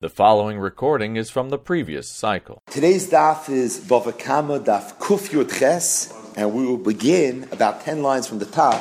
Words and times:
The 0.00 0.08
following 0.08 0.60
recording 0.60 1.16
is 1.16 1.28
from 1.28 1.48
the 1.48 1.58
previous 1.58 2.08
cycle. 2.08 2.62
Today's 2.70 3.10
daf 3.10 3.50
is 3.50 3.80
Bava 3.80 4.16
Kama 4.16 4.60
daf 4.60 4.96
Kuf 4.98 5.30
Yud 5.30 5.58
Ches, 5.58 6.14
and 6.36 6.54
we 6.54 6.64
will 6.64 6.76
begin 6.76 7.48
about 7.50 7.80
10 7.80 8.00
lines 8.00 8.28
from 8.28 8.38
the 8.38 8.46
top, 8.46 8.80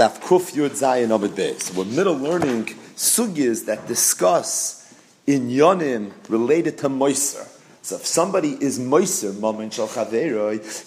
daf 0.00 0.22
Kuf 0.22 0.54
Yud 0.54 0.70
Zayin 0.70 1.14
Amid 1.14 1.32
Beis. 1.32 1.76
We're 1.76 1.84
middle 1.84 2.16
learning 2.16 2.64
sugyas 2.96 3.66
that 3.66 3.86
discuss 3.86 4.94
in 5.26 5.50
yonim 5.50 6.12
related 6.30 6.78
to 6.78 6.88
Moiser. 6.88 7.46
So 7.82 7.96
if 7.96 8.06
somebody 8.06 8.52
is 8.52 8.78
Moiser, 8.78 9.38
Mamin 9.38 9.68
Shal 9.68 9.88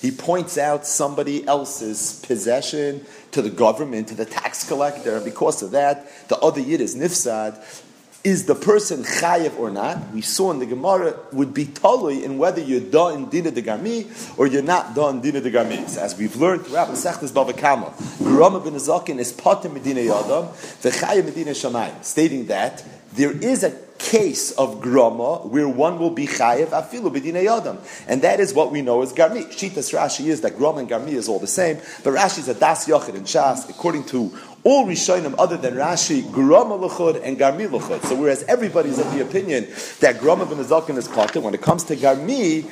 he 0.01 0.09
points 0.17 0.57
out 0.57 0.83
somebody 0.87 1.47
else's 1.47 2.25
possession 2.25 3.05
to 3.33 3.43
the 3.43 3.51
government, 3.51 4.07
to 4.07 4.15
the 4.15 4.25
tax 4.25 4.67
collector, 4.67 5.17
and 5.17 5.23
because 5.23 5.61
of 5.61 5.69
that, 5.71 6.07
the 6.27 6.39
other 6.39 6.59
yid 6.59 6.81
is 6.81 6.95
Nifsad, 6.95 7.83
is 8.27 8.43
the 8.43 8.55
person 8.55 9.03
chayev 9.03 9.57
or 9.57 9.71
not? 9.71 10.11
We 10.11 10.19
saw 10.19 10.51
in 10.51 10.59
the 10.59 10.65
Gemara 10.65 11.17
would 11.31 11.53
be 11.53 11.63
totally 11.65 12.25
in 12.25 12.37
whether 12.37 12.59
you're 12.59 12.81
da 12.81 13.07
in 13.07 13.29
dina 13.29 13.51
de 13.51 13.61
garmi 13.61 14.37
or 14.37 14.47
you're 14.47 14.61
not 14.61 14.93
da 14.93 15.07
in 15.07 15.21
dina 15.21 15.39
de 15.39 15.49
garmi. 15.49 15.87
So 15.87 16.01
as 16.01 16.17
we've 16.17 16.35
learned 16.35 16.65
throughout 16.65 16.89
Masechtas 16.89 17.31
Bava 17.31 17.57
Kama, 17.57 17.93
Rama 18.19 18.59
ben 18.59 18.73
Azakin 18.73 19.17
is 19.19 19.31
patim 19.31 19.71
medina 19.71 20.01
yadam 20.01 20.49
v'chayev 20.81 21.23
medina 21.23 21.51
shamayim, 21.51 22.03
stating 22.03 22.47
that 22.47 22.83
there 23.13 23.31
is 23.31 23.63
a 23.63 23.71
case 23.97 24.51
of 24.51 24.81
grama 24.81 25.37
where 25.47 25.67
one 25.67 25.97
will 25.97 26.11
be 26.11 26.27
chayev 26.27 26.67
afilu 26.67 27.09
b'dina 27.09 27.45
yadam, 27.45 27.77
and 28.09 28.21
that 28.23 28.41
is 28.41 28.53
what 28.53 28.73
we 28.73 28.81
know 28.81 29.01
as 29.03 29.13
garmi. 29.13 29.45
Shitas 29.45 29.97
Rashi 29.97 30.25
is 30.25 30.41
that 30.41 30.57
grama 30.57 30.79
and 30.79 30.89
garmi 30.89 31.13
is 31.13 31.29
all 31.29 31.39
the 31.39 31.47
same, 31.47 31.77
but 32.03 32.13
Rashi 32.13 32.39
is 32.39 32.49
a 32.49 32.53
das 32.53 32.87
yochid 32.89 33.15
in 33.15 33.23
Shas 33.23 33.69
according 33.69 34.03
to 34.07 34.37
all 34.67 34.85
Rishonim 34.85 35.33
other 35.39 35.55
than 35.55 35.75
Rashi, 35.75 36.29
Grama 36.29 36.75
and 36.75 37.37
Garmi 37.37 37.69
Luchud. 37.69 38.03
So 38.03 38.15
whereas 38.15 38.43
everybody's 38.43 38.99
of 38.99 39.09
the 39.13 39.21
opinion 39.21 39.65
that 40.01 40.19
Grama 40.19 40.45
ben 40.45 40.57
Azakin 40.57 40.97
is 40.97 41.07
Katan, 41.07 41.41
when 41.41 41.53
it 41.53 41.61
comes 41.61 41.85
to 41.85 41.95
Garmi, 41.95 42.69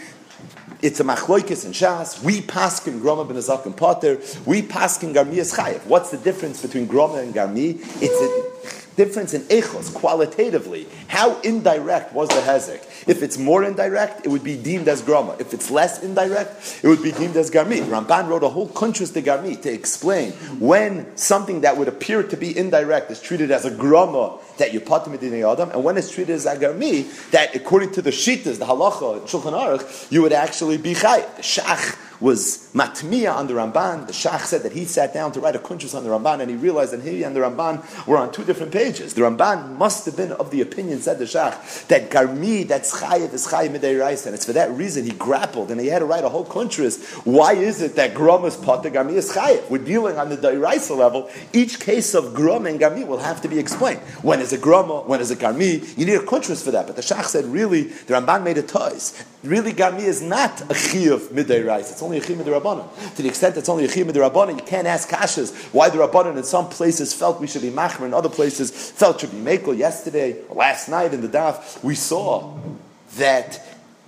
it's 0.82 1.00
a 1.00 1.06
machloikis 1.06 1.64
and 1.64 1.74
shas. 1.74 2.22
We 2.22 2.42
paskin 2.42 3.00
groma 3.00 3.26
ben 3.26 3.38
azakim 3.38 3.78
potter. 3.78 4.20
We 4.46 4.62
paskin 4.62 5.16
garmi 5.16 5.38
is 5.38 5.54
chayev. 5.54 5.86
What's 5.86 6.12
the 6.12 6.18
difference 6.18 6.62
between 6.62 6.86
groma 6.88 7.24
and 7.24 7.34
garmi? 7.34 7.80
It's 8.02 8.84
a 8.84 8.85
difference 8.96 9.34
in 9.34 9.42
echos, 9.44 9.94
qualitatively. 9.94 10.88
How 11.08 11.40
indirect 11.42 12.14
was 12.14 12.30
the 12.30 12.36
hezek? 12.36 12.84
If 13.08 13.22
it's 13.22 13.38
more 13.38 13.64
indirect, 13.64 14.26
it 14.26 14.30
would 14.30 14.44
be 14.44 14.58
deemed 14.58 14.88
as 14.88 15.02
grama. 15.02 15.36
If 15.40 15.54
it's 15.54 15.70
less 15.70 16.04
indirect, 16.04 16.80
it 16.84 16.88
would 16.88 17.04
be 17.04 17.12
deemed 17.12 17.36
as 17.38 17.52
garmi. 17.52 17.82
Ramban 17.82 18.28
wrote 18.28 18.44
a 18.44 18.50
whole 18.50 18.70
kuntras 18.70 19.14
to 19.14 19.22
garmi 19.22 19.62
to 19.62 19.72
explain 19.72 20.32
when 20.60 21.16
something 21.18 21.62
that 21.62 21.78
would 21.78 21.88
appear 21.88 22.24
to 22.24 22.38
be 22.38 22.58
indirect 22.58 23.12
is 23.12 23.22
treated 23.22 23.52
as 23.52 23.66
a 23.66 23.72
grama 23.72 24.38
that 24.58 24.74
you 24.74 24.80
patim 24.80 25.16
adam, 25.52 25.72
and 25.72 25.84
when 25.84 25.98
it's 25.98 26.10
treated 26.10 26.34
as 26.34 26.46
a 26.46 26.56
garmi, 26.56 27.06
that 27.32 27.56
according 27.56 27.92
to 27.92 28.02
the 28.02 28.12
shitas, 28.12 28.60
the 28.60 28.66
halacha, 28.66 29.22
shulchan 29.28 29.54
aruch, 29.54 30.12
you 30.12 30.22
would 30.22 30.34
actually 30.34 30.78
be 30.78 30.94
chayiv. 30.94 31.26
Shach 31.38 31.98
was 32.20 32.70
matmiya 32.74 33.36
on 33.36 33.48
the 33.48 33.54
Ramban. 33.54 34.08
The 34.08 34.14
Shach 34.14 34.42
said 34.42 34.64
that 34.64 34.72
he 34.72 34.86
sat 34.86 35.14
down 35.14 35.32
to 35.34 35.40
write 35.40 35.56
a 35.56 35.60
kunchus 35.60 35.96
on 35.96 36.04
the 36.04 36.10
Ramban, 36.10 36.42
and 36.42 36.50
he 36.50 36.56
realized 36.58 36.94
that 36.94 37.02
he 37.02 37.24
and 37.24 37.36
the 37.36 37.42
Ramban 37.42 38.08
were 38.08 38.18
on 38.18 38.32
two 38.32 38.44
different 38.44 38.72
pages. 38.72 39.14
The 39.14 39.22
Ramban 39.22 39.78
must 39.78 40.06
have 40.06 40.16
been 40.16 40.32
of 40.34 40.52
the 40.52 40.62
opinion, 40.62 41.00
said 41.00 41.20
the 41.20 41.26
Shach, 41.26 41.88
that 41.88 42.10
garmi, 42.10 42.68
that's 42.68 43.00
chayiv, 43.00 43.34
is 43.34 43.48
chayiv 43.48 43.78
midei 43.78 44.26
and 44.26 44.36
it's 44.36 44.46
for 44.46 44.54
that 44.54 44.72
reason 44.72 45.06
he 45.06 45.12
grappled, 45.12 45.72
and 45.72 45.80
he 45.80 45.88
had 45.88 46.00
to 46.00 46.06
write 46.06 46.24
a 46.24 46.30
whole 46.30 46.46
kunchus. 46.46 47.04
Why 47.26 47.54
is 47.54 47.82
it 47.82 47.96
that 47.96 48.14
grum 48.14 48.46
is 48.46 48.56
pot, 48.56 48.84
garmi 48.84 49.14
is 49.14 49.32
chayiv? 49.32 49.70
We're 49.70 49.80
dealing 49.80 50.18
on 50.18 50.30
the 50.30 50.38
deiraisa 50.38 50.96
level. 50.96 51.30
Each 51.54 51.80
case 51.80 52.14
of 52.14 52.34
grum 52.34 52.66
and 52.66 52.80
garmi 52.80 53.06
will 53.06 53.18
have 53.18 53.42
to 53.42 53.48
be 53.48 53.60
explained. 53.60 54.00
When 54.22 54.40
is 54.40 54.54
it 54.54 54.62
grama? 54.62 55.02
When 55.02 55.20
is 55.20 55.32
it 55.32 55.40
garmi? 55.40 55.98
You 55.98 56.06
need 56.06 56.16
a 56.16 56.20
kunchus 56.20 56.64
for 56.64 56.72
that. 56.72 56.88
But 56.88 56.96
the 56.96 57.02
Shach 57.02 57.26
said, 57.26 57.46
really, 57.46 57.84
the 57.84 58.14
Ramban 58.14 58.44
made 58.44 58.58
a 58.58 58.64
toys. 58.64 59.24
Really, 59.44 59.74
garmi 59.74 60.04
is 60.04 60.22
not 60.22 60.62
a 60.62 60.74
chiyuv 60.74 61.30
midei 61.30 61.80
It's 61.80 62.02
only 62.06 62.18
a 62.18 62.22
chiyuv 62.22 62.38
midei 62.38 63.16
To 63.16 63.22
the 63.22 63.28
extent 63.28 63.58
it's 63.58 63.70
only 63.70 63.86
a 63.86 63.88
chiyuv 63.88 64.12
midei 64.12 64.58
you 64.58 64.64
can't 64.64 64.88
ask 64.88 65.10
kashas 65.10 65.54
why 65.74 65.90
the 65.90 65.98
rabbanon 65.98 66.38
in 66.38 66.44
some 66.44 66.70
places 66.70 67.14
felt 67.14 67.42
we 67.42 67.48
should 67.48 67.62
be 67.62 67.72
machmer, 67.72 68.06
in 68.06 68.14
other 68.14 68.30
places 68.30 68.72
felt 68.92 69.20
should 69.20 69.32
be 69.32 69.38
mekel. 69.38 69.78
Yesterday, 69.78 70.38
last 70.50 70.88
night 70.88 71.14
in 71.14 71.22
the 71.22 71.28
daf, 71.28 71.84
we 71.84 71.96
saw 71.96 72.58
that 73.18 73.62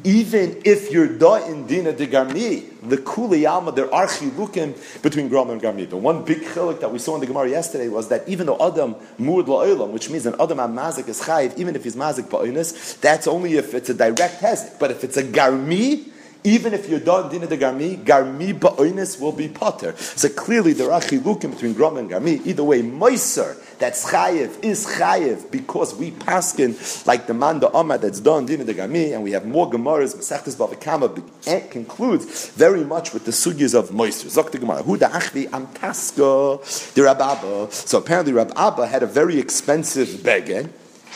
even 0.03 0.61
if 0.63 0.91
you're 0.91 1.17
da 1.17 1.45
in 1.47 1.65
dina 1.65 1.91
de 1.91 2.05
garmi, 2.05 2.65
the 2.87 2.97
kuli 2.97 3.45
alma, 3.47 3.71
there 3.71 3.91
are 3.91 4.05
chilukim 4.05 5.01
between 5.01 5.27
grama 5.27 5.53
and 5.53 5.61
garmi. 5.61 5.89
The 5.89 5.97
one 5.97 6.23
big 6.23 6.41
chiluk 6.41 6.79
that 6.81 6.91
we 6.91 6.99
saw 6.99 7.15
in 7.15 7.21
the 7.21 7.25
Gemara 7.25 7.49
yesterday 7.49 7.89
was 7.89 8.07
that 8.09 8.27
even 8.29 8.45
though 8.45 8.57
adam 8.57 8.95
mud 9.17 9.47
la'olam, 9.47 9.89
which 9.89 10.09
means 10.09 10.27
an 10.27 10.35
adam 10.39 10.59
mazik 10.59 11.07
is 11.07 11.21
chayiv, 11.21 11.57
even 11.57 11.75
if 11.75 11.83
he's 11.83 11.95
mazik 11.95 12.29
ba'onis, 12.29 12.99
that's 13.01 13.27
only 13.27 13.55
if 13.55 13.73
it's 13.73 13.89
a 13.89 13.93
direct 13.95 14.39
hezek. 14.39 14.79
But 14.79 14.91
if 14.91 15.03
it's 15.03 15.17
a 15.17 15.23
garmi, 15.23 16.11
even 16.47 16.73
if 16.73 16.87
you're 16.87 17.01
done 17.01 17.29
dina 17.29 17.45
de 17.45 17.57
garmi, 17.57 17.97
garmi 17.97 18.57
ba'onis 18.57 19.19
will 19.19 19.33
be 19.33 19.49
potter. 19.49 19.93
So 19.97 20.29
clearly 20.29 20.71
there 20.71 20.93
are 20.93 21.01
chilukim 21.01 21.51
between 21.51 21.73
grama 21.73 21.99
and 21.99 22.09
garmi. 22.09 22.45
Either 22.45 22.63
way, 22.63 22.81
moiser 22.81 23.57
that's 23.79 24.09
chayiv 24.09 24.63
is 24.63 24.87
chayiv 24.87 25.51
because 25.51 25.93
we 25.93 26.11
paskin 26.11 27.05
like 27.05 27.27
the 27.27 27.33
man 27.33 27.59
the 27.59 27.69
Amar 27.77 27.97
that's 27.97 28.21
done 28.21 28.45
dina 28.45 28.63
de 28.63 28.73
gami, 28.73 29.13
and 29.13 29.23
we 29.23 29.31
have 29.31 29.45
more 29.45 29.69
gemaras. 29.69 30.15
Masechtas 30.15 30.55
Bava 30.55 30.79
Kama 30.79 31.13
eh, 31.47 31.67
concludes 31.67 32.49
very 32.51 32.85
much 32.85 33.13
with 33.13 33.25
the 33.25 33.31
sugyas 33.31 33.75
of 33.77 33.89
moiser. 33.89 34.27
Zok 34.27 34.51
the 34.51 34.57
Gemara, 34.57 34.83
who 34.83 34.95
the 34.95 35.07
achvi 35.07 35.51
am 35.51 35.67
taska 35.67 36.93
the 36.93 37.01
Rababa. 37.01 37.69
So 37.73 37.97
apparently 37.97 38.31
Rab 38.31 38.53
Abba 38.55 38.87
had 38.87 39.03
a 39.03 39.07
very 39.07 39.37
expensive 39.37 40.07
beged. 40.23 40.69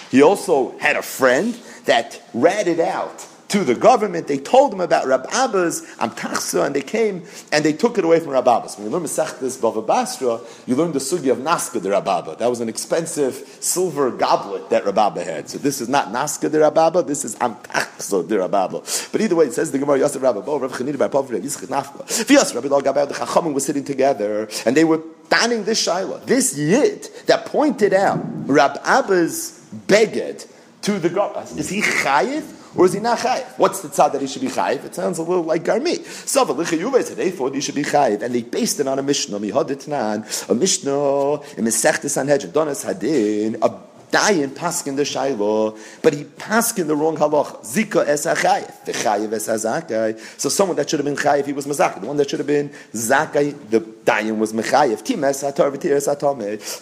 He 0.10 0.22
also 0.22 0.78
had 0.80 0.98
a 0.98 1.02
friend 1.02 1.58
that 1.86 2.22
ratted 2.34 2.82
out 2.82 3.26
to 3.52 3.66
the 3.66 3.76
government. 3.76 4.28
They 4.28 4.38
told 4.38 4.72
them 4.72 4.80
about 4.80 5.06
Rab 5.06 5.26
Abba's 5.30 5.82
Amtachsa, 5.98 6.66
and 6.66 6.74
they 6.74 6.82
came 6.82 7.24
and 7.52 7.66
they 7.66 7.74
took 7.74 7.98
it 7.98 8.06
away 8.06 8.22
from 8.22 8.30
Rab 8.30 8.48
Abba's. 8.48 8.78
When 8.78 8.86
you 8.86 8.92
learn 8.92 9.04
Masechtas 9.04 9.60
Bava 9.60 9.86
Basra, 9.86 10.40
you 10.66 10.76
learn 10.76 10.94
the 10.94 11.00
sugi 11.00 11.30
of 11.30 11.40
Naska 11.40 11.82
de 11.82 11.90
Rab 11.90 12.08
Abba. 12.08 12.38
That 12.38 12.50
was 12.50 12.62
an 12.62 12.70
expensive 12.70 13.36
silver 13.60 14.10
goblet 14.10 14.70
that 14.70 14.86
Rab 14.86 14.98
Abba 14.98 15.24
had. 15.24 15.50
So 15.50 15.58
this 15.58 15.82
is 15.82 15.90
not 15.90 16.08
Naska 16.14 16.50
de 16.50 16.60
Rab 16.60 16.78
Abba, 16.78 17.04
this 17.04 17.26
is 17.26 17.36
Amtachsa 17.36 18.26
de 18.26 18.40
Rab 18.40 18.56
Abba. 18.56 18.84
But 19.12 19.20
either 19.22 19.36
way, 19.36 19.46
it 19.48 19.54
says 19.54 19.70
the 19.70 19.80
Gemara 19.80 20.00
Yosef 20.00 20.22
Rab 20.22 20.38
Abba, 20.38 20.50
Rav 20.50 20.72
Chanina 20.72 20.98
by 20.98 21.10
Pav 21.10 21.30
Rav 21.30 21.42
Yitzchak 21.42 21.68
Nafka. 21.68 22.06
Fias 22.24 22.56
Rabbi 22.56 22.70
Log 22.70 22.86
the 22.86 23.14
Chachamim 23.14 23.54
was 23.54 23.66
sitting 23.66 23.84
together, 23.84 24.48
and 24.66 24.78
they 24.78 24.86
were 24.86 25.00
danning 25.28 25.66
this 25.66 25.86
Shaila. 25.86 26.26
This 26.26 26.58
Yid 26.58 27.10
that 27.26 27.46
pointed 27.48 27.94
out 27.94 28.22
Rab 28.48 28.80
Abba's 28.86 29.62
beged 29.88 30.48
to 30.84 31.00
the 31.00 31.10
God. 31.10 31.58
Is 31.58 31.68
he 31.68 31.82
chayiv? 31.82 32.60
Or 32.76 32.86
is 32.86 32.94
he 32.94 33.00
not 33.00 33.20
chayiv? 33.20 33.46
What's 33.58 33.82
the 33.82 33.90
tzad 33.90 34.14
that 34.14 34.22
he 34.22 34.28
should 34.28 34.42
be 34.42 34.48
chayiv? 34.48 34.86
It 34.86 34.96
sounds 34.96 35.18
a 35.18 35.24
little 35.24 35.44
like 35.44 35.64
garmi. 35.64 36.06
So 36.28 36.44
l'chayuve 36.44 37.04
said, 37.04 37.18
therefore 37.18 37.52
he 37.54 37.60
should 37.60 37.76
be 37.76 37.84
chayiv. 37.84 38.22
And 38.22 38.34
they 38.34 38.44
based 38.44 38.80
it 38.80 38.88
on 38.88 38.98
a 38.98 39.04
mishnah, 39.04 39.40
mihaditnan, 39.40 40.50
a 40.50 40.54
mishnah, 40.54 41.34
in 41.58 41.66
Mesechtes 41.66 42.12
Sanhedrin, 42.12 42.52
donas 42.52 42.86
hadin, 42.86 43.58
a 43.62 43.92
dayan 44.12 44.50
paskin 44.50 44.96
the 44.96 45.04
shaylo, 45.04 45.78
but 46.02 46.14
he 46.14 46.24
paskin 46.24 46.88
the 46.88 46.96
wrong 46.96 47.18
halach. 47.18 47.64
Zika 47.66 48.06
es 48.08 48.26
achayev, 48.26 48.86
v'chayev 48.86 49.34
es 49.34 49.48
hazakai. 49.48 50.40
So 50.40 50.50
someone 50.50 50.78
that 50.78 50.90
should 50.90 51.00
have 51.00 51.06
been 51.06 51.16
chayev, 51.16 51.46
he 51.46 51.54
was 51.54 51.66
mazak. 51.66 52.00
The 52.00 52.08
one 52.08 52.18
that 52.18 52.30
should 52.30 52.40
have 52.40 52.48
been 52.48 52.70
zakai, 52.94 53.70
the 53.70 53.82
dayan 53.82 54.38
was 54.38 54.54
mechayev. 54.54 55.04
Tim 55.04 55.24
es 55.24 55.44
hatar 55.44 55.74
es 55.86 56.06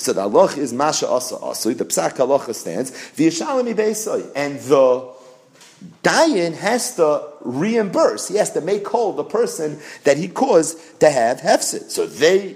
So 0.04 0.14
the 0.14 0.22
halach 0.22 0.58
is 0.58 0.74
masha 0.74 1.08
asa 1.08 1.36
asui. 1.36 1.78
The 1.78 1.86
psak 1.86 2.18
halacha 2.18 2.54
stands 2.54 2.92
v'yishalami 2.92 3.74
beisoy, 3.74 4.30
and 4.36 4.60
the 4.60 5.19
Dayan 6.04 6.54
has 6.56 6.96
to 6.96 7.28
reimburse. 7.42 8.28
He 8.28 8.36
has 8.36 8.52
to 8.52 8.62
make 8.62 8.88
whole 8.88 9.14
the 9.14 9.24
person 9.24 9.80
that 10.04 10.18
he 10.18 10.28
caused 10.28 11.00
to 11.00 11.10
have 11.10 11.40
hefsid. 11.40 11.90
So 11.90 12.06
they 12.06 12.56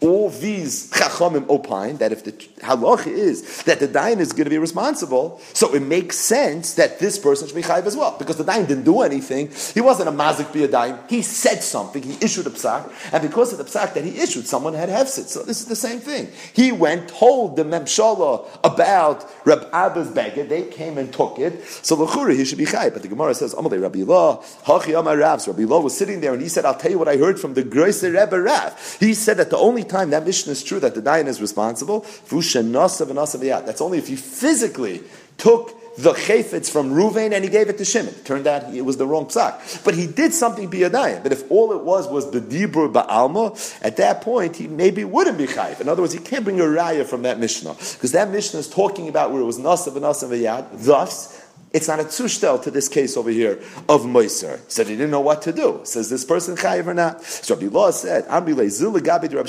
all 0.00 0.30
these 0.30 0.90
chachamim 0.92 1.48
opine 1.48 1.96
that 1.98 2.12
if 2.12 2.24
the 2.24 2.32
halach 2.32 3.06
is 3.06 3.62
that 3.64 3.80
the 3.80 3.88
dayan 3.88 4.18
is 4.18 4.32
going 4.32 4.44
to 4.44 4.50
be 4.50 4.58
responsible, 4.58 5.40
so 5.52 5.74
it 5.74 5.82
makes 5.82 6.16
sense 6.16 6.74
that 6.74 6.98
this 6.98 7.18
person 7.18 7.48
should 7.48 7.56
be 7.56 7.62
chayiv 7.62 7.84
as 7.84 7.96
well, 7.96 8.16
because 8.18 8.36
the 8.36 8.44
dayan 8.44 8.66
didn't 8.66 8.84
do 8.84 9.02
anything. 9.02 9.50
He 9.74 9.80
wasn't 9.80 10.08
a 10.08 10.12
mazik 10.12 10.52
be 10.52 10.64
a 10.64 10.68
dayan. 10.68 10.98
He 11.08 11.22
said 11.22 11.62
something. 11.62 12.02
He 12.02 12.16
issued 12.24 12.46
a 12.46 12.50
psak, 12.50 12.92
and 13.12 13.22
because 13.22 13.52
of 13.52 13.58
the 13.58 13.64
psak 13.64 13.94
that 13.94 14.04
he 14.04 14.20
issued, 14.20 14.46
someone 14.46 14.74
had 14.74 14.88
hefsid. 14.88 15.26
So 15.26 15.42
this 15.42 15.60
is 15.60 15.66
the 15.66 15.76
same 15.76 15.98
thing. 15.98 16.28
He 16.52 16.70
went 16.70 17.08
told 17.08 17.56
the 17.56 17.64
memshala 17.64 18.46
about 18.62 19.28
Rab 19.44 19.68
Abba's 19.72 20.10
beggar. 20.10 20.44
They 20.44 20.64
came 20.64 20.98
and 20.98 21.12
took 21.12 21.38
it. 21.38 21.64
So 21.82 21.96
l'chura 21.96 22.36
he 22.36 22.44
should 22.44 22.58
be 22.58 22.66
chayiv. 22.66 22.92
But 22.92 23.02
the 23.02 23.08
Gemara 23.08 23.34
says, 23.34 23.54
Amalei 23.54 23.82
Rabbi 23.82 24.02
Allah, 24.02 24.38
Hachi. 24.64 24.94
Rabbi 24.94 25.64
Allah 25.64 25.80
was 25.80 25.96
sitting 25.96 26.20
there 26.20 26.32
and 26.32 26.42
he 26.42 26.48
said, 26.48 26.64
"I'll 26.64 26.74
tell 26.74 26.90
you 26.90 26.98
what 26.98 27.08
I 27.08 27.16
heard 27.16 27.40
from 27.40 27.54
the 27.54 27.62
Groiser 27.62 28.12
Rebbe 28.18 28.40
Rav." 28.40 28.96
He 29.00 29.14
said 29.14 29.36
that 29.38 29.50
the 29.50 29.58
only 29.58 29.84
time 29.88 30.10
that 30.10 30.24
mission 30.24 30.52
is 30.52 30.62
true 30.62 30.80
that 30.80 30.94
the 30.94 31.02
dayan 31.02 31.26
is 31.26 31.40
responsible. 31.40 32.00
That's 32.30 33.80
only 33.80 33.98
if 33.98 34.08
he 34.08 34.16
physically 34.16 35.02
took 35.36 35.74
the 35.98 36.12
chayfetz 36.12 36.70
from 36.70 36.90
Ruvain 36.92 37.32
and 37.32 37.42
he 37.42 37.50
gave 37.50 37.68
it 37.68 37.76
to 37.78 37.84
Shimon. 37.84 38.14
Turned 38.24 38.46
out 38.46 38.72
it 38.72 38.82
was 38.82 38.98
the 38.98 39.06
wrong 39.06 39.26
psak. 39.26 39.84
But 39.84 39.94
he 39.94 40.06
did 40.06 40.32
something 40.32 40.70
biyadayim. 40.70 41.24
But 41.24 41.32
if 41.32 41.50
all 41.50 41.72
it 41.72 41.82
was 41.82 42.06
was 42.06 42.30
the 42.30 42.40
dibur 42.40 42.92
ba'alma, 42.92 43.82
at 43.82 43.96
that 43.96 44.20
point 44.22 44.54
he 44.54 44.68
maybe 44.68 45.02
wouldn't 45.02 45.38
be 45.38 45.46
chayv. 45.46 45.80
In 45.80 45.88
other 45.88 46.02
words, 46.02 46.14
he 46.14 46.20
can't 46.20 46.44
bring 46.44 46.60
a 46.60 46.64
raya 46.64 47.04
from 47.04 47.22
that 47.22 47.40
Mishnah. 47.40 47.74
Because 47.74 48.12
that 48.12 48.30
Mishnah 48.30 48.60
is 48.60 48.68
talking 48.68 49.08
about 49.08 49.32
where 49.32 49.40
it 49.40 49.44
was 49.44 49.58
nasav 49.58 49.96
and 49.96 50.04
nasav 50.04 50.28
v'yad. 50.28 50.68
Thus, 50.72 51.44
it's 51.72 51.86
not 51.86 52.00
a 52.00 52.04
tzushtel 52.04 52.62
to 52.62 52.70
this 52.70 52.88
case 52.88 53.16
over 53.16 53.30
here 53.30 53.60
of 53.88 54.02
Moiser. 54.02 54.58
Said 54.68 54.86
he 54.86 54.94
didn't 54.94 55.10
know 55.10 55.20
what 55.20 55.42
to 55.42 55.52
do. 55.52 55.80
Says 55.84 56.08
this 56.08 56.24
person 56.24 56.56
chayiv 56.56 56.86
or 56.86 56.94
not? 56.94 57.22
So 57.22 57.54
Rabbi 57.54 57.66
Law 57.66 57.90
said, 57.90 58.26
Amri 58.26 58.68
zil 58.68 58.92
gabi 58.94 59.34
Rabbi. 59.34 59.48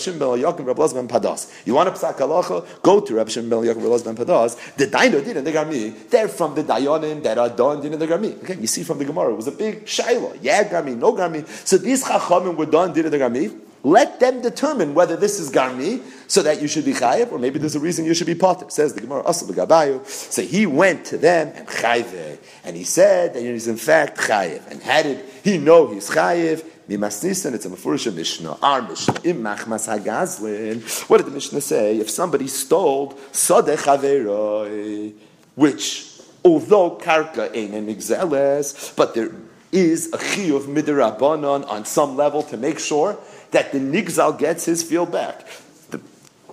You 1.66 1.74
want 1.74 1.96
to 1.96 2.02
psak 2.02 2.16
halacha? 2.16 2.82
Go 2.82 3.00
to 3.00 3.16
Rabbi 3.16 3.30
Shimon 3.30 3.50
ben 3.50 3.60
Yakim 3.60 3.90
Rabbi 3.90 4.04
ben 4.04 4.26
Padas. 4.26 4.76
The 4.76 4.88
Daino 4.88 5.24
did 5.24 5.38
in 5.38 5.46
the 5.46 5.52
Gami. 5.52 6.10
They're 6.10 6.28
from 6.28 6.56
the 6.56 6.64
Dayonim 6.64 7.24
that 7.24 7.38
are 7.38 7.50
done 7.50 7.86
in 7.86 7.98
the 7.98 8.08
Gami. 8.08 8.42
Okay, 8.44 8.56
you 8.56 8.68
see 8.68 8.84
from 8.84 8.98
the 8.98 9.06
Gemara, 9.06 9.32
it 9.32 9.38
was 9.38 9.48
a 9.48 9.52
big 9.52 9.86
shaila. 9.86 10.38
Yeah, 10.42 10.64
Gami, 10.66 10.98
no 10.98 11.14
Gami. 11.14 11.48
So 11.66 11.78
these 11.78 12.04
chachamim 12.04 12.58
were 12.58 12.66
done 12.66 12.98
in 12.98 13.10
the 13.10 13.18
Gami. 13.18 13.62
Let 13.84 14.20
them 14.20 14.42
determine 14.42 14.94
whether 14.94 15.16
this 15.16 15.40
is 15.40 15.50
garmi, 15.50 16.02
so 16.30 16.44
that 16.44 16.62
you 16.62 16.68
should 16.68 16.86
be 16.86 16.94
chayiv, 16.94 17.32
or 17.32 17.40
maybe 17.40 17.58
there's 17.58 17.76
a 17.76 17.80
reason 17.80 18.06
you 18.06 18.14
should 18.14 18.28
be 18.28 18.36
potter. 18.36 18.70
Says 18.70 18.94
the 18.94 19.02
Gemara, 19.02 19.28
Asal 19.28 19.48
Gabayu. 19.48 20.06
So 20.06 20.44
he 20.44 20.68
went 20.68 21.04
to 21.06 21.18
them 21.18 21.52
and 21.56 21.68
chayiv, 21.68 22.38
and 22.64 22.78
he 22.78 22.84
said 22.84 23.34
that 23.34 23.42
he's 23.42 23.68
in 23.68 23.78
fact 23.78 24.20
chayiv. 24.20 24.66
And 24.72 24.82
how 24.82 25.02
did 25.02 25.26
he 25.44 25.58
know 25.58 25.92
he's 25.92 26.10
chayiv? 26.10 26.64
Mimasnisan, 26.88 27.54
it's 27.54 27.66
a 27.66 27.70
Mefurish 27.70 28.14
Mishnah, 28.16 28.58
our 28.62 28.82
Mishnah, 28.84 29.22
Im 29.24 29.44
Machmas 29.44 29.88
Hagazlin. 29.88 31.10
What 31.10 31.18
did 31.18 31.26
the 31.26 31.32
Mishnah 31.32 31.62
say? 31.62 31.98
If 31.98 32.10
somebody 32.10 32.48
stole 32.48 33.14
Sadeh 33.32 33.78
Chaveroi, 33.78 35.14
which, 35.56 36.12
although 36.46 36.98
Karka 36.98 37.56
ain't 37.56 37.74
an 37.74 37.88
exeles, 37.88 38.96
but 38.96 39.14
there 39.14 39.32
is 39.72 40.08
a 40.14 40.18
chiyuv 40.18 40.62
midirabanon 40.62 41.68
on 41.70 41.86
some 41.86 42.16
level 42.16 42.42
to 42.44 42.58
make 42.58 42.80
sure 42.80 43.18
that 43.52 43.72
the 43.72 43.80
Nigzal 43.80 44.38
gets 44.38 44.66
his 44.66 44.84
field 44.84 45.12
back. 45.12 45.46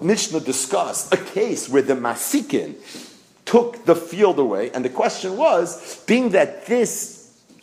Mishnah 0.03 0.41
discussed 0.41 1.13
a 1.13 1.17
case 1.17 1.69
where 1.69 1.83
the 1.83 1.95
Masikin 1.95 2.75
took 3.45 3.85
the 3.85 3.95
field 3.95 4.39
away, 4.39 4.71
and 4.73 4.85
the 4.85 4.91
question 4.91 5.37
was, 5.37 6.03
being 6.07 6.31
that 6.31 6.67
this 6.67 7.15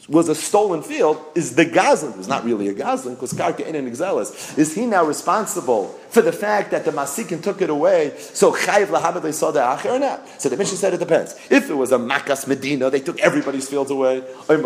was 0.10 0.28
a 0.28 0.36
stolen 0.36 0.84
field, 0.84 1.18
is 1.34 1.56
the 1.56 1.66
Gazlan, 1.66 2.14
who's 2.14 2.28
not 2.28 2.44
really 2.44 2.68
a 2.68 2.74
Gazlan, 2.74 3.12
because 3.12 3.32
Karka 3.34 3.66
in 3.66 3.76
an 3.76 3.90
Exelis, 3.90 4.58
is 4.58 4.76
he 4.76 4.86
now 4.86 5.06
responsible 5.06 5.88
for 6.10 6.22
the 6.22 6.32
fact 6.34 6.72
that 6.72 6.84
the 6.84 6.92
Masikin 6.92 7.42
took 7.42 7.62
it 7.62 7.70
away, 7.70 8.14
so 8.18 8.52
Chayiv 8.52 8.88
Lahabad 8.88 9.34
saw 9.34 9.52
the 9.52 9.62
Acher 9.62 9.92
or 9.92 10.00
not? 10.00 10.28
So 10.42 10.50
the 10.50 10.58
Mishnah 10.58 10.78
said 10.78 10.94
it 10.94 11.00
depends. 11.00 11.36
If 11.50 11.70
it 11.70 11.74
was 11.74 11.94
a 11.94 11.98
Makas 11.98 12.48
Medina, 12.48 12.90
they 12.90 13.00
took 13.00 13.18
everybody's 13.22 13.70
fields 13.70 13.92
away, 13.92 14.24
but 14.48 14.60
in 14.60 14.62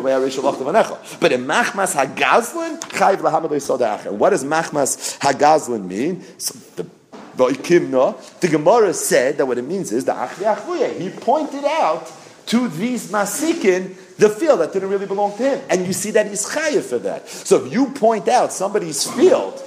Machmas 1.46 1.94
Hagazlan, 1.96 2.80
Chayiv 2.80 3.18
Lahabad 3.18 3.62
saw 3.62 3.78
the 3.78 3.86
Acher. 3.86 4.12
What 4.12 4.31
does 4.31 4.44
Machmas 4.44 5.20
Hagazlan 5.20 5.86
mean? 5.86 6.24
So 6.40 6.58
the 6.75 6.97
the 7.38 8.50
Gemara 8.51 8.94
said 8.94 9.38
that 9.38 9.45
what 9.45 9.57
it 9.57 9.63
means 9.63 9.92
is 9.92 10.06
the 10.06 10.94
He 11.00 11.10
pointed 11.10 11.63
out 11.63 12.12
to 12.48 12.68
these 12.68 13.12
Masikin 13.12 13.95
the 14.18 14.30
field 14.30 14.60
that 14.60 14.74
didn't 14.74 14.89
really 14.89 15.06
belong 15.06 15.36
to 15.38 15.44
him. 15.44 15.66
And 15.69 15.86
you 15.86 15.94
see 15.94 16.12
that 16.12 16.28
he's 16.28 16.45
chayiv 16.45 16.84
for 16.84 16.98
that. 17.00 17.30
So 17.30 17.63
if 17.63 17.72
you 17.72 17.92
point 17.92 18.28
out 18.28 18.51
somebody's 18.51 19.10
field 19.10 19.62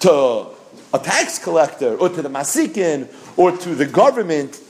to 0.00 0.46
a 0.92 0.98
tax 0.98 1.38
collector 1.38 1.96
or 1.96 2.08
to 2.08 2.22
the 2.22 2.28
masikin 2.28 3.08
or 3.36 3.56
to 3.56 3.74
the 3.74 3.86
government, 3.86 4.60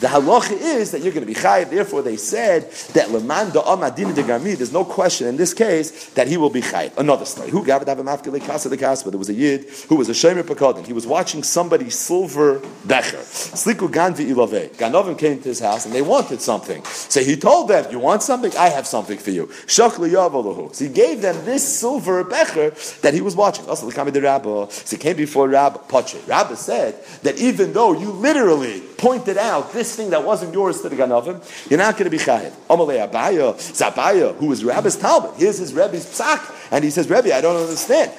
the 0.00 0.06
halacha 0.08 0.52
is 0.52 0.90
that 0.92 1.02
you're 1.02 1.12
going 1.12 1.26
to 1.26 1.32
be 1.32 1.38
chayiv. 1.38 1.70
Therefore, 1.70 2.02
they 2.02 2.16
said 2.16 2.70
that 2.94 3.10
leman 3.10 3.50
amadin 3.50 4.14
de 4.14 4.22
gami. 4.22 4.56
There's 4.56 4.72
no 4.72 4.84
question 4.84 5.26
in 5.26 5.36
this 5.36 5.54
case 5.54 6.10
that 6.10 6.28
he 6.28 6.36
will 6.36 6.50
be 6.50 6.62
chayiv. 6.62 6.96
Another 6.96 7.24
story. 7.24 7.50
Who 7.50 7.64
gave 7.64 7.82
it 7.82 8.42
casa 8.42 8.68
de 8.68 8.76
casa? 8.76 9.10
There 9.10 9.18
was 9.18 9.28
a 9.28 9.34
yid 9.34 9.66
who 9.88 9.96
was 9.96 10.08
a 10.08 10.12
shemer 10.12 10.42
pekodin. 10.42 10.86
He 10.86 10.92
was 10.92 11.06
watching 11.06 11.42
somebody's 11.42 11.98
silver 11.98 12.60
becher. 12.84 13.18
Sliku 13.18 13.88
ganvi 13.88 14.30
ilave. 14.32 14.74
Ganovim 14.76 15.18
came 15.18 15.40
to 15.40 15.48
his 15.48 15.60
house 15.60 15.86
and 15.86 15.94
they 15.94 16.02
wanted 16.02 16.40
something. 16.40 16.82
So 16.84 17.20
he 17.22 17.36
told 17.36 17.68
them, 17.68 17.90
"You 17.90 17.98
want 17.98 18.22
something? 18.22 18.56
I 18.56 18.68
have 18.68 18.86
something 18.86 19.18
for 19.18 19.30
you." 19.30 19.46
Shachli 19.66 20.10
yavalahu. 20.10 20.74
So 20.74 20.84
he 20.84 20.90
gave 20.90 21.22
them 21.22 21.44
this 21.44 21.62
silver 21.66 22.24
becher 22.24 22.70
that 23.02 23.14
he 23.14 23.20
was 23.20 23.36
watching. 23.36 23.66
Also, 23.68 23.90
the 23.90 24.20
rabbi. 24.20 24.68
So 24.68 24.96
he 24.96 24.96
came 24.96 25.16
before 25.16 25.48
Rabbi 25.48 25.78
Pache. 25.88 26.18
Rabbi 26.26 26.54
said 26.54 26.94
that 27.22 27.38
even 27.38 27.72
though 27.72 27.92
you 27.92 28.10
literally 28.10 28.80
pointed 28.98 29.36
out 29.36 29.72
this 29.72 29.85
thing 29.94 30.10
that 30.10 30.24
wasn't 30.24 30.52
yours 30.52 30.80
to 30.80 30.88
the 30.88 30.96
Ganovim, 30.96 31.40
you're 31.70 31.78
not 31.78 31.94
going 31.96 32.04
to 32.04 32.10
be 32.10 32.18
chayiv. 32.18 32.52
Amalei 32.68 33.08
Abaya, 33.08 33.54
Zabaya, 33.54 34.34
who 34.36 34.46
was 34.46 34.64
Rabbi's 34.64 34.96
Talmud. 34.96 35.34
Here's 35.36 35.58
his 35.58 35.72
Rebbe's 35.72 36.06
psak. 36.06 36.54
And 36.72 36.82
he 36.82 36.90
says, 36.90 37.08
Rebbe, 37.08 37.34
I 37.34 37.40
don't 37.40 37.56
understand. 37.56 38.10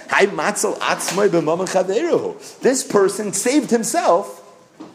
This 2.61 2.83
person 2.83 3.33
saved 3.33 3.69
himself 3.71 4.36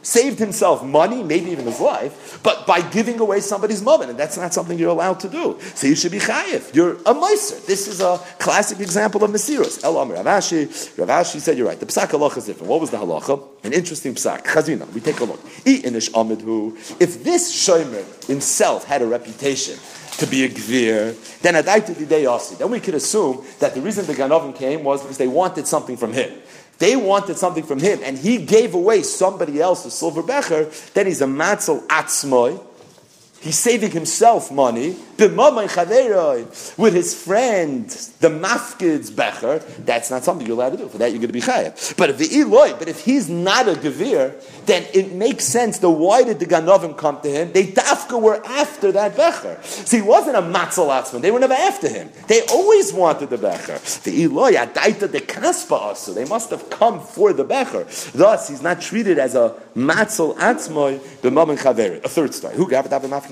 saved 0.03 0.39
himself 0.39 0.85
money, 0.85 1.23
maybe 1.23 1.51
even 1.51 1.67
his 1.67 1.81
life, 1.81 2.41
but 2.43 2.67
by 2.67 2.81
giving 2.81 3.21
away 3.21 3.41
somebody's 3.41 3.83
moment, 3.83 4.11
and 4.11 4.19
that's 4.19 4.37
not 4.37 4.53
something 4.53 4.79
you're 4.79 4.91
allowed 4.91 5.21
to 5.21 5.29
do. 5.29 5.59
So 5.75 5.87
you 5.87 5.95
should 5.95 6.13
be 6.13 6.19
chayiv. 6.19 6.75
You're 6.75 6.95
a 6.95 7.15
meiser. 7.15 7.65
This 7.67 7.89
is 7.89 8.01
a 8.01 8.19
classic 8.39 8.81
example 8.81 9.23
of 9.25 9.31
mesiros. 9.31 9.83
El 9.85 9.97
Amr 9.97 10.17
Ravashi. 10.17 10.67
Ravashi 10.97 11.41
said, 11.41 11.57
"You're 11.57 11.69
right. 11.69 11.79
The 11.79 11.87
psak 11.87 12.09
halacha 12.09 12.39
is 12.39 12.47
different. 12.47 12.69
What 12.69 12.81
was 12.81 12.91
the 12.91 12.99
halacha? 12.99 13.43
An 13.65 13.73
interesting 13.73 14.15
psak. 14.15 14.45
Chazina. 14.45 14.91
We 14.93 15.01
take 15.01 15.21
a 15.21 15.25
look. 15.25 15.43
Inish 15.65 16.11
amidhu. 16.11 16.77
If 17.01 17.23
this 17.25 17.53
shomer 17.53 18.27
himself 18.27 18.85
had 18.85 19.03
a 19.03 19.07
reputation." 19.07 19.79
To 20.19 20.27
be 20.27 20.45
a 20.45 20.49
gvir, 20.49 21.17
then 21.41 21.57
at 21.57 21.65
Then 21.65 22.71
we 22.71 22.81
could 22.81 22.95
assume 22.95 23.43
that 23.61 23.75
the 23.75 23.81
reason 23.81 24.05
the 24.05 24.13
Ganovim 24.13 24.55
came 24.55 24.85
was 24.85 25.01
because 25.01 25.17
they 25.17 25.27
wanted 25.27 25.67
something 25.67 25.97
from 25.97 26.13
him. 26.13 26.31
They 26.79 26.97
wanted 26.97 27.37
something 27.37 27.65
from 27.65 27.79
him, 27.79 28.01
and 28.03 28.19
he 28.19 28.39
gave 28.45 28.75
away 28.75 29.03
somebody 29.03 29.61
else's 29.61 29.95
silver 29.95 30.23
becher. 30.23 30.71
Then 30.95 31.07
he's 31.07 31.21
a 31.21 31.27
matzel 31.27 31.87
atzmoy. 31.87 32.61
He's 33.43 33.59
saving 33.59 33.91
himself 33.91 34.53
money 34.53 34.97
with 35.23 36.95
his 36.95 37.15
friend, 37.15 37.89
the 37.89 38.29
mafkid's 38.29 39.11
becher, 39.11 39.59
that's 39.85 40.11
not 40.11 40.25
something 40.25 40.47
you're 40.47 40.57
allowed 40.57 40.71
to 40.71 40.77
do. 40.79 40.89
For 40.89 40.99
that, 40.99 41.11
you're 41.13 41.21
going 41.21 41.29
to 41.29 41.33
be 41.33 41.41
chayav. 41.41 41.97
But 41.97 42.11
if 42.11 42.19
the 42.19 42.29
eloy, 42.39 42.75
but 42.79 42.89
if 42.89 43.05
he's 43.05 43.29
not 43.29 43.69
a 43.69 43.73
gevir, 43.75 44.35
then 44.67 44.87
it 44.95 45.13
makes 45.13 45.45
sense. 45.45 45.79
The 45.79 45.91
why 45.91 46.25
did 46.25 46.41
the 46.41 46.47
ganovim 46.47 46.97
come 46.97 47.21
to 47.21 47.29
him? 47.29 47.53
They 47.53 47.67
dafka 47.67 48.21
were 48.21 48.43
after 48.45 48.91
that 48.93 49.17
becher. 49.17 49.61
So 49.63 49.97
he 49.97 50.03
wasn't 50.03 50.37
a 50.37 50.43
matzalatzman. 50.43 51.21
They 51.21 51.31
were 51.31 51.41
never 51.41 51.55
after 51.55 51.89
him. 51.89 52.11
They 52.27 52.43
always 52.47 52.93
wanted 52.93 53.31
the 53.31 53.39
becher. 53.39 53.79
The 54.03 54.23
eloy 54.23 54.55
adaita 54.55 55.11
de 55.13 55.21
kaspa 55.21 55.73
also. 55.73 56.13
They 56.15 56.25
must 56.25 56.51
have 56.51 56.69
come 56.71 57.01
for 57.01 57.33
the 57.33 57.45
becher. 57.45 57.85
Thus, 58.13 58.49
he's 58.49 58.63
not 58.63 58.81
treated 58.81 59.19
as 59.19 59.35
a 59.35 59.55
matzal 59.77 60.37
atzmoy 60.37 60.99
b'mam 61.21 61.57
chaver. 61.59 62.03
A 62.05 62.09
third 62.09 62.35
story. 62.35 62.57
Who 62.57 62.69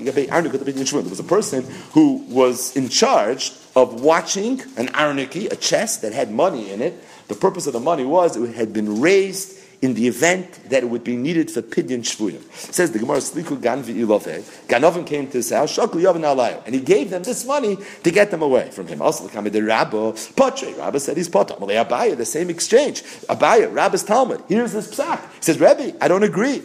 There 0.05 1.09
was 1.09 1.19
a 1.19 1.23
person 1.23 1.63
who 1.93 2.25
was 2.29 2.75
in 2.75 2.89
charge 2.89 3.53
of 3.75 4.01
watching 4.01 4.61
an 4.77 4.87
aroniki, 4.87 5.51
a 5.51 5.55
chest 5.55 6.01
that 6.01 6.13
had 6.13 6.31
money 6.31 6.71
in 6.71 6.81
it. 6.81 7.01
The 7.27 7.35
purpose 7.35 7.67
of 7.67 7.73
the 7.73 7.79
money 7.79 8.03
was 8.03 8.35
it 8.35 8.55
had 8.55 8.73
been 8.73 8.99
raised 8.99 9.60
in 9.81 9.93
the 9.95 10.07
event 10.07 10.69
that 10.69 10.83
it 10.83 10.89
would 10.89 11.03
be 11.03 11.15
needed 11.15 11.49
for 11.49 11.61
pidyon 11.61 12.01
shvuyim. 12.01 12.41
Says 12.53 12.91
the 12.91 12.99
Gemara, 12.99 13.17
Sliku 13.17 13.59
gan 13.59 13.83
v'ilove. 13.83 14.43
Ganovim 14.67 15.05
came 15.07 15.25
to 15.27 15.33
his 15.33 15.49
house, 15.49 15.75
shaklu 15.75 16.01
yavin 16.03 16.21
alayo, 16.21 16.61
and 16.65 16.75
he 16.75 16.81
gave 16.81 17.09
them 17.09 17.23
this 17.23 17.45
money 17.45 17.77
to 18.03 18.11
get 18.11 18.29
them 18.29 18.41
away 18.41 18.69
from 18.69 18.87
him. 18.87 19.01
Also, 19.01 19.27
the 19.27 19.61
Rabba, 19.63 20.13
Patre, 20.35 20.73
Rabba 20.77 20.99
said 20.99 21.17
he's 21.17 21.29
potter. 21.29 21.55
Amalei 21.55 21.83
Abaya, 21.83 22.15
the 22.15 22.25
same 22.25 22.49
exchange. 22.49 23.01
Abaya, 23.27 23.73
Rabba's 23.73 24.03
Talmud. 24.03 24.43
Here's 24.47 24.73
this 24.73 24.87
psak. 24.93 25.19
He 25.35 25.41
says, 25.41 25.59
Rebbe, 25.59 25.95
I 25.99 26.07
don't 26.07 26.23
agree. 26.23 26.59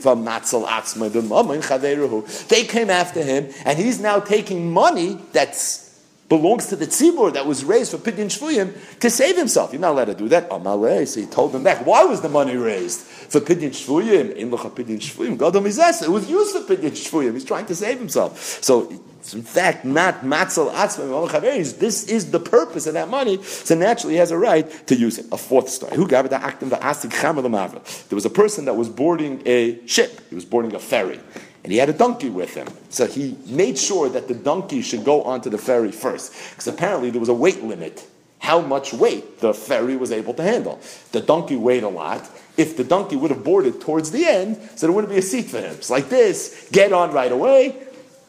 They 2.48 2.64
came 2.64 2.90
after 2.90 3.22
him, 3.22 3.48
and 3.64 3.78
he's 3.78 4.00
now 4.00 4.20
taking 4.20 4.70
money 4.70 5.18
that's 5.32 5.85
belongs 6.28 6.66
to 6.66 6.76
the 6.76 6.86
tzibur 6.86 7.32
that 7.32 7.46
was 7.46 7.64
raised 7.64 7.92
for 7.92 7.98
pidyon 7.98 8.26
shvuyim 8.26 8.98
to 9.00 9.10
save 9.10 9.36
himself. 9.36 9.72
You're 9.72 9.80
not 9.80 9.92
allowed 9.92 10.06
to 10.06 10.14
do 10.14 10.28
that. 10.30 10.50
Amalei, 10.50 11.06
so 11.06 11.20
he 11.20 11.26
told 11.26 11.52
them 11.52 11.62
back. 11.62 11.86
Why 11.86 12.04
was 12.04 12.20
the 12.20 12.28
money 12.28 12.56
raised 12.56 13.00
for 13.00 13.40
pidyon 13.40 13.70
shvuyim? 13.70 14.34
In 14.34 14.50
pidyon 14.50 14.98
shvuyim, 14.98 15.38
Gadol 15.38 15.64
It 15.66 16.10
was 16.10 16.28
used 16.28 16.56
for 16.56 16.74
pidyon 16.74 16.90
shvuyim. 16.90 17.34
He's 17.34 17.44
trying 17.44 17.66
to 17.66 17.74
save 17.74 17.98
himself. 17.98 18.38
So 18.62 18.90
it's 19.20 19.34
in 19.34 19.42
fact 19.42 19.84
not 19.84 20.22
matzal 20.22 20.72
atzma 20.72 21.78
This 21.78 22.04
is 22.08 22.30
the 22.30 22.40
purpose 22.40 22.86
of 22.86 22.94
that 22.94 23.08
money. 23.08 23.42
So 23.42 23.76
naturally, 23.76 24.14
he 24.14 24.18
has 24.18 24.32
a 24.32 24.38
right 24.38 24.68
to 24.88 24.96
use 24.96 25.18
it. 25.18 25.26
A 25.30 25.36
fourth 25.36 25.68
story. 25.68 25.96
Who 25.96 26.08
gave 26.08 26.28
the 26.28 26.38
actim 26.38 26.70
the 26.70 26.76
asik 26.76 28.08
There 28.08 28.16
was 28.16 28.24
a 28.24 28.30
person 28.30 28.64
that 28.64 28.74
was 28.74 28.88
boarding 28.88 29.42
a 29.46 29.86
ship. 29.86 30.20
He 30.28 30.34
was 30.34 30.44
boarding 30.44 30.74
a 30.74 30.80
ferry 30.80 31.20
and 31.66 31.72
he 31.72 31.78
had 31.78 31.88
a 31.88 31.92
donkey 31.92 32.30
with 32.30 32.54
him. 32.54 32.68
So 32.90 33.08
he 33.08 33.36
made 33.46 33.76
sure 33.76 34.08
that 34.10 34.28
the 34.28 34.34
donkey 34.34 34.82
should 34.82 35.04
go 35.04 35.24
onto 35.24 35.50
the 35.50 35.58
ferry 35.58 35.90
first, 35.90 36.32
because 36.50 36.68
apparently 36.68 37.10
there 37.10 37.18
was 37.18 37.28
a 37.28 37.34
weight 37.34 37.60
limit, 37.64 38.06
how 38.38 38.60
much 38.60 38.92
weight 38.92 39.40
the 39.40 39.52
ferry 39.52 39.96
was 39.96 40.12
able 40.12 40.32
to 40.34 40.44
handle. 40.44 40.78
The 41.10 41.20
donkey 41.20 41.56
weighed 41.56 41.82
a 41.82 41.88
lot. 41.88 42.30
If 42.56 42.76
the 42.76 42.84
donkey 42.84 43.16
would 43.16 43.32
have 43.32 43.42
boarded 43.42 43.80
towards 43.80 44.12
the 44.12 44.24
end, 44.26 44.60
so 44.76 44.86
there 44.86 44.92
wouldn't 44.92 45.12
be 45.12 45.18
a 45.18 45.22
seat 45.22 45.46
for 45.46 45.58
him. 45.58 45.74
It's 45.74 45.90
like 45.90 46.08
this, 46.08 46.68
get 46.70 46.92
on 46.92 47.10
right 47.10 47.32
away, 47.32 47.74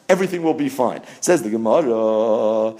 everything 0.08 0.42
will 0.42 0.52
be 0.54 0.68
fine. 0.68 1.02
Says 1.20 1.40
the 1.44 1.50
Gemara, 1.50 2.74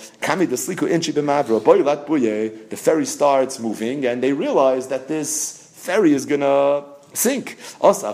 the 2.68 2.76
ferry 2.76 3.06
starts 3.06 3.60
moving, 3.60 4.06
and 4.06 4.20
they 4.24 4.32
realize 4.32 4.88
that 4.88 5.06
this 5.06 5.70
ferry 5.76 6.14
is 6.14 6.26
gonna 6.26 6.82
sink. 7.12 7.58
So 7.80 8.12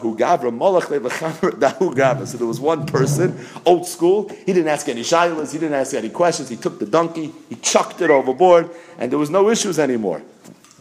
there 2.39 2.47
was 2.47 2.61
one 2.61 2.87
person, 2.87 3.47
old 3.67 3.87
school. 3.87 4.29
He 4.29 4.53
didn't 4.53 4.69
ask 4.69 4.89
any 4.89 5.03
shilas. 5.03 5.53
He 5.53 5.59
didn't 5.59 5.75
ask 5.75 5.95
any 5.95 6.11
questions. 6.11 6.49
He 6.49 6.57
took 6.57 6.79
the 6.79 6.87
donkey, 6.87 7.33
he 7.49 7.57
chucked 7.57 8.01
it 8.01 8.11
overboard, 8.11 8.71
and 8.99 9.11
there 9.11 9.19
was 9.19 9.31
no 9.31 9.49
issues 9.51 9.79
anymore. 9.79 10.23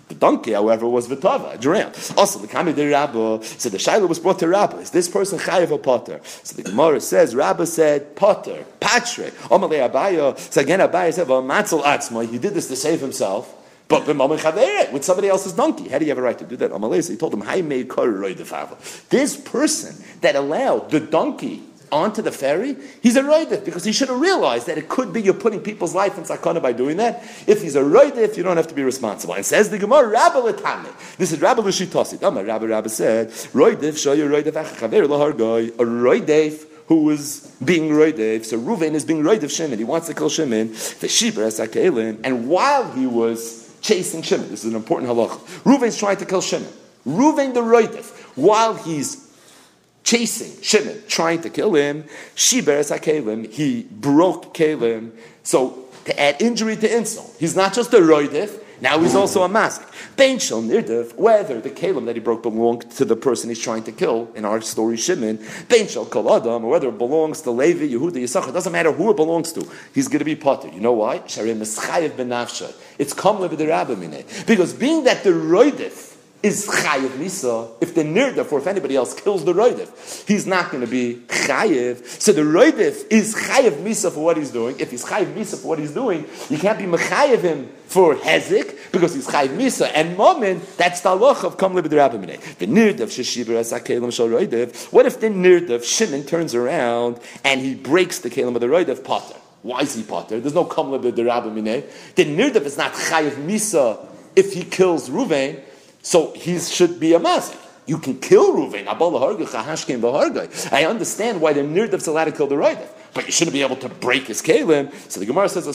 The 0.09 0.15
donkey, 0.15 0.51
however, 0.51 0.87
was 0.87 1.07
Vitava, 1.07 1.59
drowned. 1.59 1.95
Also, 2.17 2.37
the 2.39 2.47
Kami 2.47 2.73
de 2.73 2.89
Rabba, 2.89 3.43
so 3.43 3.69
the 3.69 3.77
Shaila 3.77 4.07
was 4.07 4.19
brought 4.19 4.39
to 4.39 4.47
Rabba. 4.47 4.77
Is 4.77 4.91
this 4.91 5.07
person 5.07 5.39
Chayiv 5.39 5.71
or 5.71 5.79
Potter? 5.79 6.19
So 6.43 6.55
the 6.55 6.63
Gemara 6.69 6.99
says, 6.99 7.33
Rabba 7.33 7.65
said, 7.65 8.15
Potter, 8.15 8.65
Patrick, 8.79 9.33
Omalei 9.49 9.89
Abaya. 9.89 10.37
So 10.37 10.61
again, 10.61 10.81
Abaya 10.81 11.13
said, 11.13 11.27
Matzel 11.27 11.83
Atzma, 11.83 12.29
he 12.29 12.37
did 12.37 12.53
this 12.53 12.67
to 12.67 12.75
save 12.75 12.99
himself. 12.99 13.62
But 14.01 14.93
with 14.93 15.03
somebody 15.03 15.29
else's 15.29 15.53
donkey, 15.53 15.89
how 15.89 15.99
do 15.99 16.05
you 16.05 16.11
have 16.11 16.17
a 16.17 16.21
right 16.21 16.37
to 16.37 16.45
do 16.45 16.55
that? 16.57 16.71
He 17.09 17.17
told 17.17 17.33
him, 17.33 18.77
This 19.09 19.37
person 19.37 20.03
that 20.21 20.35
allowed 20.35 20.89
the 20.89 20.99
donkey 20.99 21.63
onto 21.93 22.21
the 22.21 22.31
ferry, 22.31 22.75
he's 23.01 23.15
a 23.15 23.21
roidif 23.21 23.63
because 23.63 23.83
he 23.83 23.91
should 23.91 24.09
have 24.09 24.19
realized 24.19 24.67
that 24.67 24.77
it 24.77 24.89
could 24.89 25.13
be 25.13 25.21
you're 25.21 25.33
putting 25.33 25.61
people's 25.61 25.93
life 25.93 26.17
in 26.17 26.23
sakana 26.23 26.61
by 26.61 26.73
doing 26.73 26.97
that. 26.97 27.23
If 27.47 27.61
he's 27.61 27.75
a 27.75 27.81
roidif, 27.81 28.35
you 28.35 28.43
don't 28.43 28.57
have 28.57 28.67
to 28.67 28.73
be 28.73 28.83
responsible. 28.83 29.35
And 29.35 29.45
says 29.45 29.69
the 29.69 29.77
Gemara, 29.77 30.07
Rabbi 30.07 30.39
Latame. 30.39 31.17
This 31.17 31.31
is 31.31 31.39
Rabbi 31.39 31.61
Lashitosit. 31.61 32.21
Amar 32.23 32.43
Rabbi 32.43 32.65
Rabbi 32.65 32.87
said, 32.87 33.29
roidif 33.29 33.93
shoyu 33.93 34.27
roidif 34.27 34.53
achachaver 34.53 35.07
lahargoy. 35.07 35.69
A 35.69 35.83
roidif 35.83 36.65
who 36.87 37.09
is 37.11 37.55
being 37.63 37.89
roidif. 37.91 38.45
So 38.45 38.59
Ruvain 38.59 38.93
is 38.93 39.05
being 39.05 39.23
roidif 39.23 39.55
Shimon. 39.55 39.77
He 39.77 39.85
wants 39.85 40.07
to 40.07 40.13
kill 40.13 40.29
Shimon. 40.29 40.69
The 40.69 41.07
Shibra 41.07 41.47
Sakelin. 41.47 42.19
And 42.23 42.49
while 42.49 42.91
he 42.91 43.05
was 43.05 43.62
chasing 43.83 44.23
Shimon. 44.23 44.49
This 44.49 44.63
is 44.63 44.71
an 44.71 44.75
important 44.75 45.11
halacha. 45.11 45.37
Reuven's 45.63 45.97
trying 45.97 46.17
to 46.17 46.25
kill 46.25 46.41
Shimon. 46.41 46.71
Reuven 47.05 47.53
the 47.53 47.61
Roidif, 47.61 48.17
while 48.35 48.73
he's 48.73 49.31
chasing 50.03 50.61
Shimon, 50.63 51.03
trying 51.07 51.41
to 51.41 51.49
kill 51.49 51.75
him, 51.75 52.05
Shiberes 52.35 52.97
HaKelim, 52.97 53.51
he 53.51 53.83
broke 53.83 54.55
Kelim. 54.55 55.11
So 55.43 55.85
to 56.05 56.19
add 56.19 56.41
injury 56.41 56.77
to 56.77 56.97
insult, 56.97 57.35
he's 57.39 57.55
not 57.55 57.73
just 57.73 57.93
a 57.93 57.97
Roidif, 57.97 58.62
now 58.83 58.99
he's 58.99 59.15
also 59.15 59.43
a 59.43 59.49
mask. 59.49 59.81
Bein 60.17 60.39
shel 60.39 60.61
nirdev, 60.61 61.15
whether 61.15 61.61
the 61.61 61.69
kalim 61.69 62.05
that 62.05 62.17
he 62.17 62.19
broke 62.19 62.43
belonged 62.43 62.91
to 62.91 63.05
the 63.05 63.15
person 63.15 63.49
he's 63.49 63.57
trying 63.57 63.83
to 63.83 63.93
kill, 63.93 64.29
in 64.35 64.43
our 64.43 64.59
story 64.59 64.97
Shimon, 64.97 65.39
bein 65.69 65.87
shel 65.87 66.05
kol 66.05 66.35
adam, 66.35 66.65
or 66.65 66.69
whether 66.69 66.89
it 66.89 66.97
belongs 66.97 67.39
to 67.43 67.51
Levi, 67.51 67.87
Yehuda, 67.87 68.17
Yisachar, 68.17 68.49
it 68.49 68.51
doesn't 68.51 68.73
matter 68.73 68.91
who 68.91 69.09
it 69.09 69.15
belongs 69.15 69.53
to, 69.53 69.65
he's 69.95 70.09
going 70.09 70.19
to 70.19 70.25
be 70.25 70.35
potter. 70.35 70.67
You 70.67 70.81
know 70.81 70.91
why? 70.91 71.19
Sharim 71.19 71.61
eschayev 71.61 72.11
benafsha. 72.11 72.75
It's 72.99 73.13
kamle 73.13 73.47
b'derabamine. 73.47 74.45
Because 74.45 74.73
being 74.73 75.05
that 75.05 75.23
the 75.23 75.29
roidif, 75.29 76.12
is 76.43 76.67
chayiv 76.67 77.09
misa. 77.11 77.71
If 77.79 77.95
the 77.95 78.03
nirdif 78.03 78.51
or 78.51 78.59
if 78.59 78.67
anybody 78.67 78.97
else 78.97 79.13
kills 79.13 79.45
the 79.45 79.53
roidif, 79.53 80.27
he's 80.27 80.45
not 80.45 80.71
going 80.71 80.83
to 80.85 80.91
be 80.91 81.23
chayiv. 81.27 82.05
So 82.21 82.33
the 82.33 82.41
roidif 82.41 83.07
is 83.09 83.33
chayiv 83.33 83.81
misa 83.81 84.11
for 84.11 84.19
what 84.19 84.35
he's 84.35 84.51
doing. 84.51 84.77
If 84.77 84.91
he's 84.91 85.05
chayiv 85.05 85.33
misa 85.33 85.57
for 85.61 85.69
what 85.69 85.79
he's 85.79 85.93
doing, 85.93 86.27
you 86.49 86.57
can't 86.57 86.77
be 86.77 86.83
mechayiv 86.83 87.39
him 87.39 87.69
for 87.85 88.15
hezik 88.15 88.91
because 88.91 89.15
he's 89.15 89.25
chayiv 89.25 89.55
misa 89.55 89.89
and 89.95 90.17
moment. 90.17 90.67
That's 90.75 90.99
the 90.99 91.15
loch 91.15 91.45
of 91.45 91.57
kam 91.57 91.75
libid 91.75 91.91
The 92.57 92.67
nirdif 92.67 92.97
sheshiber 92.97 93.55
as 93.55 93.71
hakelim 93.71 94.11
shal 94.11 94.27
roidif. 94.27 94.91
What 94.91 95.05
if 95.05 95.21
the 95.21 95.27
nirdif 95.27 95.85
Shimon 95.85 96.25
turns 96.25 96.53
around 96.53 97.21
and 97.45 97.61
he 97.61 97.73
breaks 97.73 98.19
the 98.19 98.29
kelim 98.29 98.55
of 98.55 98.59
the 98.59 98.67
roidif 98.67 99.05
potter? 99.05 99.35
Why 99.61 99.79
is 99.79 99.95
he 99.95 100.03
potter? 100.03 100.41
There's 100.41 100.53
no 100.53 100.65
kam 100.65 100.87
libid 100.87 101.15
The 101.15 102.25
nirdif 102.25 102.65
is 102.65 102.77
not 102.77 102.91
chayiv 102.91 103.31
misa 103.47 104.05
if 104.35 104.51
he 104.51 104.65
kills 104.65 105.09
Ruvain. 105.09 105.63
So 106.03 106.31
he 106.33 106.59
should 106.59 106.99
be 106.99 107.13
a 107.13 107.19
mazik. 107.19 107.57
You 107.85 107.97
can 107.97 108.19
kill 108.19 108.53
Ruvain. 108.55 108.87
I 110.71 110.85
understand 110.85 111.41
why 111.41 111.53
the 111.53 111.61
nirdav's 111.61 112.07
allowed 112.07 112.25
to 112.25 112.31
kill 112.31 112.47
the 112.47 112.55
Roidav. 112.55 112.87
But 113.13 113.25
you 113.25 113.31
shouldn't 113.31 113.53
be 113.53 113.61
able 113.61 113.75
to 113.77 113.89
break 113.89 114.27
his 114.27 114.41
kalim. 114.41 114.91
So 115.11 115.19
the 115.19 115.25
Gemara 115.25 115.49
says. 115.49 115.67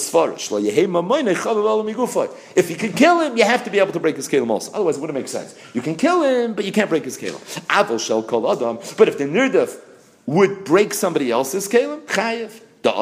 If 2.56 2.70
you 2.70 2.76
can 2.76 2.92
kill 2.92 3.20
him, 3.20 3.36
you 3.36 3.44
have 3.44 3.64
to 3.64 3.70
be 3.70 3.78
able 3.78 3.92
to 3.92 4.00
break 4.00 4.16
his 4.16 4.28
kalim 4.28 4.50
also. 4.50 4.72
Otherwise, 4.72 4.96
it 4.96 5.00
wouldn't 5.00 5.18
make 5.18 5.28
sense. 5.28 5.54
You 5.74 5.82
can 5.82 5.94
kill 5.96 6.22
him, 6.22 6.54
but 6.54 6.64
you 6.64 6.72
can't 6.72 6.88
break 6.88 7.04
his 7.04 7.16
kalim. 7.18 7.40
Avil 7.70 7.98
shall 7.98 8.22
call 8.22 8.50
adam. 8.50 8.78
But 8.96 9.08
if 9.08 9.18
the 9.18 9.24
nirdav 9.24 9.78
would 10.26 10.64
break 10.64 10.94
somebody 10.94 11.30
else's 11.30 11.68
kalim, 11.68 12.00
chayiv. 12.06 12.60
And 12.82 12.94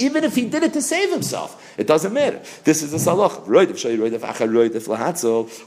even 0.00 0.24
if 0.24 0.34
he 0.34 0.48
did 0.48 0.62
it 0.62 0.72
to 0.72 0.82
save 0.82 1.10
himself, 1.10 1.74
it 1.78 1.86
doesn't 1.86 2.12
matter. 2.12 2.42
This 2.64 2.82
is 2.82 2.94
a 2.94 2.96
salach. 2.96 3.46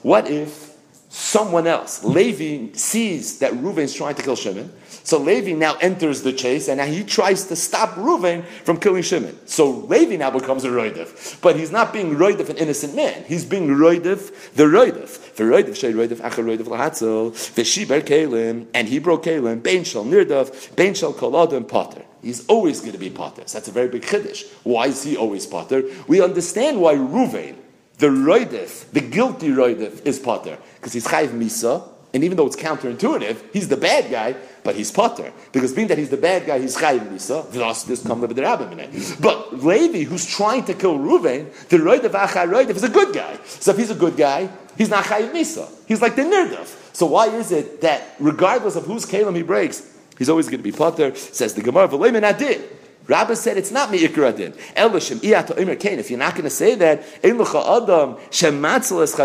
What 0.03 0.29
if 0.29 0.76
someone 1.09 1.67
else, 1.67 2.03
Levi, 2.03 2.73
sees 2.73 3.39
that 3.39 3.53
Reuven 3.53 3.79
is 3.79 3.93
trying 3.93 4.15
to 4.15 4.23
kill 4.23 4.35
Shimon? 4.35 4.71
So 5.03 5.17
Levi 5.19 5.53
now 5.53 5.75
enters 5.77 6.21
the 6.21 6.33
chase, 6.33 6.67
and 6.67 6.79
now 6.79 6.85
he 6.85 7.03
tries 7.03 7.45
to 7.45 7.55
stop 7.55 7.91
Reuven 7.91 8.43
from 8.65 8.77
killing 8.77 9.03
Shimon. 9.03 9.37
So 9.47 9.69
Levi 9.69 10.17
now 10.17 10.31
becomes 10.31 10.65
a 10.65 10.69
roidif, 10.69 11.39
but 11.41 11.55
he's 11.55 11.71
not 11.71 11.93
being 11.93 12.15
roidif 12.15 12.49
an 12.49 12.57
innocent 12.57 12.93
man. 12.93 13.23
He's 13.25 13.45
being 13.45 13.69
roidif 13.69 14.53
the 14.53 14.63
roidif. 14.63 15.35
The 15.35 15.43
roidif 15.43 15.77
shay 15.77 15.93
roidif 15.93 16.17
acher 16.17 16.43
roidif 16.43 16.65
lahatzel 16.65 17.31
v'shiber 17.31 18.01
kalim, 18.01 18.67
and 18.73 18.89
he 18.89 18.99
broke 18.99 19.23
kalim. 19.23 19.63
Bein 19.63 19.85
shal 19.85 20.03
nirdaf, 20.03 20.75
bein 20.75 20.93
shal 20.93 21.13
kol 21.13 21.61
potter. 21.63 22.03
He's 22.21 22.45
always 22.47 22.81
going 22.81 22.91
to 22.91 22.97
be 22.97 23.09
potter. 23.09 23.43
So 23.45 23.57
that's 23.57 23.69
a 23.69 23.71
very 23.71 23.87
big 23.87 24.01
chiddush. 24.01 24.45
Why 24.63 24.87
is 24.87 25.03
he 25.03 25.15
always 25.15 25.45
potter? 25.45 25.83
We 26.07 26.21
understand 26.21 26.81
why 26.81 26.95
Ruvain, 26.95 27.55
the 27.97 28.07
roidif, 28.07 28.91
the 28.91 29.01
guilty 29.01 29.49
roidif, 29.49 30.05
is 30.05 30.19
potter 30.19 30.57
because 30.75 30.93
he's 30.93 31.05
chayv 31.05 31.29
misa, 31.29 31.87
and 32.13 32.23
even 32.23 32.37
though 32.37 32.47
it's 32.47 32.55
counterintuitive, 32.55 33.37
he's 33.53 33.67
the 33.67 33.77
bad 33.77 34.09
guy, 34.09 34.35
but 34.63 34.75
he's 34.75 34.91
potter. 34.91 35.31
Because 35.51 35.73
being 35.73 35.87
that 35.87 35.97
he's 35.97 36.09
the 36.09 36.17
bad 36.17 36.45
guy, 36.45 36.59
he's 36.59 36.75
chayv 36.77 36.99
misa, 37.11 37.51
thus 37.51 37.83
this 37.83 38.05
comes 38.05 38.21
with 38.21 38.35
the 38.35 39.17
But 39.19 39.63
Levi, 39.63 40.03
who's 40.03 40.25
trying 40.25 40.65
to 40.65 40.73
kill 40.73 40.97
Ruvain, 40.97 41.51
the 41.69 41.77
roidif 41.77 42.11
achar 42.11 42.47
roidif 42.47 42.75
is 42.75 42.83
a 42.83 42.89
good 42.89 43.13
guy. 43.13 43.37
So 43.45 43.71
if 43.71 43.77
he's 43.77 43.91
a 43.91 43.95
good 43.95 44.15
guy, 44.15 44.49
he's 44.77 44.89
not 44.89 45.05
chayv 45.05 45.31
misa. 45.31 45.69
He's 45.87 46.01
like 46.01 46.15
the 46.15 46.23
nirdaf. 46.23 46.95
So 46.95 47.05
why 47.07 47.27
is 47.27 47.51
it 47.51 47.81
that 47.81 48.15
regardless 48.19 48.75
of 48.75 48.85
whose 48.85 49.05
kalim 49.05 49.35
he 49.35 49.43
breaks, 49.43 49.93
He's 50.17 50.29
always 50.29 50.47
going 50.47 50.59
to 50.59 50.63
be 50.63 50.71
potter. 50.71 51.15
Says 51.15 51.53
the 51.53 51.61
Gemara, 51.61 51.87
"V'leimen 51.87 52.23
adin." 52.23 52.61
Rabbi 53.07 53.35
said 53.35 53.57
it's 53.57 53.71
not 53.71 53.89
me'ikra 53.89 54.29
adin. 54.29 54.51
Elishim 54.75 55.19
iyato 55.19 55.57
imer 55.57 55.79
kain. 55.79 55.99
If 55.99 56.09
you're 56.09 56.19
not 56.19 56.33
going 56.33 56.43
to 56.43 56.49
say 56.49 56.75
that, 56.75 56.99
adam 57.23 58.17
shematzel 58.31 59.03
es 59.03 59.15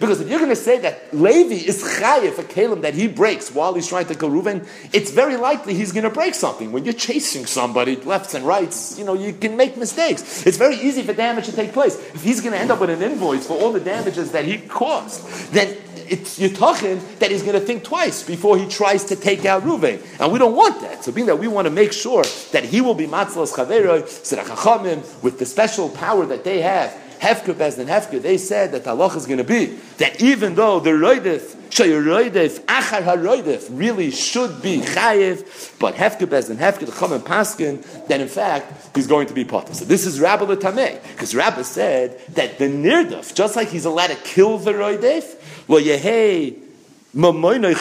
Because 0.00 0.20
if 0.20 0.28
you're 0.28 0.38
going 0.38 0.50
to 0.50 0.56
say 0.56 0.78
that 0.80 1.14
Levi 1.14 1.54
is 1.54 1.82
chayef 1.82 2.38
a 2.38 2.42
kalim 2.42 2.82
that 2.82 2.94
he 2.94 3.06
breaks 3.06 3.52
while 3.52 3.74
he's 3.74 3.88
trying 3.88 4.06
to 4.06 4.14
kill 4.14 4.30
Reuven, 4.30 4.66
it's 4.92 5.12
very 5.12 5.36
likely 5.36 5.74
he's 5.74 5.92
going 5.92 6.04
to 6.04 6.10
break 6.10 6.34
something. 6.34 6.72
When 6.72 6.84
you're 6.84 6.94
chasing 6.94 7.46
somebody 7.46 7.96
lefts 7.96 8.34
and 8.34 8.44
rights, 8.44 8.98
you 8.98 9.04
know 9.04 9.14
you 9.14 9.32
can 9.32 9.56
make 9.56 9.76
mistakes. 9.76 10.46
It's 10.46 10.56
very 10.56 10.76
easy 10.76 11.02
for 11.02 11.12
damage 11.12 11.46
to 11.46 11.52
take 11.52 11.72
place. 11.72 11.96
If 12.14 12.22
he's 12.22 12.40
going 12.40 12.52
to 12.52 12.58
end 12.58 12.70
up 12.70 12.80
with 12.80 12.90
an 12.90 13.02
invoice 13.02 13.46
for 13.46 13.54
all 13.54 13.72
the 13.72 13.80
damages 13.80 14.32
that 14.32 14.44
he 14.44 14.58
caused, 14.58 15.52
then 15.52 15.76
it's 16.10 16.58
talking 16.58 17.00
that 17.18 17.30
he's 17.30 17.42
going 17.42 17.58
to 17.58 17.64
think 17.64 17.84
twice 17.84 18.22
before 18.22 18.58
he 18.58 18.68
tries 18.68 19.04
to 19.06 19.16
take 19.16 19.44
out 19.44 19.62
Ruvain. 19.62 20.02
And 20.20 20.32
we 20.32 20.38
don't 20.38 20.56
want 20.56 20.80
that. 20.80 21.04
So 21.04 21.12
being 21.12 21.26
that 21.26 21.38
we 21.38 21.48
want 21.48 21.66
to 21.66 21.70
make 21.70 21.92
sure 21.92 22.24
that 22.52 22.64
he 22.64 22.80
will 22.80 22.94
be 22.94 23.06
Matzlas 23.06 23.52
Chaveroi, 23.54 24.02
Sedachachamim, 24.02 25.22
with 25.22 25.38
the 25.38 25.46
special 25.46 25.88
power 25.88 26.26
that 26.26 26.44
they 26.44 26.60
have, 26.60 26.96
Hefker 27.18 27.52
Bezdin 27.54 27.86
Hefker, 27.86 28.22
they 28.22 28.38
said 28.38 28.72
that 28.72 28.86
Allah 28.86 29.14
is 29.16 29.26
going 29.26 29.38
to 29.38 29.44
be 29.44 29.66
that 29.98 30.22
even 30.22 30.54
though 30.54 30.78
the 30.78 30.90
Roidif, 30.90 31.56
Shayorodif, 31.68 32.60
Achar 32.66 33.02
HaRoidif 33.02 33.68
really 33.72 34.10
should 34.10 34.62
be 34.62 34.80
Chayiv, 34.80 35.78
but 35.80 35.94
Hefker 35.94 36.26
Bezdin 36.26 36.56
Hefker, 36.56 36.86
the 36.86 36.92
Chum 36.92 37.12
and 37.12 37.24
Paskin, 37.24 38.06
then 38.06 38.20
in 38.20 38.28
fact 38.28 38.94
he's 38.94 39.08
going 39.08 39.26
to 39.26 39.34
be 39.34 39.44
Potter. 39.44 39.74
So 39.74 39.84
this 39.84 40.06
is 40.06 40.20
Rabbi 40.20 40.44
Tameh, 40.54 41.02
because 41.10 41.34
Rabbi 41.34 41.62
said 41.62 42.20
that 42.34 42.58
the 42.58 42.66
Nirdif, 42.66 43.34
just 43.34 43.56
like 43.56 43.68
he's 43.68 43.84
allowed 43.84 44.10
to 44.10 44.16
kill 44.16 44.58
the 44.58 44.72
Roidif, 44.72 45.57
well, 45.68 45.82
Yehei, 45.82 46.56
Mamoinoi 47.14 47.74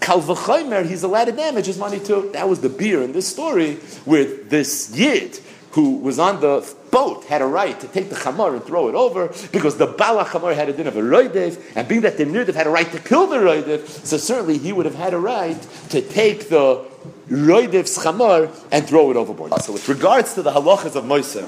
kal 0.00 0.84
he's 0.84 1.02
allowed 1.02 1.24
to 1.24 1.32
damage 1.32 1.66
his 1.66 1.78
money 1.78 2.00
too. 2.00 2.30
That 2.32 2.48
was 2.48 2.60
the 2.60 2.68
beer 2.68 3.02
in 3.02 3.12
this 3.12 3.28
story 3.28 3.74
where 4.04 4.24
this 4.24 4.96
yid 4.96 5.38
who 5.72 5.98
was 5.98 6.18
on 6.18 6.40
the 6.40 6.74
boat 6.90 7.24
had 7.26 7.42
a 7.42 7.46
right 7.46 7.78
to 7.78 7.86
take 7.88 8.08
the 8.08 8.16
chamar 8.16 8.54
and 8.54 8.64
throw 8.64 8.88
it 8.88 8.94
over 8.94 9.28
because 9.52 9.76
the 9.76 9.86
bala 9.86 10.24
chamar 10.24 10.54
had 10.54 10.68
a 10.68 10.72
din 10.72 10.86
of 10.86 10.96
a 10.96 11.00
roidev, 11.00 11.62
and 11.76 11.86
being 11.86 12.00
that 12.00 12.16
the 12.16 12.24
nirdev 12.24 12.54
had 12.54 12.66
a 12.66 12.70
right 12.70 12.90
to 12.90 12.98
kill 12.98 13.26
the 13.26 13.36
roidev, 13.36 13.86
so 13.86 14.16
certainly 14.16 14.58
he 14.58 14.72
would 14.72 14.86
have 14.86 14.94
had 14.94 15.14
a 15.14 15.18
right 15.18 15.60
to 15.90 16.00
take 16.00 16.48
the 16.48 16.84
roidev's 17.28 17.96
chamar 17.98 18.50
and 18.72 18.86
throw 18.86 19.10
it 19.10 19.16
overboard. 19.16 19.54
So 19.62 19.72
with 19.72 19.88
regards 19.88 20.34
to 20.34 20.42
the 20.42 20.50
halachas 20.50 20.96
of 20.96 21.04
Moser, 21.04 21.46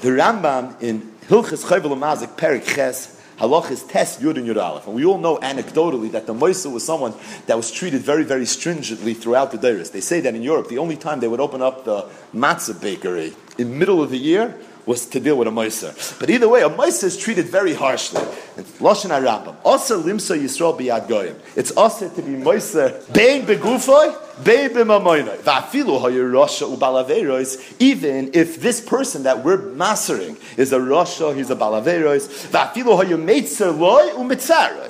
the 0.00 0.10
Rambam 0.10 0.80
in 0.82 1.12
Hilchas 1.28 1.64
Chayvel 1.64 1.96
Mazik 1.98 2.36
Perik 2.36 2.66
Ches 2.66 3.19
Halach 3.40 3.70
is 3.70 3.82
test 3.84 4.20
Yud 4.20 4.36
and 4.36 4.46
Yud 4.46 4.62
Aleph. 4.62 4.86
And 4.86 4.94
we 4.94 5.06
all 5.06 5.16
know 5.16 5.38
anecdotally 5.38 6.12
that 6.12 6.26
the 6.26 6.34
Moisa 6.34 6.70
was 6.70 6.84
someone 6.84 7.14
that 7.46 7.56
was 7.56 7.70
treated 7.70 8.02
very, 8.02 8.22
very 8.22 8.44
stringently 8.44 9.14
throughout 9.14 9.50
the 9.50 9.56
Deiris. 9.56 9.90
They 9.90 10.02
say 10.02 10.20
that 10.20 10.34
in 10.34 10.42
Europe, 10.42 10.68
the 10.68 10.76
only 10.76 10.96
time 10.96 11.20
they 11.20 11.28
would 11.28 11.40
open 11.40 11.62
up 11.62 11.86
the 11.86 12.06
matzah 12.34 12.78
bakery 12.78 13.32
in 13.56 13.78
middle 13.78 14.02
of 14.02 14.10
the 14.10 14.18
year 14.18 14.54
was 14.86 15.06
to 15.06 15.20
deal 15.20 15.36
with 15.36 15.48
a 15.48 15.50
Moiser. 15.50 16.18
But 16.18 16.30
either 16.30 16.48
way, 16.48 16.62
a 16.62 16.68
Moiser 16.70 17.04
is 17.04 17.16
treated 17.16 17.46
very 17.46 17.74
harshly. 17.74 18.20
Lashon 18.78 19.10
HaRambam. 19.10 19.56
Asa 19.64 19.94
limsa 19.94 20.38
Yisrael 20.38 20.78
biyad 20.78 21.08
goyim. 21.08 21.36
It's 21.56 21.70
also 21.72 22.08
to 22.08 22.22
be 22.22 22.32
Moiser 22.32 23.12
bein 23.12 23.46
begufoi, 23.46 24.44
bein 24.44 24.70
b'mamoinoi. 24.70 25.38
Va'afilu 25.38 26.00
hayu 26.00 26.30
Rasha 26.30 26.76
ubalaverois. 26.76 27.76
Even 27.78 28.30
if 28.34 28.60
this 28.60 28.80
person 28.80 29.24
that 29.24 29.44
we're 29.44 29.58
mastering 29.58 30.36
is 30.56 30.72
a 30.72 30.78
Rasha, 30.78 31.36
he's 31.36 31.50
a 31.50 31.56
balaverois. 31.56 32.48
Va'afilu 32.50 33.02
hayu 33.02 33.22
meitzer 33.22 33.76
loy 33.76 34.10
umitzaroi. 34.10 34.89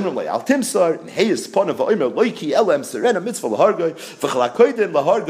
timsar, 0.00 1.00
and 1.00 1.10
loiki 2.14 2.84
serena 2.84 3.20
mitzvah 3.20 3.48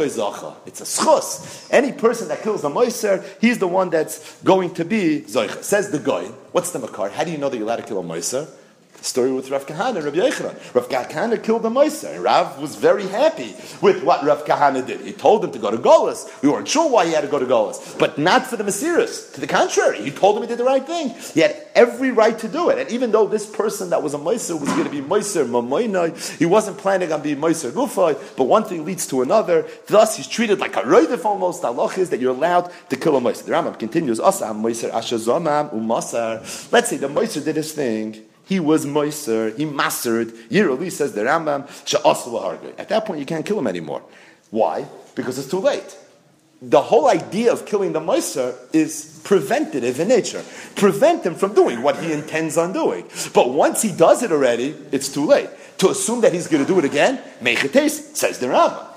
zacha. 0.07 0.55
It's 0.67 0.81
a 0.81 0.85
schus. 0.85 1.69
Any 1.71 1.93
person 1.93 2.29
that 2.29 2.43
kills 2.43 2.65
a 2.65 2.69
Moiser, 2.69 3.25
he's 3.41 3.59
the 3.59 3.69
one 3.69 3.91
that's 3.91 4.41
going 4.43 4.75
to 4.75 4.85
be 4.85 5.23
Zoicha. 5.23 5.63
Says 5.63 5.91
the 5.91 5.99
guy, 5.99 6.25
what's 6.53 6.71
the 6.71 6.79
Makar? 6.79 7.11
How 7.11 7.25
do 7.25 7.31
you 7.31 7.39
know 7.39 7.49
that 7.49 7.57
you're 7.57 7.67
allowed 7.67 7.77
to 7.77 7.83
kill 7.83 8.01
a 8.01 8.03
Moiser? 8.03 8.49
Story 9.03 9.33
with 9.33 9.51
Rav 9.51 9.67
Kahana 9.67 9.97
and 9.97 10.05
Rav 10.05 10.15
Yechanan. 10.15 10.75
Rav 10.75 10.89
Kahana 10.89 11.43
killed 11.43 11.63
the 11.63 11.71
Moiser, 11.71 12.15
and 12.15 12.23
Rav 12.23 12.61
was 12.61 12.77
very 12.77 13.07
happy 13.07 13.55
with 13.81 14.05
what 14.05 14.23
Rav 14.25 14.45
Kahana 14.45 14.87
did. 14.87 15.01
He 15.01 15.13
told 15.13 15.45
him 15.45 15.53
to 15.53 15.59
go 15.59 15.71
to 15.71 15.79
Golas. 15.79 16.29
We 16.43 16.49
weren't 16.49 16.69
sure 16.69 16.91
why 16.91 17.07
he 17.07 17.13
had 17.13 17.23
to 17.23 17.29
go 17.29 17.39
to 17.39 17.47
Golas, 17.47 17.99
but 17.99 18.19
not 18.19 18.47
for 18.47 18.57
the 18.57 18.65
Mesiris. 18.65 19.33
To 19.35 19.41
the 19.41 19.47
contrary, 19.47 20.03
he 20.03 20.11
told 20.11 20.37
him 20.37 20.43
he 20.43 20.49
did 20.49 20.59
the 20.59 20.65
right 20.65 20.85
thing. 20.85 21.15
He 21.35 21.41
had 21.41 21.57
every 21.75 22.11
right 22.11 22.39
to 22.39 22.49
do 22.49 22.71
it. 22.71 22.79
And 22.79 22.91
even 22.91 23.13
though 23.13 23.27
this 23.27 23.47
person 23.47 23.91
that 23.91 24.03
was 24.03 24.15
a 24.15 24.19
Moiser 24.19 24.59
was 24.59 24.71
going 24.71 24.85
to 24.85 24.91
be 24.91 25.01
Moiser 25.01 25.47
Mamoinai, 25.47 26.39
he 26.39 26.47
wasn't 26.47 26.79
planning 26.79 27.13
on 27.13 27.23
being 27.23 27.39
Moiser 27.39 27.71
Gufay, 27.71 28.19
but 28.37 28.45
one 28.45 28.65
thing 28.65 28.85
leads 28.85 29.07
to 29.09 29.23
another. 29.23 29.67
Thus, 29.87 30.17
he's 30.17 30.27
treated 30.27 30.59
like 30.59 30.75
a 30.77 30.83
Roidif 30.83 31.25
almost. 31.25 31.63
The 31.63 31.71
is 31.99 32.11
that 32.11 32.21
you're 32.21 32.35
allowed 32.35 32.71
to 32.91 32.97
kill 32.97 33.17
a 33.17 33.21
Moiser. 33.21 33.45
The 33.45 33.53
Rambam 33.53 33.79
continues. 33.79 34.19
Let's 34.21 34.39
say 34.39 34.47
the 36.97 37.09
Moiser 37.09 37.45
did 37.45 37.57
his 37.57 37.73
thing 37.73 38.30
he 38.51 38.59
was 38.59 38.85
moiser, 38.85 39.57
he 39.57 39.65
mastered. 39.65 40.31
Yiroli 40.51 40.91
says 40.91 41.13
the 41.13 41.21
Rambam, 41.21 41.63
At 42.79 42.89
that 42.89 43.07
point, 43.07 43.21
you 43.21 43.25
can't 43.25 43.47
kill 43.47 43.61
him 43.61 43.69
anymore. 43.69 44.03
Why? 44.51 44.87
Because 45.15 45.39
it's 45.39 45.49
too 45.49 45.61
late. 45.61 45.97
The 46.61 46.83
whole 46.83 47.09
idea 47.09 47.53
of 47.53 47.65
killing 47.65 47.93
the 47.93 48.01
moiser 48.01 48.57
is 48.73 49.21
preventative 49.23 50.01
in 50.01 50.09
nature. 50.09 50.45
Prevent 50.75 51.25
him 51.25 51.37
from 51.37 51.55
doing 51.55 51.81
what 51.83 52.03
he 52.03 52.13
intends 52.13 52.59
on 52.59 52.73
doing. 52.73 53.05
But 53.33 53.51
once 53.51 53.83
he 53.83 53.93
does 53.93 54.25
it 54.25 54.33
already, 54.33 54.75
it's 54.91 55.09
too 55.09 55.27
late. 55.27 55.49
To 55.81 55.89
assume 55.89 56.21
that 56.21 56.35
he's 56.35 56.47
going 56.47 56.63
to 56.63 56.71
do 56.71 56.79
it 56.79 56.85
again, 56.85 57.23
taste, 57.73 58.15
says 58.15 58.39
the 58.39 58.49
Rambam. 58.49 58.91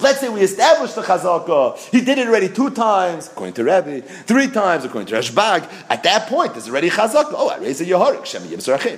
Let's 0.00 0.20
say 0.20 0.28
we 0.28 0.42
established 0.42 0.94
the 0.94 1.02
chazaka. 1.02 1.76
He 1.90 2.00
did 2.02 2.18
it 2.18 2.28
already 2.28 2.48
two 2.48 2.70
times, 2.70 3.26
according 3.26 3.54
to 3.54 3.64
Rabbi, 3.64 4.00
three 4.00 4.48
times, 4.48 4.84
according 4.84 5.08
to 5.08 5.16
Rashbag. 5.16 5.68
At 5.88 6.04
that 6.04 6.28
point, 6.28 6.52
there's 6.52 6.68
already 6.68 6.88
chazaka. 6.88 7.32
Oh, 7.32 7.48
I 7.48 7.58
raise 7.58 7.80
a 7.80 7.84
Yehorik, 7.84 8.24
Shem 8.26 8.44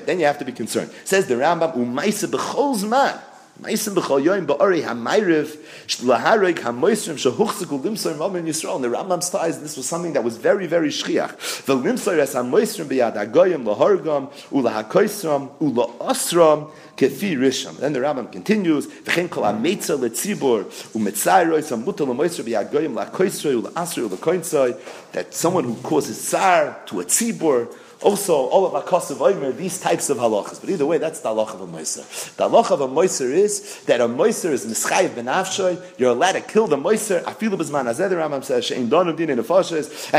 Then 0.05 0.21
you 0.21 0.27
have 0.27 0.37
to 0.41 0.45
be 0.45 0.53
concerned. 0.53 0.91
Says 1.05 1.27
the 1.27 1.37
Rambam, 1.37 1.75
Umaisa 1.75 2.31
b'chol 2.31 2.87
man. 2.87 3.19
Meisim 3.61 3.95
b'chol 3.95 4.25
yoyim 4.25 4.47
ba'ori 4.47 4.83
ha'mayriv 4.83 5.57
shlahareg 5.87 6.61
ha'moisrim 6.61 7.17
shehuchzikul 7.17 7.83
limsoy 7.83 8.17
mamin 8.17 8.47
Yisrael. 8.47 8.76
And 8.76 8.85
the 8.85 8.88
Rambam 8.88 9.23
says 9.23 9.61
this 9.61 9.76
was 9.76 9.87
something 9.87 10.15
that 10.15 10.25
was 10.25 10.39
very, 10.39 10.67
very 10.67 10.89
shchiach. 10.89 11.65
The 11.67 11.76
limsoy 11.76 12.19
es 12.19 12.32
ha'moisrim 12.32 12.87
b'yad 12.87 13.17
ha'goyim 13.17 13.65
lahargam 13.65 14.32
ula 14.50 14.71
ha'koisram 14.71 15.50
ula 15.61 15.89
osram 15.99 16.71
kefi 16.97 17.37
risham. 17.37 17.76
Then 17.76 17.93
the 17.93 18.00
Rambam 18.00 18.32
continues, 18.32 18.87
v'chen 18.87 19.28
kol 19.28 19.45
ha'meitza 19.45 19.99
letzibor 19.99 20.65
u'metzayroy 20.95 21.61
samuta 21.61 22.06
l'moisrim 22.06 22.45
b'yad 22.45 22.73
goyim 22.73 22.95
la'koisroy 22.95 23.58
ula 23.58 23.71
asroy 23.73 24.06
ula 24.06 24.17
koinsoy 24.17 24.75
that 25.13 25.35
someone 25.35 25.65
who 25.65 25.75
causes 25.82 26.19
tsar 26.19 26.78
to 26.87 27.00
a 27.00 27.04
tzibor 27.04 27.69
also, 28.02 28.34
all 28.34 28.65
of 28.65 28.84
Akasav 28.84 29.17
Oimer, 29.17 29.54
these 29.54 29.78
types 29.78 30.08
of 30.08 30.17
halachas. 30.17 30.58
But 30.60 30.71
either 30.71 30.86
way, 30.86 30.97
that's 30.97 31.21
the 31.21 31.28
halacha 31.28 31.54
of 31.54 31.60
a 31.60 31.67
Moiser. 31.67 32.34
The 32.36 32.49
halacha 32.49 32.71
of 32.71 32.80
a 32.80 32.89
Moiser 32.89 33.30
is 33.30 33.82
that 33.84 34.00
a 34.00 34.08
Moiser 34.08 34.50
is 34.50 34.65
Mischayiv 34.65 35.15
ben 35.15 35.26
Afshoy. 35.26 35.78
You're 35.99 36.13
allowed 36.13 36.32
to 36.32 36.41
kill 36.41 36.67
the 36.67 36.76
Moiser. 36.76 37.23
Afilu 37.25 37.58
b'zman 37.58 37.84
azeh, 37.84 38.08
the 38.08 38.17
Rambam 38.17 38.43
says, 38.43 38.65
Shein 38.71 38.89
donum 38.89 39.17
din 39.19 39.28
in 39.28 39.39
And 39.39 39.45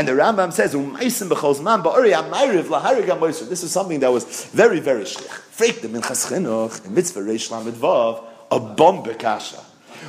the 0.08 0.12
Rambam 0.12 0.52
says, 0.52 0.74
Umaisim 0.74 1.28
b'chol 1.28 1.56
zman 1.56 1.82
ba'ori 1.82 2.12
amayriv 2.12 2.64
laharig 2.64 3.08
ha 3.08 3.26
This 3.48 3.64
is 3.64 3.72
something 3.72 3.98
that 3.98 4.12
was 4.12 4.44
very, 4.46 4.78
very 4.78 5.02
shlich. 5.02 5.26
Freik 5.26 5.80
the 5.80 5.88
minchas 5.88 6.30
chinuch, 6.30 6.86
in 6.86 6.94
mitzvah 6.94 7.20
reish 7.20 7.50
lamed 7.50 7.74
vav, 7.74 8.22
a 8.52 8.60
bomb 8.60 9.02
bekasha. 9.02 9.64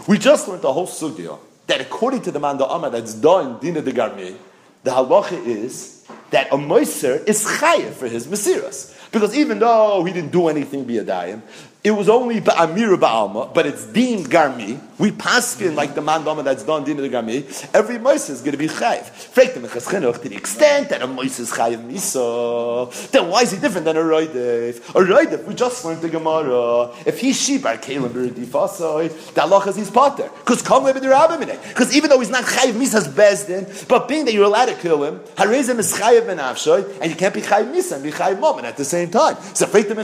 We 0.07 0.19
just 0.19 0.47
learned 0.47 0.61
the 0.61 0.73
whole 0.73 0.87
sugya 0.87 1.39
that 1.65 1.81
according 1.81 2.21
to 2.23 2.31
the 2.31 2.39
man 2.39 2.57
Manda 2.57 2.71
Amma 2.71 2.91
that's 2.91 3.15
done, 3.15 3.59
Dina 3.59 3.81
de 3.81 3.91
Garmi, 3.91 4.37
the 4.83 4.91
halacha 4.91 5.43
is 5.45 6.02
that 6.33 6.51
a 6.51 6.57
Moiser 6.57 7.27
is 7.27 7.45
chayiv 7.45 7.93
for 7.93 8.07
his 8.07 8.27
Mesiras. 8.27 8.93
Because 9.11 9.35
even 9.37 9.59
though 9.59 10.03
he 10.03 10.11
didn't 10.11 10.31
do 10.31 10.47
anything 10.47 10.85
biyadayim, 10.85 11.41
it 11.83 11.91
was 11.91 12.09
only 12.09 12.41
ba'amir 12.41 12.97
ba'alma, 12.97 13.53
but 13.53 13.65
it's 13.65 13.85
deemed 13.85 14.29
garmi. 14.29 14.79
We 15.03 15.11
paskin 15.11 15.75
like 15.75 15.95
the 15.95 16.01
mandama 16.01 16.45
that's 16.45 16.63
done 16.63 16.85
din 16.85 16.95
the 16.95 17.09
garmi. 17.09 17.43
Every 17.75 17.97
moise 17.97 18.29
is 18.29 18.39
going 18.39 18.53
to 18.53 18.57
be 18.57 18.69
chayiv. 18.69 19.03
Frek 19.33 19.53
them 19.53 19.63
to 19.63 20.29
the 20.29 20.33
extent 20.33 20.87
that 20.87 21.01
a 21.01 21.07
moise 21.07 21.39
is 21.39 21.51
chayiv 21.51 21.85
misa. 21.85 23.11
Then 23.11 23.27
why 23.27 23.41
is 23.41 23.51
he 23.51 23.59
different 23.59 23.83
than 23.83 23.97
a 23.97 23.99
roidef? 23.99 24.77
A 24.91 25.03
roidef, 25.03 25.43
we 25.43 25.55
just 25.55 25.83
learned 25.83 26.01
the 26.01 26.07
Gemara. 26.07 26.95
If 27.05 27.19
he's 27.19 27.37
sheep, 27.37 27.65
our 27.65 27.75
kalim 27.75 28.07
b'redifasoi, 28.11 29.33
the 29.33 29.41
Allah 29.41 29.67
is 29.67 29.75
his 29.75 29.91
potter. 29.91 30.29
Because 30.39 30.61
come 30.61 30.85
with 30.85 30.95
the 30.95 31.01
rabbim 31.01 31.47
Because 31.67 31.93
even 31.93 32.09
though 32.09 32.19
he's 32.21 32.29
not 32.29 32.45
chayiv 32.45 32.75
misa's 32.75 33.09
bezdin, 33.09 33.85
but 33.89 34.07
being 34.07 34.23
that 34.23 34.33
you're 34.33 34.45
allowed 34.45 34.67
to 34.67 34.75
kill 34.75 35.03
him, 35.03 35.19
harizim 35.35 35.79
is 35.79 35.93
chayiv 35.93 36.27
benafshoy, 36.27 37.01
and 37.01 37.11
you 37.11 37.17
can't 37.17 37.33
be 37.33 37.41
chayiv 37.41 37.69
misa 37.69 37.95
and 37.95 38.03
be 38.03 38.11
chayiv 38.11 38.39
moment 38.39 38.67
at 38.67 38.77
the 38.77 38.85
same 38.85 39.11
time. 39.11 39.35
So 39.53 39.65
frek 39.65 39.89
them 39.89 39.97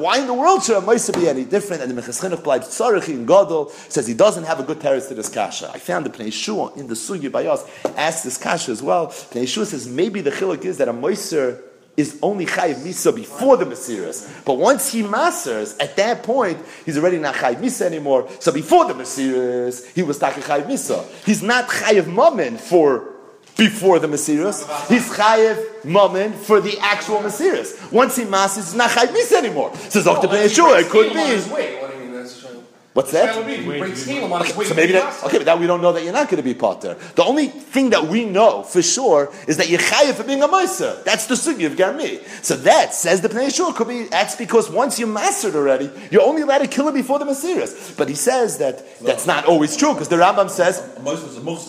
why 0.00 0.20
in 0.20 0.26
the 0.26 0.32
world 0.32 0.62
should 0.62 0.78
a 0.78 0.80
moise 0.80 1.10
be 1.10 1.28
any 1.28 1.44
different. 1.44 1.82
And 1.82 1.94
the 1.94 2.00
Minchas 2.00 2.22
Chinuch 2.22 2.42
Tzarech 2.42 3.10
in 3.10 3.26
Godel 3.26 3.70
says 3.90 4.06
he 4.06 4.14
doesn't 4.14 4.37
have 4.44 4.60
a 4.60 4.62
good 4.62 4.80
terrace 4.80 5.08
to 5.08 5.14
this 5.14 5.28
kasha. 5.28 5.70
I 5.72 5.78
found 5.78 6.06
the 6.06 6.10
Pnei 6.10 6.28
Yeshua 6.28 6.76
in 6.76 6.86
the 6.86 6.94
Sugi 6.94 7.30
by 7.30 7.46
us 7.46 7.64
asked 7.96 8.24
this 8.24 8.36
kasha 8.36 8.72
as 8.72 8.82
well. 8.82 9.08
Pnei 9.08 9.42
Yeshua 9.42 9.66
says 9.66 9.88
maybe 9.88 10.20
the 10.20 10.30
chiluk 10.30 10.64
is 10.64 10.78
that 10.78 10.88
a 10.88 10.92
moiser 10.92 11.62
is 11.96 12.18
only 12.22 12.46
chayiv 12.46 12.76
misa 12.76 13.14
before 13.14 13.56
the 13.56 13.64
mesiras. 13.64 14.44
But 14.44 14.54
once 14.54 14.92
he 14.92 15.02
masters, 15.02 15.76
at 15.78 15.96
that 15.96 16.22
point, 16.22 16.58
he's 16.86 16.96
already 16.96 17.18
not 17.18 17.34
chayiv 17.34 17.56
misa 17.56 17.82
anymore. 17.82 18.30
So 18.38 18.52
before 18.52 18.86
the 18.86 18.94
mesiras, 18.94 19.84
he 19.94 20.02
was 20.02 20.18
taki 20.18 20.40
chayiv 20.40 20.66
misa. 20.66 21.04
He's 21.26 21.42
not 21.42 21.68
chayiv 21.68 22.06
mammon 22.06 22.56
for 22.56 23.18
before 23.58 23.98
the 23.98 24.06
Mesiras. 24.06 24.64
He's 24.88 25.10
chayev 25.10 25.84
mammon 25.84 26.32
for 26.32 26.60
the 26.60 26.78
actual 26.78 27.18
Mesiras. 27.18 27.92
Once 27.92 28.16
he 28.16 28.24
masters, 28.24 28.66
he's 28.66 28.74
not 28.76 28.90
chayev 28.90 29.12
mis 29.12 29.32
anymore. 29.32 29.74
Says 29.90 30.04
Dr. 30.04 30.28
Yeshua, 30.28 30.80
it 30.80 30.88
could 30.88 31.12
be. 31.12 31.87
What's 32.98 33.12
that? 33.12 33.36
Okay, 33.36 33.94
so 33.94 34.74
maybe 34.74 34.90
that, 34.94 35.22
okay, 35.22 35.38
but 35.38 35.44
that 35.44 35.60
we 35.60 35.68
don't 35.68 35.80
know 35.80 35.92
that 35.92 36.02
you're 36.02 36.12
not 36.12 36.28
going 36.28 36.38
to 36.38 36.42
be 36.42 36.52
potter. 36.52 36.94
The 37.14 37.22
only 37.22 37.46
thing 37.46 37.90
that 37.90 38.08
we 38.08 38.24
know 38.24 38.64
for 38.64 38.82
sure 38.82 39.32
is 39.46 39.56
that 39.58 39.68
you're 39.68 39.78
chayiv 39.78 40.14
for 40.14 40.24
being 40.24 40.42
a 40.42 40.48
meiser. 40.48 41.04
That's 41.04 41.26
the 41.26 41.36
sugi 41.36 41.64
of 41.64 41.74
garmi. 41.74 42.26
So 42.42 42.56
that 42.56 42.94
says 42.94 43.20
the 43.20 43.28
pnei 43.28 43.54
shul 43.54 43.72
could 43.72 43.86
be. 43.86 44.06
That's 44.06 44.34
because 44.34 44.68
once 44.68 44.98
you're 44.98 45.06
mastered 45.06 45.54
already, 45.54 45.88
you're 46.10 46.24
only 46.24 46.42
allowed 46.42 46.58
to 46.58 46.66
kill 46.66 46.88
it 46.88 46.94
before 46.94 47.20
the 47.20 47.24
mesiras. 47.24 47.96
But 47.96 48.08
he 48.08 48.16
says 48.16 48.58
that 48.58 48.82
that's 49.00 49.28
not 49.28 49.44
always 49.44 49.76
true 49.76 49.92
because 49.92 50.08
the 50.08 50.16
Rambam 50.16 50.50
says. 50.50 50.82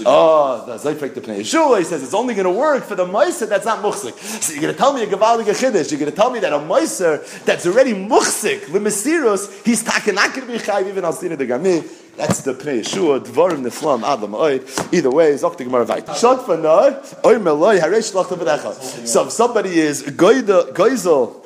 Oh, 0.07 0.63
the 0.65 0.77
zayfek 0.77 1.13
the 1.13 1.21
pnei 1.21 1.45
shul. 1.45 1.75
He 1.75 1.83
says 1.83 2.01
it's 2.01 2.15
only 2.15 2.33
going 2.33 2.51
to 2.51 2.59
work 2.59 2.85
for 2.85 2.95
the 2.95 3.05
meiser 3.05 3.47
that's 3.47 3.65
not 3.65 3.83
muchzik. 3.83 4.17
So 4.17 4.51
you're 4.53 4.63
going 4.63 4.73
to 4.73 4.79
tell 4.79 4.93
me 4.93 5.03
a 5.03 5.05
gavaldig 5.05 5.45
chiddush. 5.45 5.91
You're 5.91 5.99
going 5.99 6.11
to 6.11 6.17
tell 6.17 6.31
me 6.31 6.39
that 6.39 6.53
a 6.53 6.57
meiser 6.57 7.21
that's 7.45 7.67
already 7.67 7.93
muchzik 7.93 8.65
the 8.65 8.79
mesiras, 8.79 9.63
he's 9.63 9.85
not 9.85 10.03
going 10.03 10.17
to 10.17 10.41
be 10.47 10.57
chayiv 10.57 10.87
even 10.87 11.05
al 11.23 11.37
the 11.37 11.45
gami. 11.45 12.15
That's 12.15 12.41
the 12.41 12.53
Pnei 12.53 12.81
Yeshua, 12.81 13.19
Dvarim 13.21 13.63
Niflam 13.63 14.03
Adam 14.03 14.31
Oid. 14.33 14.93
Either 14.93 15.09
way, 15.09 15.33
Zok 15.33 15.57
the 15.57 15.63
Gemara 15.63 15.85
Vayt. 15.85 16.15
Shot 16.17 16.45
for 16.45 16.57
no, 16.57 17.01
Oy 17.25 17.35
Meloi, 17.35 17.79
Haresh 17.79 18.13
Lach 18.13 18.25
Tavadechel. 18.25 19.07
So 19.07 19.25
if 19.27 19.31
somebody 19.31 19.79
is 19.79 20.03
Goizel, 20.03 21.45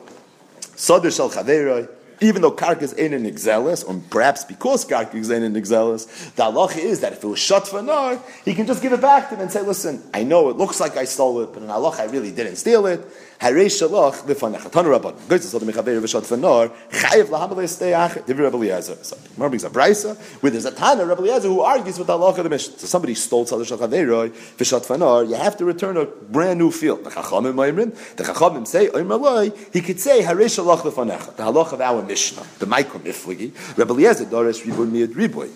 Soder 0.75 1.15
Shal 1.15 1.29
Chaveroi, 1.29 1.87
even 2.21 2.41
though 2.41 2.51
karkas 2.51 2.97
ain't 2.97 3.13
an 3.13 3.25
exelis, 3.25 3.83
or 3.87 4.01
perhaps 4.09 4.45
because 4.45 4.85
karkas 4.85 5.33
ain't 5.33 5.43
an 5.43 5.55
exelis, 5.55 6.33
the 6.35 6.43
halacha 6.43 6.77
is 6.77 7.01
that 7.01 7.13
if 7.13 7.23
it 7.23 7.27
was 7.27 7.39
shut 7.39 7.67
for 7.67 7.81
nar, 7.81 8.19
he 8.45 8.53
can 8.53 8.65
just 8.65 8.81
give 8.81 8.93
it 8.93 9.01
back 9.01 9.29
to 9.29 9.35
him 9.35 9.41
and 9.41 9.51
say, 9.51 9.61
listen, 9.61 10.01
I 10.13 10.23
know 10.23 10.49
it 10.49 10.57
looks 10.57 10.79
like 10.79 10.95
I 10.95 11.03
stole 11.05 11.41
it, 11.41 11.53
but 11.53 11.63
in 11.63 11.69
halacha 11.69 11.99
I 11.99 12.05
really 12.05 12.31
didn't 12.31 12.55
steal 12.55 12.85
it. 12.85 13.05
Harei 13.43 13.65
shalach 13.65 14.23
lefanecha. 14.23 14.71
Tanu 14.71 14.97
rabban. 14.97 15.13
Goyz 15.27 15.53
tzad 15.53 15.63
mechaber 15.63 15.99
v'shot 15.99 16.25
for 16.25 16.37
nar, 16.37 16.69
chayiv 16.89 17.25
lahamalei 17.25 17.67
stay 17.67 17.91
achir. 17.91 18.25
Divi 18.25 18.41
Rabbi 18.41 18.55
Eliezer. 18.55 18.95
So, 19.03 19.17
Gemara 19.35 19.49
brings 19.49 19.65
a 19.65 19.69
brisa, 19.69 20.15
where 20.41 20.49
there's 20.49 20.63
a 20.63 20.71
Tana, 20.71 21.05
Rabbi 21.05 21.23
Eliezer, 21.23 21.49
who 21.49 21.59
argues 21.59 21.97
with 21.97 22.07
the 22.07 22.17
halacha 22.17 22.37
of 22.37 22.43
the 22.45 22.49
Mishnah. 22.49 22.79
So 22.79 22.87
somebody 22.87 23.15
stole 23.15 23.45
tzad 23.45 23.65
shal 23.67 23.77
chaveroi, 23.77 24.29
v'shot 24.29 24.85
for 24.85 24.97
nar, 24.97 25.25
you 25.25 25.35
have 25.35 25.57
to 25.57 25.65
return 25.65 25.97
a 25.97 26.05
brand 26.05 26.59
new 26.59 26.71
field. 26.71 27.03
The 27.03 27.09
chachamim 27.09 27.53
ma'imrin, 27.53 28.15
the 28.15 28.23
chachamim 28.23 28.65
say, 28.65 28.87
oim 28.87 29.09
aloi, 29.09 29.53
he 29.73 29.81
could 29.81 29.99
say, 29.99 30.21
harei 30.21 30.45
shalach 30.45 30.79
lefanecha. 30.79 31.35
The 31.35 31.43
halacha 31.43 31.73
of 31.73 31.81
our 31.81 32.01
Mishnah, 32.01 32.43
the 32.59 32.65
Maikom 32.65 33.01
Ifligi, 33.01 33.77
Rabbi 33.77 33.93
Eliezer 33.93 34.23
doris 34.23 34.61
riboy 34.61 34.89
miyad 34.89 35.13
riboy. 35.15 35.51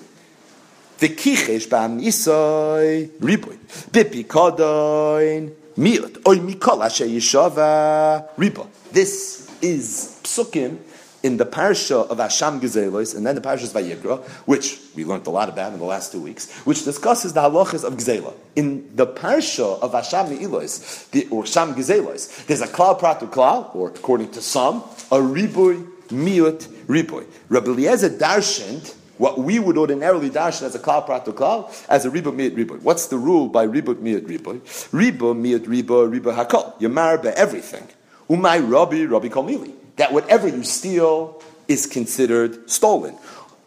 The 1.00 1.08
kichesh 1.10 1.68
ba'am 1.70 2.02
isoi 2.02 3.08
riboy. 3.20 3.58
Bipi 3.92 4.26
kodoin 4.26 5.54
miut. 5.78 6.18
Oy 6.28 6.38
mikol 6.38 6.82
yishava 6.82 8.28
riboy. 8.36 8.68
This 8.92 9.50
is 9.62 10.20
psukim 10.24 10.78
in 11.24 11.38
the 11.38 11.46
parsha 11.46 12.08
of 12.10 12.18
Asham 12.20 12.60
Gezelos, 12.60 13.16
and 13.16 13.26
then 13.26 13.36
the 13.36 13.42
parsha 13.42 13.64
of 13.64 13.82
Vayikra, 13.82 14.24
which 14.46 14.80
we 14.96 15.04
learned 15.04 15.28
a 15.28 15.30
lot 15.30 15.50
about 15.50 15.74
in 15.74 15.80
the 15.80 15.86
last 15.86 16.12
two 16.12 16.22
weeks, 16.22 16.52
which 16.62 16.84
discusses 16.84 17.34
the 17.34 17.42
halachas 17.42 17.84
of 17.84 17.94
Gezela. 17.94 18.34
In 18.56 18.96
the 18.96 19.08
parsha 19.08 19.80
of 19.82 19.92
Asham 19.94 20.30
Neilos, 20.30 21.10
the, 21.12 21.28
or 21.30 21.46
Sham 21.46 21.74
Gezelos, 21.76 22.46
there's 22.46 22.62
a 22.62 22.68
klal 22.68 23.00
pratu 23.00 23.30
klal, 23.30 23.76
or 23.76 23.90
according 23.90 24.32
to 24.32 24.42
some, 24.42 24.78
a 25.12 25.18
riboy 25.18 25.86
miut 26.10 26.68
riboy. 26.88 27.26
Rabbi 27.50 27.72
Eliezer 27.72 28.10
darshaned 28.10 28.96
what 29.18 29.40
we 29.40 29.60
would 29.60 29.78
ordinarily 29.78 30.30
dash 30.30 30.62
as 30.62 30.76
a 30.76 30.80
klal 30.80 31.06
prato 31.06 31.32
klal, 31.32 31.70
as 31.90 32.06
a 32.06 32.10
riba 32.10 32.34
miut 32.34 32.56
riboy. 32.56 32.82
What's 32.82 33.08
the 33.08 33.18
rule 33.18 33.48
by 33.48 33.68
riba 33.68 33.96
miut 33.96 34.28
riboy? 34.28 34.60
Riba 34.92 35.36
miut 35.36 35.66
riba 35.66 36.10
riba 36.10 36.36
hakol. 36.36 36.80
You 36.80 36.90
marbe 36.90 37.26
everything. 37.26 37.88
Umay 38.30 38.62
rabbi 38.70 39.06
rabbi 39.06 39.30
kalmili. 39.30 39.74
That 39.96 40.14
whatever 40.14 40.48
you 40.48 40.64
steal 40.64 41.42
is 41.68 41.86
considered 41.86 42.70
stolen. 42.70 43.18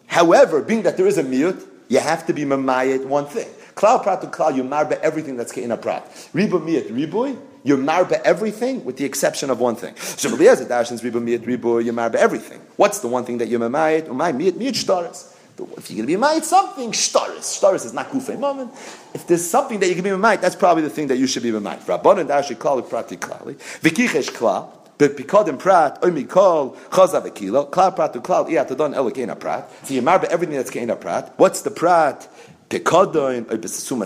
However, 0.07 0.63
being 0.63 0.83
that 0.83 0.97
there 0.97 1.07
is 1.07 1.19
a 1.19 1.25
miut, 1.25 1.67
you 1.89 2.01
have 2.01 2.27
to 2.27 2.33
be 2.33 2.45
mamayet 2.45 3.05
one 3.05 3.27
thing. 3.27 3.49
Klal 3.75 4.03
prato 4.03 4.29
klal, 4.29 4.55
you 4.55 4.63
marbe 4.63 4.93
everything 5.01 5.37
that's 5.37 5.53
ke'ina 5.53 5.81
prat. 5.81 6.05
Riba 6.35 6.61
miut 6.61 6.89
riboy, 6.91 7.39
you 7.65 7.77
marbe 7.77 8.13
everything 8.25 8.85
with 8.85 8.97
the 8.97 9.05
exception 9.05 9.51
of 9.51 9.61
one 9.61 9.75
thing. 9.77 9.97
So 9.97 10.29
Eliezer 10.29 10.67
darshans 10.67 11.03
riba 11.03 11.21
miut 11.23 11.41
riboy, 11.41 11.85
you 11.85 11.93
marbe 11.93 12.15
everything. 12.15 12.61
What's 12.77 13.01
the 13.01 13.09
one 13.09 13.25
thing 13.25 13.39
that 13.39 13.49
you 13.49 13.59
mamayet? 13.59 14.07
Umay 14.07 14.33
miut 14.33 14.53
miut 14.53 14.75
shtaris. 14.75 15.37
If 15.77 15.91
you're 15.91 16.05
going 16.05 16.09
to 16.09 16.19
be 16.19 16.23
ma'it 16.23 16.45
something, 16.45 16.93
shtaris. 16.93 17.61
Shtaris 17.61 17.85
is 17.85 17.93
not 17.93 18.11
kufay 18.11 18.39
moment. 18.39 18.73
If 19.15 19.27
there's 19.27 19.49
something 19.49 19.81
that 19.81 19.89
you 19.89 19.95
can 19.95 20.05
be 20.05 20.11
ma'it, 20.11 20.41
that's 20.41 20.57
probably 20.57 20.83
the 20.83 20.91
thing 20.91 21.09
that 21.09 21.19
you 21.19 21.27
should 21.27 21.43
be 21.43 21.51
ma'it. 21.51 21.81
Rabbanan 21.81 22.27
dashi 22.27 22.57
klali 22.57 22.89
prati 22.89 23.17
klali. 23.17 23.55
Vikichesh 23.81 24.31
klal. 24.31 24.71
But 25.01 25.17
pikod 25.17 25.59
prat, 25.59 25.99
oy 26.05 26.11
mikol, 26.11 26.77
chazav 26.91 27.27
ekilo, 27.27 27.71
klal 27.71 27.97
prat 27.97 28.13
to 28.13 28.21
klal, 28.21 28.51
iya 28.51 28.67
tadon 28.67 28.95
elikena 28.95 29.35
prat. 29.35 29.71
So 29.85 29.95
you 29.95 30.03
marbe 30.03 30.25
everything 30.25 30.57
that's 30.57 30.71
kena 30.71 31.01
prat. 31.01 31.33
What's 31.39 31.63
the 31.63 31.71
prat? 31.71 32.29
Pekodoin, 32.71 33.51
oy 33.51 33.59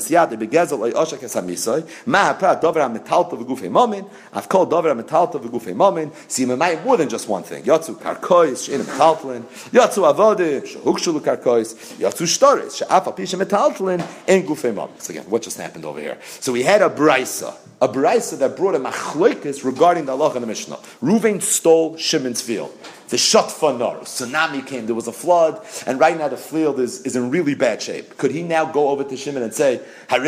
yad, 0.08 0.32
oy 0.32 0.78
oy 0.80 0.92
oshak 0.92 1.20
esamisoy, 1.20 1.86
ma 2.06 2.32
haprat, 2.32 2.62
dover 2.62 2.80
ha-metalto 2.80 3.36
v'gufei 3.36 3.70
momin, 3.70 4.06
I've 4.32 4.48
called 4.48 4.70
dover 4.70 4.88
ha-metalto 4.88 5.38
v'gufei 5.38 5.76
momin, 5.76 6.10
see, 6.28 6.46
me 6.46 6.56
more 6.56 6.96
than 6.96 7.10
just 7.10 7.28
one 7.28 7.42
thing. 7.42 7.62
Yatsu 7.64 7.94
karkois, 7.94 8.64
she'enim 8.64 8.86
metaltlin, 8.86 9.42
yatsu 9.70 10.10
avode, 10.10 10.66
she'hukshulu 10.66 11.20
karkois, 11.20 11.74
yatsu 11.98 12.24
shtoris, 12.24 12.78
she'af 12.78 13.04
apisha 13.04 13.38
metaltlin, 13.38 14.02
and 14.26 14.44
gufei 14.44 14.74
momin. 14.74 14.98
So 14.98 15.10
again, 15.10 15.28
what 15.28 15.42
just 15.42 15.58
happened 15.58 15.84
over 15.84 16.00
here? 16.00 16.16
So 16.40 16.50
we 16.50 16.62
had 16.62 16.80
a 16.80 16.88
brisa, 16.88 17.54
a 17.82 17.88
brisa 17.88 18.38
that 18.38 18.56
brought 18.56 18.76
a 18.76 18.80
machloikis 18.80 19.62
regarding 19.62 20.06
the 20.06 20.12
Allah 20.12 20.34
in 20.36 20.40
the 20.40 20.46
Mishnah. 20.46 20.76
Ruvain 21.02 21.42
stole 21.42 21.98
Shimon's 21.98 22.40
field. 22.40 22.74
The 23.14 23.18
shot 23.18 23.46
fanar, 23.48 24.00
tsunami 24.00 24.66
came, 24.66 24.86
there 24.86 24.94
was 24.96 25.06
a 25.06 25.12
flood, 25.12 25.64
and 25.86 26.00
right 26.00 26.18
now 26.18 26.26
the 26.26 26.36
field 26.36 26.80
is, 26.80 27.02
is 27.02 27.14
in 27.14 27.30
really 27.30 27.54
bad 27.54 27.80
shape. 27.80 28.18
Could 28.18 28.32
he 28.32 28.42
now 28.42 28.64
go 28.64 28.88
over 28.88 29.04
to 29.04 29.16
Shimon 29.16 29.44
and 29.44 29.54
say, 29.54 29.80
like 30.10 30.18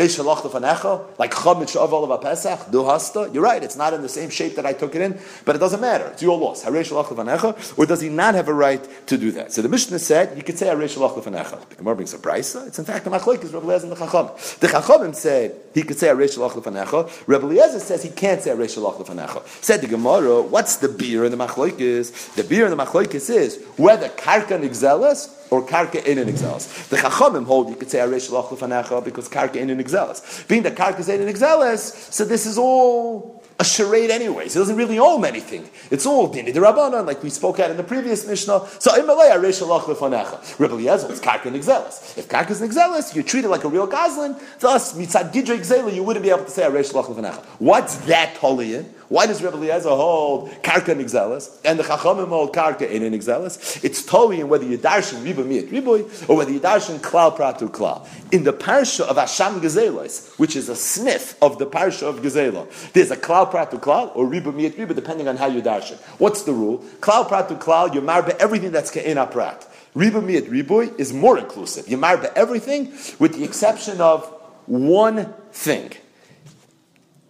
Pesach, 2.21 2.71
do 2.71 2.85
hasta? 2.85 3.29
You're 3.33 3.43
right, 3.43 3.61
it's 3.61 3.75
not 3.75 3.93
in 3.93 4.01
the 4.01 4.07
same 4.07 4.29
shape 4.29 4.55
that 4.55 4.65
I 4.65 4.71
took 4.71 4.95
it 4.95 5.01
in, 5.01 5.19
but 5.43 5.57
it 5.57 5.59
doesn't 5.59 5.81
matter. 5.81 6.05
It's 6.13 6.21
your 6.21 6.37
loss. 6.37 6.65
Or 6.65 7.85
does 7.85 7.99
he 7.99 8.07
not 8.07 8.35
have 8.35 8.47
a 8.47 8.53
right 8.53 9.07
to 9.07 9.17
do 9.17 9.31
that? 9.31 9.51
So 9.51 9.61
the 9.61 9.67
Mishnah 9.67 9.99
said, 9.99 10.37
you 10.37 10.43
could 10.43 10.57
say 10.57 10.73
The 10.73 11.75
Gemara 11.77 11.95
brings 11.95 12.13
a 12.13 12.17
brisa. 12.19 12.67
It's 12.67 12.79
in 12.79 12.85
fact 12.85 13.05
a 13.05 13.09
machloik, 13.09 13.43
is 13.43 13.51
Rabbi 13.53 13.67
Lezer 13.67 13.83
and 13.83 13.91
the 13.91 13.97
Chacham. 13.97 14.27
The 14.61 14.67
Chachamim 14.67 15.13
say, 15.13 15.51
he 15.73 15.83
could 15.83 15.99
say 15.99 16.07
Haresh 16.07 16.37
Rabbi 17.27 17.45
Eliezer 17.45 17.79
says 17.79 18.01
he 18.01 18.09
can't 18.09 18.41
say 18.41 18.51
Haresh 18.51 19.47
Said 19.61 19.81
the 19.81 19.87
Gemara, 19.87 20.41
what's 20.41 20.77
the 20.77 20.87
beer 20.87 21.25
in 21.25 21.31
the 21.31 21.37
machloik 21.37 22.35
The 22.35 22.43
beer 22.43 22.65
in 22.65 22.71
the 22.71 22.76
machlokes 22.77 23.29
is 23.29 23.63
whether 23.77 24.09
karka 24.09 24.59
nigzelas 24.59 25.33
or 25.49 25.65
karka 25.65 26.03
in 26.05 26.17
an 26.17 26.27
exelis. 26.27 26.89
The 26.89 26.97
chachamim 26.97 27.45
hold 27.45 27.69
you 27.69 27.75
could 27.75 27.89
say 27.89 28.03
loch 28.03 28.49
lefanecha 28.49 29.03
because 29.03 29.29
karka 29.29 29.55
in 29.55 29.69
an 29.69 29.79
exelis. 29.83 30.47
Being 30.47 30.63
that 30.63 30.75
karka 30.75 30.99
is 30.99 31.09
in 31.09 31.21
an 31.21 31.33
exelis, 31.33 32.13
so 32.13 32.25
this 32.25 32.45
is 32.45 32.57
all 32.57 33.36
a 33.59 33.63
charade 33.65 34.11
anyways. 34.11 34.55
It 34.55 34.59
doesn't 34.59 34.75
really 34.75 34.99
own 34.99 35.25
anything. 35.25 35.69
It's 35.89 36.05
all 36.05 36.31
dini 36.31 36.53
the 36.53 36.59
rabbanon, 36.59 37.05
like 37.07 37.23
we 37.23 37.29
spoke 37.29 37.59
at 37.59 37.71
in 37.71 37.77
the 37.77 37.83
previous 37.83 38.27
mishnah. 38.27 38.67
So 38.79 38.91
imalei 38.91 39.31
aresh 39.31 39.65
loch 39.67 39.85
lefanecha. 39.85 40.59
Rebbe 40.59 40.75
Yezel 40.75 41.09
is 41.11 41.19
karka 41.19 41.51
nigzelis. 41.51 42.17
If 42.17 42.27
karka 42.27 42.51
is 42.51 42.61
nigzelis, 42.61 43.15
you 43.15 43.23
treat 43.23 43.45
it 43.45 43.49
like 43.49 43.63
a 43.63 43.69
real 43.69 43.87
gazlan. 43.87 44.39
Thus 44.59 44.93
mitzad 44.93 45.33
gidra 45.33 45.57
exela, 45.57 45.93
you 45.93 46.03
wouldn't 46.03 46.23
be 46.23 46.29
able 46.29 46.45
to 46.45 46.51
say 46.51 46.63
aresh 46.63 46.93
loch 46.93 47.07
lefanecha. 47.07 47.43
What's 47.59 47.95
that 48.05 48.37
holy? 48.37 48.85
Why 49.09 49.25
does 49.25 49.41
Rebbe 49.41 49.55
Eliezer 49.55 49.87
hold 49.87 50.49
karka 50.63 50.93
nigzelis 50.93 51.57
and 51.63 51.79
the 51.79 51.83
chachamim 51.83 52.27
hold 52.27 52.53
karka 52.53 52.89
in 52.89 53.03
nigzelis? 53.03 53.83
It's 53.83 54.05
totally 54.05 54.43
whether 54.43 54.65
you 54.65 54.77
darshan 54.77 55.23
riba 55.23 55.45
miyat 55.45 55.69
riboy 55.69 56.29
or 56.29 56.35
whether 56.35 56.51
you 56.51 56.59
darshan 56.59 56.99
klal 56.99 57.35
pratu 57.35 57.71
klal. 57.71 58.05
In 58.33 58.43
the 58.43 58.51
parsha 58.51 59.01
of 59.07 59.15
Asham 59.15 59.61
Gezelos, 59.61 60.37
which 60.37 60.57
is 60.57 60.67
a 60.67 60.75
sniff 60.75 61.41
of 61.41 61.57
the 61.57 61.65
parsha 61.65 62.03
of 62.03 62.17
Gezela, 62.17 62.67
there's 62.91 63.09
a 63.09 63.15
klal 63.15 63.46
pratu 63.51 63.79
klal 63.79 64.15
or 64.15 64.25
riba 64.27 64.53
miyat 64.53 64.73
riba, 64.73 64.95
depending 64.95 65.27
on 65.27 65.37
how 65.37 65.47
you 65.47 65.61
darshan. 65.61 65.97
What's 66.19 66.43
the 66.43 66.53
rule? 66.53 66.79
Klal 66.99 67.27
pratu 67.27 67.59
klal, 67.59 67.93
you 67.93 68.01
marbe 68.01 68.29
everything 68.39 68.71
that's 68.71 68.91
ke'ena 68.91 69.27
prat. 69.27 69.67
Riba 69.95 70.21
miyat 70.23 70.49
riboy 70.49 70.97
is 70.99 71.13
more 71.13 71.37
inclusive. 71.37 71.87
You 71.87 71.97
marbe 71.97 72.31
everything 72.35 72.91
with 73.19 73.35
the 73.35 73.43
exception 73.43 74.01
of 74.01 74.25
one 74.65 75.33
thing. 75.51 75.93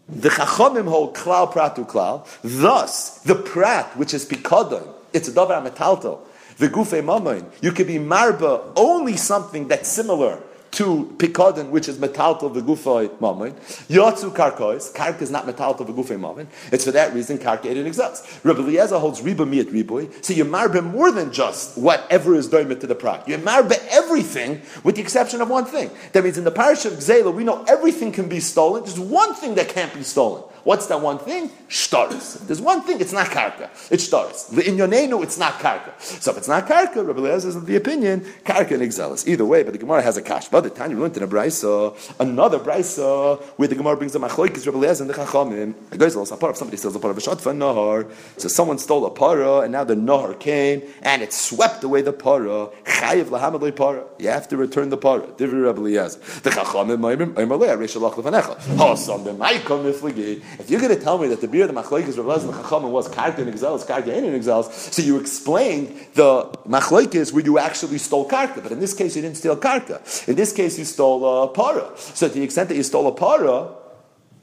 The 0.09 0.29
Chachamim 0.29 0.87
hold 0.87 1.15
klal 1.15 1.51
pratu 1.51 1.85
klal. 1.85 2.27
Thus, 2.43 3.19
the 3.19 3.35
prat, 3.35 3.97
which 3.97 4.13
is 4.13 4.25
pikodon, 4.25 4.87
it's 5.13 5.27
a 5.27 5.31
davar 5.31 5.65
metalto. 5.65 6.19
The 6.57 6.69
gufe 6.69 7.03
mamoin, 7.03 7.45
you 7.61 7.71
can 7.71 7.85
be 7.85 7.95
marba 7.95 8.73
only 8.75 9.15
something 9.15 9.67
that's 9.67 9.89
similar 9.89 10.41
to 10.77 11.11
Pikodin, 11.17 11.71
which 11.71 11.89
is 11.89 11.97
metalto 11.97 12.53
v'gufay 12.53 13.09
mamin. 13.19 13.53
Yotzu 13.89 14.31
karkois, 14.31 14.93
kark 14.93 15.19
is 15.23 15.31
not 15.31 15.47
metalto 15.47 15.79
v'gufay 15.79 16.19
mamin. 16.19 16.47
It's 16.71 16.85
for 16.85 16.91
that 16.91 17.15
reason 17.15 17.39
kark 17.39 17.65
ate 17.65 17.83
exists. 17.83 18.39
Rabbi 18.45 18.59
Eliezer 18.59 18.99
holds 18.99 19.21
riba 19.21 19.37
miat 19.37 19.71
riboy, 19.71 20.23
so 20.23 20.33
you 20.33 20.45
marbe 20.45 20.83
more 20.83 21.11
than 21.11 21.33
just 21.33 21.79
whatever 21.79 22.35
is 22.35 22.47
doimit 22.47 22.79
to 22.81 22.87
the 22.87 22.93
prat. 22.93 23.27
You 23.27 23.39
marbe 23.39 23.73
everything 23.89 24.61
with 24.83 24.97
the 24.97 25.01
exception 25.01 25.41
of 25.41 25.49
one 25.49 25.65
thing. 25.65 25.89
That 26.13 26.23
means 26.23 26.37
in 26.37 26.43
the 26.43 26.51
parish 26.51 26.85
of 26.85 26.93
Gzela, 26.93 27.33
we 27.33 27.43
know 27.43 27.63
everything 27.67 28.11
can 28.11 28.29
be 28.29 28.39
stolen. 28.39 28.83
There's 28.83 28.99
one 28.99 29.33
thing 29.33 29.55
that 29.55 29.69
can't 29.69 29.91
be 29.95 30.03
stolen. 30.03 30.43
What's 30.67 30.87
that 30.87 30.99
one 30.99 31.17
thing? 31.17 31.49
Shtaris. 31.69 32.45
There's 32.45 32.59
one 32.59 32.81
thing, 32.81 32.99
it's 32.99 33.13
not 33.13 33.27
karka. 33.27 33.69
It's 33.89 34.09
shtaris. 34.09 34.51
In 34.67 34.75
Yonenu, 34.75 35.23
it's 35.23 35.37
not 35.37 35.53
karka. 35.53 35.97
So 36.01 36.31
if 36.31 36.37
it's 36.37 36.49
not 36.49 36.67
karka, 36.67 37.07
Rabbi 37.07 37.19
Eliezer 37.19 37.47
is 37.47 37.55
of 37.55 37.65
the 37.65 37.77
opinion, 37.77 38.19
karka 38.43 38.71
and 38.71 38.81
exelis. 38.81 39.25
Either 39.25 39.45
way, 39.45 39.63
but 39.63 39.71
the 39.71 39.79
Gemara 39.79 40.01
has 40.01 40.17
a 40.17 40.21
kash. 40.21 40.49
But 40.49 40.65
the 40.65 40.69
time 40.69 40.91
you 40.91 40.99
learned 40.99 41.15
in 41.15 41.23
a 41.23 41.27
brisa, 41.27 41.95
another 42.19 42.59
brisa 42.59 43.41
where 43.55 43.69
the 43.69 43.75
Gemara 43.75 43.95
brings 43.95 44.13
a 44.15 44.19
machloikis 44.19 44.65
Rebbe 44.65 44.77
Eliezer 44.77 45.03
and 45.03 45.09
the 45.09 45.13
Chachamim. 45.13 45.73
It 45.93 45.99
goes 45.99 46.17
also 46.17 46.35
a 46.35 46.37
part 46.37 46.49
of 46.51 46.57
somebody 46.57 46.75
steals 46.75 46.97
a 46.97 46.99
part 46.99 47.11
of 47.11 47.17
a 47.17 47.21
shotfa 47.21 47.55
nahar. 47.55 48.11
So 48.35 48.49
someone 48.49 48.77
stole 48.77 49.05
a 49.05 49.09
para 49.09 49.59
and 49.59 49.71
now 49.71 49.85
the 49.85 49.95
nahar 49.95 50.37
came 50.37 50.81
and 51.01 51.21
it 51.21 51.31
swept 51.31 51.85
away 51.85 52.01
the 52.01 52.11
para. 52.11 52.67
Chayiv 52.83 53.27
lahamad 53.27 53.73
para. 53.73 54.03
You 54.19 54.27
have 54.31 54.49
to 54.49 54.57
return 54.57 54.89
the 54.89 54.97
para. 54.97 55.21
Divri 55.21 55.65
Rebbe 55.65 55.79
Eliezer. 55.79 56.19
The 56.41 56.49
Chachamim 56.49 56.99
ma'imim 56.99 57.35
aimalei 57.35 57.69
arishalach 57.69 58.15
lefanecha. 58.15 58.57
Hasam 58.75 59.23
b'maikam 59.23 59.89
mifligi. 59.89 60.43
If 60.59 60.71
you're 60.71 60.81
going 60.81 60.95
to 60.95 61.01
tell 61.01 61.17
me 61.17 61.27
that 61.27 61.41
the 61.41 61.47
beer 61.47 61.65
of 61.65 61.73
the 61.73 61.81
Rebbe 61.81 61.95
Eliezer 61.95 62.21
and 62.21 62.91
was 62.91 63.07
karka 63.09 63.39
and 63.39 63.53
exels, 63.53 63.85
karka 63.85 64.07
and 64.07 64.35
exels, 64.35 64.71
so 64.91 65.01
you 65.01 65.19
explained 65.19 65.95
the 66.15 66.45
machloikis 66.67 67.31
where 67.31 67.43
you 67.43 67.59
actually 67.59 67.99
stole 67.99 68.27
karka, 68.27 68.63
but 68.63 68.71
in 68.71 68.79
this 68.79 68.93
case 68.93 69.15
you 69.15 69.21
didn't 69.21 69.37
steal 69.37 69.55
karka. 69.55 70.27
In 70.27 70.35
this 70.35 70.51
case 70.53 70.79
you 70.79 70.85
stole 70.85 71.43
a 71.43 71.47
para. 71.47 71.91
So 71.95 72.27
to 72.27 72.33
the 72.33 72.43
extent 72.43 72.69
that 72.69 72.75
you 72.75 72.83
stole 72.83 73.07
a 73.07 73.11
para, 73.11 73.69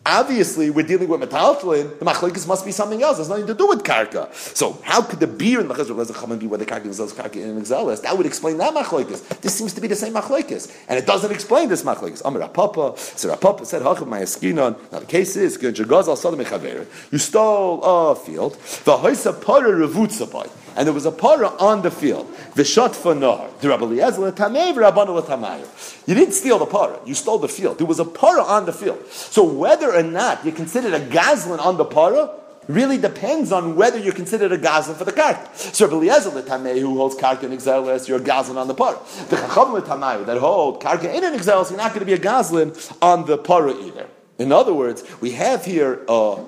Obviously, 0.07 0.69
we're 0.69 0.87
dealing 0.87 1.09
with 1.09 1.23
metaltlin. 1.23 1.99
The 1.99 2.05
machlekes 2.05 2.47
must 2.47 2.63
be 2.63 2.73
something 2.73 3.03
else. 3.03 3.17
There's 3.17 3.31
nothing 3.31 3.47
to 3.47 3.55
do 3.55 3.67
with 3.67 3.83
karka. 3.83 4.31
So, 4.55 4.79
how 4.83 5.01
could 5.01 5.19
the 5.19 5.27
beer 5.27 5.61
in 5.61 5.69
the 5.69 5.73
chazar 5.73 5.97
lezachamim 5.97 6.39
be 6.39 6.47
where 6.47 6.59
the 6.59 6.67
karka 6.67 6.87
is 6.87 7.01
karka 7.01 7.37
in 7.37 7.59
exelis? 7.59 8.03
That 8.03 8.15
would 8.15 8.27
explain 8.27 8.59
that 8.59 8.75
machlekes. 8.75 9.27
This 9.41 9.55
seems 9.55 9.73
to 9.73 9.81
be 9.81 9.89
the 9.89 9.97
same 9.97 10.13
machlekes, 10.13 10.71
and 10.89 10.99
it 10.99 11.07
doesn't 11.07 11.33
explain 11.33 11.71
this 11.71 11.85
machlekes. 11.85 12.21
Amar 12.23 12.47
Papa, 12.51 12.93
so 12.99 13.35
Papa 13.37 13.65
said, 13.65 13.81
"Hachav 13.81 14.07
my 14.07 14.21
eskinon." 14.21 14.77
Now 14.93 14.99
the 14.99 15.07
case 15.07 15.37
is, 15.37 15.57
you 15.63 17.19
stole 17.19 17.83
a 17.83 18.15
field. 18.15 18.53
The 18.85 18.97
hoisa 18.99 19.33
para 19.41 19.73
revutza 19.73 20.31
and 20.77 20.87
there 20.87 20.93
was 20.93 21.07
a 21.07 21.13
para 21.13 21.49
on 21.59 21.83
the 21.83 21.91
field. 21.91 22.27
V'shot 22.55 22.95
for 22.95 23.15
nor. 23.15 23.51
The 23.61 23.69
Rabbi 23.69 23.85
Eliezer. 23.85 24.25
You 26.07 26.15
didn't 26.15 26.35
steal 26.35 26.59
the 26.59 26.67
para. 26.67 26.99
You 27.07 27.15
stole 27.15 27.39
the 27.39 27.49
field. 27.49 27.79
There 27.79 27.87
was 27.87 27.99
a 28.01 28.05
para 28.05 28.43
on 28.43 28.67
the 28.67 28.73
field. 28.73 29.07
So 29.11 29.45
whether 29.45 29.95
or 29.95 30.03
not 30.03 30.45
you're 30.45 30.55
considered 30.55 30.95
a 30.95 31.01
gazlan 31.01 31.61
on 31.61 31.77
the 31.77 31.85
para 31.85 32.31
really 32.67 32.97
depends 32.97 33.53
on 33.53 33.77
whether 33.77 33.99
you're 33.99 34.15
considered 34.15 34.51
a 34.51 34.59
gazlan 34.59 34.97
for 34.97 35.05
the 35.05 35.13
karka. 35.13 35.55
So 35.55 35.87
Rabbi 35.87 35.97
Eliezer 35.97 36.31
l'tamei 36.31 36.81
who 36.81 36.97
holds 36.97 37.15
karka 37.15 37.45
in 37.45 37.53
exiles, 37.53 38.09
you're 38.09 38.19
a 38.19 38.23
gazlan 38.23 38.57
on 38.57 38.69
the 38.69 38.75
para. 38.75 38.99
The 39.29 39.37
chacham 39.37 39.75
l'tamayu 39.75 40.27
that 40.27 40.39
hold 40.39 40.83
karka 40.83 41.15
in 41.15 41.25
an 41.25 41.35
exiles, 41.35 41.71
you're 41.71 41.79
not 41.79 41.91
going 41.91 42.01
to 42.01 42.07
be 42.07 42.15
a 42.15 42.19
gazlan 42.19 42.97
on 43.03 43.27
the 43.27 43.37
para 43.37 43.73
either. 43.73 44.09
In 44.39 44.51
other 44.51 44.75
words, 44.75 45.05
we 45.21 45.33
have 45.33 45.65
here 45.65 46.05
a 46.09 46.45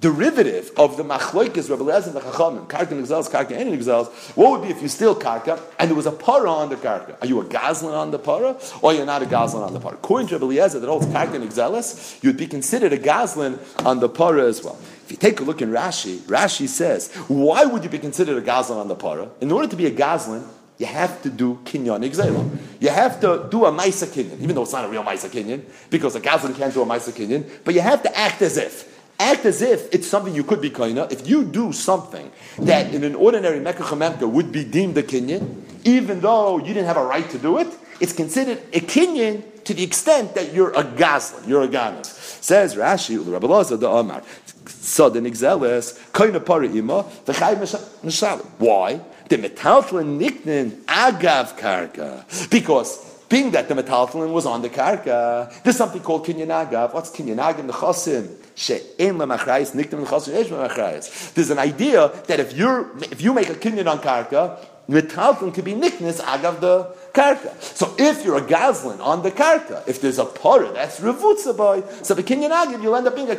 derivative 0.00 0.72
of 0.76 0.96
the 0.96 1.04
machloikis 1.04 1.70
Rabbi 1.70 1.82
Lezer 1.82 2.08
and 2.08 2.16
the 2.16 2.20
Chachamim, 2.20 2.66
karka 2.66 2.92
and 2.92 3.00
exels, 3.00 3.28
karka 3.28 3.52
and 3.52 3.72
exels, 3.72 4.08
what 4.36 4.50
would 4.50 4.62
be 4.62 4.68
if 4.68 4.82
you 4.82 4.88
steal 4.88 5.14
karka 5.14 5.60
and 5.78 5.88
there 5.88 5.96
was 5.96 6.06
a 6.06 6.12
para 6.12 6.50
on 6.50 6.68
the 6.68 6.76
karka? 6.76 7.16
Are 7.20 7.26
you 7.26 7.40
a 7.40 7.44
gazlan 7.44 7.94
on 7.94 8.10
the 8.10 8.18
para 8.18 8.56
or 8.82 8.92
you're 8.92 9.06
not 9.06 9.22
a 9.22 9.26
gazlan 9.26 9.64
on 9.64 9.72
the 9.72 9.80
para? 9.80 9.94
According 9.94 10.28
to 10.28 10.38
Rabbi 10.38 10.54
Lezer 10.54 10.80
that 10.80 10.88
holds 10.88 11.06
karka 11.06 11.34
and 11.34 12.22
you'd 12.24 12.36
be 12.36 12.46
considered 12.46 12.92
a 12.92 12.98
gazlan 12.98 13.58
on 13.86 14.00
the 14.00 14.08
para 14.08 14.46
as 14.46 14.64
well. 14.64 14.78
If 15.04 15.10
you 15.10 15.16
take 15.16 15.40
a 15.40 15.44
look 15.44 15.62
in 15.62 15.70
Rashi, 15.70 16.18
Rashi 16.18 16.66
says, 16.66 17.12
why 17.28 17.64
would 17.64 17.84
you 17.84 17.90
be 17.90 17.98
considered 17.98 18.36
a 18.36 18.42
gazlan 18.42 18.76
on 18.76 18.88
the 18.88 18.96
para? 18.96 19.28
In 19.40 19.52
order 19.52 19.68
to 19.68 19.76
be 19.76 19.86
a 19.86 19.90
gazlan, 19.90 20.44
you 20.78 20.86
have 20.86 21.22
to 21.22 21.30
do 21.30 21.60
kinyan 21.64 22.04
exela. 22.04 22.58
You 22.80 22.88
have 22.88 23.20
to 23.20 23.46
do 23.48 23.64
a 23.64 23.70
maisa 23.70 24.06
kinyan, 24.06 24.40
even 24.40 24.56
though 24.56 24.62
it's 24.62 24.72
not 24.72 24.84
a 24.84 24.88
real 24.88 25.04
maisa 25.04 25.28
kinyan, 25.28 25.62
because 25.88 26.16
a 26.16 26.20
gazlan 26.20 26.56
can't 26.56 26.74
do 26.74 26.82
a 26.82 26.86
maisa 26.86 27.12
kinyan, 27.12 27.48
but 27.64 27.74
you 27.74 27.80
have 27.80 28.02
to 28.02 28.18
act 28.18 28.42
as 28.42 28.56
if 28.56 28.93
act 29.18 29.44
as 29.44 29.62
if 29.62 29.92
it's 29.94 30.06
something 30.06 30.34
you 30.34 30.44
could 30.44 30.60
be 30.60 30.70
kaina. 30.70 31.10
If 31.10 31.28
you 31.28 31.44
do 31.44 31.72
something 31.72 32.30
that 32.58 32.94
in 32.94 33.04
an 33.04 33.14
ordinary 33.14 33.60
Mekka 33.60 34.28
would 34.28 34.52
be 34.52 34.64
deemed 34.64 34.96
a 34.98 35.02
kinyan, 35.02 35.62
even 35.84 36.20
though 36.20 36.58
you 36.58 36.68
didn't 36.74 36.86
have 36.86 36.96
a 36.96 37.04
right 37.04 37.28
to 37.30 37.38
do 37.38 37.58
it, 37.58 37.68
it's 38.00 38.12
considered 38.12 38.58
a 38.72 38.80
kinyan 38.80 39.42
to 39.64 39.74
the 39.74 39.82
extent 39.82 40.34
that 40.34 40.52
you're 40.52 40.72
a 40.72 40.84
gazlan, 40.84 41.46
you're 41.48 41.62
a 41.62 41.68
ganas. 41.68 42.06
Says 42.06 42.74
Rashi, 42.74 43.18
Rabbi 43.32 43.46
Lazar, 43.46 43.76
the 43.76 43.88
Amar, 43.88 44.22
Sudden 44.66 45.24
exeles, 45.24 45.98
kaina 46.12 46.44
para 46.44 46.66
ima, 46.66 47.04
v'chay 47.24 47.56
mishalim. 48.02 48.44
Why? 48.58 49.00
The 49.28 49.38
metaltlin 49.38 50.18
niknin 50.18 50.70
agav 50.84 51.58
karka. 51.58 52.50
Because 52.50 53.13
being 53.34 53.50
that 53.50 53.66
the 53.66 53.74
metaltalin 53.74 54.32
was 54.32 54.46
on 54.46 54.62
the 54.62 54.70
karka, 54.70 55.52
there's 55.64 55.76
something 55.76 56.00
called 56.00 56.24
kinyan 56.24 56.52
agav. 56.60 56.94
What's 56.94 57.10
kinyan 57.10 57.38
agav? 57.38 57.66
The 57.66 57.72
chosim 57.72 58.36
she'en 58.54 59.16
lemachrayis 59.16 59.74
niktim 59.74 60.06
chosim 60.06 61.34
There's 61.34 61.50
an 61.50 61.58
idea 61.58 62.12
that 62.28 62.38
if 62.38 62.56
you 62.56 62.92
if 63.10 63.20
you 63.20 63.34
make 63.34 63.48
a 63.48 63.54
kinyan 63.54 63.88
on 63.90 63.98
karka, 63.98 64.64
metaltalin 64.88 65.52
could 65.52 65.64
be 65.64 65.72
niknis 65.72 66.20
agav 66.20 66.60
the 66.60 66.94
karka. 67.12 67.60
So 67.60 67.92
if 67.98 68.24
you're 68.24 68.38
a 68.38 68.46
gazlin 68.54 69.00
on 69.00 69.24
the 69.24 69.32
karka, 69.32 69.82
if 69.88 70.00
there's 70.00 70.20
a 70.20 70.26
para 70.26 70.70
that's 70.72 71.00
revutza 71.00 71.56
boy, 71.56 71.82
so 72.02 72.14
the 72.14 72.22
kinyan 72.22 72.52
agav, 72.52 72.80
you'll 72.84 72.94
end 72.94 73.08
up 73.08 73.16
being 73.16 73.32
a 73.32 73.38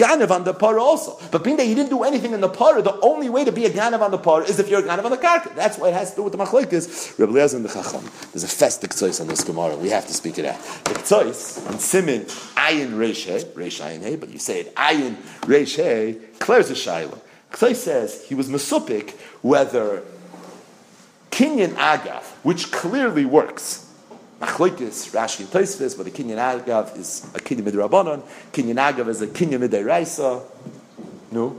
Ganav 0.00 0.30
on 0.30 0.44
the 0.44 0.54
para 0.54 0.82
also. 0.82 1.18
But 1.30 1.44
being 1.44 1.58
that 1.58 1.66
you 1.66 1.74
didn't 1.74 1.90
do 1.90 2.04
anything 2.04 2.32
in 2.32 2.40
the 2.40 2.48
para, 2.48 2.80
the 2.80 2.98
only 3.00 3.28
way 3.28 3.44
to 3.44 3.52
be 3.52 3.66
a 3.66 3.70
Ganav 3.70 4.00
on 4.00 4.10
the 4.10 4.18
para 4.18 4.44
is 4.44 4.58
if 4.58 4.70
you're 4.70 4.80
a 4.80 4.82
Ganav 4.82 5.04
on 5.04 5.10
the 5.10 5.18
karka. 5.18 5.54
That's 5.54 5.76
what 5.76 5.90
it 5.90 5.92
has 5.92 6.10
to 6.10 6.16
do 6.16 6.22
with 6.22 6.32
the 6.32 6.38
machlekes. 6.38 7.18
Rabbi 7.18 7.32
Lezer 7.32 7.56
and 7.56 7.64
the 7.64 7.68
Chacham. 7.68 8.08
There's 8.32 8.44
a 8.44 8.48
festive 8.48 8.90
ktsois 8.90 9.20
on 9.20 9.26
this 9.26 9.44
Gemara. 9.44 9.76
We 9.76 9.90
have 9.90 10.06
to 10.06 10.14
speak 10.14 10.38
it 10.38 10.46
out. 10.46 10.58
The 10.84 10.94
ktsois 10.94 11.70
in 11.70 11.78
Simin 11.78 12.22
Ayin 12.56 12.92
Reishe, 12.92 13.44
Reish 13.52 13.84
Ayin 13.84 14.02
Hey, 14.02 14.16
but 14.16 14.30
you 14.30 14.38
say 14.38 14.60
it 14.60 14.74
Ayin 14.74 15.16
Reish 15.42 15.76
Hey, 15.76 16.18
clears 16.38 16.70
a. 16.70 16.74
Ktsois 17.52 17.76
says 17.76 18.24
he 18.26 18.34
was 18.34 18.48
mesupik 18.48 19.10
whether 19.42 20.02
Kinyan 21.30 21.74
Agav, 21.74 22.22
which 22.42 22.72
clearly 22.72 23.24
works, 23.24 23.89
Machloikis, 24.40 25.10
Rashi 25.12 25.40
and 25.40 25.50
Tosfos, 25.50 25.96
but 25.96 26.04
the 26.04 26.10
Kinyan 26.10 26.38
Agav 26.38 26.96
is 26.96 27.24
a 27.34 27.40
Kinyan 27.40 27.62
Midrabanon, 27.70 28.22
Kinyan 28.52 28.76
Agav 28.76 29.08
is 29.08 29.20
a 29.20 29.26
Kinyan 29.26 29.68
Midraisa. 29.68 30.42
No. 31.30 31.56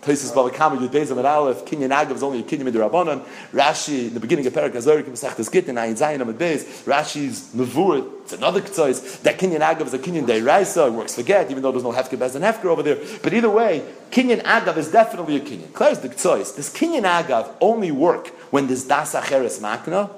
Tosfos 0.00 0.32
Balakama 0.32 0.78
Yud 0.78 0.90
Bezam 0.90 1.18
at 1.18 1.26
Aleph, 1.26 1.64
Kinyan 1.64 1.90
Agav 1.90 2.12
is 2.12 2.22
only 2.22 2.38
a 2.38 2.42
Kinyan 2.44 2.70
Midrabanon. 2.70 3.26
Rashi, 3.52 4.06
in 4.06 4.14
the 4.14 4.20
beginning 4.20 4.46
of 4.46 4.54
Perak 4.54 4.74
Azorik, 4.74 5.02
Mesachtas 5.06 5.50
Gittin, 5.50 5.74
Ayin 5.74 5.98
Zayin 5.98 6.22
Amid 6.22 6.38
Bez, 6.38 6.64
Rashi's 6.86 7.52
Mavur, 7.52 8.08
it's 8.22 8.32
another 8.32 8.60
Ktsois, 8.60 9.20
that 9.22 9.36
Kinyan 9.36 9.58
Agav 9.58 9.86
is 9.86 9.94
a 9.94 9.98
Kinyan 9.98 10.24
Deiraisa, 10.24 10.86
it 10.86 10.92
works 10.92 11.16
forget, 11.16 11.50
even 11.50 11.64
though 11.64 11.72
there's 11.72 11.82
no 11.82 11.92
Hefker 11.92 12.16
Bez 12.16 12.36
and 12.36 12.44
Hefker 12.44 12.66
over 12.66 12.84
there. 12.84 12.98
But 13.24 13.34
either 13.34 13.50
way, 13.50 13.82
Kinyan 14.12 14.42
Agav 14.42 14.76
is 14.76 14.88
definitely 14.88 15.34
a 15.34 15.40
Kinyan. 15.40 15.72
Claire's 15.72 15.98
the 15.98 16.08
Ktsois. 16.08 16.54
Does 16.54 16.72
Kinyan 16.72 17.02
Agav 17.02 17.52
only 17.60 17.90
work 17.90 18.28
when 18.52 18.68
there's 18.68 18.84
Das 18.84 19.14
Acheres 19.14 19.60
Makna? 19.60 20.10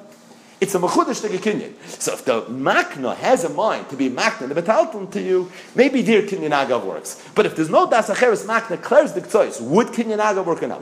It's 0.62 0.76
a 0.76 0.78
mechudesh 0.78 1.20
to 1.22 1.28
kinyan. 1.28 1.72
So 2.00 2.12
if 2.12 2.24
the 2.24 2.42
makna 2.42 3.16
has 3.16 3.42
a 3.42 3.48
mind 3.48 3.88
to 3.88 3.96
be 3.96 4.08
makna, 4.08 4.48
the 4.48 4.62
betalton 4.62 5.10
to 5.10 5.20
you, 5.20 5.50
maybe 5.74 6.04
dear 6.04 6.22
kinyan 6.22 6.50
agav 6.50 6.84
works. 6.84 7.20
But 7.34 7.46
if 7.46 7.56
there's 7.56 7.68
no 7.68 7.90
das 7.90 8.08
acheres 8.08 8.46
makna, 8.46 8.80
clears 8.80 9.12
the 9.12 9.22
ktsois, 9.22 9.60
would 9.60 9.88
kinyan 9.88 10.18
agav 10.20 10.44
work 10.44 10.62
or 10.62 10.68
not? 10.68 10.80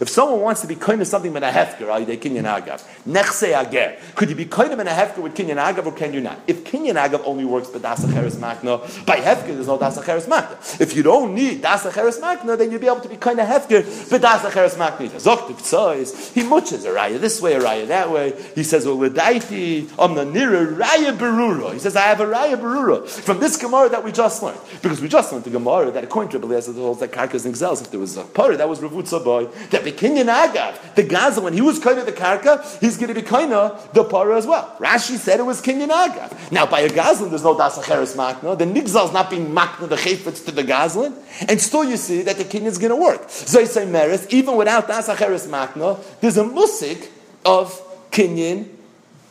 If 0.00 0.08
someone 0.08 0.40
wants 0.40 0.62
to 0.62 0.66
be 0.66 0.74
kind 0.74 1.00
of 1.00 1.06
something 1.06 1.32
with 1.32 1.44
a 1.44 1.50
hefker, 1.52 1.88
are 1.88 2.04
they 2.04 2.16
kinyan 2.16 2.46
agav? 2.46 2.82
Nechse 3.06 3.56
ager. 3.56 3.96
Could 4.16 4.28
you 4.28 4.34
be 4.34 4.46
kind 4.46 4.72
of 4.72 4.80
in 4.80 4.88
a 4.88 4.90
hefker 4.90 5.18
with 5.18 5.36
kinyan 5.36 5.58
agav 5.58 5.86
or 5.86 5.92
can 5.92 6.12
you 6.12 6.20
not? 6.20 6.40
If 6.48 6.64
kinyan 6.64 6.96
agav 6.96 7.22
only 7.24 7.44
works 7.44 7.68
by 7.68 7.78
das 7.78 8.04
acheres 8.04 8.38
makna, 8.38 9.06
by 9.06 9.18
hefker 9.18 9.54
there's 9.54 9.68
no 9.68 9.78
das 9.78 9.98
acheres 9.98 10.26
makna. 10.26 10.80
If 10.80 10.96
you 10.96 11.04
don't 11.04 11.32
need 11.32 11.62
das 11.62 11.84
acheres 11.84 12.18
makna, 12.18 12.58
then 12.58 12.72
you'll 12.72 12.80
be 12.80 12.88
able 12.88 13.02
to 13.02 13.08
be 13.08 13.18
kind 13.18 13.38
of 13.38 13.46
hefker, 13.46 14.10
but 14.10 14.20
das 14.20 14.42
acheres 14.42 14.74
makna. 14.74 15.10
Zok 15.10 15.46
the 15.46 16.34
he 16.34 16.42
muches 16.42 16.84
a 16.84 16.88
raya 16.88 17.20
this 17.20 17.40
way, 17.40 17.54
a 17.54 17.60
raya 17.60 17.86
that 17.86 18.10
way. 18.10 18.32
He 18.56 18.64
says, 18.64 18.79
says, 18.80 18.88
"Uledaiti 18.88 19.90
amna 19.98 20.24
nira 20.24 20.76
raya 20.76 21.16
berura." 21.16 21.72
He 21.72 21.78
says, 21.78 21.96
"I 21.96 22.02
have 22.02 22.20
a 22.20 22.26
raya 22.26 22.56
berura 22.56 23.06
from 23.06 23.38
this 23.40 23.56
Gemara 23.56 23.88
that 23.90 24.02
we 24.02 24.12
just 24.12 24.42
learned 24.42 24.58
because 24.82 25.00
we 25.00 25.08
just 25.08 25.32
learned 25.32 25.44
the 25.44 25.50
Gemara 25.50 25.90
that 25.90 26.04
according 26.04 26.30
to 26.32 26.38
Rabbi 26.38 26.54
Eliezer 26.54 26.72
holds 26.72 27.00
that 27.00 27.12
karkas 27.12 27.44
and 27.44 27.54
gzels. 27.54 27.80
If 27.80 27.90
there 27.90 28.00
was 28.00 28.16
a 28.16 28.24
parah 28.24 28.56
that 28.56 28.68
was 28.68 28.80
revutza 28.80 29.22
boy, 29.22 29.46
that 29.70 29.84
the 29.84 29.92
kinyan 29.92 30.26
agav, 30.26 30.94
the 30.94 31.02
Gaza 31.02 31.40
when 31.40 31.52
he 31.52 31.60
was 31.60 31.78
kind 31.78 31.98
of 31.98 32.06
the 32.06 32.12
karka, 32.12 32.80
he's 32.80 32.96
going 32.96 33.08
to 33.08 33.14
be 33.14 33.22
kind 33.22 33.52
of 33.52 33.92
the 33.92 34.04
parah 34.04 34.36
as 34.36 34.46
well. 34.46 34.74
Rashi 34.78 35.16
said 35.16 35.40
it 35.40 35.44
was 35.44 35.60
kinyan 35.60 35.88
agav. 35.88 36.50
Now 36.52 36.66
by 36.66 36.80
a 36.80 36.88
gazlan, 36.88 37.30
there's 37.30 37.44
no 37.44 37.54
dasacheres 37.54 38.16
makna. 38.16 38.56
The 38.58 38.66
nigzal's 38.66 39.12
not 39.12 39.30
being 39.30 39.48
makna 39.48 39.88
the 39.88 39.96
chayfetz 39.96 40.44
to 40.46 40.52
the 40.52 40.64
gazlan, 40.64 41.14
and 41.48 41.60
still 41.60 41.84
you 41.84 41.96
see 41.96 42.22
that 42.22 42.36
the 42.38 42.44
kinyan 42.44 42.66
is 42.66 42.78
going 42.78 42.90
to 42.90 42.96
work. 42.96 43.24
So 43.28 43.64
say 43.64 43.84
meres, 43.86 44.26
even 44.30 44.56
without 44.56 44.88
dasacheres 44.88 45.46
makna, 45.48 45.98
there's 46.20 46.36
a 46.36 46.44
musik 46.44 47.10
of 47.44 47.80
kinyan 48.10 48.68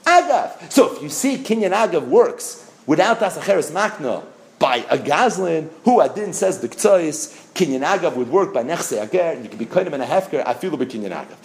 Agav. 0.09 0.71
So 0.71 0.95
if 0.95 1.03
you 1.03 1.09
see 1.09 1.37
Kinyan 1.37 1.71
Agav 1.71 2.07
works 2.07 2.71
without 2.87 3.19
Asacheres 3.19 3.71
Makna 3.71 4.23
by 4.57 4.77
a 4.89 4.97
Gazlin, 4.97 5.69
who 5.83 6.01
Adin 6.01 6.33
says 6.33 6.59
the 6.59 6.67
Ktsois, 6.67 7.53
Kinyan 7.53 7.85
Agav 7.85 8.15
would 8.15 8.29
work 8.29 8.53
by 8.53 8.63
Nechse 8.63 9.01
Ager, 9.01 9.19
and 9.19 9.43
you 9.43 9.49
can 9.49 9.59
be 9.59 9.65
of 9.65 9.93
in 9.93 10.01
a 10.01 10.05
Hefker, 10.05 10.43
I 10.45 10.53
feel 10.53 10.73
a 10.73 10.77
bit 10.77 10.89
Kinyan 10.89 11.11
Agav. 11.11 11.35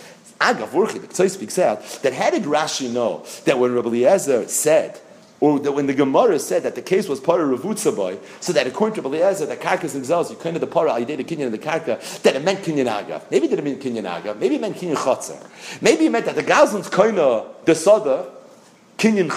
Agav 0.40 0.72
working, 0.72 1.02
the 1.02 1.08
Ktsois 1.08 1.30
speaks 1.30 1.58
out, 1.58 1.82
that 2.02 2.14
how 2.14 2.30
did 2.30 2.44
Rashi 2.44 2.90
know 2.90 3.24
that 3.44 3.58
when 3.58 3.74
Rabbi 3.74 3.88
Eliezer 3.88 4.48
said, 4.48 4.98
or 5.40 5.58
that 5.58 5.72
when 5.72 5.86
the 5.86 5.94
Gemara 5.94 6.38
said 6.38 6.62
that 6.62 6.74
the 6.74 6.82
case 6.82 7.08
was 7.08 7.20
para 7.20 7.44
Ravutza 7.44 7.94
boy, 7.94 8.18
so 8.40 8.52
that 8.52 8.66
according 8.66 9.02
to 9.02 9.06
Eliezer, 9.06 9.46
the 9.46 9.56
karkas 9.56 9.92
themselves, 9.92 10.30
you 10.30 10.36
of 10.36 10.60
the 10.60 10.66
para, 10.66 11.04
did 11.04 11.18
the 11.18 11.24
kinyan 11.24 11.46
of 11.46 11.52
the 11.52 11.58
karka, 11.58 12.22
that 12.22 12.36
it 12.36 12.42
meant 12.42 12.60
kinyan 12.60 12.86
agav. 12.86 13.30
Maybe 13.30 13.46
it 13.46 13.50
didn't 13.50 13.64
mean 13.64 13.78
kinyan 13.78 14.04
agav. 14.04 14.38
Maybe 14.38 14.54
it 14.56 14.60
meant 14.60 14.76
kinyan 14.76 14.96
chotzer. 14.96 15.82
Maybe 15.82 16.06
it 16.06 16.10
meant 16.10 16.26
that 16.26 16.36
the 16.36 16.42
gazlan's 16.42 16.88
kind 16.88 17.18
of 17.18 17.54
the 17.64 17.74
sada, 17.74 18.30
kinyan 18.96 19.32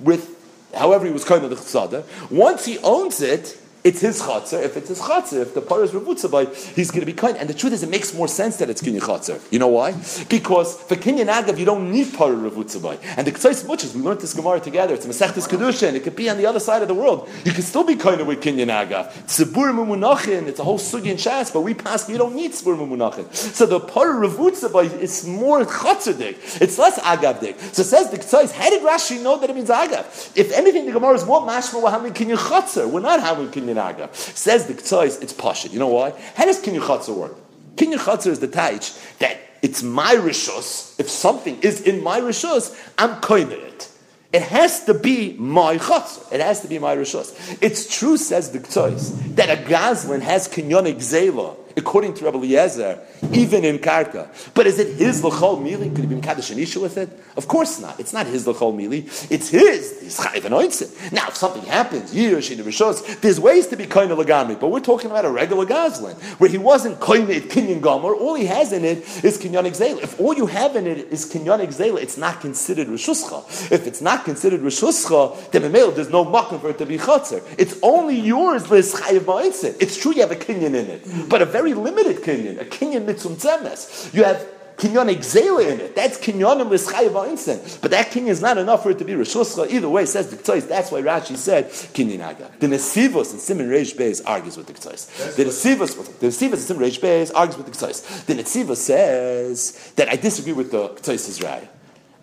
with 0.00 0.36
however 0.74 1.06
he 1.06 1.12
was 1.12 1.28
of 1.28 1.50
the 1.50 1.56
chsada. 1.56 2.04
Once 2.30 2.64
he 2.64 2.78
owns 2.78 3.20
it, 3.20 3.58
it's 3.86 4.00
his 4.00 4.20
chatzar. 4.20 4.64
If 4.64 4.76
it's 4.76 4.88
his 4.88 4.98
chatzar, 4.98 5.42
if 5.42 5.54
the 5.54 5.62
par 5.62 5.84
is 5.84 5.92
by, 5.92 6.46
he's 6.74 6.90
going 6.90 7.00
to 7.00 7.06
be 7.06 7.12
kind. 7.12 7.36
And 7.36 7.48
the 7.48 7.54
truth 7.54 7.72
is, 7.72 7.84
it 7.84 7.88
makes 7.88 8.12
more 8.12 8.26
sense 8.26 8.56
that 8.56 8.68
it's 8.68 8.82
kinyan 8.82 9.00
chatzar. 9.00 9.40
You 9.52 9.60
know 9.60 9.68
why? 9.68 9.92
Because 10.28 10.76
for 10.82 10.96
kinyan 10.96 11.32
agav, 11.32 11.56
you 11.56 11.64
don't 11.64 11.92
need 11.92 12.12
par 12.12 12.34
by. 12.34 12.98
And 13.16 13.24
the 13.24 13.30
ksais 13.30 13.64
muchas, 13.64 13.94
we 13.94 14.02
learned 14.02 14.20
this 14.20 14.34
gemara 14.34 14.58
together. 14.58 14.94
It's 14.94 15.06
a 15.06 15.08
kedusha, 15.08 15.86
and 15.86 15.96
it 15.96 16.02
could 16.02 16.16
be 16.16 16.28
on 16.28 16.36
the 16.36 16.46
other 16.46 16.58
side 16.58 16.82
of 16.82 16.88
the 16.88 16.94
world. 16.94 17.28
You 17.44 17.52
can 17.52 17.62
still 17.62 17.84
be 17.84 17.94
kind 17.94 18.26
with 18.26 18.40
kinyan 18.40 18.66
agav. 18.66 19.12
Tzibur 19.26 19.72
mumunachin, 19.72 20.48
it's 20.48 20.58
a 20.58 20.64
whole 20.64 20.80
sugi 20.80 21.10
and 21.10 21.20
shas, 21.20 21.52
but 21.52 21.60
we 21.60 21.72
pass, 21.72 22.08
you 22.08 22.18
don't 22.18 22.34
need 22.34 22.54
tzibur 22.54 22.76
mumunachin. 22.76 23.32
So 23.32 23.66
the 23.66 23.78
par 23.78 24.20
by 24.20 24.82
is 24.82 25.24
more 25.28 25.64
chatzardik. 25.64 26.60
It's 26.60 26.76
less 26.76 26.98
agavdik. 26.98 27.56
So 27.72 27.84
says 27.84 28.10
the 28.10 28.18
ksais, 28.18 28.50
how 28.50 28.68
did 28.68 28.82
Rashi 28.82 29.22
know 29.22 29.38
that 29.38 29.48
it 29.48 29.54
means 29.54 29.68
agav? 29.68 30.32
If 30.36 30.50
anything, 30.52 30.86
the 30.86 30.92
gemara 30.92 31.14
is 31.14 31.24
more 31.24 31.42
mashma, 31.42 31.80
we're 31.80 31.90
having 31.92 32.12
kinyan. 32.12 32.90
We're 32.90 33.00
not 33.00 33.20
having 33.20 33.46
kinyan 33.48 33.75
Naga. 33.76 34.12
Says 34.12 34.66
the 34.66 34.74
Ktsois, 34.74 35.22
it's 35.22 35.32
Pashit. 35.32 35.72
You 35.72 35.78
know 35.78 35.88
why? 35.88 36.10
How 36.34 36.46
does 36.46 36.60
Kinyan 36.60 37.16
work? 37.16 37.36
Kinyan 37.76 38.26
is 38.26 38.40
the 38.40 38.48
taich 38.48 39.18
that 39.18 39.38
it's 39.62 39.82
my 39.82 40.14
rishus. 40.14 40.98
If 40.98 41.08
something 41.08 41.60
is 41.60 41.80
in 41.82 42.02
my 42.02 42.20
rishus, 42.20 42.76
I'm 42.98 43.20
koining 43.20 43.60
it. 43.60 43.88
It 44.32 44.42
has 44.42 44.84
to 44.84 44.94
be 44.94 45.34
my 45.38 45.78
chatzar. 45.78 46.32
It 46.32 46.40
has 46.40 46.60
to 46.62 46.68
be 46.68 46.78
my 46.78 46.96
rishus. 46.96 47.58
It's 47.62 47.96
true, 47.96 48.16
says 48.16 48.50
the 48.50 48.58
Ktsois, 48.58 49.36
that 49.36 49.48
a 49.48 49.62
gazlan 49.62 50.20
has 50.20 50.48
kinyonik 50.48 50.96
zela 50.96 51.56
according 51.76 52.14
to 52.14 52.24
Rabbi 52.24 52.38
Eliezer, 52.38 52.98
even 53.32 53.64
in 53.64 53.78
Karka. 53.78 54.28
But 54.54 54.66
is 54.66 54.78
it 54.78 54.96
his 54.96 55.22
L'chol 55.22 55.60
Mili? 55.60 55.94
Could 55.94 56.04
he 56.04 56.06
be 56.06 56.20
Mkadosh 56.20 56.54
Anisha 56.54 56.80
with 56.80 56.96
it? 56.96 57.08
Of 57.36 57.48
course 57.48 57.80
not. 57.80 58.00
It's 58.00 58.12
not 58.12 58.26
his 58.26 58.46
L'chol 58.46 58.74
Mili. 58.74 59.04
It's 59.30 59.48
his. 59.48 60.00
He's 60.00 60.18
Chayiv 60.18 61.12
Now, 61.12 61.28
if 61.28 61.36
something 61.36 61.62
happens, 61.62 62.14
Yirosh, 62.14 62.56
Rishos, 62.56 63.20
there's 63.20 63.38
ways 63.38 63.66
to 63.68 63.76
be 63.76 63.86
Koine 63.86 64.16
Lagami, 64.16 64.58
but 64.58 64.68
we're 64.68 64.80
talking 64.80 65.10
about 65.10 65.24
a 65.24 65.30
regular 65.30 65.66
Goslin, 65.66 66.14
where 66.38 66.50
he 66.50 66.58
wasn't 66.58 66.98
Koine 66.98 67.40
Kinyan 67.40 67.80
Gomer. 67.80 68.14
All 68.14 68.34
he 68.34 68.46
has 68.46 68.72
in 68.72 68.84
it 68.84 68.98
is 69.24 69.38
Kinyan 69.38 69.66
Zela. 69.76 70.02
If 70.02 70.18
all 70.20 70.34
you 70.34 70.46
have 70.46 70.76
in 70.76 70.86
it 70.86 71.12
is 71.12 71.30
Kinyan 71.30 71.66
Zela, 71.66 72.00
it's 72.00 72.16
not 72.16 72.40
considered 72.40 72.88
Rishuscha. 72.88 73.70
If 73.70 73.86
it's 73.86 74.00
not 74.00 74.24
considered 74.24 74.60
Rishuscha, 74.60 75.50
then 75.50 75.72
there's 75.72 76.10
no 76.10 76.24
makom 76.24 76.60
for 76.60 76.70
it 76.70 76.78
to 76.78 76.86
be 76.86 76.98
Chotzer. 76.98 77.42
It's 77.58 77.78
only 77.82 78.18
yours, 78.18 78.64
It's 78.70 79.96
true 79.98 80.14
you 80.14 80.20
have 80.22 80.30
a 80.30 80.36
Kinyan 80.36 80.74
in 80.74 80.74
it, 80.74 81.28
but 81.28 81.42
a 81.42 81.44
very 81.44 81.65
very 81.66 81.74
limited 81.74 82.22
kinyan, 82.22 82.60
a 82.60 82.64
kinyan 82.64 83.04
mitzum 83.04 83.34
tzemes. 83.36 84.14
You 84.14 84.24
have 84.24 84.46
kinyan 84.76 85.12
exela 85.14 85.72
in 85.72 85.80
it. 85.80 85.96
That's 85.96 86.18
kinyanim 86.18 86.70
l'schayev 86.70 87.16
einstein. 87.28 87.60
But 87.80 87.90
that 87.90 88.10
kinyan 88.10 88.28
is 88.28 88.40
not 88.40 88.58
enough 88.58 88.82
for 88.82 88.90
it 88.90 88.98
to 88.98 89.04
be 89.04 89.14
rishuscha. 89.14 89.70
Either 89.70 89.88
way, 89.88 90.06
says 90.06 90.30
the 90.30 90.36
K'tzais. 90.36 90.68
That's 90.68 90.92
why 90.92 91.02
Rashi 91.02 91.36
said 91.36 91.70
kinyan 91.70 92.20
aga. 92.20 92.50
The 92.60 92.68
Nesivos 92.68 93.32
and 93.32 93.40
Simon 93.40 93.68
Reish 93.68 93.96
Beis 93.96 94.22
argues 94.24 94.56
with 94.56 94.66
the 94.66 94.74
K'tzais. 94.74 95.34
The 95.36 95.44
Nesivos, 95.44 96.18
the 96.20 96.26
Nesivos 96.28 96.52
and 96.52 96.62
Simon 96.62 96.82
Reish 96.84 97.00
Beis 97.00 97.32
argues 97.34 97.56
with 97.56 97.66
the 97.66 97.72
K'tzais. 97.72 98.26
The 98.26 98.34
Nesivos 98.34 98.76
says 98.76 99.92
that 99.96 100.08
I 100.08 100.16
disagree 100.16 100.52
with 100.52 100.70
the 100.70 100.90
K'tzais' 100.90 101.42
raya. 101.42 101.68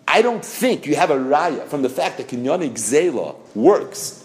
I 0.06 0.22
don't 0.22 0.44
think 0.44 0.86
you 0.86 0.96
have 0.96 1.10
a 1.10 1.16
raya 1.16 1.66
from 1.66 1.82
the 1.82 1.88
fact 1.88 2.18
that 2.18 2.28
kinyan 2.28 2.66
exela 2.70 3.36
works 3.54 4.24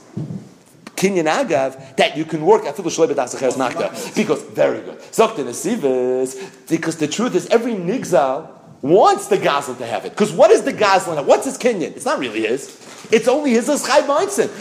kinyan 1.00 1.26
agav 1.26 1.96
that 1.96 2.18
you 2.18 2.26
can 2.26 2.46
work 2.46 2.64
afilu 2.64 2.92
shalei 2.92 3.14
b'dasacheres 3.14 3.58
makta. 3.64 4.16
Because 4.16 4.42
very 4.44 4.82
good. 4.82 5.00
Zokta 5.00 5.44
nesivas. 5.44 6.36
Because 6.68 6.98
the 6.98 7.08
truth 7.08 7.36
is, 7.36 7.48
every 7.48 7.74
nigzal 7.74 8.50
wants 8.82 9.28
the 9.28 9.38
goslin 9.38 9.78
to 9.78 9.86
have 9.86 10.06
it. 10.06 10.12
Because 10.12 10.32
what 10.32 10.52
is 10.52 10.64
the 10.64 10.74
goslin? 10.74 11.26
What's 11.26 11.46
his 11.46 11.58
kinyan? 11.58 11.96
It's 11.96 12.06
not 12.06 12.20
really 12.20 12.42
his. 12.42 12.76
It's 13.12 13.28
only 13.28 13.52
his 13.52 13.70
as 13.70 13.84
chai 13.84 14.02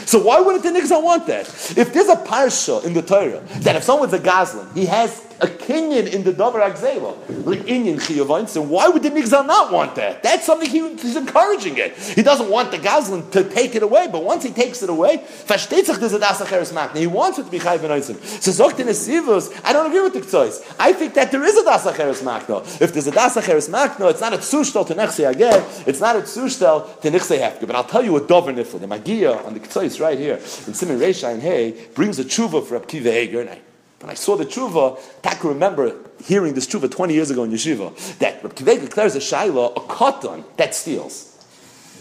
So 0.07 0.19
why 0.23 0.41
wouldn't 0.41 0.65
the 0.65 0.71
nigzal 0.71 1.03
want 1.03 1.27
that? 1.27 1.47
If 1.77 1.93
there's 1.93 2.09
a 2.09 2.17
parsha 2.17 2.85
in 2.85 2.95
the 2.95 3.03
Torah 3.03 3.43
that 3.61 3.77
if 3.77 3.83
someone's 3.83 4.13
a 4.13 4.19
goslin, 4.19 4.67
he 4.75 4.87
has 4.87 5.28
a 5.41 5.47
kinyan 5.47 6.13
in 6.13 6.25
the 6.25 6.33
Dover 6.33 6.59
like 6.59 6.77
Inyan 6.77 7.97
Chiyavain. 7.97 8.49
So 8.49 8.61
why 8.63 8.89
would 8.89 9.03
the 9.03 9.11
Nigzal 9.11 9.47
not 9.47 9.73
want 9.73 9.95
that? 9.97 10.23
That's 10.23 10.45
something 10.45 10.69
he, 10.69 10.97
he's 10.97 11.17
encouraging 11.17 11.79
it. 11.79 11.97
He 11.97 12.23
doesn't 12.23 12.51
want 12.51 12.71
the 12.71 12.79
Gazlan 12.79 13.31
to 13.33 13.45
take 13.49 13.75
it 13.75 13.83
away, 13.83 14.09
but 14.11 14.25
once 14.25 14.43
he 14.45 14.51
takes 14.51 14.83
it 14.83 14.91
away, 14.91 15.19
he 15.19 17.07
wants 17.07 17.39
it 17.39 17.45
to 17.45 17.51
be 17.51 17.59
Chayv 17.59 17.85
and 17.85 18.05
So 18.05 18.51
Zokt 18.51 18.81
in 18.81 18.89
Esivus, 18.89 19.61
I 19.65 19.73
don't 19.73 19.87
agree 19.87 20.03
with 20.03 20.15
the 20.15 20.21
Ktsois. 20.21 20.65
I 20.79 20.93
think 20.93 21.15
that 21.15 21.31
there 21.31 21.45
is 21.45 21.57
a 21.57 21.65
Das 21.65 21.85
Acheres 21.85 22.23
Makno. 22.23 22.63
If 22.81 22.93
there's 22.93 23.07
a 23.07 23.13
Das 23.13 23.37
Acheres 23.37 23.69
Makno, 23.69 24.11
it's 24.11 24.21
not 24.21 24.33
a 24.33 24.39
Tzushtel 24.39 24.87
to 24.87 24.95
Nechse 24.95 25.29
again, 25.29 25.65
it's 25.87 26.01
not 26.01 26.17
a 26.17 26.21
Tzushtel 26.21 27.01
to 27.01 27.11
Nechse 27.11 27.39
Hefke. 27.39 27.67
But 27.67 27.77
I'll 27.77 27.85
tell 27.85 28.05
you 28.05 28.17
a 28.17 28.27
Dover 28.27 28.53
Nifl. 28.53 28.81
The 28.81 28.87
Magia 28.87 29.37
on 29.45 29.55
the 29.55 29.61
Ktsois 29.61 30.01
right 30.01 30.19
here, 30.19 30.35
in 30.35 30.75
Simon 30.75 30.99
Reisha 30.99 31.33
and 31.33 31.43
Hay, 31.43 31.87
brings 31.95 32.19
a 32.19 32.25
tshuva 32.25 32.65
for 32.65 32.75
Rab 32.75 32.89
Kiva 32.89 33.13
Eiger, 33.13 33.41
and 33.41 33.51
I 33.51 33.61
when 34.01 34.11
I 34.11 34.15
saw 34.15 34.37
the 34.37 34.47
tshuva, 34.47 34.99
I 35.25 35.35
can 35.35 35.49
remember 35.49 35.95
hearing 36.23 36.55
this 36.55 36.67
tshuva 36.67 36.91
20 36.91 37.15
years 37.15 37.31
ago 37.31 37.45
in 37.45 37.51
yeshiva, 37.51 38.19
that 38.19 38.43
Reb 38.43 38.55
Kiveg 38.55 38.81
declares 38.81 39.17
a 39.17 39.19
shaila, 39.19 39.77
a 39.77 39.81
cotton 39.81 40.45
that 40.57 40.75
steals. 40.75 41.35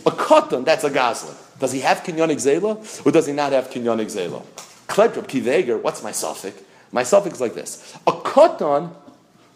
A 0.06 0.12
cotton 0.12 0.64
that's 0.64 0.84
a 0.84 0.90
gazlan. 0.90 1.36
Does 1.60 1.72
he 1.72 1.80
have 1.80 2.04
kinyonik 2.04 2.38
zela, 2.38 3.06
or 3.06 3.12
does 3.12 3.26
he 3.26 3.34
not 3.34 3.52
have 3.52 3.70
kinyonik 3.70 4.06
zela? 4.06 4.44
Kleb 4.88 5.16
Reb 5.16 5.28
Kiveger, 5.28 5.82
what's 5.82 6.04
my 6.04 6.12
suffix? 6.12 6.62
My 6.92 7.04
suffix 7.04 7.36
is 7.36 7.42
like 7.42 7.56
this. 7.56 7.98
A 8.06 8.12
cotton 8.12 8.92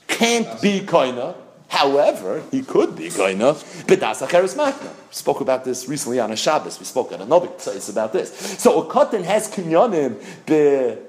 can't 0.07 0.61
be 0.61 0.81
koina, 0.81 1.35
However, 1.71 2.43
he 2.51 2.63
could 2.63 2.97
be 2.97 3.07
koina 3.07 3.55
b'das 3.85 4.27
acheres 4.27 4.55
makna. 4.57 4.89
Spoke 5.09 5.39
about 5.39 5.63
this 5.63 5.87
recently 5.87 6.19
on 6.19 6.29
a 6.29 6.35
Shabbos. 6.35 6.77
We 6.77 6.85
spoke 6.85 7.13
at 7.13 7.21
another 7.21 7.47
place 7.47 7.87
about 7.87 8.11
this. 8.11 8.29
So 8.59 8.81
a 8.81 8.85
cotton 8.91 9.23
has 9.23 9.49
kinyonim 9.49 10.19
be 10.45 11.01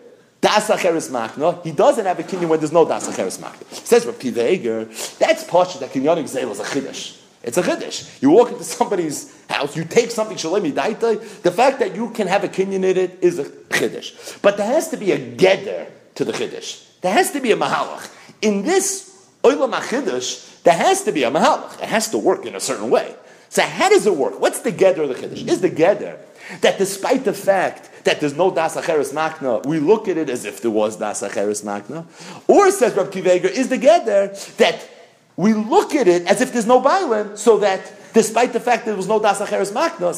Das 0.43 0.69
Acheres 0.69 1.09
Makna, 1.09 1.63
he 1.63 1.71
doesn't 1.71 2.05
have 2.05 2.19
a 2.19 2.25
kinyan 2.25 2.49
when 2.49 2.59
there's 2.59 2.73
no 2.73 2.85
Das 2.85 3.09
Acheres 3.09 3.39
Makna. 3.39 3.65
Says 3.87 4.05
Rav 4.05 4.19
Kiva 4.19 4.45
Eiger, 4.45 4.85
that's 5.19 5.45
Pasha 5.45 5.79
that 5.79 5.91
kinyanik 5.91 6.27
Zel 6.27 6.51
is 6.51 6.59
a 6.59 6.65
Chiddush. 6.65 7.17
It's 7.45 7.57
a 7.59 7.63
Chiddush. 7.63 8.21
You 8.21 8.31
walk 8.31 8.51
into 8.51 8.65
somebody's 8.65 9.33
house, 9.47 9.77
you 9.77 9.85
take 9.85 10.11
something 10.11 10.37
Shalemi 10.37 10.73
Daita, 10.73 11.43
the 11.43 11.53
fact 11.53 11.79
that 11.79 11.95
you 11.95 12.11
can 12.11 12.27
have 12.27 12.43
a 12.43 12.49
kinyan 12.49 12.85
in 12.85 12.97
it 12.97 13.19
is 13.23 13.39
a 13.39 13.45
Chiddush. 13.45 14.43
But 14.43 14.57
there 14.57 14.67
has 14.67 14.89
to 14.89 14.97
be 14.97 15.13
a 15.13 15.37
Geder 15.37 15.89
to 16.17 16.25
the 16.25 16.33
Chiddush. 16.33 17.01
There 17.03 17.13
has 17.13 17.31
to 17.31 17.41
be 17.41 17.53
a 17.53 17.57
Mahalach. 17.57 18.13
In 18.43 18.65
this 18.65 19.29
Oilam 19.45 19.73
HaChiddush, 19.73 20.65
there 20.65 20.77
has 20.77 21.05
to 21.05 21.13
be 21.13 21.23
a 21.23 21.31
Mahalach. 21.31 21.81
It 21.81 21.89
has 21.89 22.11
to 22.11 22.19
work 22.19 22.47
in 22.47 22.57
a 22.57 22.61
certain 22.61 22.91
way. 22.91 23.15
So 23.49 23.63
how 23.63 23.91
does 23.91 24.07
it 24.07 24.17
work? 24.17 24.41
What's 24.41 24.61
the 24.61 24.73
Geder 24.73 25.05
of 25.05 25.09
the 25.09 25.15
Chiddush? 25.15 25.47
Is 25.47 25.61
the 25.61 25.71
Geder 25.71 26.19
that 26.63 26.79
despite 26.79 27.25
the 27.25 27.33
fact 27.33 27.91
that 28.05 28.21
there's 28.21 28.37
no 28.37 28.51
das 28.51 28.77
acheres 28.77 29.13
makna, 29.13 29.65
we 29.67 29.79
look 29.79 30.09
at 30.09 30.17
it 30.17 30.29
as 30.31 30.45
if 30.45 30.61
there 30.61 30.71
was 30.71 30.97
das 30.97 31.23
acheres 31.23 31.63
makna. 31.65 32.05
Or 32.49 32.71
says 32.71 32.95
Rabbi 32.95 33.11
Kiveger, 33.11 33.51
is 33.51 33.69
the 33.69 33.79
geder 33.79 34.57
that 34.57 34.89
we 35.37 35.55
look 35.55 35.95
at 35.95 36.09
it 36.09 36.27
as 36.27 36.41
if 36.41 36.53
there's 36.53 36.67
no 36.67 36.81
bailim, 36.81 37.39
so 37.39 37.59
that 37.59 37.81
despite 38.13 38.53
the 38.53 38.61
fact 38.61 38.85
that 38.85 38.91
there 38.91 38.97
was 38.97 39.09
no 39.09 39.19
das 39.19 39.41
acheres 39.41 39.73
makna, 39.73 40.17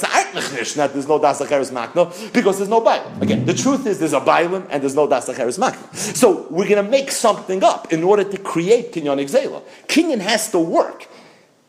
that 0.74 0.92
there's 0.92 1.08
no 1.08 1.18
das 1.18 1.40
acheres 1.40 1.70
makna 1.70 2.32
because 2.32 2.58
there's 2.58 2.70
no 2.70 2.80
bailim. 2.80 3.20
Again, 3.22 3.44
the 3.44 3.54
truth 3.54 3.86
is 3.86 3.98
there's 3.98 4.12
a 4.12 4.20
bailim 4.20 4.66
and 4.70 4.82
there's 4.82 4.96
no 4.96 5.06
das 5.06 5.28
acheres 5.28 5.58
makna. 5.58 5.94
So 5.94 6.46
we're 6.50 6.68
going 6.68 6.84
to 6.84 6.90
make 6.90 7.10
something 7.10 7.62
up 7.62 7.92
in 7.92 8.02
order 8.02 8.24
to 8.24 8.38
create 8.38 8.92
kinyan 8.92 9.22
exela. 9.22 9.62
Kinyan 9.86 10.20
has 10.20 10.50
to 10.50 10.58
work. 10.58 11.06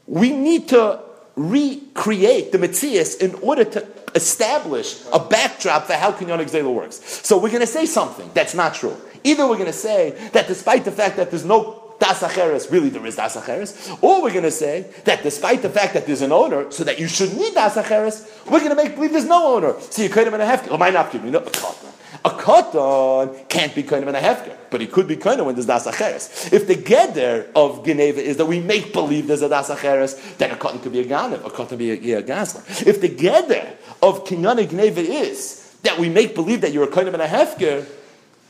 We 0.07 0.31
need 0.31 0.69
to 0.69 1.01
recreate 1.35 2.51
the 2.51 2.57
Metzias 2.57 3.19
in 3.19 3.35
order 3.35 3.65
to 3.65 3.81
establish 4.15 5.01
a 5.13 5.19
backdrop 5.19 5.85
for 5.85 5.93
how 5.93 6.11
Kinyonik 6.11 6.49
Zela 6.49 6.73
works. 6.73 7.21
So 7.23 7.37
we're 7.37 7.49
going 7.49 7.61
to 7.61 7.67
say 7.67 7.85
something 7.85 8.29
that's 8.33 8.55
not 8.55 8.73
true. 8.73 8.95
Either 9.23 9.47
we're 9.47 9.55
going 9.55 9.65
to 9.65 9.73
say 9.73 10.11
that 10.33 10.47
despite 10.47 10.85
the 10.85 10.91
fact 10.91 11.17
that 11.17 11.29
there's 11.29 11.45
no 11.45 11.81
Das 11.99 12.21
Acheres, 12.23 12.71
really 12.71 12.89
there 12.89 13.05
is 13.05 13.15
Das 13.15 13.35
Acheres, 13.35 13.97
or 14.01 14.21
we're 14.21 14.31
going 14.31 14.43
to 14.43 14.51
say 14.51 14.85
that 15.05 15.23
despite 15.23 15.61
the 15.61 15.69
fact 15.69 15.93
that 15.93 16.05
there's 16.05 16.21
an 16.21 16.31
owner, 16.31 16.69
so 16.71 16.83
that 16.83 16.99
you 16.99 17.07
should 17.07 17.33
need 17.35 17.53
Das 17.53 17.75
Acheres, 17.75 18.27
we're 18.49 18.59
going 18.59 18.69
to 18.69 18.75
make 18.75 18.95
believe 18.95 19.11
there's 19.11 19.25
no 19.25 19.55
owner. 19.55 19.75
So 19.79 20.01
you 20.01 20.09
hefker. 20.09 20.71
Or 20.71 20.77
might 20.77 20.93
not 20.93 21.11
give 21.11 21.23
me 21.23 21.31
no, 21.31 21.39
a 21.39 22.29
cotton 22.29 23.45
can't 23.49 23.73
be 23.73 23.83
kind 23.83 24.03
of 24.03 24.09
in 24.09 24.15
a 24.15 24.19
hefker, 24.19 24.54
but 24.75 24.81
he 24.81 24.87
could 24.87 25.07
be 25.07 25.15
kind 25.15 25.39
of 25.39 25.45
when 25.45 25.55
there's 25.55 25.67
Das 25.67 25.87
Acheres. 25.87 26.51
If 26.51 26.67
the 26.67 26.75
geder 26.75 27.47
of 27.55 27.85
Geneva 27.85 28.21
is 28.21 28.35
that 28.35 28.45
we 28.45 28.59
make 28.59 28.91
believe 28.91 29.25
there's 29.25 29.41
a 29.41 29.47
Das 29.47 29.69
Acheres, 29.69 30.37
then 30.37 30.51
a 30.51 30.57
cotton 30.57 30.81
could 30.81 30.91
be 30.91 30.99
a 30.99 31.05
Ganev, 31.05 31.45
a 31.45 31.49
cotton 31.49 31.67
could 31.67 31.79
be 31.79 31.91
a, 31.91 31.95
yeah, 31.95 32.19
a. 32.19 32.61
If 32.85 32.99
the 32.99 33.07
geder 33.07 33.73
of 34.03 34.25
Kinyana 34.25 34.69
Geneva 34.69 34.99
is 34.99 35.77
that 35.83 35.97
we 35.97 36.09
make 36.09 36.35
believe 36.35 36.59
that 36.59 36.73
you're 36.73 36.83
a 36.83 36.91
of 37.07 37.13
in 37.13 37.21
a 37.21 37.25
hefker, 37.25 37.85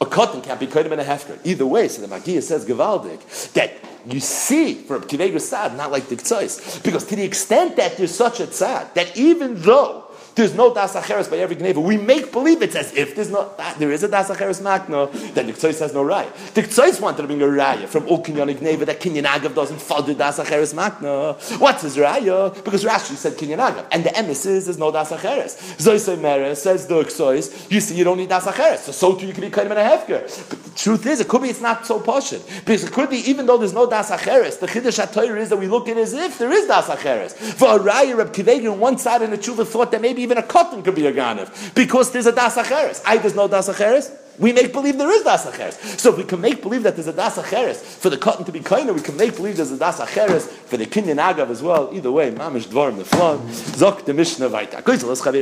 a 0.02 0.06
cotton 0.08 0.42
can't 0.42 0.60
be 0.60 0.66
of 0.88 0.92
in 0.94 1.00
a 1.00 1.04
hefker. 1.04 1.38
Either 1.44 1.68
way, 1.68 1.88
so 1.90 2.02
the 2.02 2.08
Magia 2.08 2.42
says 2.42 2.66
Gavaldik 2.66 3.54
that 3.54 3.74
you 4.08 4.20
see 4.20 4.74
from 4.74 5.04
Sad, 5.40 5.78
not 5.78 5.92
like 5.92 6.08
the 6.08 6.16
Ktsois. 6.16 6.84
Because 6.84 7.06
to 7.06 7.16
the 7.16 7.24
extent 7.24 7.76
that 7.76 7.98
there's 7.98 8.16
such 8.16 8.40
a 8.40 8.48
tzad, 8.48 8.96
that 8.96 9.16
even 9.16 9.62
though 9.62 10.05
there's 10.36 10.54
no 10.54 10.74
das 10.74 10.96
acheres 10.96 11.30
by 11.30 11.38
every 11.38 11.56
gneva. 11.56 11.82
We 11.82 11.98
make 11.98 12.32
believe 12.32 12.62
it's 12.62 12.76
as 12.76 12.94
if 12.94 13.16
there's 13.16 13.30
no, 13.30 13.52
there 13.78 13.92
is 13.92 14.04
a 14.04 14.08
das 14.08 14.30
acheres 14.30 14.62
makna, 14.62 15.12
then 15.34 15.48
the 15.48 15.54
Ktsois 15.54 15.80
has 15.80 15.94
no 15.94 16.04
raya. 16.04 16.32
The 16.54 16.64
Ktsois 16.64 17.00
wanted 17.00 17.22
to 17.22 17.28
bring 17.28 17.42
a 17.42 17.46
raya 17.46 17.88
from 17.88 18.08
all 18.08 18.22
kinyan 18.22 18.54
gneva 18.56 18.86
that 18.86 19.00
kinyan 19.00 19.24
agav 19.24 19.56
doesn't 19.56 19.82
follow 19.82 20.14
das 20.14 20.40
acheres 20.40 20.74
makna. 20.74 21.36
What's 21.60 21.84
his 21.84 21.96
raya? 21.96 22.54
Because 22.64 22.84
Rashi 22.84 23.16
said 23.16 23.34
kinyan 23.34 23.60
agav. 23.60 23.88
And 23.92 24.04
the 24.04 24.10
emes 24.10 24.46
is 24.46 24.66
there's 24.66 24.78
no 24.78 24.92
das 24.92 25.12
acheres. 25.12 25.56
Zoisei 25.78 26.20
meres 26.20 26.58
says 26.58 26.86
the 26.86 27.02
Ktsois, 27.04 27.72
you 27.72 27.80
see 27.80 27.96
you 27.96 28.04
don't 28.04 28.18
need 28.18 28.30
das 28.30 28.46
acheres. 28.46 28.80
So, 28.80 28.92
so 28.92 29.16
too 29.16 29.28
you 29.28 29.34
can 29.34 29.42
be 29.42 29.50
kind 29.50 29.72
a 29.72 29.76
hefker. 29.76 30.50
But 30.50 30.64
the 30.64 30.70
truth 30.72 31.06
is, 31.06 31.22
it 31.22 31.30
could 31.30 31.44
be 31.44 31.50
it's 31.50 31.62
not 31.62 31.86
so 31.86 32.00
poshut. 32.00 32.46
Because 32.60 32.84
it 32.84 32.92
could 32.92 33.10
be 33.10 33.18
even 33.30 33.46
though 33.46 33.58
there's 33.58 33.74
no 33.74 33.90
das 33.90 34.12
acheres, 34.12 34.60
the 34.60 34.68
chiddush 34.68 35.04
HaTorah 35.06 35.40
is 35.40 35.50
that 35.50 35.58
we 35.58 35.68
look 35.68 35.88
at 35.88 35.98
it 35.98 36.02
as 36.02 36.14
if 36.14 36.38
there 36.38 36.52
is 36.52 36.68
das 36.68 36.88
acheres. 36.88 37.34
For 37.34 37.78
a 37.78 37.80
raya, 37.80 38.18
Reb 38.18 38.34
Kivegin 38.34 38.72
on 38.74 38.80
one 38.80 38.98
side 38.98 39.22
and 39.22 39.32
the 39.32 39.38
tshuva 39.38 39.66
thought 39.66 39.92
that 39.92 40.02
maybe 40.02 40.25
even 40.26 40.38
a 40.38 40.44
cotton 40.44 40.84
could 40.84 40.96
be 40.96 41.06
a 41.06 41.14
ganev 41.14 41.74
because 41.76 42.12
there's 42.12 42.26
a 42.26 42.32
das 42.32 42.58
acheres. 42.58 43.02
I 43.06 43.18
there's 43.18 43.36
no 43.36 43.48
das 43.48 43.70
acheres. 43.70 44.12
We 44.38 44.52
make 44.52 44.74
believe 44.74 44.98
there 44.98 45.10
is 45.10 45.24
das 45.24 45.46
acheres. 45.46 45.76
So 45.98 46.10
if 46.12 46.18
we 46.18 46.26
can 46.26 46.42
make 46.42 46.62
believe 46.62 46.84
that 46.84 46.96
there's 46.96 47.08
a 47.08 47.14
das 47.14 47.38
acheres 47.38 47.78
for 47.78 48.10
the 48.10 48.18
cotton 48.18 48.44
to 48.44 48.52
be 48.52 48.60
kinder, 48.60 48.92
we 48.92 49.00
can 49.00 49.16
make 49.16 49.38
believe 49.38 49.56
there's 49.56 49.72
a 49.72 49.78
das 49.78 50.02
acheres 50.02 50.48
for 50.48 50.76
the 50.76 50.86
kinyan 50.86 51.20
agav 51.20 51.50
as 51.50 51.62
well. 51.64 51.90
Either 51.94 52.12
way, 52.12 52.32
mamish 52.32 52.68
dvarim 52.68 52.98
the 52.98 53.06
flood. 53.06 53.40
Zok 53.48 54.04
the 54.04 54.14
mishnah 54.14 54.50
vayta. 54.50 54.84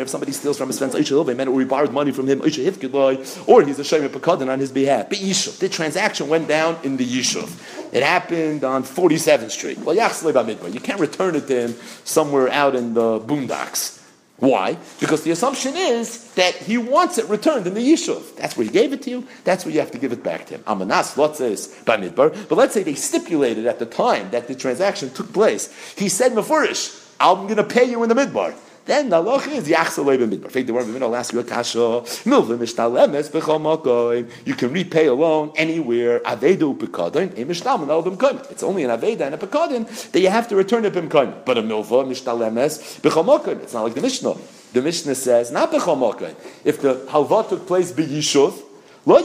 If 0.04 0.10
somebody 0.10 0.32
steals 0.32 0.60
from 0.60 0.68
his 0.68 0.78
friend, 0.78 0.94
or 0.94 1.52
we 1.52 1.66
borrowed 1.66 1.92
money 1.92 2.12
from 2.12 2.28
him, 2.28 2.42
or 2.42 2.46
he's 2.46 2.60
a 2.60 2.64
shemer 2.70 4.10
pekadin 4.10 4.50
on 4.52 4.60
his 4.60 4.72
behalf. 4.72 5.10
But 5.10 5.18
Yishuv, 5.18 5.58
the 5.58 5.70
transaction 5.70 6.28
went 6.28 6.48
down 6.48 6.78
in 6.84 6.98
the 6.98 7.06
Yishuv. 7.06 7.50
It 7.94 8.04
happened 8.04 8.64
on 8.64 8.84
47th 8.84 9.50
Street. 9.50 9.80
Well, 9.80 9.96
you 9.96 10.80
can't 10.80 11.00
return 11.00 11.36
it 11.36 11.48
to 11.48 11.68
him 11.68 11.76
somewhere 12.04 12.50
out 12.50 12.76
in 12.76 12.94
the 12.94 13.20
boondocks. 13.20 14.03
Why? 14.44 14.78
Because 15.00 15.24
the 15.24 15.32
assumption 15.32 15.74
is 15.78 16.34
that 16.34 16.54
he 16.54 16.78
wants 16.78 17.18
it 17.18 17.30
returned 17.30 17.66
in 17.66 17.74
the 17.74 17.80
Yishuv. 17.80 18.36
That's 18.36 18.58
where 18.58 18.66
he 18.66 18.72
gave 18.72 18.92
it 18.92 19.02
to 19.04 19.10
you. 19.10 19.26
That's 19.46 19.64
where 19.64 19.74
you 19.74 19.80
have 19.80 19.92
to 19.92 19.98
give 19.98 20.12
it 20.12 20.22
back 20.22 20.48
to 20.48 20.56
him. 20.56 20.64
Amanas 20.68 21.16
lotzes 21.16 21.86
by 21.86 21.96
midbar. 21.96 22.50
But 22.50 22.58
let's 22.58 22.74
say 22.74 22.84
they 22.84 22.96
stipulated 22.96 23.66
at 23.68 23.80
the 23.80 23.86
time 23.86 24.32
that 24.32 24.50
the 24.50 24.56
transaction 24.56 25.12
took 25.12 25.32
place. 25.32 25.72
He 25.98 26.10
said 26.10 26.34
mafurish, 26.34 27.10
I'm 27.22 27.46
going 27.46 27.56
to 27.56 27.64
pay 27.64 27.86
you 27.86 28.04
in 28.04 28.10
the 28.10 28.16
midbar. 28.16 28.54
Then 28.86 29.10
the 29.10 29.22
loch 29.22 29.48
is 29.48 29.68
yachsalei 29.68 30.18
b'midbar. 30.18 30.52
Fake 30.52 30.68
the 30.68 30.74
word 30.74 30.86
b'midbar. 30.86 31.32
You 31.32 31.40
a 31.40 31.44
kasha. 31.44 31.78
Milvim 31.80 32.60
mishtalemes 32.60 33.30
b'chol 33.32 34.30
You 34.46 34.56
can 34.56 34.74
repay 34.74 35.08
a 35.08 35.14
loan 35.14 35.54
anywhere. 35.56 36.20
Avedu 36.20 36.78
pekadin. 36.78 37.30
Imishtalman 37.30 37.90
al 37.90 38.04
b'mkoim. 38.04 38.52
It's 38.52 38.64
only 38.64 38.84
an 38.84 38.90
aveda 38.90 39.22
and 39.22 39.36
a 39.36 39.38
pekadin 39.38 40.12
that 40.12 40.20
you 40.20 40.30
have 40.30 40.50
to 40.50 40.56
return 40.58 40.84
it 40.84 40.94
b'mkoim. 40.94 41.46
But 41.46 41.58
a 41.58 41.62
milva 41.62 42.06
mishtalemes 42.06 43.00
b'chol 43.02 43.62
It's 43.62 43.74
not 43.74 43.84
like 43.84 43.94
the 43.94 44.02
Mishnah. 44.02 44.36
The 44.74 44.82
Mishnah 44.82 45.16
says 45.16 45.52
not 45.52 45.72
b'chol 45.72 46.36
If 46.66 46.82
the 46.82 46.96
halva 47.10 47.48
took 47.48 47.66
place 47.66 47.94
b'yishuv, 47.94 48.62
we're 49.06 49.22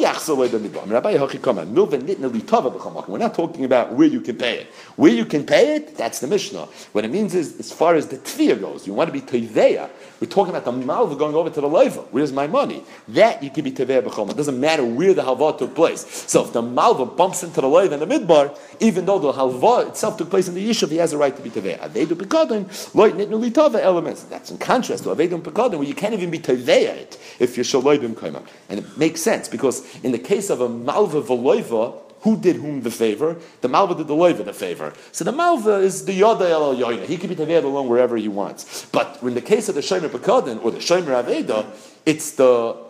not 3.18 3.35
talking 3.35 3.64
about 3.64 3.93
where 3.93 4.09
you 4.09 4.20
can 4.20 4.37
pay 4.37 4.59
it. 4.59 4.66
Where 4.97 5.12
you 5.12 5.24
can 5.24 5.47
pay 5.47 5.76
it, 5.76 5.97
that's 5.97 6.18
the 6.18 6.26
Mishnah. 6.26 6.66
What 6.93 7.05
it 7.05 7.12
means 7.12 7.35
is, 7.37 7.61
as 7.61 7.70
far 7.70 7.95
as 7.95 8.09
the 8.09 8.16
tfiyah 8.16 8.61
goes, 8.61 8.89
you 8.89 8.95
want 8.95 9.07
to 9.07 9.12
be 9.12 9.20
teveya. 9.20 9.89
We're 10.21 10.27
talking 10.29 10.51
about 10.51 10.64
the 10.64 10.73
malva 10.73 11.14
going 11.14 11.37
over 11.37 11.49
to 11.49 11.61
the 11.61 11.69
leiva. 11.69 12.01
Where's 12.11 12.33
my 12.33 12.49
money? 12.49 12.83
That 13.09 13.41
you 13.43 13.51
can 13.51 13.62
be 13.62 13.71
teveya 13.71 14.03
b'choma. 14.03 14.31
It 14.31 14.37
doesn't 14.37 14.59
matter 14.59 14.85
where 14.85 15.14
the 15.14 15.23
halva 15.23 15.57
took 15.57 15.77
place. 15.77 16.05
So 16.27 16.45
if 16.45 16.53
the 16.53 16.61
malva 16.61 17.07
bumps 17.07 17.45
into 17.45 17.61
the 17.61 17.69
leiva 17.69 17.95
in 17.95 18.01
the 18.01 18.07
midbar, 18.07 18.59
even 18.81 19.07
though 19.07 19.21
the 19.21 19.33
halva 19.33 19.89
itself 19.89 20.16
took 20.16 20.29
place 20.29 20.49
in 20.49 20.55
the 20.55 20.69
yishuv, 20.69 20.91
he 20.91 20.97
has 20.97 21.12
a 21.12 21.19
right 21.19 21.37
to 21.37 21.43
be 21.43 21.51
teveya. 21.51 21.79
Avedu 21.79 22.16
pekadin, 22.16 22.95
loy 22.95 23.12
nitnu 23.12 23.79
elements. 23.81 24.25
That's 24.25 24.51
in 24.51 24.59
contrast 24.59 25.05
to 25.05 25.11
avedu 25.11 25.41
pekadin, 25.41 25.79
where 25.79 25.87
you 25.87 25.95
can't 25.95 26.14
even 26.14 26.31
be 26.31 26.41
teveya 26.41 26.97
it 26.97 27.19
if 27.39 27.57
you're 27.57 27.64
shaloibim 27.64 28.14
kaima. 28.14 28.45
And 28.69 28.81
it 28.81 28.99
makes 28.99 29.23
sense 29.23 29.49
because 29.49 29.87
in 30.03 30.11
the 30.11 30.19
case 30.19 30.51
of 30.51 30.61
a 30.61 30.69
malva 30.69 31.23
v'loiva, 31.23 32.07
who 32.23 32.37
did 32.37 32.57
whom 32.57 32.83
the 32.83 32.91
favor? 32.91 33.37
The 33.61 33.69
malva 33.69 33.95
did 33.95 34.09
the 34.09 34.14
loiva 34.14 34.45
the 34.45 34.53
favor. 34.53 34.93
So 35.12 35.25
the 35.25 35.33
malva 35.33 35.77
is 35.77 36.05
the 36.05 36.19
yoda 36.19 36.49
el 36.51 36.75
yoina. 36.75 37.05
He 37.05 37.16
can 37.16 37.29
be 37.29 37.37
tavered 37.37 37.64
alone 37.64 37.89
wherever 37.89 38.16
he 38.16 38.29
wants. 38.29 38.87
But 38.87 39.19
in 39.23 39.35
the 39.35 39.43
case 39.43 39.69
of 39.69 39.75
the 39.75 39.81
shomer 39.81 40.09
pekadin 40.09 40.64
or 40.64 40.71
the 40.71 40.79
shomer 40.79 41.23
aveda, 41.23 41.66
it's 42.05 42.33
the 42.33 42.88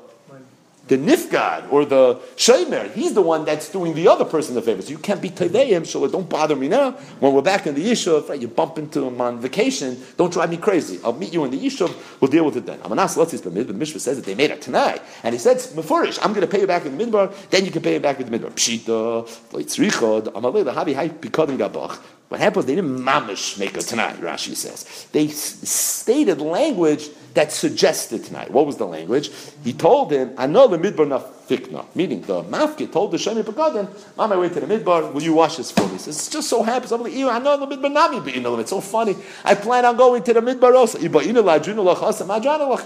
the 0.89 0.97
nifgad 0.97 1.71
or 1.71 1.85
the 1.85 2.17
shaymer, 2.37 2.91
he's 2.93 3.15
the 3.15 3.23
one 3.23 3.45
that's 3.45 3.71
doing 3.71 3.95
the 3.95 4.09
other 4.09 4.25
person 4.25 4.55
the 4.55 4.63
favor. 4.63 4.83
So 4.83 4.91
you 4.91 4.99
can't 4.99 5.21
be 5.21 5.31
teveim, 5.31 5.87
so 5.87 6.07
don't 6.09 6.29
bother 6.29 6.57
me 6.57 6.69
now. 6.69 6.93
When 7.21 7.33
we're 7.35 7.43
back 7.43 7.67
in 7.67 7.75
the 7.75 7.85
yishuv, 7.85 8.29
right, 8.29 8.41
you 8.41 8.49
bump 8.49 8.79
into 8.79 9.07
him 9.07 9.21
on 9.21 9.41
vacation, 9.41 10.03
don't 10.17 10.33
drive 10.33 10.51
me 10.51 10.57
crazy. 10.57 10.99
I'll 11.05 11.13
meet 11.13 11.33
you 11.33 11.45
in 11.45 11.51
the 11.51 11.59
yishuv, 11.59 11.95
we'll 12.21 12.31
deal 12.31 12.45
with 12.45 12.57
it 12.57 12.67
then. 12.67 12.79
Amanas 12.81 13.17
Latzis 13.17 13.43
the 13.43 13.75
Mishra 13.75 14.01
says 14.01 14.17
that 14.17 14.25
they 14.25 14.35
made 14.35 14.51
it 14.51 14.63
tonight. 14.63 15.03
And 15.23 15.35
he 15.35 15.39
said, 15.39 15.59
Mefurish, 15.59 16.19
I'm 16.23 16.33
going 16.33 16.47
to 16.47 16.51
pay 16.51 16.61
you 16.61 16.67
back 16.67 16.87
in 16.87 16.97
the 16.97 17.05
midbar, 17.05 17.33
then 17.51 17.65
you 17.65 17.71
can 17.71 17.83
pay 17.83 17.97
him 17.97 18.03
back 18.03 18.19
in 18.21 18.31
the 18.31 18.39
midbar. 18.39 18.53
Pshita, 18.53 19.29
Leitzrichod, 19.51 20.33
Amalei, 20.33 20.65
Lahavi, 20.65 20.95
Hai, 20.95 21.11
Pikodim 21.11 21.59
Gabach. 21.59 21.99
What 22.29 22.41
happened 22.41 22.57
was 22.57 22.67
they 22.67 22.75
didn't 22.75 22.99
mamish 22.99 23.59
make 23.59 23.77
a 23.77 23.81
tonight, 23.81 24.17
Rashi 24.17 24.55
says. 24.55 25.07
They 25.13 25.29
stated 25.29 26.41
language 26.41 27.09
that 27.39 27.53
suggested 27.53 28.25
tonight. 28.25 28.51
What 28.51 28.67
was 28.67 28.79
the 28.79 28.87
language? 28.87 29.31
He 29.63 29.73
told 29.73 30.11
him, 30.11 30.35
I 30.37 30.49
know 30.49 30.67
the 30.67 30.77
midbar 30.77 31.07
fikna, 31.49 31.85
meaning 31.95 32.21
the 32.23 32.43
mafke 32.45 32.91
told 32.93 33.13
the 33.13 33.17
Shemi 33.17 33.43
Pagadan, 33.43 33.89
on 34.19 34.31
my 34.31 34.37
way 34.37 34.49
to 34.49 34.61
the 34.61 34.67
midbar, 34.67 35.13
will 35.13 35.23
you 35.23 35.35
wash 35.35 35.57
this 35.57 35.71
for 35.71 35.87
me? 35.87 35.93
He 35.93 35.99
says, 35.99 36.29
it 36.29 36.31
just 36.31 36.49
so 36.49 36.63
happens, 36.63 36.93
I'm 36.93 37.03
like, 37.03 37.13
I 37.15 37.39
know 37.39 37.57
the 37.57 37.77
midbar 37.77 38.61
It's 38.61 38.71
so 38.71 38.81
funny. 38.81 39.17
I 39.45 39.55
plan 39.55 39.85
on 39.85 39.97
going 39.97 40.23
to 40.23 40.35
the 40.35 40.41
midbar 40.41 40.75
also. 40.75 40.99
You 40.99 41.09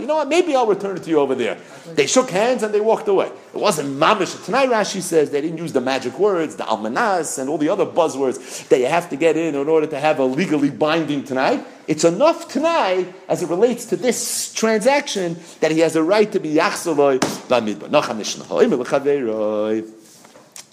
know 0.06 0.14
what? 0.16 0.28
Maybe 0.28 0.54
I'll 0.54 0.66
return 0.66 0.96
it 0.96 1.02
to 1.04 1.10
you 1.10 1.18
over 1.18 1.34
there. 1.34 1.58
They 1.94 2.06
shook 2.06 2.30
hands 2.30 2.62
and 2.62 2.72
they 2.72 2.80
walked 2.80 3.08
away. 3.08 3.26
It 3.26 3.58
wasn't 3.58 3.98
mamish. 3.98 4.44
Tonight 4.44 4.68
Rashi 4.68 5.02
says 5.02 5.30
they 5.30 5.40
didn't 5.40 5.58
use 5.58 5.72
the 5.72 5.80
magic 5.80 6.18
words, 6.18 6.56
the 6.56 6.64
almanas, 6.64 7.38
and 7.38 7.48
all 7.50 7.58
the 7.58 7.68
other 7.68 7.86
buzzwords 7.86 8.68
that 8.68 8.78
you 8.78 8.86
have 8.86 9.10
to 9.10 9.16
get 9.16 9.36
in 9.36 9.54
in 9.54 9.68
order 9.68 9.86
to 9.86 9.98
have 9.98 10.18
a 10.18 10.24
legally 10.24 10.70
binding 10.70 11.24
tonight. 11.24 11.64
It's 11.88 12.04
enough 12.04 12.46
tonight 12.48 13.12
as 13.28 13.42
it 13.42 13.48
relates 13.48 13.86
to 13.86 13.96
this 13.96 14.52
transaction 14.54 15.36
that 15.60 15.72
he 15.72 15.80
has 15.80 15.96
a 15.96 16.02
right 16.02 16.30
to 16.30 16.38
be 16.38 16.54
yachsaloi 16.54 17.18
b'midbar. 17.18 17.90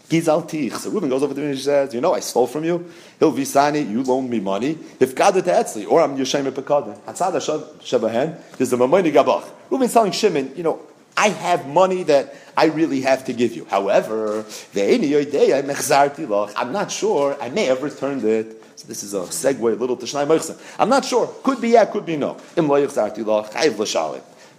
So 0.09 0.89
Reuben 0.89 1.09
goes 1.09 1.23
over 1.23 1.33
to 1.33 1.39
him 1.39 1.47
and 1.47 1.55
he 1.55 1.61
says, 1.61 1.93
You 1.93 2.01
know, 2.01 2.13
I 2.13 2.19
stole 2.19 2.47
from 2.47 2.63
you. 2.63 2.89
He'll 3.19 3.31
visani, 3.31 3.89
you 3.89 4.01
loaned 4.03 4.29
me 4.29 4.39
money. 4.39 4.77
If 4.99 5.15
God 5.15 5.35
to 5.35 5.41
Etzli, 5.43 5.87
or 5.87 6.01
I'm 6.01 6.17
Yoshem 6.17 6.51
Pekadin. 6.51 6.97
Hatzada 7.01 7.39
Shebahen, 7.79 8.39
there's 8.57 8.71
the 8.71 8.77
Mamoni 8.77 9.13
Gabach. 9.13 9.47
Reuben's 9.69 9.93
telling 9.93 10.11
Shimon, 10.11 10.55
You 10.55 10.63
know, 10.63 10.79
I 11.15 11.29
have 11.29 11.67
money 11.67 12.03
that 12.03 12.33
I 12.57 12.65
really 12.65 13.01
have 13.01 13.25
to 13.25 13.33
give 13.33 13.55
you. 13.55 13.65
However, 13.65 14.45
I'm 14.75 16.71
not 16.71 16.91
sure. 16.91 17.37
I 17.41 17.49
may 17.49 17.65
have 17.65 17.83
returned 17.83 18.23
it. 18.23 18.63
So 18.77 18.87
this 18.87 19.03
is 19.03 19.13
a 19.13 19.19
segue, 19.19 19.61
a 19.61 19.75
little 19.75 19.97
to 19.97 20.05
Shnai 20.05 20.57
I'm 20.79 20.89
not 20.89 21.03
sure. 21.03 21.27
Could 21.43 21.59
be 21.61 21.69
yeah, 21.69 21.85
could 21.85 22.05
be 22.05 22.15
no. 22.15 22.37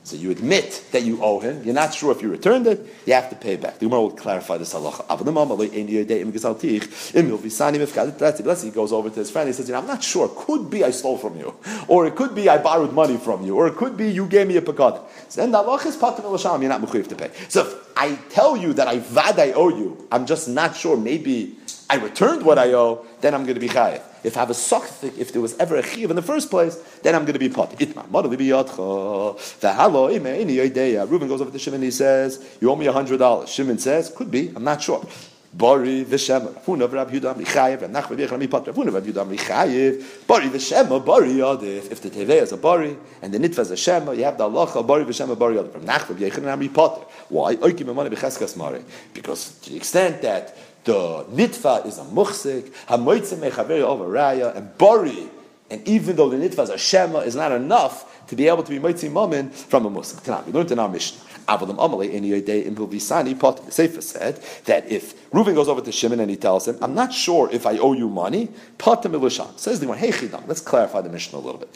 So 0.02 0.16
you 0.16 0.30
admit 0.30 0.86
that 0.92 1.02
you 1.02 1.22
owe 1.22 1.40
him. 1.40 1.62
You're 1.62 1.74
not 1.74 1.92
sure 1.92 2.10
if 2.10 2.22
you 2.22 2.30
returned 2.30 2.66
it. 2.66 2.80
You 3.04 3.12
have 3.12 3.28
to 3.30 3.36
pay 3.36 3.56
back. 3.56 3.78
The 3.78 3.86
Gemara 3.86 4.00
will 4.00 4.10
clarify 4.10 4.56
this 4.56 4.72
halacha. 4.72 5.04
Let's 8.46 8.60
say 8.60 8.66
he 8.66 8.72
goes 8.72 8.92
over 8.92 9.10
to 9.10 9.16
his 9.16 9.30
friend. 9.30 9.46
He 9.48 9.52
says, 9.52 9.68
you 9.68 9.74
know, 9.74 9.80
"I'm 9.80 9.86
not 9.86 10.02
sure. 10.02 10.28
Could 10.28 10.70
be 10.70 10.84
I 10.84 10.90
stole 10.90 11.18
from 11.18 11.36
you, 11.36 11.54
or 11.86 12.06
it 12.06 12.16
could 12.16 12.34
be 12.34 12.48
I 12.48 12.56
borrowed 12.58 12.94
money 12.94 13.18
from 13.18 13.44
you, 13.44 13.56
or 13.56 13.68
it 13.68 13.76
could 13.76 13.96
be 13.96 14.10
you 14.10 14.26
gave 14.26 14.46
me 14.48 14.56
a 14.56 14.62
pekad." 14.62 15.00
So 15.28 15.42
then 15.42 15.50
the 15.50 15.58
halacha 15.62 15.86
is 15.86 15.96
patim 15.96 16.22
You're 16.60 16.68
not 16.70 16.80
mechuyev 16.80 17.08
to 17.08 17.14
pay. 17.14 17.30
So 17.48 17.66
if 17.66 17.74
I 17.96 18.14
tell 18.30 18.56
you 18.56 18.72
that 18.72 18.88
I 18.88 18.98
vad 19.00 19.38
I 19.38 19.52
owe 19.52 19.68
you, 19.68 20.08
I'm 20.10 20.24
just 20.24 20.48
not 20.48 20.76
sure. 20.76 20.96
Maybe 20.96 21.56
I 21.90 21.96
returned 21.96 22.44
what 22.44 22.56
I 22.56 22.72
owe. 22.72 23.04
Then 23.20 23.34
I'm 23.34 23.42
going 23.42 23.56
to 23.56 23.60
be 23.60 23.68
chayiv. 23.68 24.00
If 24.22 24.36
I 24.36 24.40
have 24.40 24.50
a 24.50 24.52
sochtik, 24.52 25.18
if 25.18 25.32
there 25.32 25.42
was 25.42 25.56
ever 25.58 25.74
a 25.74 25.82
chiv 25.82 26.08
in 26.08 26.14
the 26.14 26.22
first 26.22 26.48
place, 26.48 26.76
then 27.02 27.16
I'm 27.16 27.22
going 27.22 27.32
to 27.32 27.40
be 27.40 27.48
pot. 27.48 27.72
Itma. 27.72 28.06
Modeli 28.08 28.36
biyotcho. 28.36 29.58
The 29.58 29.72
halo 29.72 30.08
imeini 30.08 30.54
yoideya. 30.54 31.10
Reuben 31.10 31.26
goes 31.26 31.40
over 31.40 31.50
to 31.50 31.58
Shimon 31.58 31.76
and 31.76 31.84
he 31.84 31.90
says, 31.90 32.58
You 32.60 32.70
owe 32.70 32.76
me 32.76 32.86
a 32.86 32.92
hundred 32.92 33.18
dollars. 33.18 33.48
Shimon 33.50 33.78
says, 33.78 34.12
Could 34.14 34.30
be, 34.30 34.52
I'm 34.54 34.62
not 34.62 34.80
sure. 34.80 35.04
Bari 35.52 36.04
v'shema. 36.04 36.52
Rafuna 36.52 36.86
v'rab 36.86 37.10
Yudah 37.10 37.34
Michayev. 37.34 37.82
And 37.82 37.92
Nachman 37.92 38.18
v'yecham 38.18 38.46
mipat. 38.46 38.66
Rafuna 38.66 38.90
v'rab 38.90 39.02
Yudah 39.02 39.36
Michayev. 39.36 40.26
Bari 40.28 40.48
v'shema. 40.48 41.04
Bari 41.04 41.30
yadif. 41.30 41.90
If 41.90 42.02
the 42.02 42.10
tevei 42.10 42.40
is 42.42 42.52
a 42.52 42.56
bari 42.56 42.96
and 43.20 43.34
the 43.34 43.38
nitva 43.38 43.58
is 43.58 43.72
a 43.72 43.76
shema, 43.76 44.12
you 44.12 44.22
have 44.22 44.38
the 44.38 44.48
halacha. 44.48 44.86
Bari 44.86 45.04
v'shema. 45.04 45.36
Bari 45.36 45.56
yadif. 45.56 45.72
From 45.72 45.84
Nachman 45.86 46.14
v'yecham 46.18 46.68
mipat. 46.68 47.02
Why? 47.30 47.56
Oikim 47.56 47.86
emane 47.86 48.10
b'cheskas 48.10 48.56
mare. 48.56 48.80
Because 49.12 49.58
to 49.62 49.70
the 49.70 49.76
extent 49.76 50.22
that 50.22 50.56
the 50.84 51.24
nitva 51.30 51.86
is 51.86 51.98
a 51.98 52.02
muchsik, 52.04 52.70
hamoitze 52.86 53.36
mechaveri 53.36 53.82
over 53.82 54.04
raya, 54.06 54.56
and 54.56 54.76
bari, 54.78 55.28
and 55.70 55.86
even 55.86 56.16
though 56.16 56.28
the 56.28 56.36
nitva 56.36 56.64
is 56.64 56.70
a 56.70 56.78
shema, 56.78 57.20
is 57.20 57.36
not 57.36 57.52
enough 57.52 58.26
to 58.28 58.36
be 58.36 58.48
able 58.48 58.62
to 58.62 58.70
be 58.70 58.78
moitzi 58.78 59.10
mamin 59.10 59.50
from 59.50 59.86
a 59.86 59.90
musik. 59.90 60.46
We 60.46 60.52
learned 60.52 60.72
in 60.72 60.78
our 60.78 60.88
mission. 60.88 61.18
Avalim 61.48 61.76
Amalei 61.76 62.14
any 62.14 62.40
day 62.40 62.64
in 62.64 62.76
Bilvisani 62.76 63.64
The 63.64 63.72
Sefer 63.72 64.00
said 64.00 64.36
that 64.66 64.90
if 64.90 65.19
Reuven 65.32 65.54
goes 65.54 65.68
over 65.68 65.80
to 65.80 65.92
Shimon 65.92 66.18
and 66.18 66.28
he 66.28 66.36
tells 66.36 66.66
him, 66.66 66.76
I'm 66.82 66.94
not 66.94 67.12
sure 67.12 67.48
if 67.52 67.64
I 67.64 67.78
owe 67.78 67.92
you 67.92 68.08
money, 68.08 68.48
Pot 68.78 69.04
Milisham. 69.04 69.56
Says 69.56 69.78
the 69.78 69.86
one, 69.86 69.96
Hey 69.96 70.10
Chidam, 70.10 70.48
let's 70.48 70.60
clarify 70.60 71.02
the 71.02 71.08
Mishnah 71.08 71.38
a 71.38 71.40
little 71.40 71.60
bit. 71.60 71.68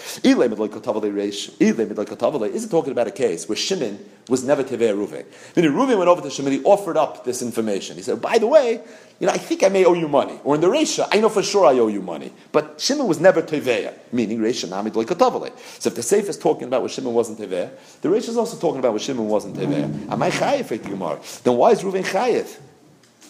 Is 2.55 2.65
it 2.65 2.71
talking 2.71 2.91
about 2.91 3.07
a 3.07 3.13
case 3.13 3.49
where 3.49 3.55
Shimon 3.55 4.05
was 4.29 4.43
never 4.43 4.65
Tevei 4.65 4.93
Reuven? 4.93 5.25
Meaning 5.55 5.71
Reuven 5.71 5.99
went 5.99 6.09
over 6.09 6.21
to 6.23 6.31
Shimon, 6.31 6.53
he 6.53 6.65
offered 6.65 6.97
up 6.97 7.25
this 7.25 7.43
information. 7.43 7.97
He 7.97 8.03
said, 8.03 8.21
By 8.21 8.39
the 8.39 8.49
way, 8.49 8.81
you 9.21 9.29
know, 9.29 9.33
I 9.33 9.39
think 9.39 9.63
I 9.63 9.69
may 9.69 9.85
owe 9.85 9.95
you 9.95 10.09
money. 10.09 10.41
Or 10.43 10.57
in 10.57 10.61
the 10.61 10.67
Resha, 10.67 11.07
I 11.13 11.21
know 11.21 11.29
for 11.29 11.45
sure 11.45 11.65
I 11.65 11.79
owe 11.79 11.87
you 11.87 12.03
money. 12.03 12.33
But 12.51 12.81
Shimon 12.81 13.07
was 13.07 13.21
never 13.21 13.41
Teveya, 13.41 13.95
meaning 14.11 14.41
Resha 14.41 14.69
Namid 14.69 14.95
Loikatavale. 14.95 15.53
So 15.81 15.91
if 15.91 15.95
the 15.95 16.03
Sefer 16.03 16.31
is 16.31 16.39
talking 16.39 16.67
about 16.67 16.83
what 16.83 16.91
Shimon 16.91 17.15
wasn't 17.15 17.39
Teveya, 17.39 17.71
the 18.01 18.09
Resha 18.09 18.31
is 18.31 18.37
also 18.37 18.59
talking 18.59 18.81
about 18.81 18.95
what 18.95 19.03
Shimon 19.03 19.29
wasn't 19.29 19.57
Teveya. 19.57 20.11
Am 20.11 20.21
I 20.21 20.31
Chayiv 20.31 20.83
Gemara? 20.83 21.21
Then 21.45 21.57
why 21.57 21.71
is 21.71 21.83
Reuven 21.83 22.03
Chayiv? 22.03 22.59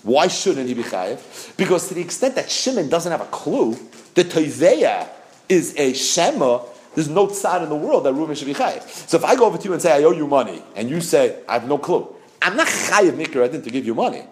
Why 0.04 0.28
shouldn't 0.28 0.68
he 0.68 0.74
be 0.74 0.82
Chayiv? 0.82 1.56
Because 1.56 1.88
to 1.88 1.94
the 1.94 2.00
extent 2.00 2.36
that 2.36 2.50
Shimon 2.50 2.88
doesn't 2.88 3.10
have 3.10 3.22
a 3.22 3.26
clue, 3.26 3.76
the 4.14 4.24
Teveya 4.24 5.08
is 5.48 5.74
a 5.76 5.92
Shema 5.92 6.60
there's 6.94 7.08
no 7.08 7.26
tzad 7.26 7.62
in 7.62 7.68
the 7.68 7.76
world 7.76 8.04
that 8.04 8.14
Reuven 8.14 8.36
should 8.36 8.46
be 8.46 8.54
chayiv. 8.54 8.82
So 9.08 9.16
if 9.16 9.24
I 9.24 9.34
go 9.34 9.46
over 9.46 9.58
to 9.58 9.64
you 9.64 9.72
and 9.72 9.82
say 9.82 9.92
I 9.92 10.04
owe 10.04 10.12
you 10.12 10.26
money, 10.26 10.62
and 10.76 10.88
you 10.88 11.00
say 11.00 11.40
I 11.48 11.54
have 11.54 11.68
no 11.68 11.78
clue, 11.78 12.14
I'm 12.40 12.56
not 12.56 12.68
chayiv 12.68 13.12
mikra 13.12 13.50
to 13.50 13.70
give 13.70 13.84
you 13.84 13.94
money. 13.94 14.22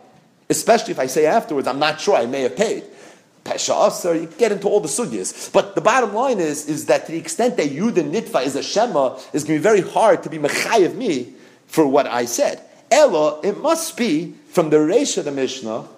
Especially 0.48 0.92
if 0.92 0.98
I 0.98 1.06
say 1.06 1.26
afterwards, 1.26 1.66
I'm 1.66 1.78
not 1.78 2.00
sure, 2.00 2.16
I 2.16 2.26
may 2.26 2.42
have 2.42 2.56
paid. 2.56 2.84
Pesha 3.44 3.88
Aser, 3.88 4.14
you 4.14 4.26
get 4.38 4.52
into 4.52 4.68
all 4.68 4.80
the 4.80 4.88
sugyas. 4.88 5.52
But 5.52 5.74
the 5.74 5.80
bottom 5.80 6.14
line 6.14 6.38
is, 6.38 6.68
is 6.68 6.86
that 6.86 7.06
to 7.06 7.12
the 7.12 7.18
extent 7.18 7.56
that 7.56 7.72
you, 7.72 7.90
the 7.90 8.02
nitva, 8.02 8.44
is 8.44 8.54
a 8.54 8.62
shema, 8.62 9.18
is 9.32 9.42
going 9.42 9.58
to 9.58 9.58
be 9.58 9.58
very 9.58 9.80
hard 9.80 10.22
to 10.22 10.30
be 10.30 10.38
mechayiv 10.38 10.94
me 10.94 11.34
for 11.66 11.86
what 11.86 12.06
I 12.06 12.26
said. 12.26 12.62
Ella, 12.92 13.40
it 13.42 13.58
must 13.58 13.96
be 13.96 14.34
from 14.50 14.68
the 14.68 14.76
Reish 14.76 15.16
of 15.16 15.24
the 15.24 15.32
Mishnah 15.32 15.88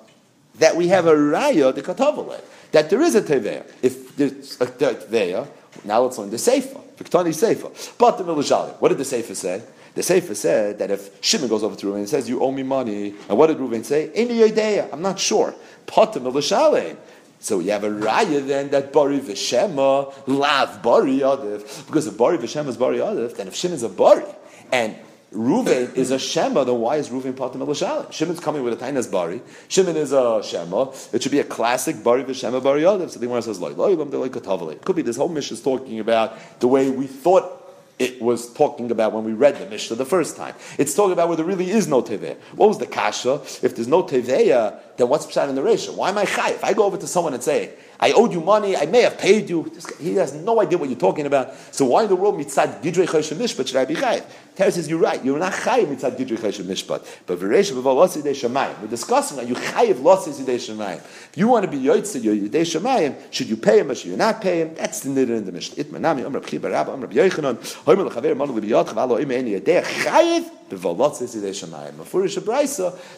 that 0.61 0.77
we 0.77 0.89
have 0.89 1.07
a 1.07 1.13
raya, 1.13 1.75
the 1.75 1.83
katavale, 1.83 2.41
that 2.71 2.89
there 2.89 3.03
is 3.03 3.17
a 3.17 3.23
teveya. 3.23 3.67
If 3.83 4.15
there's 4.17 4.61
a 4.61 4.67
teveya, 4.67 5.49
now 5.85 6.03
let's 6.03 6.19
learn 6.19 6.31
the 6.31 6.39
Sefer. 6.39 6.79
Viktani 6.97 7.35
Sefer. 7.35 7.71
But 7.99 8.19
the 8.19 8.25
Milajali, 8.25 8.81
what 8.81 8.91
did 8.91 8.99
the 8.99 9.05
Sefer 9.05 9.35
say? 9.35 9.63
The 9.97 10.05
Sefer 10.05 10.37
said 10.37 10.79
that 10.79 10.93
if 10.93 11.21
Shimon 11.21 11.49
goes 11.49 11.65
over 11.65 11.75
to 11.75 11.87
Reuven 11.87 11.97
and 11.97 12.09
says, 12.09 12.29
You 12.29 12.41
owe 12.41 12.53
me 12.53 12.63
money, 12.63 13.15
and 13.29 13.37
what 13.37 13.49
did 13.49 13.59
Reuven 13.59 13.85
say? 13.85 14.11
Any 14.15 14.45
idea? 14.45 14.89
I'm 14.93 15.03
not 15.03 15.19
sure. 15.19 15.55
Milashale. 15.87 16.97
So 17.41 17.59
you 17.59 17.73
have 17.73 17.85
a 17.85 17.91
raya 17.91 18.47
then 18.47 18.71
that 18.71 18.93
Bari 18.93 19.19
Vishema, 19.19 20.15
Lav 20.29 20.83
Bari 20.83 21.19
Yadiv. 21.19 21.87
Because 21.87 22.07
if 22.07 22.17
Bari 22.17 22.39
Vishema 22.39 22.69
is 22.69 22.77
Bari 22.77 22.99
Yadiv, 22.99 23.37
then 23.37 23.49
if 23.49 23.55
Shimon 23.57 23.75
is 23.75 23.83
a 23.83 23.89
Bari, 23.89 24.25
and 24.73 24.97
Ruven 25.35 25.95
is 25.97 26.11
a 26.11 26.19
Shema, 26.19 26.65
then 26.65 26.79
why 26.79 26.97
is 26.97 27.11
Ruven 27.11 27.33
Patim 27.33 27.57
Elishalim? 27.57 28.13
Shimon's 28.13 28.41
coming 28.41 28.63
with 28.63 28.81
a 28.81 28.85
Tainas 28.85 29.11
Bari. 29.11 29.43
Shimon 29.69 29.97
is 29.97 30.13
a 30.13 30.43
Shema. 30.43 30.93
It 31.13 31.23
should 31.23 31.33
be 31.33 31.41
a 31.41 31.45
classic 31.45 32.03
Bari 32.03 32.25
V'Shema 32.25 32.63
Bari 32.63 32.83
Yadav. 32.83 33.11
So 33.11 33.19
the 33.19 33.27
Gemara 33.27 33.43
says, 33.43 33.61
like, 33.61 33.77
like 33.77 34.85
Could 34.85 34.97
be 34.97 35.03
this 35.03 35.17
whole 35.17 35.29
mission 35.29 35.55
is 35.55 35.63
talking 35.63 35.99
about 35.99 36.61
the 36.61 36.69
way 36.69 36.91
we 36.91 37.07
thought 37.07 37.61
it 37.99 38.21
was 38.21 38.53
talking 38.53 38.91
about 38.91 39.13
when 39.13 39.25
we 39.25 39.33
read 39.33 39.57
the 39.59 39.67
Mishnah 39.67 39.97
the 39.97 40.05
first 40.05 40.37
time. 40.37 40.55
It's 40.79 40.95
talking 40.95 41.13
about 41.13 41.29
where 41.29 41.37
there 41.37 41.47
really 41.47 41.71
is 41.71 41.87
no 41.87 42.03
Teveya. 42.03 42.37
What 42.57 42.69
was 42.69 42.79
the 42.79 42.87
Kasha? 42.87 43.35
If 43.63 43.77
there's 43.77 43.87
no 43.87 44.03
Teveya, 44.03 44.81
then 44.97 45.09
what's 45.09 45.27
Pshat 45.27 45.49
in 45.49 45.55
the 45.55 45.63
ratio? 45.63 45.95
Why 45.95 46.09
am 46.09 46.19
I 46.19 46.25
Chai? 46.25 46.51
If 46.51 46.65
I 46.65 46.73
go 46.73 46.85
over 46.85 46.97
to 46.97 47.07
someone 47.07 47.35
and 47.35 47.43
say, 47.43 47.75
I 48.01 48.13
owed 48.13 48.33
you 48.33 48.41
money, 48.41 48.77
I 48.77 48.87
may 48.87 49.03
have 49.03 49.19
paid 49.19 49.49
you, 49.49 49.73
he 50.01 50.15
has 50.17 50.35
no 50.35 50.61
idea 50.61 50.79
what 50.79 50.89
you're 50.89 50.99
talking 50.99 51.27
about. 51.27 51.55
So 51.73 51.85
why 51.87 52.03
in 52.03 52.09
the 52.09 52.17
world 52.17 52.37
mitzad 52.39 52.83
gidrei 52.83 53.07
chayshim 53.07 53.37
mishpat 53.39 53.69
should 53.69 53.77
I 53.77 53.85
be 53.85 53.95
Chai? 53.95 54.23
Terry 54.57 54.71
says, 54.71 54.89
you're 54.89 54.99
right, 54.99 55.25
you're 55.25 55.39
not 55.39 55.53
Chai 55.53 55.85
mitzad 55.85 56.17
gidrei 56.17 56.39
chayshim 56.39 56.65
mishpat. 56.65 57.07
But 57.27 57.39
v'reisha 57.39 57.73
b'val 57.73 57.97
losi 57.97 58.23
yidei 58.23 58.35
shamayim. 58.35 58.81
We're 58.81 58.89
discussing, 58.89 59.39
are 59.39 59.45
you 59.45 59.55
Chayiv 59.55 59.95
losi 59.95 60.33
yidei 60.33 60.57
shamayim? 60.57 60.97
If 60.97 61.37
you 61.37 61.49
want 61.49 61.65
to 61.65 61.71
be 61.71 61.79
yoytze 61.79 62.21
yidei 62.21 62.51
shamayim, 62.51 63.15
should 63.31 63.49
you 63.49 63.57
pay 63.57 63.79
him 63.81 63.91
or 63.91 63.95
should 63.95 64.11
you 64.11 64.17
not 64.17 64.41
pay 64.41 64.61
him? 64.63 64.75
That's 64.75 65.01
the 65.01 65.11
nidder 65.11 65.37
in 65.37 65.45
the 65.45 65.53
Mishnah. 65.53 65.83
Itmanami, 65.85 66.27
Amr 66.27 66.41
B'chi 66.41 66.59
Barab, 66.59 66.89
Amr 66.89 67.07
B'yoichanon, 67.07 67.57
Hoymel 67.85 68.11
Chaver, 68.11 68.37
Manu 68.37 68.53
L'biyot, 68.55 68.87
Chavalo, 68.89 69.21
Ime 69.21 69.31
Eni 69.31 69.61
Chayiv, 69.61 70.51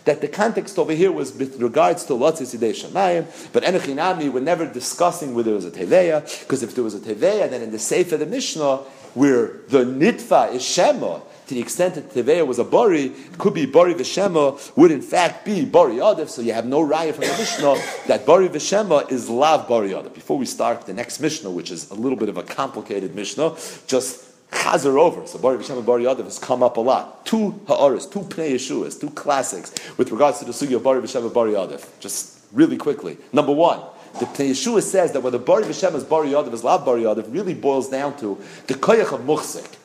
that 0.04 0.20
the 0.20 0.28
context 0.28 0.78
over 0.78 0.92
here 0.92 1.12
was 1.12 1.32
with 1.32 1.60
regards 1.60 2.04
to 2.04 2.12
Lotzis 2.12 2.56
Yidei 2.56 2.72
Shamayim, 2.72 3.52
but 3.52 3.62
Enochinami, 3.62 4.32
we're 4.32 4.40
never 4.40 4.66
discussing 4.66 5.34
whether 5.34 5.50
there 5.50 5.54
was 5.54 5.64
a 5.64 5.70
Teveya, 5.70 6.22
because 6.40 6.62
if 6.62 6.74
there 6.74 6.84
was 6.84 6.94
a 6.94 7.00
Teveya, 7.00 7.48
then 7.50 7.62
in 7.62 7.70
the 7.70 7.78
Sefer 7.78 8.16
the 8.16 8.26
Mishnah, 8.26 8.78
where 9.14 9.62
the 9.68 9.84
Nitfa 9.84 10.52
is 10.52 10.62
Shema, 10.62 11.20
to 11.46 11.54
the 11.54 11.60
extent 11.60 11.94
that 11.94 12.10
Teveya 12.10 12.46
was 12.46 12.58
a 12.58 12.64
Bari, 12.64 13.04
it 13.04 13.38
could 13.38 13.54
be 13.54 13.64
Bari 13.66 13.94
Veshema, 13.94 14.76
would 14.76 14.90
in 14.90 15.00
fact 15.00 15.44
be 15.44 15.64
Bari 15.64 15.94
Yadav, 15.94 16.28
so 16.28 16.42
you 16.42 16.52
have 16.52 16.66
no 16.66 16.86
raya 16.86 17.14
from 17.14 17.24
the 17.24 17.36
Mishnah 17.38 17.76
that 18.08 18.26
Bari 18.26 18.48
Veshema 18.48 19.10
is 19.10 19.30
Lav 19.30 19.68
Bari 19.68 19.90
Yadav. 19.90 20.12
Before 20.12 20.36
we 20.36 20.44
start 20.44 20.84
the 20.86 20.92
next 20.92 21.20
Mishnah, 21.20 21.50
which 21.50 21.70
is 21.70 21.88
a 21.90 21.94
little 21.94 22.18
bit 22.18 22.28
of 22.28 22.36
a 22.36 22.42
complicated 22.42 23.14
Mishnah, 23.14 23.56
just 23.86 24.24
chazer 24.66 24.98
over. 24.98 25.26
So 25.26 25.38
Bari 25.38 25.58
Vishem 25.58 25.76
and 25.76 25.86
Bari 25.86 26.04
Yadav 26.04 26.24
has 26.24 26.38
come 26.38 26.62
up 26.62 26.76
a 26.76 26.80
lot. 26.80 27.24
Two 27.24 27.60
ha'aris, 27.66 28.06
two 28.06 28.20
Pnei 28.20 28.54
Yeshuas, 28.54 29.00
two 29.00 29.10
classics 29.10 29.72
with 29.96 30.10
regards 30.10 30.38
to 30.40 30.44
the 30.44 30.52
sugi 30.52 30.74
of 30.76 30.82
Bari 30.82 31.00
Vishem 31.00 31.24
and 31.24 31.32
Bari 31.32 31.52
Yadav. 31.52 31.86
Just 32.00 32.40
really 32.52 32.76
quickly. 32.76 33.16
Number 33.32 33.52
one, 33.52 33.80
the 34.18 34.26
Pnei 34.26 34.50
Yeshua 34.50 34.82
says 34.82 35.12
that 35.12 35.20
whether 35.22 35.38
Bari 35.38 35.64
Vishem 35.64 35.94
is 35.94 36.04
Bari 36.04 36.28
Yadav 36.28 36.52
is 36.52 36.64
Lav 36.64 36.84
Bari 36.84 37.02
Yadav 37.02 37.32
really 37.32 37.54
boils 37.54 37.88
down 37.88 38.16
to 38.18 38.38
the 38.66 38.74
koyach 38.74 39.12
of 39.12 39.20
muchsik. 39.20 39.76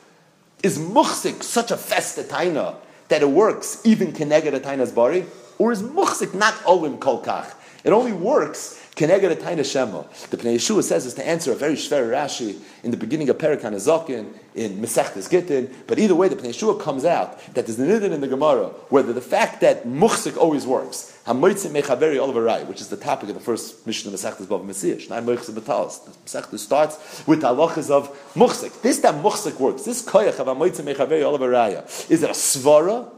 Is 0.62 0.78
muchsik 0.78 1.42
such 1.42 1.70
a 1.70 1.76
festa 1.76 2.22
taina 2.22 2.76
that 3.08 3.22
it 3.22 3.28
works 3.28 3.80
even 3.84 4.12
keneged 4.12 4.54
a 4.54 4.60
taina's 4.60 4.92
bari? 4.92 5.26
Or 5.58 5.72
is 5.72 5.82
muchsik 5.82 6.34
not 6.34 6.54
olim 6.66 6.98
kolkach? 6.98 7.54
It 7.84 7.92
only 7.92 8.12
works 8.12 8.81
Keneged 8.96 9.34
Taina 9.36 9.64
Shema. 9.64 10.02
The 10.28 10.36
Pnei 10.36 10.56
Yeshua 10.56 10.82
says 10.82 11.06
is 11.06 11.14
to 11.14 11.26
answer 11.26 11.52
a 11.52 11.54
very 11.54 11.74
shver 11.74 12.10
Rashi 12.10 12.60
in 12.82 12.90
the 12.90 12.96
beginning 12.98 13.30
of 13.30 13.38
Perikan 13.38 13.72
Azokin, 13.72 14.34
in 14.54 14.82
Mesechtes 14.82 15.30
Gittin, 15.30 15.74
but 15.86 15.98
either 15.98 16.14
way, 16.14 16.28
the 16.28 16.36
Pnei 16.36 16.50
Yeshua 16.50 16.78
comes 16.78 17.06
out 17.06 17.38
that 17.54 17.66
there's 17.66 17.78
an 17.78 17.88
idin 17.88 18.12
in 18.12 18.20
the 18.20 18.28
Gemara, 18.28 18.66
whether 18.90 19.14
the 19.14 19.22
fact 19.22 19.62
that 19.62 19.86
Muchsik 19.86 20.36
always 20.36 20.66
works, 20.66 21.18
Hamoitzim 21.26 21.70
Mechaveri 21.70 22.16
Oliverai, 22.16 22.66
which 22.66 22.82
is 22.82 22.88
the 22.88 22.98
topic 22.98 23.30
of 23.30 23.34
the 23.34 23.40
first 23.40 23.86
mission 23.86 24.12
of 24.12 24.20
Mesechtes 24.20 24.44
Bava 24.44 24.66
Metzia, 24.66 24.96
Shnai 24.96 25.24
Moichsim 25.24 25.54
Betalis. 25.54 26.00
Mesechtes 26.26 26.58
starts 26.58 27.26
with 27.26 27.40
the 27.40 27.48
halachas 27.48 27.90
of 27.90 28.10
Muchsik. 28.34 28.82
This 28.82 28.98
that 28.98 29.14
Muchsik 29.22 29.58
works, 29.58 29.84
this 29.84 30.04
koyach 30.04 30.38
of 30.38 30.48
Hamoitzim 30.48 30.94
Mechaveri 30.94 31.22
Oliverai, 31.22 32.10
is 32.10 32.22
it 32.22 32.28
a 32.28 32.34
svara? 32.34 33.10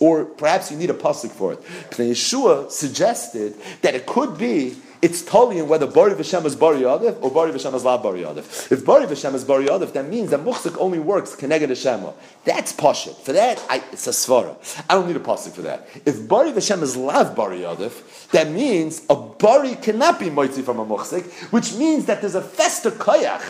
Or 0.00 0.24
perhaps 0.24 0.72
you 0.72 0.76
need 0.76 0.90
a 0.90 0.94
pasuk 0.94 1.30
for 1.30 1.52
it. 1.52 1.62
Pnei 1.90 2.10
Yeshua 2.10 2.68
suggested 2.68 3.54
that 3.82 3.94
it 3.94 4.06
could 4.06 4.36
be 4.36 4.76
it's 5.04 5.20
totally 5.20 5.58
in 5.58 5.68
whether 5.68 5.86
Bari 5.86 6.14
V'Shem 6.14 6.46
is 6.46 6.56
Bari 6.56 6.80
Yadif 6.80 7.22
or 7.22 7.30
Bari 7.30 7.52
V'Shem 7.52 7.74
is 7.74 7.84
La 7.84 7.98
Bari 7.98 8.22
Yadif. 8.22 8.72
If 8.72 8.86
Bari 8.86 9.04
V'Shem 9.04 9.34
is 9.34 9.44
Bari 9.44 9.66
Yadif, 9.66 9.92
that 9.92 10.08
means 10.08 10.30
that 10.30 10.42
Muchzik 10.42 10.78
only 10.78 10.98
works 10.98 11.36
Keneged 11.36 11.68
Hashemah. 11.68 12.14
That's 12.46 12.72
Pashit. 12.72 13.14
For 13.16 13.34
that, 13.34 13.62
I, 13.68 13.84
it's 13.92 14.06
a 14.06 14.12
Svara. 14.12 14.56
I 14.88 14.94
don't 14.94 15.06
need 15.06 15.16
a 15.16 15.20
Pasuk 15.20 15.52
for 15.52 15.60
that. 15.60 15.86
If 16.06 16.26
Bari 16.26 16.52
V'Shem 16.52 16.80
is 16.80 16.96
Lav 16.96 17.36
Bari 17.36 17.58
Yadif, 17.58 18.30
that 18.30 18.48
means 18.48 19.02
a 19.10 19.14
Bari 19.14 19.74
cannot 19.74 20.18
be 20.18 20.30
Moitzi 20.30 20.64
from 20.64 20.78
a 20.78 20.86
Muchzik, 20.86 21.30
which 21.52 21.74
means 21.74 22.06
that 22.06 22.22
there's 22.22 22.34
a 22.34 22.40
Fester 22.40 22.90
Koyach 22.90 23.42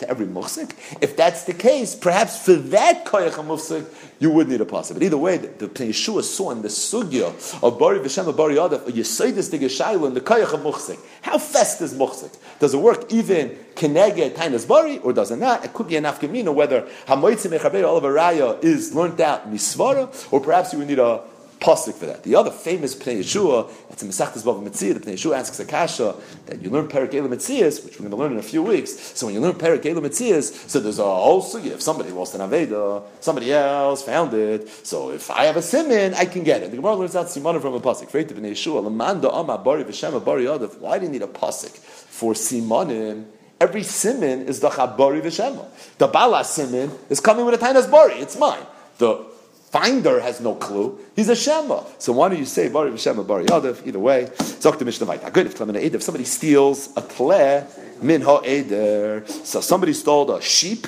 to 0.00 0.08
every 0.08 0.26
muhsik. 0.26 0.72
If 1.00 1.16
that's 1.16 1.44
the 1.44 1.54
case, 1.54 1.94
perhaps 1.94 2.44
for 2.44 2.54
that 2.54 3.04
koyach 3.04 3.32
muhsik, 3.32 3.86
you 4.18 4.30
would 4.30 4.48
need 4.48 4.60
a 4.60 4.64
pasuk. 4.64 4.94
But 4.94 5.02
either 5.02 5.18
way, 5.18 5.36
the, 5.36 5.66
the 5.66 5.68
Yeshua 5.68 6.22
saw 6.22 6.50
in 6.50 6.62
the 6.62 6.68
sugya 6.68 7.62
of 7.62 7.78
Bari 7.78 8.00
V'Shem 8.00 8.34
Bari 8.36 8.56
Yadav, 8.56 8.88
a 8.88 8.92
Yesodis 8.92 9.50
the 9.50 9.58
Geshayla 9.58 10.06
in 10.06 10.14
the 10.14 10.20
koyach 10.20 10.52
of 10.52 10.60
muhsik. 10.60 10.98
How 11.22 11.38
fast 11.38 11.80
is 11.80 11.94
muhsik? 11.94 12.36
Does 12.58 12.74
it 12.74 12.78
work 12.78 13.12
even 13.12 13.50
kenege 13.74 14.34
tainas 14.34 14.66
bari 14.66 14.98
or 14.98 15.12
does 15.12 15.30
it 15.30 15.36
not? 15.36 15.64
It 15.64 15.72
could 15.72 15.88
be 15.88 15.96
an 15.96 16.04
afkamina 16.04 16.52
whether 16.52 16.82
hamoitzim 17.06 17.56
mechaber 17.56 17.84
olav 17.84 18.64
is 18.64 18.94
learned 18.94 19.20
out 19.20 19.50
misvara, 19.52 20.32
or 20.32 20.40
perhaps 20.40 20.72
you 20.72 20.80
would 20.80 20.88
need 20.88 20.98
a 20.98 21.22
pasuk 21.60 21.94
for 21.94 22.06
that. 22.06 22.22
The 22.22 22.34
other 22.34 22.50
famous 22.50 22.94
Pnei 22.94 23.20
Yeshua, 23.20 23.70
it's 23.90 24.02
in 24.02 24.08
Mesachtes 24.08 24.42
Bava 24.42 24.62
Metzia, 24.62 24.94
the 24.94 25.00
Pnei 25.00 25.14
Yeshua 25.14 25.38
asks 25.38 25.58
Akasha 25.60 26.14
that 26.46 26.62
you 26.62 26.70
learn 26.70 26.88
Perik 26.88 27.10
Metzias, 27.10 27.84
which 27.84 27.98
we're 27.98 28.08
going 28.08 28.10
to 28.10 28.16
learn 28.16 28.32
in 28.32 28.38
a 28.38 28.42
few 28.42 28.62
weeks. 28.62 28.96
So 29.16 29.26
when 29.26 29.34
you 29.34 29.40
learn 29.40 29.54
Perik 29.54 29.82
Metzias, 29.82 30.68
so 30.68 30.80
there's 30.80 30.98
a 30.98 31.04
whole 31.04 31.42
sugi. 31.42 31.66
If 31.66 31.82
somebody 31.82 32.10
lost 32.10 32.34
an 32.34 32.40
Aveda, 32.40 33.02
somebody 33.20 33.52
else 33.52 34.02
found 34.02 34.34
it. 34.34 34.68
So 34.86 35.10
if 35.10 35.30
I 35.30 35.44
have 35.44 35.56
a 35.56 35.62
simin, 35.62 36.14
I 36.14 36.24
can 36.24 36.44
get 36.44 36.62
it. 36.62 36.70
The 36.70 36.76
Gemara 36.76 36.96
learns 36.96 37.16
out 37.16 37.26
simanim 37.26 37.60
from 37.60 37.74
a 37.74 37.80
pasuk. 37.80 38.12
Why 40.80 40.98
do 40.98 41.04
you 41.04 41.10
need 41.10 41.22
a 41.22 41.26
pasuk 41.26 41.76
for 41.76 42.32
simanim? 42.34 43.24
Every 43.60 43.82
simin 43.82 44.42
is 44.42 44.60
the 44.60 44.68
Chabari 44.68 45.20
V'Shema. 45.20 45.66
The 45.98 46.06
Bala 46.06 46.44
simin 46.44 46.92
is 47.10 47.18
coming 47.18 47.44
with 47.44 47.60
a 47.60 47.64
Tainas 47.64 47.90
Bari. 47.90 48.14
It's 48.14 48.38
mine. 48.38 48.62
The 48.98 49.26
finder 49.70 50.20
has 50.20 50.40
no 50.40 50.54
clue. 50.54 50.98
He's 51.14 51.28
a 51.28 51.36
Shema. 51.36 51.84
So 51.98 52.12
why 52.12 52.28
don't 52.28 52.38
you 52.38 52.46
say 52.46 52.68
Bari 52.68 52.96
Shema 52.96 53.22
Bari 53.22 53.44
Yadav? 53.46 53.86
Either 53.86 53.98
way, 53.98 54.26
Zok 54.36 54.78
the 54.78 54.84
Mishnah 54.84 55.06
Vayta. 55.06 55.32
Good 55.32 55.46
if 55.46 55.60
if 55.60 56.02
somebody 56.02 56.24
steals 56.24 56.90
a 56.96 57.02
tle 57.02 57.66
min 58.00 58.22
ha 58.22 58.40
eder. 58.44 59.24
So 59.26 59.60
somebody 59.60 59.92
stole 59.92 60.30
a 60.30 60.42
sheep 60.42 60.86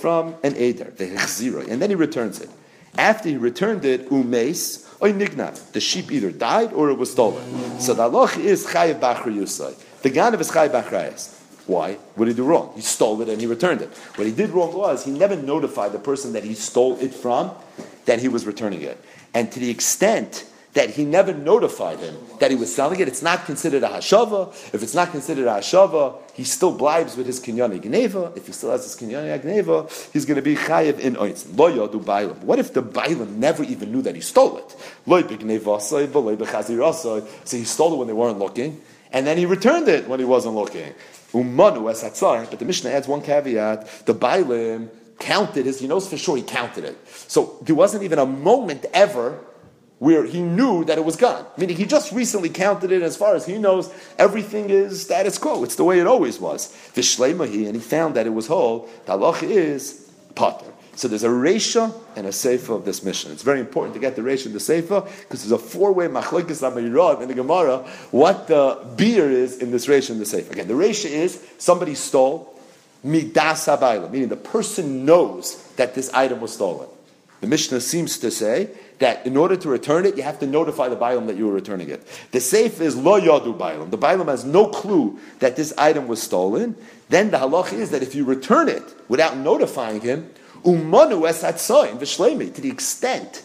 from 0.00 0.34
an 0.42 0.56
eder, 0.56 0.92
the 0.96 1.16
zero, 1.26 1.64
and 1.66 1.80
then 1.80 1.90
he 1.90 1.96
returns 1.96 2.40
it. 2.40 2.50
After 2.98 3.28
he 3.28 3.36
returned 3.36 3.84
it, 3.84 4.08
umes, 4.08 4.86
or. 5.00 5.72
The 5.72 5.80
sheep 5.80 6.10
either 6.10 6.30
died 6.30 6.72
or 6.72 6.90
it 6.90 6.98
was 6.98 7.12
stolen. 7.12 7.80
So 7.80 7.92
the 7.92 8.08
halach 8.08 8.38
is 8.38 8.66
chayiv 8.66 9.00
bachri 9.00 9.36
yusai. 9.36 9.74
The 10.02 10.10
ganav 10.10 10.40
is 10.40 10.50
chayiv 10.50 10.70
bachrayas. 10.70 11.34
Why? 11.66 11.94
What 12.14 12.26
did 12.26 12.32
he 12.32 12.36
do 12.36 12.44
wrong? 12.44 12.72
He 12.76 12.80
stole 12.80 13.20
it 13.22 13.28
and 13.28 13.40
he 13.40 13.46
returned 13.46 13.82
it. 13.82 13.90
What 14.14 14.26
he 14.26 14.32
did 14.32 14.50
wrong 14.50 14.72
was 14.72 15.04
he 15.04 15.10
never 15.10 15.36
notified 15.36 15.92
the 15.92 15.98
person 15.98 16.32
that 16.34 16.44
he 16.44 16.54
stole 16.54 16.96
it 16.98 17.12
from 17.12 17.50
that 18.06 18.20
he 18.20 18.28
was 18.28 18.46
returning 18.46 18.82
it. 18.82 18.98
And 19.34 19.50
to 19.52 19.60
the 19.60 19.70
extent 19.70 20.44
that 20.72 20.90
he 20.90 21.04
never 21.06 21.32
notified 21.32 22.00
him 22.00 22.16
that 22.38 22.50
he 22.50 22.56
was 22.56 22.74
selling 22.74 23.00
it, 23.00 23.08
it's 23.08 23.22
not 23.22 23.46
considered 23.46 23.82
a 23.82 23.88
hashava. 23.88 24.50
If 24.74 24.82
it's 24.82 24.94
not 24.94 25.10
considered 25.10 25.46
a 25.46 25.52
hashava, 25.52 26.18
he 26.34 26.44
still 26.44 26.76
blibes 26.76 27.16
with 27.16 27.26
his 27.26 27.40
kinyani 27.40 27.80
gneva. 27.80 28.36
If 28.36 28.46
he 28.46 28.52
still 28.52 28.72
has 28.72 28.84
his 28.84 28.94
kinyani 28.94 29.40
gneva, 29.40 29.88
he's 30.12 30.26
going 30.26 30.36
to 30.36 30.42
be 30.42 30.54
chayiv 30.54 30.98
in 30.98 31.16
oitzin. 31.16 31.56
Lo 31.56 31.72
yodu 31.72 31.98
bailam. 32.02 32.42
What 32.42 32.58
if 32.58 32.74
the 32.74 32.82
bailam 32.82 33.36
never 33.36 33.64
even 33.64 33.90
knew 33.90 34.02
that 34.02 34.14
he 34.14 34.20
stole 34.20 34.58
it? 34.58 34.76
So 35.06 35.22
he 37.56 37.64
stole 37.64 37.94
it 37.94 37.96
when 37.96 38.06
they 38.06 38.12
weren't 38.12 38.38
looking, 38.38 38.82
and 39.12 39.26
then 39.26 39.38
he 39.38 39.46
returned 39.46 39.88
it 39.88 40.06
when 40.06 40.18
he 40.18 40.26
wasn't 40.26 40.56
looking. 40.56 40.92
Umanu 41.32 41.86
but 42.50 42.58
the 42.58 42.66
Mishnah 42.66 42.90
adds 42.90 43.08
one 43.08 43.22
caveat: 43.22 44.04
the 44.04 44.14
bailim 44.14 44.90
counted 45.18 45.66
his. 45.66 45.80
He 45.80 45.86
knows 45.86 46.08
for 46.08 46.16
sure 46.16 46.36
he 46.36 46.42
counted 46.42 46.84
it. 46.84 46.96
So 47.08 47.58
there 47.62 47.74
wasn't 47.74 48.04
even 48.04 48.18
a 48.18 48.26
moment 48.26 48.86
ever 48.92 49.40
where 49.98 50.24
he 50.24 50.42
knew 50.42 50.84
that 50.84 50.98
it 50.98 51.04
was 51.04 51.16
gone. 51.16 51.46
Meaning 51.56 51.76
he 51.76 51.86
just 51.86 52.12
recently 52.12 52.50
counted 52.50 52.92
it. 52.92 53.02
As 53.02 53.16
far 53.16 53.34
as 53.34 53.46
he 53.46 53.58
knows, 53.58 53.92
everything 54.18 54.68
is 54.70 55.02
status 55.02 55.38
quo. 55.38 55.64
It's 55.64 55.76
the 55.76 55.84
way 55.84 56.00
it 56.00 56.06
always 56.06 56.38
was. 56.38 56.68
Vishlemahi, 56.94 57.66
and 57.66 57.74
he 57.74 57.80
found 57.80 58.14
that 58.14 58.26
it 58.26 58.30
was 58.30 58.46
whole. 58.46 58.88
The 59.06 59.12
halach 59.12 59.42
is 59.42 60.10
potter. 60.34 60.66
So 60.96 61.08
there's 61.08 61.24
a 61.24 61.28
Resha 61.28 61.94
and 62.16 62.26
a 62.26 62.30
Seifa 62.30 62.74
of 62.74 62.86
this 62.86 63.02
mission. 63.02 63.30
It's 63.30 63.42
very 63.42 63.60
important 63.60 63.94
to 63.94 64.00
get 64.00 64.16
the 64.16 64.22
Resha 64.22 64.46
and 64.46 64.54
the 64.54 64.58
Seifa 64.58 65.04
because 65.20 65.44
there's 65.44 65.52
a 65.52 65.58
four-way 65.58 66.08
machlokes 66.08 66.62
amayirav 66.62 67.20
in 67.20 67.28
the 67.28 67.34
Gemara 67.34 67.78
what 68.12 68.46
the 68.46 68.86
beer 68.96 69.30
is 69.30 69.58
in 69.58 69.70
this 69.70 69.86
Resha 69.86 70.10
and 70.10 70.20
the 70.20 70.24
Seifa. 70.24 70.52
Again, 70.52 70.68
the 70.68 70.74
Resha 70.74 71.10
is 71.10 71.46
somebody 71.58 71.94
stole 71.94 72.55
midas 73.04 73.66
habayla, 73.66 74.10
meaning 74.10 74.28
the 74.28 74.36
person 74.36 75.04
knows 75.04 75.62
that 75.76 75.94
this 75.94 76.12
item 76.12 76.40
was 76.40 76.52
stolen. 76.52 76.88
The 77.40 77.46
Mishnah 77.46 77.80
seems 77.80 78.18
to 78.18 78.30
say 78.30 78.70
that 78.98 79.26
in 79.26 79.36
order 79.36 79.56
to 79.56 79.68
return 79.68 80.06
it, 80.06 80.16
you 80.16 80.22
have 80.22 80.38
to 80.40 80.46
notify 80.46 80.88
the 80.88 80.96
Bailam 80.96 81.26
that 81.26 81.36
you 81.36 81.46
were 81.46 81.52
returning 81.52 81.90
it. 81.90 82.06
The 82.32 82.40
safe 82.40 82.80
is 82.80 82.96
lo 82.96 83.20
yadu 83.20 83.56
Bailam. 83.56 83.90
The 83.90 83.98
Bailam 83.98 84.26
has 84.26 84.44
no 84.44 84.68
clue 84.68 85.18
that 85.40 85.56
this 85.56 85.72
item 85.76 86.08
was 86.08 86.22
stolen. 86.22 86.76
Then 87.08 87.30
the 87.30 87.38
halach 87.38 87.72
is 87.72 87.90
that 87.90 88.02
if 88.02 88.14
you 88.14 88.24
return 88.24 88.68
it 88.68 88.82
without 89.08 89.36
notifying 89.36 90.00
him, 90.00 90.30
umanu 90.64 91.28
es 91.28 91.42
v'shlemi, 91.42 92.54
to 92.54 92.60
the 92.60 92.70
extent 92.70 93.44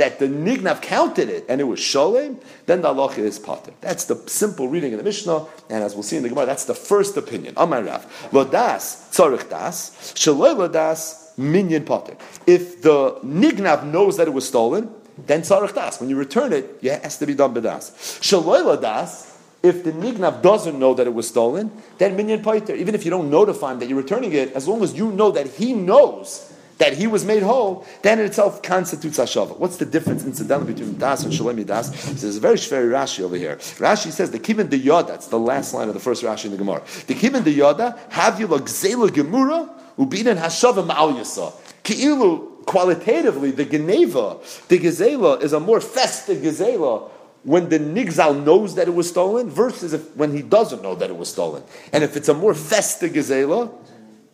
that 0.00 0.18
the 0.18 0.26
nignav 0.26 0.80
counted 0.80 1.28
it 1.28 1.44
and 1.48 1.60
it 1.60 1.64
was 1.64 1.78
sholem, 1.78 2.42
then 2.64 2.80
the 2.80 2.88
halacha 2.88 3.18
is 3.18 3.38
pater. 3.38 3.72
That's 3.82 4.06
the 4.06 4.16
simple 4.26 4.66
reading 4.66 4.92
in 4.92 4.98
the 4.98 5.04
Mishnah, 5.04 5.46
and 5.68 5.84
as 5.84 5.94
we'll 5.94 6.02
see 6.02 6.16
in 6.16 6.22
the 6.22 6.30
Gemara, 6.30 6.46
that's 6.46 6.64
the 6.64 6.74
first 6.74 7.18
opinion. 7.18 7.52
Amar 7.56 7.82
Rav, 7.82 8.30
lodas 8.32 9.12
tzarich 9.12 9.50
das, 9.50 9.90
shaloi 10.14 10.56
lodas 10.56 11.36
minyan 11.36 11.84
potter. 11.84 12.16
If 12.46 12.80
the 12.80 13.12
nignav 13.22 13.84
knows 13.84 14.16
that 14.16 14.26
it 14.26 14.32
was 14.32 14.48
stolen, 14.48 14.90
then 15.26 15.42
tzarech 15.42 15.74
das. 15.74 16.00
When 16.00 16.08
you 16.08 16.16
return 16.16 16.54
it, 16.54 16.78
it 16.80 17.02
has 17.02 17.18
to 17.18 17.26
be 17.26 17.34
done 17.34 17.54
bedas. 17.54 17.92
Shaloila 18.20 18.80
das. 18.80 19.38
If 19.62 19.84
the 19.84 19.92
nignav 19.92 20.40
doesn't 20.40 20.78
know 20.78 20.94
that 20.94 21.06
it 21.06 21.12
was 21.12 21.28
stolen, 21.28 21.70
then 21.98 22.16
minyan 22.16 22.42
poiter. 22.42 22.74
Even 22.74 22.94
if 22.94 23.04
you 23.04 23.10
don't 23.10 23.28
notify 23.28 23.72
him 23.72 23.80
that 23.80 23.88
you're 23.90 23.98
returning 23.98 24.32
it, 24.32 24.52
as 24.52 24.66
long 24.66 24.82
as 24.82 24.94
you 24.94 25.12
know 25.12 25.30
that 25.32 25.46
he 25.46 25.74
knows 25.74 26.50
that 26.80 26.94
he 26.94 27.06
was 27.06 27.24
made 27.24 27.42
whole, 27.42 27.86
then 28.02 28.18
it 28.18 28.24
itself 28.24 28.62
constitutes 28.62 29.18
hashava. 29.18 29.56
What's 29.58 29.76
the 29.76 29.84
difference 29.84 30.24
incidentally 30.24 30.72
between 30.72 30.98
das 30.98 31.22
and 31.22 31.32
shalemi 31.32 31.64
das? 31.64 31.90
There's 32.20 32.36
a 32.36 32.40
very 32.40 32.56
very 32.56 32.92
Rashi 32.92 33.20
over 33.20 33.36
here. 33.36 33.56
Rashi 33.56 34.10
says 34.10 34.30
the 34.30 34.40
kibbin 34.40 34.68
de 34.70 34.78
yoda. 34.78 35.06
That's 35.08 35.28
the 35.28 35.38
last 35.38 35.74
line 35.74 35.88
of 35.88 35.94
the 35.94 36.00
first 36.00 36.24
Rashi 36.24 36.46
in 36.46 36.52
the 36.52 36.56
Gemara. 36.56 36.82
The 37.06 37.14
kibbin 37.14 37.44
de 37.44 37.54
yoda 37.54 37.98
have 38.10 38.40
you 38.40 38.46
like 38.46 38.62
zela 38.62 39.08
gemura 39.08 39.70
Ubinan 39.98 40.38
hashava 40.38 40.86
ma'al 40.86 41.18
yasa. 41.18 41.52
Ki'ilu, 41.84 42.64
qualitatively, 42.64 43.50
the 43.50 43.66
geneva, 43.66 44.38
the 44.68 44.78
gezela, 44.78 45.42
is 45.42 45.52
a 45.52 45.60
more 45.60 45.80
festive 45.80 46.38
gezela 46.38 47.10
when 47.42 47.68
the 47.68 47.78
nigzal 47.78 48.42
knows 48.42 48.74
that 48.74 48.88
it 48.88 48.94
was 48.94 49.08
stolen 49.08 49.48
versus 49.50 49.92
if, 49.92 50.16
when 50.16 50.34
he 50.34 50.42
doesn't 50.42 50.82
know 50.82 50.94
that 50.94 51.10
it 51.10 51.16
was 51.16 51.28
stolen. 51.30 51.62
And 51.92 52.04
if 52.04 52.16
it's 52.16 52.28
a 52.28 52.34
more 52.34 52.54
festa 52.54 53.08
gezela, 53.08 53.72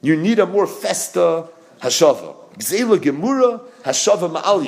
you 0.03 0.17
need 0.17 0.39
a 0.39 0.47
more 0.47 0.67
festa 0.67 1.49
hashava. 1.81 2.35
Gzela 2.59 2.99
gemura 2.99 3.61
hashava 3.85 4.31
ma'al 4.31 4.65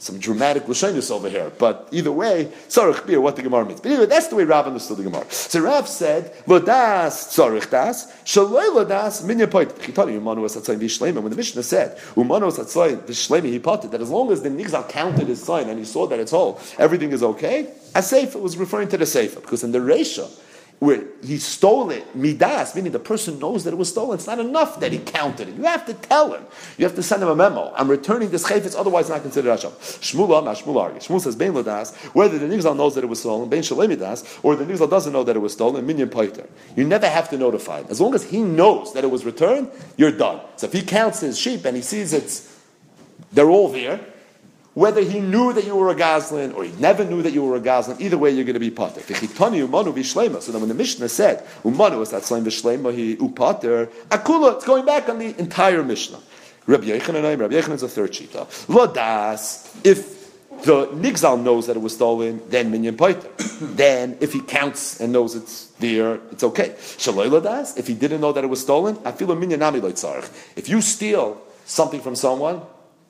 some 0.00 0.18
dramatic 0.18 0.64
lashonis 0.64 1.10
over 1.10 1.28
here. 1.28 1.52
But 1.58 1.88
either 1.92 2.10
way, 2.10 2.50
tzarich 2.68 3.06
beer, 3.06 3.20
what 3.20 3.36
the 3.36 3.42
Gemara 3.42 3.66
means. 3.66 3.82
But 3.82 3.92
anyway, 3.92 4.06
that's 4.06 4.28
the 4.28 4.36
way 4.36 4.44
Rav 4.44 4.66
understood 4.66 4.96
the 4.96 5.02
Gemara. 5.02 5.26
So 5.30 5.60
Rav 5.60 5.86
said, 5.86 6.32
"Lodas 6.46 7.28
tzarich 7.28 7.70
das, 7.70 8.10
shaloi 8.24 8.74
lodas 8.74 9.22
minya 9.22 9.48
poit." 9.48 9.68
Chitani 9.78 10.18
umanu 10.18 10.38
asatzayim 10.46 10.80
vishlema. 10.80 11.20
When 11.20 11.28
the 11.28 11.36
Mishnah 11.36 11.62
said 11.62 11.98
umanu 12.16 12.50
asatzayim 12.50 13.02
vishlema, 13.02 13.44
he 13.44 13.58
potted 13.58 13.90
that 13.90 14.00
as 14.00 14.08
long 14.08 14.32
as 14.32 14.40
the 14.40 14.48
nigzal 14.48 14.88
counted 14.88 15.28
his 15.28 15.42
sign 15.42 15.68
and 15.68 15.78
he 15.78 15.84
saw 15.84 16.06
that 16.06 16.18
it's 16.18 16.30
whole, 16.30 16.58
everything 16.78 17.12
is 17.12 17.22
okay. 17.22 17.68
A 17.94 18.02
sefer 18.02 18.38
was 18.38 18.56
referring 18.56 18.88
to 18.88 18.96
the 18.96 19.06
sefer 19.06 19.40
because 19.40 19.62
in 19.62 19.72
the 19.72 19.80
Resha 19.80 20.30
where 20.80 21.04
he 21.22 21.36
stole 21.36 21.90
it, 21.90 22.16
midas, 22.16 22.74
meaning 22.74 22.90
the 22.90 22.98
person 22.98 23.38
knows 23.38 23.64
that 23.64 23.72
it 23.72 23.76
was 23.76 23.90
stolen. 23.90 24.14
It's 24.14 24.26
not 24.26 24.38
enough 24.38 24.80
that 24.80 24.92
he 24.92 24.98
counted 24.98 25.48
it. 25.48 25.54
You 25.54 25.64
have 25.64 25.84
to 25.86 25.94
tell 25.94 26.32
him. 26.32 26.42
You 26.78 26.86
have 26.86 26.94
to 26.94 27.02
send 27.02 27.22
him 27.22 27.28
a 27.28 27.36
memo. 27.36 27.70
I'm 27.76 27.88
returning 27.88 28.30
this 28.30 28.48
chayfetz, 28.48 28.74
otherwise 28.74 29.10
not 29.10 29.20
considered 29.20 29.50
Hashem. 29.50 29.72
Shmuel 29.72 30.38
Amar, 30.38 30.54
Shmuel 30.54 30.80
argues. 30.80 31.06
Shmuel 31.06 31.20
says, 31.20 31.36
Bein 31.36 31.52
Ladas, 31.52 31.94
whether 32.14 32.38
the 32.38 32.46
Nigzal 32.46 32.74
knows 32.74 32.94
that 32.94 33.04
it 33.04 33.08
was 33.08 33.20
stolen, 33.20 33.50
Bein 33.50 33.60
Shalemidas, 33.60 34.40
or 34.42 34.56
the 34.56 34.64
Nigzal 34.64 34.88
doesn't 34.88 35.12
know 35.12 35.22
that 35.22 35.36
it 35.36 35.40
was 35.40 35.52
stolen, 35.52 35.86
Minyan 35.86 36.08
Paiter. 36.08 36.48
You 36.74 36.84
never 36.84 37.08
have 37.08 37.28
to 37.28 37.36
notify 37.36 37.80
him. 37.80 37.86
As 37.90 38.00
long 38.00 38.14
as 38.14 38.24
he 38.24 38.40
knows 38.40 38.94
that 38.94 39.04
it 39.04 39.10
was 39.10 39.26
returned, 39.26 39.70
you're 39.98 40.12
done. 40.12 40.40
So 40.56 40.66
if 40.66 40.72
he 40.72 40.80
counts 40.80 41.20
his 41.20 41.38
sheep 41.38 41.66
and 41.66 41.76
he 41.76 41.82
sees 41.82 42.14
it's, 42.14 42.58
they're 43.32 43.50
all 43.50 43.68
there, 43.68 44.00
whether 44.74 45.02
he 45.02 45.20
knew 45.20 45.52
that 45.52 45.64
you 45.64 45.74
were 45.74 45.90
a 45.90 45.94
Goslin 45.94 46.52
or 46.52 46.64
he 46.64 46.72
never 46.72 47.04
knew 47.04 47.22
that 47.22 47.32
you 47.32 47.44
were 47.44 47.56
a 47.56 47.60
Goslin, 47.60 48.00
either 48.00 48.16
way 48.16 48.30
you're 48.30 48.44
going 48.44 48.54
to 48.54 48.60
be 48.60 48.70
Pater. 48.70 49.00
So 49.00 50.52
then 50.52 50.60
when 50.60 50.68
the 50.68 50.74
Mishnah 50.74 51.08
said, 51.08 51.44
Umanu 51.64 52.02
is 52.02 52.10
that 52.10 52.22
Slaim 52.22 52.44
Vishlema, 52.44 52.94
he 52.94 53.16
Upater, 53.16 53.86
Akula, 54.08 54.56
it's 54.56 54.64
going 54.64 54.86
back 54.86 55.08
on 55.08 55.18
the 55.18 55.38
entire 55.38 55.82
Mishnah. 55.82 56.20
Rabbi 56.66 56.84
Yechanan, 56.84 57.38
Rabbi 57.38 57.54
Yechanan 57.54 57.74
is 57.74 57.82
a 57.82 57.88
third 57.88 58.12
shita. 58.12 58.46
Lodas, 58.66 59.68
if 59.84 60.20
the 60.62 60.86
Nigzal 60.88 61.42
knows 61.42 61.66
that 61.66 61.76
it 61.76 61.80
was 61.80 61.94
stolen, 61.94 62.40
then 62.48 62.70
Minyan 62.70 62.96
Paiter. 62.96 63.28
then 63.76 64.18
if 64.20 64.32
he 64.32 64.40
counts 64.40 65.00
and 65.00 65.12
knows 65.12 65.34
it's 65.34 65.66
there, 65.80 66.20
it's 66.30 66.44
okay. 66.44 66.70
Shaloi 66.78 67.28
Lodas, 67.28 67.76
if 67.76 67.88
he 67.88 67.94
didn't 67.94 68.20
know 68.20 68.32
that 68.32 68.44
it 68.44 68.48
was 68.48 68.60
stolen, 68.60 68.98
I 69.04 69.10
feel 69.12 69.32
a 69.32 69.36
Minyan 69.36 69.62
If 70.54 70.68
you 70.68 70.80
steal 70.80 71.42
something 71.64 72.00
from 72.00 72.14
someone, 72.14 72.62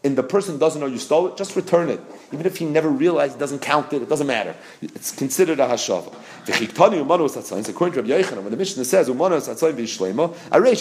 and 0.02 0.16
the 0.16 0.22
person 0.22 0.58
doesn't 0.58 0.80
know 0.80 0.86
you 0.86 0.98
stole 0.98 1.26
it, 1.28 1.36
just 1.36 1.54
return 1.56 1.90
it. 1.90 2.00
Even 2.32 2.46
if 2.46 2.56
he 2.56 2.64
never 2.64 2.88
realized, 2.88 3.36
it 3.36 3.38
doesn't 3.38 3.58
count 3.60 3.92
it, 3.92 4.00
it 4.00 4.08
doesn't 4.08 4.26
matter. 4.26 4.54
It's 4.80 5.12
considered 5.12 5.60
a 5.60 5.66
hashava. 5.66 6.14
According 6.48 7.04
to 7.04 8.02
Rabbi 8.02 8.22
Yochanan, 8.22 8.42
when 8.42 8.50
the 8.50 8.56
Mishnah 8.56 8.84
says, 8.86 9.10
v'ishlema, 9.10 10.26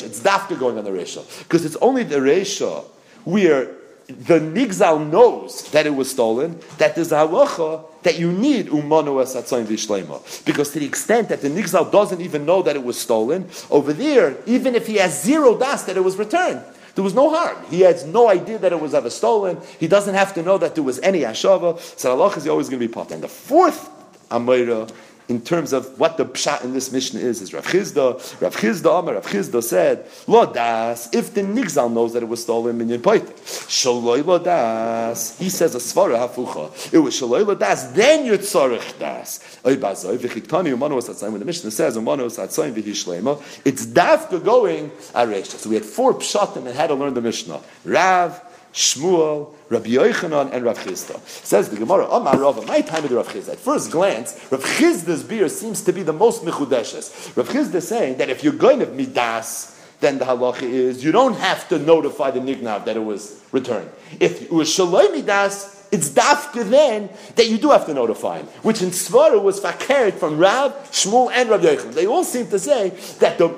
it's 0.05 0.19
dafka 0.21 0.57
going 0.57 0.77
on 0.77 0.85
the 0.85 0.91
resha. 0.91 1.43
Because 1.43 1.65
it's 1.65 1.75
only 1.77 2.03
the 2.03 2.15
resha 2.17 2.85
where 3.25 3.75
the 4.07 4.39
nigzal 4.39 5.07
knows 5.09 5.69
that 5.71 5.85
it 5.85 5.93
was 5.93 6.09
stolen, 6.09 6.57
that 6.77 6.95
there's 6.95 7.11
a 7.11 7.15
halacha 7.15 7.83
that 8.03 8.17
you 8.17 8.31
need 8.31 8.67
umanu 8.67 9.21
esatzayin 9.21 9.65
v'shlema. 9.65 10.45
Because 10.45 10.71
to 10.71 10.79
the 10.79 10.85
extent 10.85 11.27
that 11.27 11.41
the 11.41 11.49
nigzal 11.49 11.91
doesn't 11.91 12.21
even 12.21 12.45
know 12.45 12.61
that 12.61 12.77
it 12.77 12.83
was 12.85 12.97
stolen, 12.97 13.49
over 13.69 13.91
there, 13.91 14.37
even 14.45 14.75
if 14.75 14.87
he 14.87 14.95
has 14.95 15.21
zero 15.21 15.57
das 15.57 15.83
that 15.83 15.97
it 15.97 16.03
was 16.05 16.15
returned, 16.15 16.63
there 16.99 17.03
was 17.05 17.13
no 17.13 17.33
harm. 17.33 17.55
He 17.69 17.79
has 17.79 18.03
no 18.03 18.27
idea 18.27 18.57
that 18.57 18.73
it 18.73 18.81
was 18.81 18.93
ever 18.93 19.09
stolen. 19.09 19.57
He 19.79 19.87
doesn't 19.87 20.15
have 20.15 20.33
to 20.33 20.43
know 20.43 20.57
that 20.57 20.75
there 20.75 20.83
was 20.83 20.99
any 20.99 21.21
ashava. 21.21 21.79
So 21.97 22.11
Allah 22.11 22.35
is 22.35 22.45
always 22.45 22.67
going 22.67 22.81
to 22.81 22.85
be 22.85 22.93
part. 22.93 23.11
And 23.11 23.23
the 23.23 23.29
fourth 23.29 23.89
Amira 24.29 24.91
in 25.29 25.39
terms 25.39 25.73
of 25.73 25.99
what 25.99 26.17
the 26.17 26.25
pshat 26.25 26.63
in 26.63 26.73
this 26.73 26.91
mission 26.91 27.19
is, 27.19 27.39
is 27.41 27.53
Rav 27.53 27.65
Chizda. 27.65 28.41
Rav 28.41 28.55
Chizda 28.55 28.99
Amar, 28.99 29.13
Rav 29.13 29.25
Chizda 29.27 29.63
said, 29.63 30.05
Lo 30.25 30.51
das, 30.51 31.13
if 31.13 31.35
the 31.35 31.41
Nigzal 31.41 31.93
knows 31.93 32.13
that 32.13 32.23
it 32.23 32.25
was 32.25 32.41
stolen, 32.41 32.77
minyan 32.77 32.99
poite. 32.99 33.31
Shaloi 33.67 34.25
lo 34.25 34.39
das, 34.39 35.37
he 35.37 35.49
says 35.49 35.75
a 35.75 35.77
svara 35.77 36.27
hafucha. 36.27 36.93
It 36.93 36.97
was 36.97 37.13
shaloi 37.13 37.45
lo 37.45 37.53
das, 37.53 37.91
then 37.91 38.25
you're 38.25 38.39
tzorich 38.39 38.97
das. 38.97 39.59
Oy 39.63 39.77
bazoi, 39.77 40.17
v'chiktani 40.17 40.75
was 40.95 41.07
atzayim, 41.07 41.31
when 41.31 41.39
the 41.39 41.45
mission 41.45 41.69
says, 41.69 41.95
umano 41.95 42.23
was 42.23 42.37
atzayim 42.39 42.73
v'hishlema, 42.73 43.39
it's 43.63 43.85
dafka 43.85 44.43
going 44.43 44.89
aresha. 45.13 45.57
So 45.57 45.69
we 45.69 45.75
had 45.75 45.85
four 45.85 46.15
pshatim 46.15 46.65
and 46.65 46.75
had 46.75 46.87
to 46.87 46.95
learn 46.95 47.13
the 47.13 47.21
Mishnah. 47.21 47.61
Rav, 47.85 48.41
Shmuel, 48.73 49.53
Rabbi 49.69 49.89
Yochanan, 49.89 50.51
and 50.53 50.63
Rav 50.63 50.77
Chisda. 50.79 51.19
Says 51.27 51.69
the 51.69 51.77
Gemara, 51.77 52.07
Amar 52.07 52.39
Rava, 52.39 52.61
my 52.65 52.81
time 52.81 53.03
with 53.03 53.11
Rav 53.11 53.27
Chisda. 53.27 53.53
At 53.53 53.59
first 53.59 53.91
glance, 53.91 54.39
Rav 54.51 54.63
Chisda's 54.63 55.23
beer 55.23 55.49
seems 55.49 55.81
to 55.83 55.93
be 55.93 56.03
the 56.03 56.13
most 56.13 56.43
mechudeshes. 56.43 57.35
Rav 57.35 57.49
Chisda 57.49 57.75
is 57.75 57.87
saying 57.87 58.17
that 58.17 58.29
if 58.29 58.43
you're 58.43 58.53
going 58.53 58.79
to 58.79 58.85
midas, 58.87 59.75
then 59.99 60.17
the 60.17 60.25
halacha 60.25 60.63
is 60.63 61.03
you 61.03 61.11
don't 61.11 61.35
have 61.35 61.67
to 61.69 61.79
notify 61.79 62.31
the 62.31 62.39
nignav 62.39 62.85
that 62.85 62.95
it 62.95 63.03
was 63.03 63.43
returned. 63.51 63.89
If 64.19 64.43
it 64.43 64.51
was 64.51 64.71
shalom 64.71 65.13
midas, 65.13 65.87
it's 65.91 66.09
dafka 66.09 66.69
then 66.69 67.09
that 67.35 67.49
you 67.49 67.57
do 67.57 67.71
have 67.71 67.85
to 67.87 67.93
notify 67.93 68.37
him, 68.37 68.45
which 68.61 68.81
in 68.81 68.89
Svara 68.89 69.41
was 69.41 69.59
fakert 69.59 70.13
from 70.13 70.37
Rav, 70.37 70.73
Shmuel, 70.91 71.31
and 71.31 71.49
Rav 71.49 71.61
Yochanan. 71.61 71.93
They 71.93 72.05
all 72.05 72.23
seem 72.23 72.47
to 72.49 72.59
say 72.59 72.89
that 73.19 73.37
the 73.39 73.49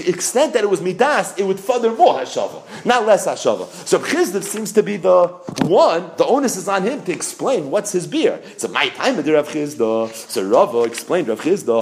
extent 0.00 0.52
that 0.54 0.64
it 0.64 0.70
was 0.70 0.80
midas, 0.80 1.34
it 1.36 1.44
would 1.44 1.60
further 1.60 1.92
more 1.92 2.14
hashava, 2.14 2.62
not 2.84 3.06
less 3.06 3.26
hashava. 3.26 3.66
So 3.86 3.98
Chizdev 3.98 4.42
seems 4.42 4.72
to 4.72 4.82
be 4.82 4.96
the 4.96 5.28
one. 5.62 6.10
The 6.16 6.26
onus 6.26 6.56
is 6.56 6.68
on 6.68 6.82
him 6.82 7.02
to 7.04 7.12
explain 7.12 7.70
what's 7.70 7.92
his 7.92 8.06
beer. 8.06 8.40
So 8.56 8.68
my 8.68 8.88
time 8.90 9.18
of 9.18 9.26
Rav 9.26 9.48
Chizda. 9.48 10.12
So 10.12 10.42
Rava 10.44 10.82
explained 10.82 11.28
Rav 11.28 11.40
Chizda. 11.40 11.76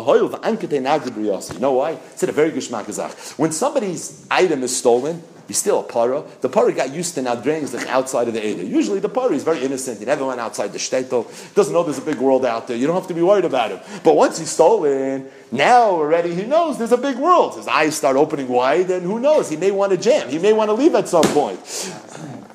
You 1.52 1.60
know 1.60 1.72
why? 1.72 1.98
Said 2.14 2.28
a 2.28 2.32
very 2.32 2.50
good 2.50 2.62
shmakazach. 2.62 3.38
When 3.38 3.52
somebody's 3.52 4.26
item 4.30 4.62
is 4.62 4.76
stolen, 4.76 5.22
He's 5.47 5.59
still 5.59 5.80
a 5.80 5.82
para. 5.82 6.22
The 6.40 6.49
para 6.49 6.72
got 6.72 6.92
used 6.92 7.14
to 7.16 7.22
now 7.22 7.34
draining 7.34 7.66
the 7.66 7.86
outside 7.90 8.28
of 8.28 8.34
the 8.34 8.45
Eder. 8.45 8.62
Usually 8.62 8.99
the 8.99 9.09
para 9.09 9.32
is 9.32 9.45
very 9.45 9.62
innocent. 9.62 9.99
He 9.99 10.05
never 10.05 10.24
went 10.24 10.40
outside 10.40 10.72
the 10.72 10.78
shtetl. 10.78 11.55
Doesn't 11.55 11.72
know 11.72 11.82
there's 11.82 11.99
a 11.99 12.03
big 12.03 12.18
world 12.18 12.45
out 12.45 12.66
there. 12.66 12.76
You 12.76 12.86
don't 12.86 12.97
have 12.97 13.09
to 13.09 13.14
be 13.14 13.22
worried 13.22 13.45
about 13.45 13.70
him. 13.70 13.80
But 14.03 14.16
once 14.16 14.38
he's 14.38 14.51
stolen, 14.51 15.28
now 15.53 15.90
already 15.90 16.34
he 16.34 16.45
knows 16.45 16.78
there's 16.78 16.92
a 16.92 16.97
big 16.97 17.16
world. 17.16 17.57
His 17.57 17.68
eyes 17.68 17.97
start 17.97 18.16
opening 18.16 18.49
wide, 18.49 18.90
and 18.90 19.05
who 19.05 19.20
knows? 19.20 19.51
He 19.51 19.57
may 19.57 19.70
want 19.70 19.92
to 19.92 19.99
jam. 19.99 20.28
He 20.28 20.38
may 20.38 20.53
want 20.53 20.68
to 20.68 20.74
leave 20.74 20.95
at 20.95 21.09
some 21.09 21.24
point. 21.24 21.64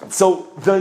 So 0.10 0.48
the 0.64 0.80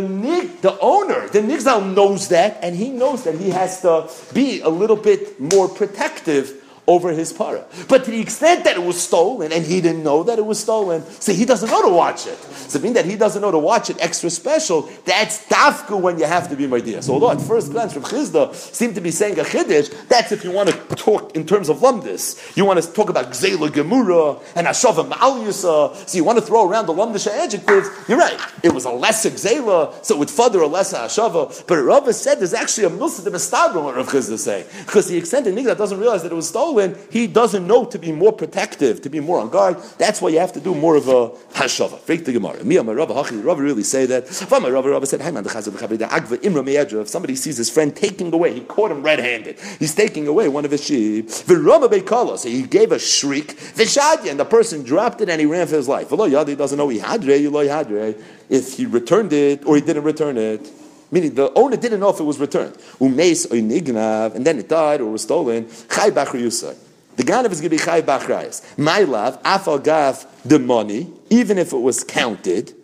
the 0.63 0.79
owner, 0.81 1.29
the 1.29 1.41
nigzal 1.41 1.95
knows 1.95 2.29
that, 2.29 2.59
and 2.63 2.75
he 2.75 2.89
knows 2.89 3.25
that 3.25 3.35
he 3.35 3.51
has 3.51 3.83
to 3.83 4.09
be 4.33 4.61
a 4.61 4.69
little 4.69 4.97
bit 4.97 5.39
more 5.39 5.69
protective 5.69 6.58
over 6.89 7.13
his 7.13 7.33
para. 7.33 7.65
But 7.87 8.05
to 8.07 8.11
the 8.11 8.21
extent 8.21 8.65
that 8.65 8.77
it 8.77 8.83
was 8.83 9.01
stolen 9.01 9.53
and 9.53 9.65
he 9.65 9.83
didn't 9.83 10.03
know 10.03 10.23
that 10.25 10.39
it 10.39 10.47
was 10.47 10.59
stolen, 10.59 11.05
so 11.21 11.33
he 11.35 11.45
doesn't 11.45 11.69
know 11.69 11.83
to 11.83 11.95
watch 11.95 12.27
it. 12.27 12.39
So 12.39 12.81
being 12.81 12.95
that 12.95 13.05
he 13.05 13.15
doesn't 13.15 13.43
know 13.43 13.51
to 13.51 13.59
watch 13.59 13.91
it 13.91 13.99
extra 14.01 14.31
special, 14.31 14.89
that's 15.05 15.47
dafka 15.47 16.01
when 16.01 16.19
you 16.19 16.25
have 16.25 16.49
to 16.49 16.57
be 16.57 16.67
Maidia. 16.67 17.03
So 17.03 17.13
although 17.13 17.31
at 17.31 17.43
first 17.43 17.73
glance 17.73 17.93
from 17.93 18.05
Chizda 18.05 18.55
seemed 18.55 18.95
to 18.95 19.03
be 19.03 19.11
saying 19.11 19.39
a 19.39 19.45
Chiddish, 19.45 19.91
that's 20.09 20.33
if 20.33 20.43
you 20.43 20.51
want 20.51 20.71
to 20.71 20.97
talk 20.97 21.37
in 21.37 21.47
terms 21.47 21.69
of 21.69 21.79
Lumdis. 21.79 22.57
You 22.57 22.65
want 22.65 22.83
to 22.83 22.93
talk 22.93 23.11
about 23.11 23.27
Gzela 23.27 23.69
Gemura 23.69 24.43
and 24.57 24.67
Ashava 24.67 25.07
Ma'alyusa, 25.09 26.09
so 26.09 26.17
you 26.17 26.25
want 26.25 26.39
to 26.39 26.45
throw 26.45 26.67
around 26.67 26.87
the 26.87 26.95
Lumdish 26.95 27.27
adjectives, 27.27 27.91
you're 28.09 28.19
right. 28.19 28.41
It 28.63 28.73
was 28.73 28.87
a 28.87 28.91
lesser 28.91 29.29
Gzela, 29.29 29.93
so 30.03 30.15
it 30.15 30.19
would 30.19 30.31
further 30.31 30.63
a 30.63 30.67
lesser 30.67 30.97
Ashava. 30.97 31.67
But 31.67 31.83
Rava 31.83 32.15
said 32.15 32.37
there's 32.37 32.55
actually 32.55 32.85
a 32.85 32.91
Milsa 32.91 33.23
de 33.23 33.31
Mestadron, 33.31 33.85
what 33.85 33.95
Rav 33.95 34.09
Chizda 34.09 34.39
saying. 34.39 34.67
Because 34.87 35.07
the 35.07 35.19
extent 35.19 35.45
that 35.45 35.79
doesn't 35.79 35.99
realize 35.99 36.23
that 36.23 36.33
it 36.33 36.35
was 36.35 36.49
stolen, 36.49 36.78
stolen, 36.79 36.99
he 37.11 37.27
doesn't 37.27 37.67
know 37.67 37.85
to 37.85 37.99
be 37.99 38.13
more 38.13 38.33
protective, 38.33 39.03
to 39.03 39.11
be 39.11 39.21
more 39.21 39.41
on 39.41 39.51
guard. 39.51 39.77
That's 39.99 40.21
why 40.21 40.31
you 40.31 40.39
have 40.39 40.53
to 40.53 40.61
do 40.61 40.75
more 40.75 40.97
of 40.97 41.09
a 41.09 41.31
hashava. 41.55 41.99
Freak 41.99 42.25
the 42.25 42.33
Gemara. 42.33 42.65
Me, 42.65 42.79
my 42.81 42.93
Rabba, 42.93 43.15
Hachi, 43.15 43.45
Rabba 43.45 43.63
really 43.63 43.83
say 43.83 44.07
that. 44.07 44.29
My 44.51 44.69
Rabba, 44.69 44.89
Rabba 44.91 45.07
said, 45.07 45.21
Haiman, 45.21 45.43
the 45.45 45.51
Chazab, 45.51 45.73
the 45.99 46.07
Agva, 46.07 46.39
Imra, 46.39 46.65
Me'edra. 46.65 47.01
If 47.01 47.09
somebody 47.09 47.37
sees 47.37 47.57
his 47.57 47.71
friend 47.71 47.95
taking 47.95 48.33
away, 48.33 48.55
he 48.55 48.61
caught 48.61 48.91
him 48.91 49.03
red-handed. 49.03 49.59
He's 49.79 49.95
taking 49.95 50.27
away 50.27 50.49
one 50.49 50.65
of 50.65 50.71
his 50.71 50.85
sheep. 50.85 51.31
So 51.31 52.49
he 52.49 52.63
gave 52.63 52.93
a 52.93 52.99
shriek. 52.99 53.57
the 53.75 54.27
And 54.29 54.41
the 54.41 54.45
person 54.45 54.83
dropped 54.83 55.21
it 55.21 55.29
and 55.29 55.41
he 55.41 55.47
ran 55.47 55.67
for 55.67 55.77
his 55.77 55.89
life. 55.89 56.11
He 56.11 56.55
doesn't 56.55 56.79
know 56.79 56.91
if 56.91 58.77
he 58.77 58.87
returned 58.87 59.33
it 59.33 59.65
or 59.67 59.77
he 59.77 59.83
didn't 59.83 60.05
return 60.05 60.37
it. 60.39 60.71
Meaning 61.11 61.35
the 61.35 61.53
owner 61.55 61.77
didn't 61.77 62.01
know 62.01 62.11
if 62.11 62.21
it 62.21 62.25
was 62.25 62.39
returned. 62.39 62.75
Umeis 63.01 63.47
or 63.47 63.57
nignav, 63.57 64.35
and 64.35 64.45
then 64.45 64.59
it 64.59 64.69
died 64.69 65.01
or 65.01 65.11
was 65.11 65.23
stolen. 65.23 65.69
Chai 65.91 66.11
bachriyusai. 66.11 66.77
The 67.17 67.25
ganav 67.25 67.51
is 67.51 67.61
going 67.61 67.71
to 67.71 67.77
be 67.77 67.79
chai 67.79 68.03
bachrayas. 68.03 68.79
My 68.79 69.01
love, 69.01 69.43
afal 69.43 69.83
gaf 69.83 70.27
the 70.45 70.59
money, 70.59 71.11
even 71.31 71.59
if 71.59 71.73
it 71.73 71.79
was 71.79 72.05
counted. 72.05 72.75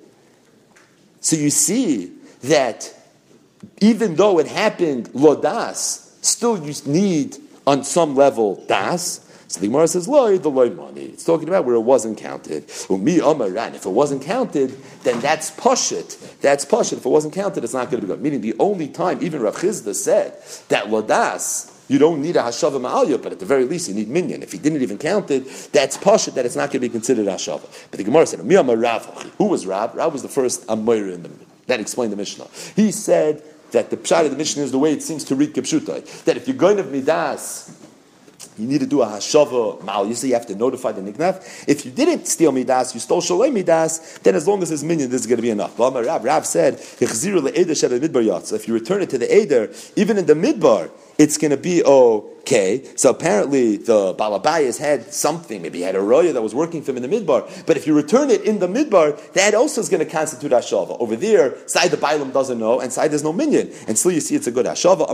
So 1.21 1.37
you 1.37 1.51
see 1.51 2.13
that 2.43 2.93
even 3.81 4.17
though 4.17 4.39
it 4.39 4.47
happened 4.47 5.11
lodas, 5.11 6.13
still 6.25 6.59
you 6.67 6.75
need 6.85 7.37
on 7.67 7.85
some 7.85 8.17
level 8.17 8.65
das. 8.67 9.21
So 9.55 9.61
the 9.61 9.69
Gemara 9.69 9.87
says, 9.87 10.09
loy, 10.09 10.37
the 10.37 10.51
loy 10.51 10.71
money. 10.71 11.05
It's 11.05 11.23
talking 11.23 11.47
about 11.47 11.65
where 11.65 11.77
it 11.77 11.81
wasn't 11.81 12.19
counted. 12.19 12.65
If 12.69 12.91
it 12.91 13.89
wasn't 13.89 14.23
counted, 14.23 14.71
then 15.05 15.21
that's 15.21 15.53
poshit. 15.53 16.41
That's 16.41 16.65
poshit. 16.65 16.95
If 16.95 17.07
it 17.07 17.09
wasn't 17.09 17.35
counted, 17.35 17.63
it's 17.63 17.73
not 17.73 17.89
going 17.89 18.01
to 18.01 18.07
be 18.09 18.13
good. 18.13 18.21
Meaning 18.21 18.41
the 18.41 18.57
only 18.59 18.89
time, 18.89 19.23
even 19.23 19.41
Rav 19.41 19.55
Chizda 19.55 19.95
said 19.95 20.33
that 20.71 20.87
ladas, 20.87 21.73
you 21.87 22.01
don't 22.01 22.21
need 22.21 22.35
a 22.35 22.41
hashava 22.41 22.81
ma'alya, 22.81 23.23
but 23.23 23.31
at 23.31 23.39
the 23.39 23.47
very 23.47 23.65
least 23.65 23.89
you 23.89 23.95
need 23.95 24.09
minyan. 24.09 24.43
If 24.43 24.51
he 24.51 24.59
didn't 24.59 24.83
even 24.83 24.99
count 24.99 25.31
it, 25.31 25.45
that's 25.71 25.97
poshit 25.99 26.35
that 26.35 26.45
it's 26.45 26.57
not 26.57 26.71
going 26.73 26.81
to 26.81 26.81
be 26.81 26.89
considered 26.89 27.27
hashava. 27.27 27.89
But 27.93 27.99
the 27.99 28.03
Gemara 28.03 28.27
said, 28.27 28.41
Who 28.41 29.45
was 29.45 29.67
Rav? 29.67 29.95
Rav 29.95 30.13
was 30.13 30.23
the 30.23 30.29
first 30.29 30.65
Amir 30.69 31.11
in 31.11 31.23
the 31.23 31.31
That 31.69 31.79
explained 31.79 32.11
the 32.11 32.17
Mishnah. 32.17 32.49
He 32.75 32.91
said 32.91 33.41
that 33.71 33.91
the 33.91 33.99
pshat 33.99 34.25
of 34.25 34.33
the 34.33 34.37
Mishnah 34.37 34.65
is 34.65 34.73
the 34.73 34.81
way 34.81 34.93
it 34.93 35.03
seems 35.05 35.23
to 35.25 35.37
read 35.37 35.55
Kipshutai. 35.55 36.25
That 36.25 36.37
if 36.37 36.49
you're 36.49 36.57
going 36.57 36.79
to 36.79 36.83
midas, 36.83 37.71
you 38.59 38.67
need 38.67 38.81
to 38.81 38.87
do 38.87 39.03
a 39.03 39.07
hashava 39.07 39.83
mal. 39.83 40.07
You 40.07 40.15
say 40.15 40.29
you 40.29 40.35
have 40.35 40.47
to 40.47 40.55
notify 40.55 40.93
the 40.93 41.01
nignav. 41.01 41.65
If 41.67 41.85
you 41.85 41.91
didn't 41.91 42.27
steal 42.27 42.53
midas, 42.53 42.95
you 42.95 43.01
stole 43.01 43.21
shalei 43.21 43.53
midas, 43.53 44.19
then 44.23 44.35
as 44.35 44.47
long 44.47 44.63
as 44.63 44.71
it's 44.71 44.83
minion, 44.83 45.11
this 45.11 45.23
is 45.23 45.27
going 45.27 45.39
to 45.39 45.43
be 45.43 45.51
enough. 45.51 45.79
Rav, 45.79 45.95
Rav 46.25 46.47
said, 46.47 46.75
if 47.01 47.25
you 48.69 48.75
return 48.75 49.03
it 49.03 49.11
to 49.11 49.19
the 49.19 49.35
eder, 49.35 49.71
even 49.97 50.19
in 50.19 50.27
the 50.27 50.35
midbar, 50.35 50.91
it's 51.19 51.39
going 51.39 51.51
to 51.51 51.57
be 51.57 51.83
okay. 51.85 52.85
So 52.97 53.11
apparently 53.11 53.77
the 53.77 54.15
Balabayas 54.15 54.79
had 54.79 55.13
something, 55.13 55.63
maybe 55.63 55.79
he 55.79 55.85
had 55.85 55.95
a 55.95 56.01
roya 56.01 56.33
that 56.33 56.43
was 56.43 56.55
working 56.55 56.83
for 56.83 56.91
him 56.91 56.99
in 56.99 57.09
the 57.09 57.21
midbar. 57.21 57.67
But 57.67 57.77
if 57.77 57.87
you 57.87 57.95
return 57.95 58.31
it 58.31 58.43
in 58.43 58.59
the 58.59 58.67
midbar, 58.67 59.33
that 59.33 59.55
also 59.55 59.81
is 59.81 59.89
going 59.89 60.05
to 60.05 60.11
constitute 60.11 60.53
Ashava. 60.53 60.99
Over 61.01 61.17
there, 61.17 61.67
side 61.69 61.91
the 61.91 61.97
Bailam 61.97 62.33
doesn't 62.33 62.59
know, 62.59 62.81
and 62.81 62.93
side 62.93 63.11
there's 63.11 63.25
no 63.25 63.33
minion. 63.33 63.73
And 63.89 63.99
still 63.99 64.13
you 64.13 64.21
see 64.21 64.35
it's 64.35 64.47
a 64.47 64.53
good 64.53 64.67
Ashava. 64.67 65.05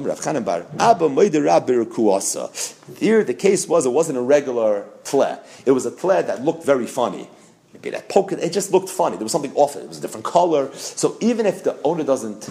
Here 2.98 3.24
the 3.24 3.34
case 3.34 3.68
was 3.68 3.86
it 3.86 3.92
wasn't 3.92 4.18
a 4.18 4.22
regular 4.22 4.86
tle. 5.04 5.38
It 5.66 5.72
was 5.72 5.86
a 5.86 5.90
tle 5.90 6.22
that 6.22 6.44
looked 6.44 6.64
very 6.64 6.86
funny. 6.86 7.28
Maybe 7.72 7.90
that 7.90 8.08
poke, 8.08 8.32
it 8.32 8.52
just 8.52 8.72
looked 8.72 8.88
funny. 8.88 9.16
There 9.16 9.24
was 9.24 9.32
something 9.32 9.54
off 9.54 9.76
it. 9.76 9.84
It 9.84 9.88
was 9.88 9.98
a 9.98 10.00
different 10.00 10.24
color. 10.24 10.74
So 10.74 11.16
even 11.20 11.46
if 11.46 11.62
the 11.62 11.80
owner 11.82 12.02
doesn't 12.02 12.50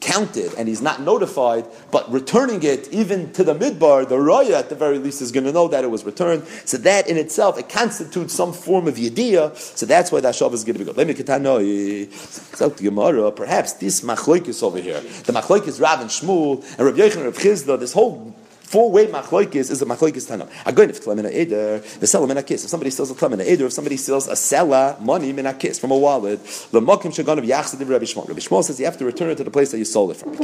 counted 0.00 0.54
and 0.54 0.68
he's 0.68 0.82
not 0.82 1.00
notified, 1.00 1.66
but 1.90 2.10
returning 2.10 2.62
it 2.62 2.88
even 2.92 3.32
to 3.32 3.44
the 3.44 3.54
midbar, 3.54 4.08
the 4.08 4.16
raya 4.16 4.52
at 4.52 4.68
the 4.68 4.74
very 4.74 4.98
least 4.98 5.20
is 5.22 5.30
going 5.32 5.44
to 5.44 5.52
know 5.52 5.68
that 5.68 5.84
it 5.84 5.88
was 5.88 6.04
returned. 6.04 6.44
So 6.64 6.76
that 6.78 7.08
in 7.08 7.16
itself, 7.16 7.58
it 7.58 7.68
constitutes 7.68 8.34
some 8.34 8.52
form 8.52 8.88
of 8.88 8.94
yediyah. 8.94 9.56
So 9.56 9.86
that's 9.86 10.10
why 10.10 10.20
that 10.20 10.34
shav 10.34 10.52
is 10.52 10.64
going 10.64 10.74
to 10.74 10.78
be 10.78 10.84
good. 10.84 10.96
Let 10.96 11.06
me 11.06 11.14
ketanoi. 11.14 12.12
So 12.56 12.70
Gemara, 12.70 13.30
perhaps 13.32 13.74
this 13.74 14.00
machloikis 14.00 14.62
over 14.62 14.80
here, 14.80 15.00
the 15.00 15.32
machloikis 15.32 15.80
Rav 15.80 16.00
and 16.00 16.10
Shmuel 16.10 16.64
and 16.78 16.86
Rav 16.86 16.94
Yechon 16.94 17.16
and 17.16 17.24
Rav 17.26 17.36
Chizda, 17.36 17.78
this 17.78 17.92
whole 17.92 18.34
Four-way 18.70 19.08
machloikis 19.08 19.68
is 19.68 19.82
a 19.82 19.84
machloikis 19.84 20.30
tanam. 20.30 20.48
Agoin 20.62 20.90
if 20.90 21.04
tlemina 21.04 21.28
eder, 21.28 21.78
the 21.78 22.06
seller 22.06 22.28
mina 22.28 22.40
kiss. 22.40 22.62
If 22.62 22.70
somebody 22.70 22.90
sells 22.90 23.10
a 23.10 23.14
tlemina 23.16 23.40
eder, 23.40 23.66
if 23.66 23.72
somebody 23.72 23.96
sells 23.96 24.28
a 24.28 24.36
seller 24.36 24.96
money 25.00 25.32
mina 25.32 25.54
kiss 25.54 25.80
from 25.80 25.90
a 25.90 25.98
wallet, 25.98 26.38
the 26.70 26.80
mokim 26.80 27.10
shagon 27.10 27.38
of 27.38 27.44
yachsid 27.44 27.80
Rabbi 27.80 28.04
Shmuel. 28.04 28.28
Rabbi 28.28 28.38
Shmuel 28.38 28.62
says 28.62 28.78
you 28.78 28.84
have 28.84 28.96
to 28.98 29.04
return 29.04 29.28
it 29.28 29.38
to 29.38 29.42
the 29.42 29.50
place 29.50 29.72
that 29.72 29.78
you 29.78 29.84
sold 29.84 30.12
it 30.12 30.18
from. 30.18 30.36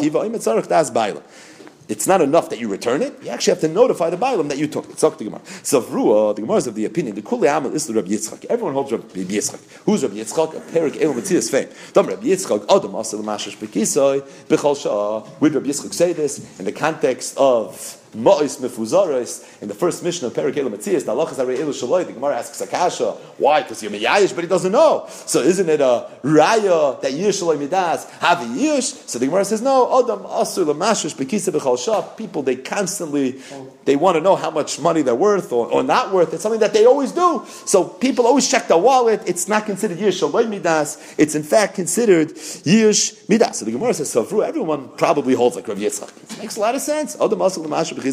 It's 1.89 2.09
not 2.09 2.21
enough 2.21 2.51
that 2.51 2.59
you 2.59 2.69
return 2.69 3.01
it. 3.01 3.17
You 3.23 3.31
actually 3.31 3.53
have 3.53 3.61
to 3.61 3.69
notify 3.69 4.11
the 4.11 4.17
Bailam 4.17 4.49
that 4.49 4.59
you 4.59 4.67
took 4.67 4.91
it. 4.91 4.99
So 4.99 5.11
the 5.11 5.23
Gemara. 5.23 5.41
So 5.63 5.81
Rua, 5.83 6.35
the 6.35 6.41
Gemara 6.41 6.57
is 6.57 6.67
of 6.67 6.75
the 6.75 6.85
opinion, 6.85 7.15
the 7.15 7.23
Kuli 7.23 7.47
Amal 7.47 7.73
is 7.73 7.87
the 7.87 7.95
Rabbi 7.95 8.09
Yitzchak. 8.09 8.47
Everyone 8.47 8.75
holds 8.75 8.91
Rabbi 8.91 9.07
Yitzchak. 9.07 9.85
Who's 9.85 10.03
Rabbi 10.03 10.17
Yitzchak? 10.17 10.57
A 10.57 10.61
Perik 10.73 10.95
Elu 10.95 11.15
Metzias 11.15 11.49
fame. 11.49 11.69
Dom 11.93 12.09
Rabbi 12.09 12.27
Yitzchak, 12.27 12.65
Adam 12.65 12.91
Asel 12.91 13.23
Mashash 13.23 13.57
Bekisoi, 13.57 14.21
Bechal 14.49 14.77
Shah. 14.83 15.31
Would 15.39 15.55
Rabbi 15.55 15.69
Yitzchak 15.69 15.95
say 15.95 16.13
this 16.13 16.59
in 16.59 16.65
the 16.65 16.73
context 16.73 17.37
of 17.37 18.03
Ma'is 18.17 18.61
mefuzaris 18.61 19.61
in 19.61 19.69
the 19.69 19.75
first 19.75 20.03
mission 20.03 20.27
of 20.27 20.33
Perikela 20.33 20.71
Matthias, 20.71 21.05
the 21.05 21.13
Allah 21.13 21.27
Elu 21.27 21.69
Shaloi, 21.69 22.07
the 22.07 22.13
Gemara 22.13 22.39
asks 22.39 22.61
Akasha, 22.61 23.13
why? 23.39 23.63
Because 23.63 23.83
you're 23.83 23.93
Miyayish, 23.93 24.35
but 24.35 24.43
he 24.43 24.49
doesn't 24.49 24.73
know. 24.73 25.07
So 25.09 25.41
isn't 25.41 25.69
it 25.69 25.81
a 25.81 26.11
Raya 26.23 27.01
that 27.03 27.13
Yish 27.13 27.43
Shaloi 27.43 27.59
Midas 27.59 28.09
have 28.21 28.41
a 28.41 28.45
Yish? 28.45 29.09
So 29.09 29.19
the 29.19 29.27
Gemara 29.27 29.45
says, 29.45 29.61
no, 29.61 30.03
Adam 30.03 30.21
Asur 30.25 30.65
Lamashish 30.65 31.15
Bekisa 31.15 31.53
Bechal 31.53 31.79
Shah. 31.79 32.03
People, 32.03 32.43
they 32.43 32.57
constantly, 32.57 33.41
they 33.85 33.97
want 33.97 34.17
to 34.17 34.21
know 34.21 34.37
how 34.37 34.51
much 34.51 34.81
money 34.81 35.03
they're 35.03 35.15
worth 35.15 35.53
or, 35.53 35.67
or 35.71 35.83
not 35.83 36.13
worth. 36.13 36.33
It's 36.33 36.43
something 36.43 36.61
that 36.61 36.73
they 36.73 36.87
always 36.87 37.13
do. 37.13 37.45
So 37.67 37.85
people 37.85 38.27
always 38.27 38.49
check 38.51 38.69
their 38.69 38.79
wallet. 38.79 39.23
It's 39.27 39.49
not 39.49 39.67
considered 39.67 39.99
Yish 39.99 40.23
Shaloi 40.23 40.49
Midas. 40.49 41.15
It's 41.19 41.35
in 41.35 41.43
fact 41.43 41.75
considered 41.75 42.31
Yish 42.31 43.29
Midas. 43.29 43.59
So 43.59 43.65
the 43.65 43.73
Gemara 43.73 43.95
says, 43.95 44.11
so 44.11 44.41
everyone 44.41 44.89
probably 44.97 45.35
holds 45.35 45.57
like 45.57 45.69
Rav 45.69 45.79
Yitzchak. 45.79 46.33
It 46.33 46.39
makes 46.39 46.57
a 46.57 46.61
lot 46.61 46.75
of 46.75 46.81
sense. 46.81 47.15
Adam 47.17 47.39
Asur 47.41 47.65
Lamashish 47.65 48.06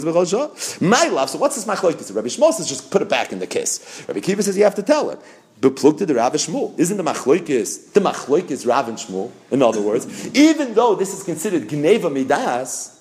my 0.81 1.07
love. 1.07 1.29
So 1.29 1.37
what's 1.37 1.55
this 1.55 1.65
machlokes? 1.65 2.15
Rabbi 2.15 2.27
Shmuel 2.27 2.53
says 2.53 2.67
just 2.67 2.89
put 2.91 3.01
it 3.01 3.09
back 3.09 3.31
in 3.31 3.39
the 3.39 3.47
kiss. 3.47 4.03
Rabbi 4.07 4.19
Kiva 4.19 4.41
says 4.43 4.57
you 4.57 4.63
have 4.63 4.75
to 4.75 4.83
tell 4.83 5.09
him. 5.09 5.19
Beplug 5.61 5.97
to 5.99 6.05
the 6.05 6.15
Rav 6.15 6.33
Shmuel. 6.33 6.77
Isn't 6.77 6.97
the 6.97 7.03
machlokes 7.03 7.93
the 7.93 7.99
machlokes 7.99 8.67
Rav 8.67 8.89
and 8.89 8.97
Shmuel? 8.97 9.31
In 9.51 9.61
other 9.61 9.81
words, 9.81 10.35
even 10.35 10.73
though 10.73 10.95
this 10.95 11.13
is 11.13 11.23
considered 11.23 11.69
gneva 11.69 12.11
midas, 12.11 12.99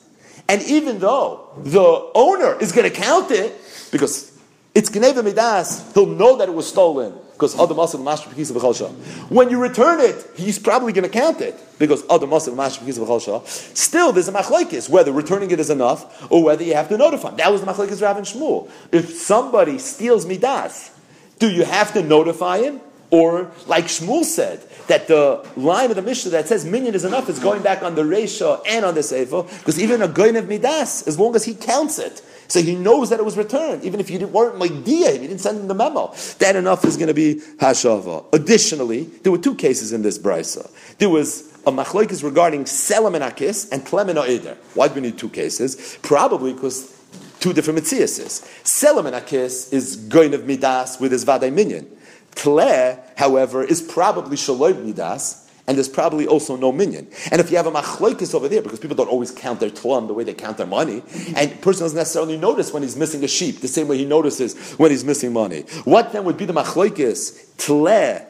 and 0.49 0.63
even 0.63 0.99
though 0.99 1.49
the 1.59 2.11
owner 2.15 2.59
is 2.61 2.73
going 2.73 2.91
to 2.91 2.95
count 2.95 3.31
it 3.31 3.55
because 3.91 4.39
it's 4.75 4.91
gneva 4.91 5.25
midas, 5.25 5.91
he'll 5.95 6.07
know 6.07 6.37
that 6.37 6.49
it 6.49 6.55
was 6.55 6.69
stolen 6.69 7.15
because 7.43 7.59
Adam 7.59 7.77
Asr 7.77 8.01
Master 8.01 8.31
Pekisa 8.31 8.53
V'chal 8.53 8.89
When 9.29 9.51
you 9.51 9.61
return 9.61 9.99
it, 9.99 10.25
he's 10.37 10.61
probably 10.61 10.93
going 10.93 11.03
to 11.03 11.11
count 11.11 11.41
it 11.41 11.59
because 11.77 12.05
Adam 12.09 12.31
Asr 12.31 12.55
Master 12.55 12.85
Pekisa 12.85 13.05
V'chal 13.05 13.45
Still, 13.77 14.13
there's 14.13 14.29
a 14.29 14.33
machlekes 14.33 14.89
whether 14.89 15.11
returning 15.11 15.51
it 15.51 15.59
is 15.59 15.69
enough 15.69 16.31
or 16.31 16.45
whether 16.45 16.63
you 16.63 16.75
have 16.75 16.89
to 16.91 16.97
notify 16.97 17.31
him. 17.31 17.39
That 17.39 17.51
was 17.51 17.61
the 17.61 17.67
machlekes 17.67 18.01
Rav 18.01 18.17
and 18.17 18.25
Shmuel. 18.25 18.71
If 18.93 19.11
somebody 19.11 19.79
steals 19.79 20.25
midas, 20.25 20.93
do 21.41 21.51
you 21.51 21.65
have 21.65 21.93
to 21.95 22.03
notify 22.05 22.59
him? 22.59 22.81
Or, 23.11 23.51
like 23.67 23.87
Shmuel 23.87 24.25
said, 24.25 24.63
that 24.87 25.09
the 25.09 25.45
line 25.57 25.91
of 25.91 25.97
the 25.97 26.03
Mishnah 26.03 26.31
that 26.31 26.47
says 26.47 26.65
minion 26.65 26.95
is 26.95 27.05
enough 27.05 27.29
is 27.29 27.41
going 27.41 27.63
back 27.63 27.83
on 27.83 27.97
the 27.97 28.03
Resha 28.03 28.63
and 28.69 28.85
on 28.85 28.95
the 28.95 29.03
Sefer, 29.03 29.43
because 29.43 29.81
even 29.81 30.01
a 30.01 30.09
goin 30.09 30.37
of 30.37 30.49
Midas, 30.49 31.07
as 31.09 31.19
long 31.19 31.35
as 31.35 31.45
he 31.45 31.55
counts 31.55 31.99
it, 31.99 32.23
so 32.53 32.61
he 32.61 32.75
knows 32.75 33.09
that 33.09 33.19
it 33.19 33.25
was 33.25 33.39
returned, 33.39 33.83
even 33.83 33.99
if 33.99 34.11
you 34.11 34.27
weren't 34.27 34.59
Magdiya, 34.59 35.15
you 35.15 35.27
didn't 35.27 35.39
send 35.39 35.59
him 35.59 35.69
the 35.69 35.75
memo. 35.75 36.13
That 36.39 36.55
enough 36.55 36.85
is 36.85 36.99
going 36.99 37.09
to 37.09 37.15
be 37.15 37.37
Hashava. 37.57 38.27
Additionally, 38.35 39.05
there 39.05 39.33
were 39.33 39.39
two 39.39 39.55
cases 39.55 39.91
in 39.91 40.03
this 40.03 40.19
Brisa. 40.19 40.71
There 40.99 41.09
was 41.09 41.51
a 41.67 41.73
machlokes 41.73 42.23
regarding 42.23 42.65
Selam 42.65 43.15
and 43.15 43.25
Akis 43.25 43.73
and 43.73 43.87
Tlem 43.87 44.11
and 44.11 44.19
Eder. 44.19 44.59
Why 44.75 44.89
do 44.89 44.97
we 44.97 45.01
need 45.01 45.17
two 45.17 45.31
cases? 45.31 45.97
Probably 46.03 46.53
because 46.53 46.95
two 47.41 47.55
different 47.55 47.79
mitziases. 47.79 48.43
Selam 48.65 49.07
and 49.07 49.17
Akis 49.17 49.73
is 49.73 49.97
going 49.97 50.35
of 50.35 50.47
Midas 50.47 51.01
with 51.01 51.11
his 51.11 51.25
Vaday 51.25 51.51
Minyan. 51.51 51.91
Tle, 52.35 53.03
however, 53.17 53.65
is 53.65 53.81
probably 53.81 54.37
Shalom 54.37 54.85
Midas, 54.85 55.42
and 55.67 55.77
there's 55.77 55.89
probably 55.89 56.27
also 56.27 56.57
no 56.57 56.73
minion. 56.73 57.07
And 57.31 57.41
if 57.41 57.51
you 57.51 57.57
have 57.57 57.67
a 57.67 57.71
machlokes 57.71 58.35
over 58.35 58.49
there, 58.49 58.63
because 58.63 58.81
people 58.81 58.97
don't 58.97 59.09
always 59.09 59.31
count 59.31 59.61
their 59.61 59.71
tlum 59.71 60.09
the 60.09 60.15
way 60.15 60.25
they 60.25 60.35
count 60.35 60.57
their 60.57 60.67
money, 60.67 61.03
and 61.37 61.61
person 61.61 61.85
doesn't 61.85 61.97
necessarily 61.97 62.37
notice 62.37 62.73
when 62.73 62.83
he's 62.83 62.97
missing 62.97 63.23
a 63.23 63.29
sheep, 63.29 63.61
the 63.61 63.69
same 63.69 63.87
way 63.89 63.97
he 63.97 64.05
notices 64.05 64.73
when 64.73 64.91
he's 64.91 65.05
missing 65.05 65.33
money. 65.33 65.61
What 65.85 66.13
then 66.13 66.25
would 66.25 66.37
be 66.37 66.47
the 66.47 66.53
machlokes? 66.53 67.57
Tle, 67.59 68.27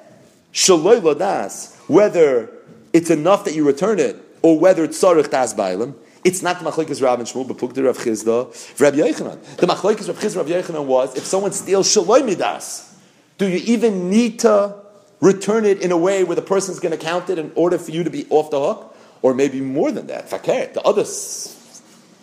shaloy 0.52 1.18
das, 1.18 1.76
whether 1.86 2.50
it's 2.92 3.10
enough 3.10 3.44
that 3.46 3.54
you 3.54 3.66
return 3.66 3.98
it, 3.98 4.16
or 4.42 4.58
whether 4.58 4.84
it's 4.84 5.02
sarich 5.02 5.30
das 5.30 5.54
bailam. 5.54 5.94
It's 6.24 6.42
not 6.42 6.60
the 6.60 6.70
machlokes 6.70 7.02
Rav 7.02 7.18
and 7.18 7.26
Shmuel, 7.26 7.48
but 7.48 7.56
pukter 7.56 7.84
Rav 7.84 7.98
Chizda, 7.98 8.80
Rav 8.80 8.94
Yochanan. 8.94 9.56
The 9.56 9.66
machlokes 9.66 10.06
Rav 10.06 10.18
Chizda, 10.18 10.36
Rav 10.36 10.46
Yochanan 10.46 10.84
was 10.84 11.16
if 11.16 11.24
someone 11.24 11.52
steals 11.52 11.88
shaloy 11.88 12.24
midas, 12.24 12.94
do 13.38 13.48
you 13.48 13.56
even 13.64 14.10
need 14.10 14.38
to 14.40 14.81
return 15.22 15.64
it 15.64 15.80
in 15.80 15.90
a 15.90 15.96
way 15.96 16.24
where 16.24 16.36
the 16.36 16.42
person's 16.42 16.80
going 16.80 16.92
to 16.92 17.02
count 17.02 17.30
it 17.30 17.38
in 17.38 17.50
order 17.54 17.78
for 17.78 17.92
you 17.92 18.04
to 18.04 18.10
be 18.10 18.26
off 18.28 18.50
the 18.50 18.60
hook, 18.60 18.94
or 19.22 19.32
maybe 19.32 19.60
more 19.62 19.90
than 19.90 20.08
that. 20.08 20.28
Fakir, 20.28 20.66
the 20.74 20.82
other 20.82 21.04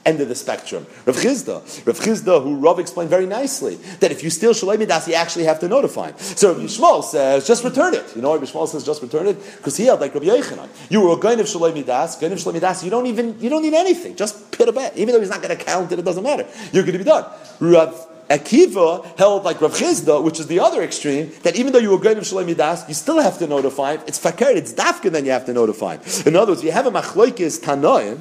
end 0.05 0.21
of 0.21 0.27
the 0.27 0.35
spectrum. 0.35 0.85
Rav 1.05 1.15
Chizda, 1.15 1.85
Rav 1.85 1.99
Chizda, 1.99 2.43
who 2.43 2.55
Rav 2.55 2.79
explained 2.79 3.09
very 3.09 3.25
nicely, 3.25 3.75
that 3.99 4.11
if 4.11 4.23
you 4.23 4.29
steal 4.29 4.51
Shalei 4.51 4.77
Midas, 4.77 5.07
you 5.07 5.13
actually 5.13 5.45
have 5.45 5.59
to 5.59 5.67
notify 5.67 6.11
him. 6.11 6.17
So 6.17 6.53
Rav 6.53 6.61
Yishmael 6.61 7.03
says, 7.03 7.47
just 7.47 7.63
return 7.63 7.93
it. 7.93 8.15
You 8.15 8.21
know 8.21 8.33
Rav 8.33 8.41
Yishmael 8.41 8.67
says, 8.67 8.83
just 8.85 9.01
return 9.01 9.27
it? 9.27 9.37
Because 9.57 9.77
he 9.77 9.85
held 9.85 10.01
like 10.01 10.13
Rav 10.13 10.23
Yechanan. 10.23 10.69
You 10.89 11.01
were 11.01 11.17
a 11.17 11.19
gain 11.19 11.39
of 11.39 11.45
Shalei 11.45 11.73
Midas, 11.73 12.15
gain 12.15 12.31
of 12.31 12.39
Shalei 12.39 12.53
Midas, 12.53 12.83
you 12.83 12.89
don't 12.89 13.05
even, 13.05 13.39
you 13.39 13.49
don't 13.49 13.61
need 13.61 13.73
anything. 13.73 14.15
Just 14.15 14.51
pit 14.51 14.67
a 14.67 14.71
bet. 14.71 14.97
Even 14.97 15.13
though 15.13 15.19
he's 15.19 15.29
not 15.29 15.41
going 15.41 15.57
to 15.57 15.63
count 15.63 15.91
it, 15.91 15.99
it 15.99 16.05
doesn't 16.05 16.23
matter. 16.23 16.47
You're 16.73 16.83
going 16.83 16.97
to 16.97 16.99
be 16.99 17.05
done. 17.05 17.25
Rav 17.59 18.08
Akiva 18.29 19.17
held 19.17 19.43
like 19.43 19.59
Rav 19.59 19.73
Chizda, 19.73 20.23
which 20.23 20.39
is 20.39 20.47
the 20.47 20.59
other 20.59 20.83
extreme, 20.83 21.31
that 21.43 21.55
even 21.55 21.73
though 21.73 21.79
you 21.79 21.89
were 21.89 21.97
going 21.97 22.17
of 22.17 22.27
Shalom 22.27 22.47
Yidas, 22.47 22.87
you 22.87 22.93
still 22.93 23.19
have 23.19 23.39
to 23.39 23.47
notify 23.47 23.93
him. 23.93 24.01
It's 24.05 24.19
fakir, 24.19 24.49
it's 24.55 24.71
dafka, 24.71 25.11
then 25.11 25.25
you 25.25 25.31
have 25.31 25.45
to 25.45 25.53
notify 25.53 25.97
him. 25.97 26.27
In 26.27 26.35
other 26.35 26.51
words, 26.51 26.63
you 26.63 26.71
have 26.71 26.85
a 26.85 26.91
machloikis 26.91 27.59
tanoim, 27.59 28.19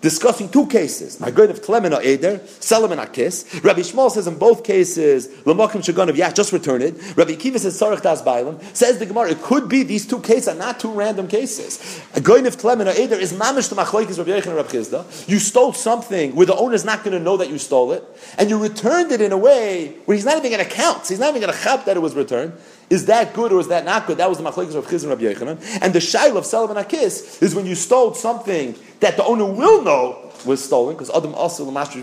discussing 0.00 0.48
two 0.48 0.66
cases. 0.66 1.18
My 1.20 1.30
good 1.30 1.50
of 1.50 1.62
Tlemena 1.62 2.02
Eder, 2.04 2.40
Solomon 2.60 2.98
Akis. 2.98 3.62
Rabbi 3.64 3.80
Shmuel 3.80 4.10
says 4.10 4.26
in 4.26 4.38
both 4.38 4.64
cases, 4.64 5.28
Lamakim 5.44 5.82
Shagon 5.82 6.08
of 6.08 6.16
Yah, 6.16 6.30
just 6.30 6.52
return 6.52 6.82
it. 6.82 6.94
Rabbi 7.16 7.34
Kiva 7.34 7.58
says 7.58 7.80
Sarach 7.80 8.02
Das 8.02 8.22
Bailam. 8.22 8.62
Says 8.76 8.98
the 8.98 9.06
Gemara, 9.06 9.30
it 9.30 9.42
could 9.42 9.68
be 9.68 9.82
these 9.82 10.06
two 10.06 10.20
cases 10.20 10.48
are 10.48 10.54
not 10.54 10.78
two 10.78 10.92
random 10.92 11.26
cases. 11.28 12.00
A 12.14 12.20
goin 12.20 12.46
of 12.46 12.56
Tlemena 12.56 12.96
Eder 12.96 13.16
is 13.16 13.32
mamish 13.32 13.68
to 13.68 13.74
Machloikis 13.74 14.18
Rabbi 14.18 14.30
Yechon 14.30 14.46
and 14.46 14.56
Rabbi 14.56 14.68
Chizda. 14.68 15.28
You 15.28 15.38
stole 15.38 15.72
something 15.72 16.34
where 16.34 16.46
the 16.46 16.56
owner's 16.56 16.84
not 16.84 17.02
going 17.02 17.16
to 17.16 17.22
know 17.22 17.36
that 17.36 17.50
you 17.50 17.58
stole 17.58 17.92
it, 17.92 18.04
and 18.38 18.48
you 18.50 18.58
returned 18.62 19.12
it 19.12 19.20
in 19.20 19.32
a 19.32 19.38
way 19.38 19.96
where 20.04 20.14
he's 20.14 20.24
not 20.24 20.38
even 20.38 20.52
going 20.52 20.64
to 20.64 20.70
count. 20.70 21.06
He's 21.08 21.18
not 21.18 21.30
even 21.30 21.42
going 21.42 21.52
to 21.52 21.60
chap 21.60 21.84
that 21.86 21.96
it 21.96 22.00
was 22.00 22.14
returned. 22.14 22.52
Is 22.90 23.06
that 23.06 23.34
good 23.34 23.52
or 23.52 23.60
is 23.60 23.68
that 23.68 23.84
not 23.84 24.06
good? 24.06 24.16
That 24.16 24.28
was 24.28 24.38
the 24.38 24.44
machlekes 24.44 24.74
of 24.74 24.86
Chizn 24.86 25.10
Rabbi 25.10 25.22
Yechanan. 25.22 25.82
And 25.82 25.92
the 25.92 25.98
shail 25.98 26.36
of 26.36 26.46
Solomon 26.46 26.82
Akis 26.82 27.42
is 27.42 27.54
when 27.54 27.66
you 27.66 27.74
stole 27.74 28.14
something 28.14 28.74
that 29.00 29.16
the 29.16 29.24
owner 29.24 29.44
will 29.44 29.82
know 29.82 30.24
was 30.44 30.64
stolen, 30.64 30.94
because 30.94 31.10
Adam 31.10 31.34
also 31.34 31.64
the 31.64 31.72
master 31.72 31.98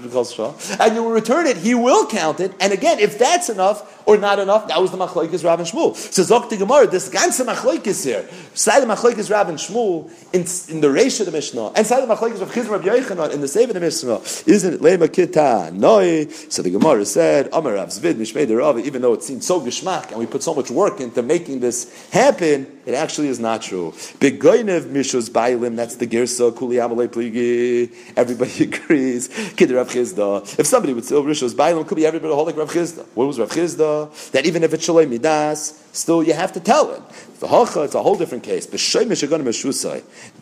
and 0.80 0.96
you 0.96 1.04
will 1.04 1.12
return 1.12 1.48
it, 1.48 1.58
he 1.58 1.76
will 1.76 2.08
count 2.08 2.40
it. 2.40 2.54
And 2.60 2.74
again, 2.74 3.00
if 3.00 3.18
that's 3.18 3.50
enough 3.50 4.04
or 4.08 4.18
not 4.18 4.40
enough, 4.40 4.68
that 4.68 4.82
was 4.82 4.92
the 4.92 4.98
machlekes 4.98 5.44
Rav 5.44 5.60
and 5.60 5.68
Shmuel. 5.68 5.96
So 5.96 6.24
Zok 6.24 6.50
Gemara, 6.58 6.88
this 6.88 7.10
ganze 7.10 7.44
machlekes 7.46 8.04
here, 8.04 8.28
side 8.54 8.84
the 8.84 8.88
machlekes 8.88 9.32
Rav 9.32 9.50
and 9.50 9.58
Shmuel 9.58 10.10
in, 10.34 10.42
in 10.74 10.82
the 10.82 10.88
Reish 10.88 11.20
of 11.20 11.26
the 11.26 11.32
Mishnah, 11.32 11.72
and 11.76 11.86
side 11.86 12.08
the 12.08 12.14
machlekes 12.14 12.42
of 12.42 12.70
Rabbi 12.70 12.88
Yechanan 12.88 13.34
in 13.34 13.42
the 13.42 13.48
Save 13.48 13.70
of 13.70 13.74
the 13.74 13.80
Mishnah, 13.80 14.22
isn't 14.46 14.74
it 14.76 14.82
lema 14.82 15.08
kita 15.08 15.74
noi? 15.74 16.28
So 16.50 16.62
the 16.62 16.72
Gemara 16.72 17.06
said, 17.06 17.50
Amar 17.54 17.74
Rav 17.74 17.90
Zvid 17.90 18.16
Mishmei 18.16 18.58
Rav, 18.58 18.80
even 18.80 19.02
though 19.02 19.14
it 19.14 19.24
seems 19.24 19.46
so 19.46 19.62
geschmack 19.62 20.10
and 20.10 20.20
we 20.20 20.26
put 20.26 20.44
so 20.44 20.54
much 20.54 20.70
work 20.70 21.00
into 21.00 21.22
making 21.22 21.60
this 21.60 22.10
happen, 22.12 22.68
it 22.86 22.94
actually 22.94 23.30
is 23.30 23.40
not 23.40 23.64
true. 23.64 23.92
Begoinev 24.20 24.82
mishus 24.92 25.30
bailim, 25.30 25.76
that's 25.76 25.96
the 25.96 26.06
girsa 26.06 26.56
kuli 26.56 26.76
amalei 26.76 27.08
pligi. 27.08 27.92
Everybody 28.26 28.64
agrees. 28.70 29.28
Kid 29.56 29.70
Rav 29.70 29.88
Chizda. 29.88 30.58
If 30.58 30.66
somebody 30.66 30.94
would 30.94 31.06
say 31.06 31.14
oh, 31.14 31.22
rishus 31.22 31.54
bailim, 31.54 31.88
could 31.88 31.96
be 31.96 32.08
everybody 32.08 32.34
hold 32.34 32.48
like 32.48 32.58
Rav 32.58 32.72
Chizda. 32.72 33.06
What 33.14 33.28
was 33.28 33.38
Rav 33.38 33.50
Chizda? 33.50 34.32
That 34.32 34.48
even 34.48 34.64
if 34.64 34.74
it's 34.74 34.88
shalei 34.88 35.08
midas, 35.08 35.80
still 35.92 36.24
you 36.24 36.34
have 36.34 36.52
to 36.54 36.60
tell 36.60 36.92
it. 36.92 37.04
The 37.40 37.48
hacha, 37.48 37.84
it's 37.84 37.94
a 37.94 38.02
whole 38.02 38.16
different 38.16 38.44
case. 38.44 38.66
The 38.66 38.78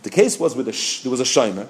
case 0.10 0.40
was 0.40 0.56
with 0.56 0.68
a, 0.70 1.00
there 1.04 1.12
was 1.12 1.20
a 1.20 1.26
shomer, 1.26 1.68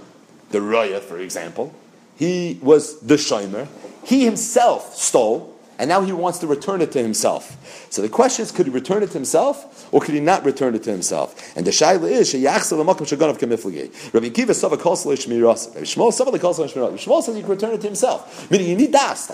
the 0.51 0.59
raya, 0.59 0.99
for 0.99 1.17
example. 1.17 1.73
He 2.15 2.59
was 2.61 2.99
the 2.99 3.15
shomer. 3.15 3.67
He 4.05 4.23
himself 4.23 4.95
stole 4.95 5.52
and 5.79 5.89
now 5.89 6.01
he 6.01 6.11
wants 6.11 6.39
to 6.39 6.47
return 6.47 6.81
it 6.81 6.91
to 6.91 7.01
himself. 7.01 7.57
So 7.91 8.01
the 8.01 8.09
question 8.09 8.43
is, 8.43 8.51
could 8.51 8.67
he 8.67 8.71
return 8.71 9.03
it 9.03 9.07
to 9.07 9.13
himself, 9.13 9.87
or 9.93 10.01
could 10.01 10.13
he 10.13 10.19
not 10.19 10.43
return 10.45 10.75
it 10.75 10.83
to 10.83 10.91
himself? 10.91 11.55
And 11.57 11.65
the 11.65 11.71
shaila 11.71 12.09
is, 12.09 12.33
sheyachsel 12.33 12.77
l'makom 12.79 13.07
shaganav 13.07 13.37
kemifligei. 13.39 14.13
Rabbi 14.13 14.29
Kiva 14.29 14.53
sava 14.53 14.77
kosel 14.77 15.13
shmiras. 15.13 15.73
Rabbi 15.73 15.85
Shmuel 15.85 16.13
sava 16.13 16.31
kosel 16.31 16.67
shmiras. 16.67 16.85
Rabbi 16.85 16.97
Shmuel 16.97 17.21
says 17.23 17.35
you 17.35 17.41
can 17.41 17.51
return 17.51 17.73
it 17.73 17.81
to 17.81 17.87
himself. 17.87 18.49
Meaning 18.51 18.69
you 18.69 18.75
need 18.75 18.91
das. 18.91 19.29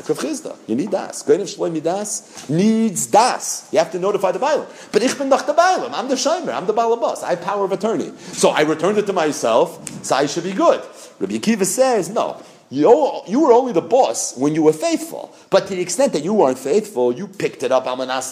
You 0.67 0.75
need 0.75 0.91
das. 0.91 1.23
Goyim 1.23 1.41
shloim 1.41 1.83
das 1.83 2.49
needs 2.49 3.07
das. 3.07 3.67
You 3.71 3.79
have 3.79 3.91
to 3.91 3.99
notify 3.99 4.31
the 4.31 4.39
bailam. 4.39 4.65
But 4.91 5.03
ich 5.03 5.17
bin 5.17 5.29
the 5.29 5.37
bailam. 5.37 5.91
I'm 5.93 6.07
the 6.07 6.15
shomer. 6.15 6.53
I'm 6.53 6.65
the 6.65 6.73
balabas. 6.73 7.23
I 7.23 7.31
have 7.31 7.41
power 7.41 7.65
of 7.65 7.71
attorney. 7.71 8.11
So 8.17 8.49
I 8.49 8.61
returned 8.61 8.97
it 8.97 9.05
to 9.07 9.13
myself. 9.13 9.79
So 10.03 10.15
I 10.15 10.25
should 10.25 10.43
be 10.43 10.53
good. 10.53 10.81
Rabbi 11.19 11.37
Kiva 11.39 11.65
says 11.65 12.09
no. 12.09 12.41
You, 12.71 12.87
were 13.41 13.51
only 13.51 13.73
the 13.73 13.81
boss 13.81 14.37
when 14.37 14.53
you 14.53 14.61
were 14.61 14.73
faithful. 14.73 15.33
But 15.49 15.67
to 15.67 15.75
the 15.75 15.81
extent 15.81 16.13
that 16.13 16.23
you 16.23 16.33
weren't 16.35 16.59
faithful, 16.59 17.11
you 17.11 17.27
picked 17.27 17.63
it 17.63 17.71
up. 17.71 17.85
You're 17.85 18.05
not 18.05 18.23
a 18.23 18.27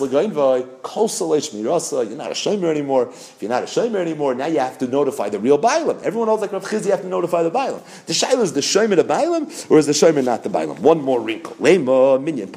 shomer 2.35 2.69
anymore. 2.69 3.09
If 3.09 3.37
you're 3.41 3.49
not 3.49 3.63
a 3.63 3.65
shomer 3.65 3.95
anymore, 3.95 4.35
now 4.35 4.45
you 4.45 4.59
have 4.59 4.77
to 4.77 4.87
notify 4.87 5.29
the 5.29 5.39
real 5.39 5.57
Bailam. 5.57 6.03
Everyone 6.03 6.27
knows 6.27 6.41
like 6.41 6.51
Rav 6.51 6.69
Chiz, 6.69 6.85
you 6.85 6.91
have 6.91 7.01
to 7.01 7.07
notify 7.07 7.41
the 7.41 7.49
Bailam. 7.51 7.81
The 8.05 8.13
Shaila 8.13 8.43
is 8.43 8.53
the 8.53 8.61
shomer 8.61 8.95
the 8.95 9.03
Bailam, 9.03 9.71
or 9.71 9.79
is 9.79 9.87
the 9.87 9.93
shomer 9.93 10.23
not 10.23 10.43
the 10.43 10.49
Bailam? 10.49 10.79
One 10.79 11.01
more 11.01 11.19
wrinkle. 11.19 11.55
Lema, 11.55 12.21
minyan. 12.21 12.47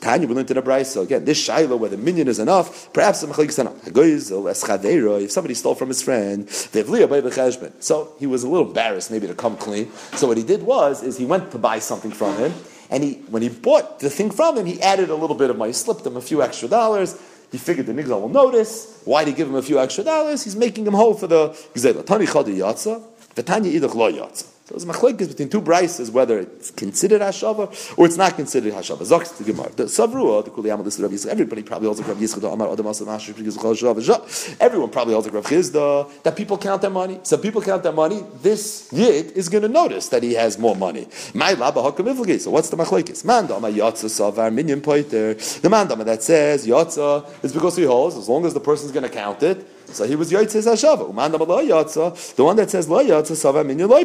Tanya, 0.00 0.26
we 0.26 0.34
learned 0.34 0.50
in 0.50 0.56
a 0.56 0.62
brayso 0.62 1.02
again. 1.04 1.24
This 1.24 1.48
shaila 1.48 1.78
where 1.78 1.90
the 1.90 1.96
minion 1.96 2.26
is 2.26 2.40
enough, 2.40 2.92
perhaps 2.92 3.20
the 3.20 3.28
mechalik. 3.28 5.22
If 5.22 5.30
somebody 5.30 5.54
stole 5.54 5.74
from 5.76 5.88
his 5.88 6.02
friend, 6.02 6.50
so 6.50 8.12
he 8.18 8.26
was 8.26 8.42
a 8.42 8.48
little 8.48 8.66
embarrassed 8.66 9.10
maybe 9.10 9.26
to 9.28 9.34
come 9.34 9.56
clean. 9.56 9.92
So 10.14 10.26
what 10.26 10.36
he 10.36 10.42
did 10.42 10.62
was 10.64 11.02
is 11.02 11.16
he 11.16 11.24
went 11.24 11.52
to 11.52 11.58
buy 11.58 11.78
something 11.78 12.10
from 12.10 12.36
him, 12.38 12.52
and 12.90 13.04
he 13.04 13.14
when 13.30 13.42
he 13.42 13.48
bought 13.50 14.00
the 14.00 14.10
thing 14.10 14.30
from 14.30 14.56
him, 14.58 14.66
he 14.66 14.82
added 14.82 15.10
a 15.10 15.14
little 15.14 15.36
bit 15.36 15.50
of 15.50 15.56
money, 15.56 15.72
slipped 15.72 16.04
him 16.04 16.16
a 16.16 16.20
few 16.20 16.42
extra 16.42 16.68
dollars. 16.68 17.16
He 17.52 17.58
figured 17.58 17.86
the 17.86 17.92
nigga 17.92 18.20
will 18.20 18.28
notice. 18.28 19.00
Why 19.04 19.24
did 19.24 19.30
he 19.30 19.36
give 19.36 19.48
him 19.48 19.54
a 19.54 19.62
few 19.62 19.78
extra 19.78 20.04
dollars? 20.04 20.42
He's 20.44 20.56
making 20.56 20.86
him 20.86 20.94
whole 20.94 21.14
for 21.14 21.28
the 21.28 21.50
gzela. 21.72 22.04
Tani 22.04 22.26
chadi 22.26 22.56
yatsa, 22.56 23.00
v'tanya 23.34 23.72
idach 23.72 23.94
lo 23.94 24.10
yatsa. 24.12 24.46
So 24.68 24.74
it's 24.74 24.84
machlekes 24.84 25.28
between 25.28 25.48
two 25.48 25.62
brises 25.62 26.10
whether 26.10 26.40
it's 26.40 26.70
considered 26.70 27.22
hashava 27.22 27.96
or 27.96 28.04
it's 28.04 28.18
not 28.18 28.36
considered 28.36 28.74
hashava. 28.74 28.98
Zoks 28.98 29.34
the 29.38 29.44
Gemara. 29.44 29.70
The 29.70 29.84
savrua 29.84 30.44
the 30.44 30.50
kuli 30.50 30.68
amal 30.68 30.84
Rav 30.84 30.92
Yisrael. 30.92 31.26
Everybody 31.28 31.62
probably 31.62 31.86
holds 31.86 32.00
like 32.00 32.08
Rav 32.10 32.18
Yisrael. 32.18 32.52
Amar 32.52 32.70
adam 32.70 32.84
asam 32.84 33.06
hashish 33.06 33.34
because 33.34 33.56
hashava. 33.56 34.56
Everyone 34.60 34.90
probably 34.90 35.14
holds 35.14 35.26
like 35.26 35.36
Rav 35.36 35.46
Chizda 35.46 36.22
that 36.22 36.36
people 36.36 36.58
count 36.58 36.82
their 36.82 36.90
money. 36.90 37.18
So 37.22 37.38
people 37.38 37.62
count 37.62 37.82
their 37.82 37.92
money. 37.92 38.22
This 38.42 38.90
yid 38.92 39.32
is 39.32 39.48
going 39.48 39.62
to 39.62 39.70
notice 39.70 40.10
that 40.10 40.22
he 40.22 40.34
has 40.34 40.58
more 40.58 40.76
money. 40.76 41.08
My 41.32 41.54
laba 41.54 41.90
hakam 41.90 42.38
So 42.38 42.50
what's 42.50 42.68
the 42.68 42.76
machlekes? 42.76 43.24
Mandama 43.24 43.72
yatsa 43.72 44.10
savar 44.10 44.52
minyan 44.52 44.82
poiter. 44.82 45.32
The 45.32 45.68
mandama 45.70 46.04
that 46.04 46.22
says 46.22 46.66
yatsa 46.66 47.42
is 47.42 47.54
because 47.54 47.74
he 47.74 47.84
holds 47.84 48.18
as 48.18 48.28
long 48.28 48.44
as 48.44 48.52
the 48.52 48.60
person's 48.60 48.92
going 48.92 49.04
to 49.04 49.08
count 49.08 49.42
it. 49.42 49.66
So 49.92 50.06
he 50.06 50.16
was 50.16 50.30
Yotzes 50.30 50.66
Hashava. 50.66 52.34
The 52.36 52.44
one 52.44 52.56
that 52.56 52.70
says 52.70 52.88
Lo 52.88 53.04
Yatza 53.04 53.36
Sava 53.36 53.64
Minyan 53.64 53.88
Lo. 53.88 54.04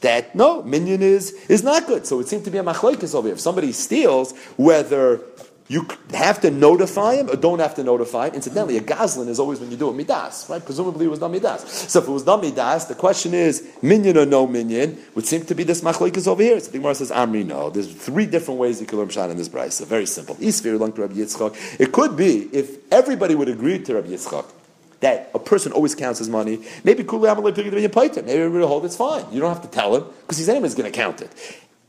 That 0.00 0.34
no 0.34 0.62
minyan 0.62 1.02
is 1.02 1.32
is 1.48 1.62
not 1.62 1.86
good. 1.86 2.06
So 2.06 2.20
it 2.20 2.28
seemed 2.28 2.44
to 2.44 2.50
be 2.50 2.58
a 2.58 2.62
machlokes 2.62 3.14
over 3.14 3.28
here. 3.28 3.34
If 3.34 3.40
somebody 3.40 3.72
steals, 3.72 4.32
whether 4.56 5.20
you 5.70 5.86
have 6.12 6.40
to 6.40 6.50
notify 6.50 7.14
him 7.14 7.30
or 7.30 7.36
don't 7.36 7.60
have 7.60 7.76
to 7.76 7.84
notify 7.84 8.26
him. 8.26 8.34
Incidentally, 8.34 8.76
a 8.76 8.80
gazlan 8.80 9.28
is 9.28 9.38
always 9.38 9.60
when 9.60 9.70
you 9.70 9.76
do 9.76 9.88
it 9.88 9.92
midas, 9.92 10.46
right? 10.48 10.64
Presumably 10.64 11.06
it 11.06 11.10
was 11.10 11.20
not 11.20 11.30
midas. 11.30 11.62
So 11.88 12.00
if 12.00 12.08
it 12.08 12.10
was 12.10 12.26
not 12.26 12.42
midas, 12.42 12.86
the 12.86 12.96
question 12.96 13.34
is 13.34 13.68
minion 13.80 14.18
or 14.18 14.26
no 14.26 14.48
minion 14.48 14.98
would 15.14 15.26
seem 15.26 15.46
to 15.46 15.54
be 15.54 15.62
this 15.62 15.80
machlokes 15.80 16.26
over 16.26 16.42
here. 16.42 16.58
So 16.58 16.72
the 16.72 16.78
Gemara 16.78 16.96
says 16.96 17.12
Amri 17.12 17.46
no. 17.46 17.70
There's 17.70 17.92
three 17.92 18.26
different 18.26 18.58
ways 18.58 18.80
you 18.80 18.86
can 18.86 18.98
learn 18.98 19.06
pshat 19.06 19.30
in 19.30 19.36
this 19.36 19.48
brayse. 19.48 19.74
So 19.74 19.84
very 19.84 20.06
simple. 20.06 20.36
It 20.40 21.92
could 21.92 22.16
be 22.16 22.48
if 22.52 22.92
everybody 22.92 23.36
would 23.36 23.48
agree 23.48 23.78
to 23.78 23.94
Rabbi 23.94 24.08
Yitzchak 24.08 24.59
that 25.00 25.30
a 25.34 25.38
person 25.38 25.72
always 25.72 25.94
counts 25.94 26.18
his 26.18 26.28
money. 26.28 26.60
Maybe 26.84 27.02
Maybe 27.02 28.48
will 28.60 28.68
hold 28.68 28.84
it's 28.84 28.96
fine. 28.96 29.24
You 29.32 29.40
don't 29.40 29.52
have 29.52 29.62
to 29.62 29.68
tell 29.68 29.96
him 29.96 30.04
because 30.22 30.38
he's 30.38 30.48
anyways 30.48 30.74
going 30.74 30.90
to 30.90 30.96
count 30.96 31.22
it. 31.22 31.30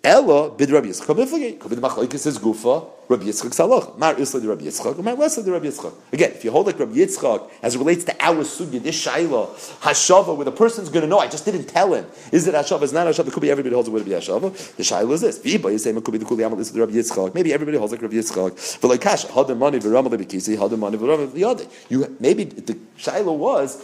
Ella 0.03 0.49
bid 0.49 0.71
Rabbi 0.71 0.87
Yitzchak 0.87 1.15
miflagi. 1.15 1.59
Could 1.59 1.69
be 1.69 1.75
the 1.75 1.81
machlokes 1.81 2.17
says 2.17 2.39
gufa. 2.39 2.87
Rabbi 3.07 3.25
Yitzchak 3.25 3.51
salach. 3.51 3.95
Mar 3.99 4.19
isla 4.19 4.39
the 4.39 4.47
Rabbi 4.47 4.63
Yitzchak. 4.63 4.97
Mar 5.03 5.13
less 5.13 5.35
the 5.35 5.51
Rabbi 5.51 5.67
Yitzchak. 5.67 5.93
Again, 6.11 6.31
if 6.31 6.43
you 6.43 6.49
hold 6.49 6.65
like 6.65 6.79
Rabbi 6.79 6.93
Yitzchak 6.93 7.51
as 7.61 7.75
it 7.75 7.77
relates 7.77 8.03
to 8.05 8.15
our 8.19 8.43
sugya, 8.43 8.81
this 8.81 9.05
shaila 9.05 9.49
hashava, 9.81 10.35
where 10.35 10.45
the 10.45 10.51
person's 10.51 10.89
going 10.89 11.03
to 11.03 11.07
know, 11.07 11.19
I 11.19 11.27
just 11.27 11.45
didn't 11.45 11.65
tell 11.65 11.93
him. 11.93 12.07
Is 12.31 12.47
it 12.47 12.55
hashava? 12.55 12.81
Is 12.81 12.93
not 12.93 13.05
hashava? 13.05 13.27
It 13.27 13.33
could 13.33 13.41
be 13.41 13.51
everybody 13.51 13.75
holds 13.75 13.89
it 13.89 13.91
would 13.91 14.03
be 14.03 14.11
hashava. 14.11 14.51
The 14.75 14.81
shaila 14.81 15.11
is 15.11 15.21
this. 15.21 15.37
Is 15.37 15.83
saying 15.83 15.95
it 15.95 16.03
could 16.03 16.13
be 16.13 16.17
the 16.17 16.25
kuli 16.25 16.43
amal 16.45 16.57
the 16.57 16.79
Rabbi 16.79 16.93
Yitzchak. 16.93 17.35
Maybe 17.35 17.53
everybody 17.53 17.77
holds 17.77 17.91
like 17.91 18.01
Rabbi 18.01 18.15
Yitzchak. 18.15 18.81
But 18.81 18.87
like 18.87 19.01
kasha, 19.01 19.27
hadar 19.27 19.55
money 19.55 19.77
v'ramal 19.77 20.09
lebekisi, 20.09 20.57
hadar 20.57 20.79
money 20.79 20.97
v'ramal 20.97 21.27
v'yade. 21.27 21.71
You 21.89 22.17
maybe 22.19 22.45
the 22.45 22.73
shaila 22.97 23.37
was 23.37 23.77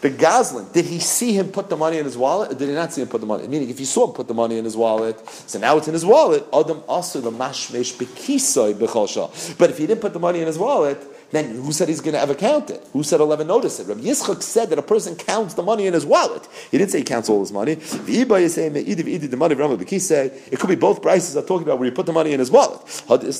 the 0.00 0.10
Goslin, 0.10 0.66
did 0.72 0.84
he 0.84 1.00
see 1.00 1.32
him 1.32 1.48
put 1.48 1.68
the 1.68 1.76
money 1.76 1.98
in 1.98 2.04
his 2.04 2.16
wallet, 2.16 2.52
or 2.52 2.54
did 2.54 2.68
he 2.68 2.74
not 2.74 2.92
see 2.92 3.02
him 3.02 3.08
put 3.08 3.20
the 3.20 3.26
money? 3.26 3.48
Meaning, 3.48 3.68
if 3.68 3.78
he 3.78 3.84
saw 3.84 4.06
him 4.06 4.14
put 4.14 4.28
the 4.28 4.34
money 4.34 4.56
in 4.56 4.64
his 4.64 4.76
wallet, 4.76 5.18
so 5.28 5.58
now 5.58 5.76
it's 5.76 5.88
in 5.88 5.94
his 5.94 6.06
wallet. 6.06 6.46
Adam 6.52 6.82
also 6.88 7.20
the 7.20 7.32
mashmesh 7.32 7.96
bekisoi 7.96 8.78
But 9.58 9.70
if 9.70 9.78
he 9.78 9.86
didn't 9.86 10.00
put 10.00 10.12
the 10.12 10.20
money 10.20 10.40
in 10.40 10.46
his 10.46 10.58
wallet, 10.58 10.98
then 11.30 11.56
who 11.56 11.72
said 11.72 11.88
he's 11.88 12.00
going 12.00 12.14
to 12.14 12.20
ever 12.20 12.34
count 12.34 12.70
it? 12.70 12.86
Who 12.92 13.02
said 13.02 13.20
he'll 13.20 13.32
ever 13.32 13.44
notice 13.44 13.80
it? 13.80 13.86
Rabbi 13.86 14.00
Yitzchak 14.00 14.42
said 14.42 14.70
that 14.70 14.78
a 14.78 14.82
person 14.82 15.16
counts 15.16 15.54
the 15.54 15.62
money 15.62 15.86
in 15.86 15.94
his 15.94 16.06
wallet. 16.06 16.46
He 16.70 16.78
didn't 16.78 16.90
say 16.90 16.98
he 16.98 17.04
counts 17.04 17.28
all 17.28 17.40
his 17.40 17.52
money. 17.52 17.74
The 17.74 19.36
money 19.36 19.54
It 19.54 20.58
could 20.58 20.68
be 20.68 20.76
both 20.76 21.02
prices 21.02 21.36
are 21.36 21.42
talking 21.42 21.64
about 21.66 21.78
where 21.78 21.86
he 21.86 21.94
put 21.94 22.06
the 22.06 22.12
money 22.12 22.32
in 22.32 22.38
his 22.38 22.50
wallet. 22.50 22.80
But 23.06 23.24
if 23.24 23.34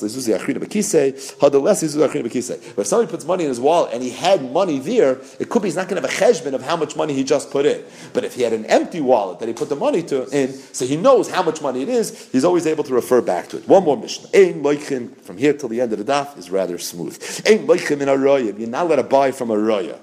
somebody 2.87 3.11
puts 3.11 3.25
money 3.25 3.43
in 3.43 3.49
his 3.49 3.59
wallet 3.59 3.93
and 3.93 4.03
he 4.03 4.09
had 4.09 4.51
money 4.51 4.79
there, 4.79 5.19
it 5.39 5.49
could 5.49 5.61
be 5.61 5.69
he's 5.69 5.75
not 5.75 5.87
going 5.87 6.01
to 6.01 6.07
have 6.07 6.19
a 6.19 6.23
cheshbon 6.23 6.53
of 6.53 6.61
how 6.63 6.75
much 6.75 6.95
money 6.95 7.13
he 7.13 7.23
just 7.23 7.51
put 7.51 7.65
in. 7.65 7.83
But 8.13 8.23
if 8.23 8.33
he 8.35 8.41
had 8.41 8.53
an 8.53 8.65
empty 8.65 9.01
wallet 9.01 9.39
that 9.39 9.47
he 9.47 9.53
put 9.53 9.69
the 9.69 9.75
money 9.75 10.01
to 10.03 10.27
in, 10.29 10.53
so 10.53 10.85
he 10.85 10.97
knows 10.97 11.29
how 11.29 11.43
much 11.43 11.61
money 11.61 11.83
it 11.83 11.89
is, 11.89 12.29
he's 12.31 12.43
always 12.43 12.65
able 12.67 12.83
to 12.83 12.93
refer 12.93 13.21
back 13.21 13.49
to 13.49 13.57
it. 13.57 13.67
One 13.67 13.83
more 13.83 13.97
mission. 13.97 14.25
From 14.29 15.37
here 15.37 15.53
till 15.53 15.69
the 15.69 15.81
end 15.81 15.93
of 15.93 15.99
the 15.99 16.11
daf 16.11 16.37
is 16.37 16.49
rather 16.49 16.77
smooth. 16.77 17.17
Moichim 17.79 18.01
in 18.01 18.09
a. 18.09 18.57
You're 18.59 18.67
not 18.67 18.85
allowed 18.85 18.95
to 18.97 19.03
buy 19.03 19.31
from 19.31 19.51
a 19.51 19.57
roya. 19.57 19.99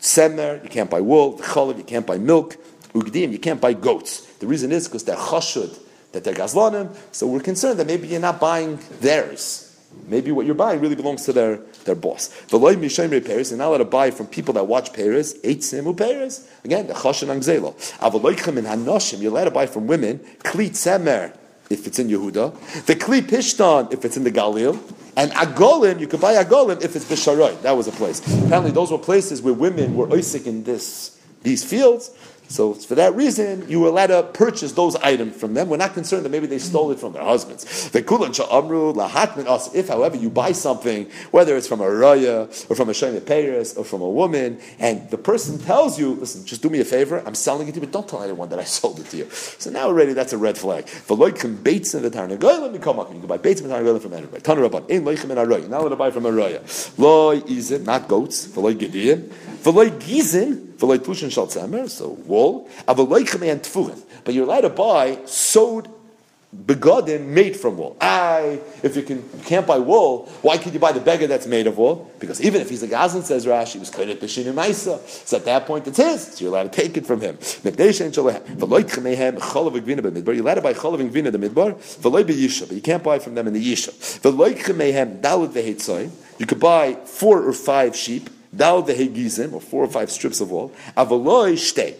Semer, 0.00 0.62
you 0.62 0.70
can't 0.70 0.90
buy 0.90 1.00
wool. 1.00 1.38
Cholav, 1.38 1.78
you 1.78 1.84
can't 1.84 2.06
buy 2.06 2.18
milk. 2.18 2.56
Ugdim, 2.92 3.32
you 3.32 3.38
can't 3.38 3.60
buy 3.60 3.72
goats. 3.72 4.20
The 4.36 4.46
reason 4.46 4.72
is 4.72 4.86
because 4.86 5.04
they're 5.04 5.16
chashud, 5.16 5.78
that 6.12 6.24
they're 6.24 6.34
gazlanim. 6.34 6.96
So 7.12 7.26
we're 7.26 7.40
concerned 7.40 7.78
that 7.78 7.86
maybe 7.86 8.08
you're 8.08 8.20
not 8.20 8.40
buying 8.40 8.78
theirs. 9.00 9.64
Maybe 10.06 10.30
what 10.32 10.46
you're 10.46 10.54
buying 10.54 10.80
really 10.80 10.94
belongs 10.94 11.24
to 11.24 11.32
their, 11.32 11.56
their 11.84 11.94
boss. 11.94 12.28
V'loy 12.48 12.76
mishaymrei 12.76 13.24
Paris, 13.26 13.50
you're 13.50 13.58
not 13.58 13.68
allowed 13.68 13.78
to 13.78 13.84
buy 13.84 14.10
from 14.10 14.26
people 14.26 14.54
that 14.54 14.66
watch 14.66 14.92
Paris. 14.92 15.36
Eight 15.42 15.60
simu 15.60 15.96
Paris. 15.96 16.48
Again, 16.64 16.86
the 16.86 16.94
chashan 16.94 17.28
angzelo. 17.28 17.74
Avaloichem 17.98 18.56
in 18.58 18.64
hanoshim, 18.64 19.20
you're 19.20 19.32
allowed 19.32 19.44
to 19.44 19.50
buy 19.50 19.66
from 19.66 19.86
women. 19.86 20.18
Kli 20.44 20.70
semer, 20.70 21.36
if 21.70 21.86
it's 21.86 21.98
in 21.98 22.08
Yehuda. 22.08 22.86
The 22.86 22.96
kli 22.96 23.20
pishtan, 23.22 23.92
if 23.92 24.04
it's 24.04 24.16
in 24.16 24.24
the 24.24 24.32
Galil. 24.32 24.78
And 25.16 25.32
agolim, 25.32 25.98
you 25.98 26.06
could 26.06 26.20
buy 26.20 26.34
agolim 26.34 26.82
if 26.82 26.94
it's 26.94 27.04
bisharoy. 27.04 27.60
That 27.62 27.76
was 27.76 27.88
a 27.88 27.92
place. 27.92 28.20
Apparently, 28.44 28.70
those 28.70 28.92
were 28.92 28.98
places 28.98 29.42
where 29.42 29.54
women 29.54 29.96
were 29.96 30.06
oisik 30.06 30.46
in 30.46 30.64
this 30.64 31.18
these 31.42 31.64
fields, 31.64 32.10
so 32.48 32.74
for 32.74 32.94
that 32.94 33.14
reason, 33.14 33.68
you 33.68 33.80
were 33.80 33.88
allowed 33.88 34.06
to 34.08 34.22
purchase 34.22 34.72
those 34.72 34.96
items 34.96 35.36
from 35.36 35.54
them. 35.54 35.68
We're 35.68 35.76
not 35.76 35.94
concerned 35.94 36.24
that 36.24 36.30
maybe 36.30 36.46
they 36.46 36.58
stole 36.58 36.90
it 36.90 36.98
from 36.98 37.12
their 37.12 37.24
husbands. 37.24 37.90
If, 37.94 39.88
however, 39.88 40.16
you 40.16 40.30
buy 40.30 40.52
something, 40.52 41.10
whether 41.30 41.56
it's 41.56 41.68
from 41.68 41.80
a 41.80 41.84
raya 41.84 42.70
or 42.70 42.76
from 42.76 42.88
a 42.88 42.92
shayna 42.92 43.24
Paris 43.24 43.76
or 43.76 43.84
from 43.84 44.00
a 44.02 44.08
woman, 44.08 44.58
and 44.78 45.08
the 45.10 45.18
person 45.18 45.58
tells 45.58 45.98
you, 45.98 46.14
listen, 46.14 46.44
just 46.46 46.62
do 46.62 46.70
me 46.70 46.80
a 46.80 46.84
favor, 46.84 47.22
I'm 47.26 47.34
selling 47.34 47.68
it 47.68 47.72
to 47.72 47.80
you, 47.80 47.86
but 47.86 47.92
don't 47.92 48.08
tell 48.08 48.22
anyone 48.22 48.48
that 48.48 48.58
I 48.58 48.64
sold 48.78 49.00
it 49.00 49.06
to 49.10 49.16
you. 49.16 49.28
So 49.30 49.70
now 49.70 49.86
already 49.86 50.14
that's 50.14 50.32
a 50.32 50.38
red 50.38 50.56
flag. 50.56 50.88
Let 51.08 52.72
me 52.72 52.78
come 52.78 52.98
up. 52.98 53.12
You 53.12 53.18
can 53.18 53.26
buy 53.26 53.36
baits 53.38 53.60
in 53.60 53.68
the 53.68 54.00
from 54.00 54.12
anybody. 54.12 54.42
Tana 54.42 54.60
Rabban. 54.68 54.90
Ein 54.90 55.04
loichem 55.04 55.30
in 55.30 55.38
a 55.38 55.46
raya. 55.46 55.68
Now 55.68 55.80
let 55.82 55.96
buy 55.98 56.10
from 56.10 56.26
a 56.26 56.30
raya. 56.30 56.62
is 57.48 57.70
izin, 57.70 57.84
not 57.84 58.08
goats. 58.08 58.46
V'loy 58.48 58.74
gediyin. 58.74 59.30
V'loy 59.62 59.90
gizin. 60.00 60.76
V'loy 60.76 60.98
tlushin 60.98 61.30
shal. 61.30 61.48
So 61.88 62.08
wool. 62.08 62.68
But 64.24 64.34
you're 64.34 64.44
allowed 64.44 64.60
to 64.62 64.70
buy 64.70 65.18
sewed 65.24 65.88
begodim 66.56 67.26
made 67.26 67.54
from 67.56 67.76
wool. 67.76 67.96
I, 68.00 68.60
if 68.82 68.96
you 68.96 69.02
can, 69.02 69.22
can't 69.44 69.66
buy 69.66 69.78
wool, 69.78 70.26
why 70.40 70.56
can't 70.56 70.72
you 70.72 70.80
buy 70.80 70.92
the 70.92 71.00
beggar 71.00 71.26
that's 71.26 71.46
made 71.46 71.66
of 71.66 71.76
wool? 71.76 72.10
Because 72.18 72.40
even 72.40 72.62
if 72.62 72.70
he's 72.70 72.82
a 72.82 72.86
gazan, 72.86 73.22
says 73.22 73.44
Rashi, 73.44 73.74
he 73.74 73.78
was 73.78 73.90
of 73.90 73.96
b'shinim 73.96 74.54
ma'isa. 74.54 75.06
So 75.26 75.36
at 75.36 75.44
that 75.44 75.66
point, 75.66 75.86
it's 75.86 75.98
his. 75.98 76.22
So 76.22 76.44
you're 76.44 76.54
allowed 76.54 76.72
to 76.72 76.82
take 76.82 76.96
it 76.96 77.06
from 77.06 77.20
him. 77.20 77.36
But 77.62 77.78
you're 77.78 77.90
allowed 77.90 78.14
to 78.14 78.22
buy 78.62 78.72
cholav 79.42 81.00
and 81.00 81.12
gvina 81.12 81.32
the 81.32 81.38
midbar, 81.38 81.74
but 82.02 82.74
you 82.74 82.80
can't 82.80 83.02
buy 83.02 83.18
from 83.18 83.34
them 83.34 83.46
in 83.46 83.52
the 83.52 83.72
yisha. 83.72 83.92
You 86.38 86.46
could 86.46 86.60
buy 86.60 86.94
four 87.04 87.42
or 87.42 87.52
five 87.52 87.96
sheep, 87.96 88.30
dal 88.54 88.82
the 88.82 89.50
or 89.52 89.60
four 89.60 89.84
or 89.84 89.88
five 89.88 90.10
strips 90.10 90.40
of 90.40 90.50
wool. 90.50 90.72
Avaloi 90.96 91.52
shtei. 91.54 91.94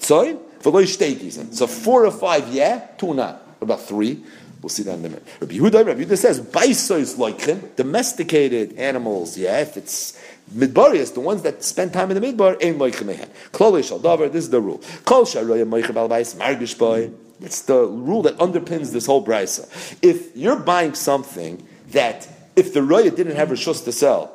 Tzoin, 0.00 0.38
v'loy 0.60 0.84
shtei 0.84 1.14
gizim. 1.16 1.54
So 1.54 1.66
four 1.66 2.06
or 2.06 2.10
five, 2.10 2.48
yeah, 2.52 2.86
two 2.98 3.14
not. 3.14 3.42
About 3.60 3.82
three. 3.82 4.22
We'll 4.62 4.70
see 4.70 4.82
that 4.84 4.94
in 4.94 5.00
a 5.00 5.02
minute. 5.08 5.26
Rabbi 5.40 5.54
Yehuda, 5.54 5.86
Rabbi 5.86 6.04
Yehuda 6.04 6.18
says, 6.18 6.40
baisois 6.40 7.16
loikin, 7.16 7.76
domesticated 7.76 8.76
animals, 8.78 9.36
yeah, 9.36 9.60
if 9.60 9.76
it's 9.76 10.20
midbarius, 10.52 11.14
the 11.14 11.20
ones 11.20 11.42
that 11.42 11.62
spend 11.62 11.92
time 11.92 12.10
in 12.10 12.20
the 12.20 12.26
midbar, 12.26 12.56
ain't 12.60 12.78
loikin 12.78 13.06
mehen. 13.06 13.28
Klole 13.52 13.86
shal 13.86 14.00
davar, 14.00 14.32
this 14.32 14.44
is 14.44 14.50
the 14.50 14.60
rule. 14.60 14.80
Kol 15.04 15.24
sharoya 15.24 15.68
moichim 15.68 15.96
al 15.96 16.08
bais, 16.08 16.34
margish 16.36 16.76
boy. 16.76 17.10
It's 17.40 17.62
the 17.62 17.86
rule 17.86 18.22
that 18.22 18.38
underpins 18.38 18.92
this 18.92 19.06
whole 19.06 19.24
brisa. 19.24 19.68
If 20.02 20.34
you're 20.36 20.56
buying 20.56 20.94
something 20.94 21.66
that, 21.90 22.26
if 22.56 22.72
the 22.72 22.82
roya 22.82 23.10
didn't 23.10 23.36
have 23.36 23.50
rishus 23.50 23.84
to 23.84 23.92
sell, 23.92 24.32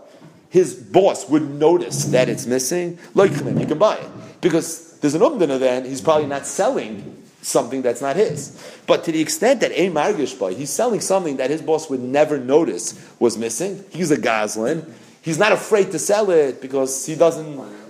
his 0.51 0.75
boss 0.75 1.29
would 1.29 1.49
notice 1.49 2.05
that 2.05 2.27
it's 2.27 2.45
missing, 2.45 2.99
loikin 3.15 3.57
you 3.59 3.65
can 3.65 3.79
buy 3.79 3.95
it. 3.95 4.09
Because 4.41 4.99
there's 4.99 5.15
an 5.15 5.21
umdana 5.21 5.57
then, 5.57 5.85
he's 5.85 6.01
probably 6.01 6.27
not 6.27 6.45
selling 6.45 7.23
something 7.41 7.81
that's 7.81 8.01
not 8.01 8.17
his. 8.17 8.61
But 8.85 9.05
to 9.05 9.13
the 9.13 9.21
extent 9.21 9.61
that 9.61 9.71
a 9.73 9.89
margish 9.89 10.37
boy, 10.37 10.53
he's 10.53 10.69
selling 10.69 10.99
something 10.99 11.37
that 11.37 11.49
his 11.49 11.61
boss 11.61 11.89
would 11.89 12.01
never 12.01 12.37
notice 12.37 13.01
was 13.17 13.37
missing. 13.37 13.83
He's 13.91 14.11
a 14.11 14.17
goslin. 14.17 14.93
He's 15.21 15.37
not 15.37 15.53
afraid 15.53 15.91
to 15.91 15.99
sell 15.99 16.29
it 16.31 16.61
because 16.61 17.05
he 17.05 17.15
doesn't 17.15 17.80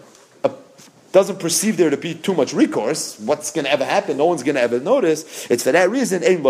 doesn't 1.12 1.40
perceive 1.40 1.78
there 1.78 1.90
to 1.90 1.98
be 1.98 2.16
too 2.16 2.34
much 2.34 2.54
recourse, 2.54 3.20
what's 3.20 3.52
going 3.52 3.66
to 3.66 3.72
ever 3.72 3.84
happen? 3.84 4.18
No 4.18 4.26
one's 4.26 4.44
going 4.44 4.56
to 4.56 4.62
ever 4.62 4.80
notice. 4.80 5.48
It's 5.50 5.64
for 5.64 5.72
that 5.72 5.90
reason. 5.90 6.22
You 6.24 6.38
can 6.38 6.44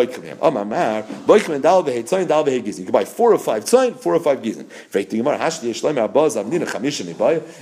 buy 2.91 3.05
four 3.05 3.33
or 3.33 3.39
five 3.39 3.65
tzayin, 3.65 3.99
four 3.99 4.15
or 4.15 4.19
five 4.19 4.41
gizin. 4.41 4.67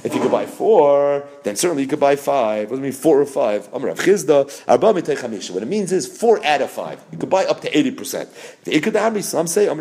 If 0.04 0.14
you 0.14 0.22
could 0.22 0.32
buy 0.32 0.46
four, 0.46 1.28
then 1.44 1.56
certainly 1.56 1.84
you 1.84 1.90
could 1.90 2.00
buy 2.00 2.16
five. 2.16 2.70
What 2.70 2.78
do 2.78 2.82
you 2.82 2.84
mean 2.84 2.92
four 2.92 3.22
or 3.22 3.26
five? 3.26 3.68
What 3.72 5.64
it 5.64 5.68
means 5.68 5.92
is 5.92 6.08
four 6.08 6.46
out 6.46 6.62
of 6.62 6.70
five. 6.70 7.02
You 7.12 7.18
could 7.18 7.30
buy 7.30 7.46
up 7.46 7.62
to 7.62 7.78
eighty 7.78 7.92
percent. 7.92 8.30
Some 9.24 9.48
say 9.48 9.68
if 9.68 9.80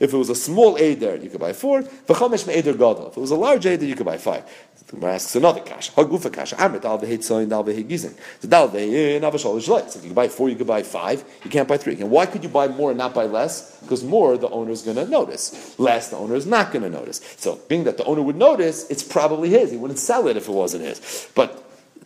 it 0.00 0.16
was 0.16 0.30
a 0.30 0.34
small 0.34 0.78
eder, 0.78 1.16
you 1.16 1.30
could 1.30 1.40
buy 1.40 1.52
four. 1.52 1.80
If 1.80 2.10
it 2.10 3.20
was 3.20 3.30
a 3.30 3.36
large 3.36 3.66
eder, 3.66 3.84
you 3.84 3.94
could 3.94 4.06
buy 4.06 4.18
five. 4.18 4.44
The 4.88 4.96
Gemara 4.96 5.14
asks 5.14 5.36
another 5.36 5.60
kasha. 5.60 5.92
Hagufa 5.92 6.32
kasha. 6.32 6.56
Amrit 6.56 6.84
al 6.84 6.98
vehitzoin 6.98 7.52
al 7.52 7.62
vehigizin. 7.62 8.18
The 8.40 8.46
dal 8.46 8.70
vehin 8.70 9.20
avashol 9.20 9.60
So 9.62 9.98
if 9.98 10.04
you 10.04 10.14
buy 10.14 10.28
four, 10.28 10.48
you 10.48 10.56
can 10.56 10.66
buy 10.66 10.82
five. 10.82 11.22
You 11.44 11.50
can't 11.50 11.68
buy 11.68 11.76
three. 11.76 12.00
And 12.00 12.10
why 12.10 12.24
could 12.24 12.42
you 12.42 12.48
buy 12.48 12.68
more 12.68 12.90
and 12.90 12.98
not 12.98 13.12
buy 13.12 13.26
less? 13.26 13.78
Because 13.80 14.02
more, 14.02 14.38
the 14.38 14.48
owner 14.48 14.70
is 14.70 14.80
going 14.80 14.96
to 14.96 15.06
notice. 15.06 15.78
Less, 15.78 16.08
the 16.08 16.16
owner 16.16 16.36
is 16.36 16.46
not 16.46 16.72
going 16.72 16.84
to 16.84 16.90
notice. 16.90 17.20
So 17.36 17.60
being 17.68 17.84
that 17.84 17.98
the 17.98 18.04
owner 18.04 18.22
would 18.22 18.36
notice, 18.36 18.88
it's 18.88 19.02
probably 19.02 19.50
his. 19.50 19.70
He 19.70 19.76
wouldn't 19.76 19.98
sell 19.98 20.26
it 20.26 20.38
if 20.38 20.48
it 20.48 20.52
wasn't 20.52 20.84
his. 20.84 21.28
But 21.34 21.64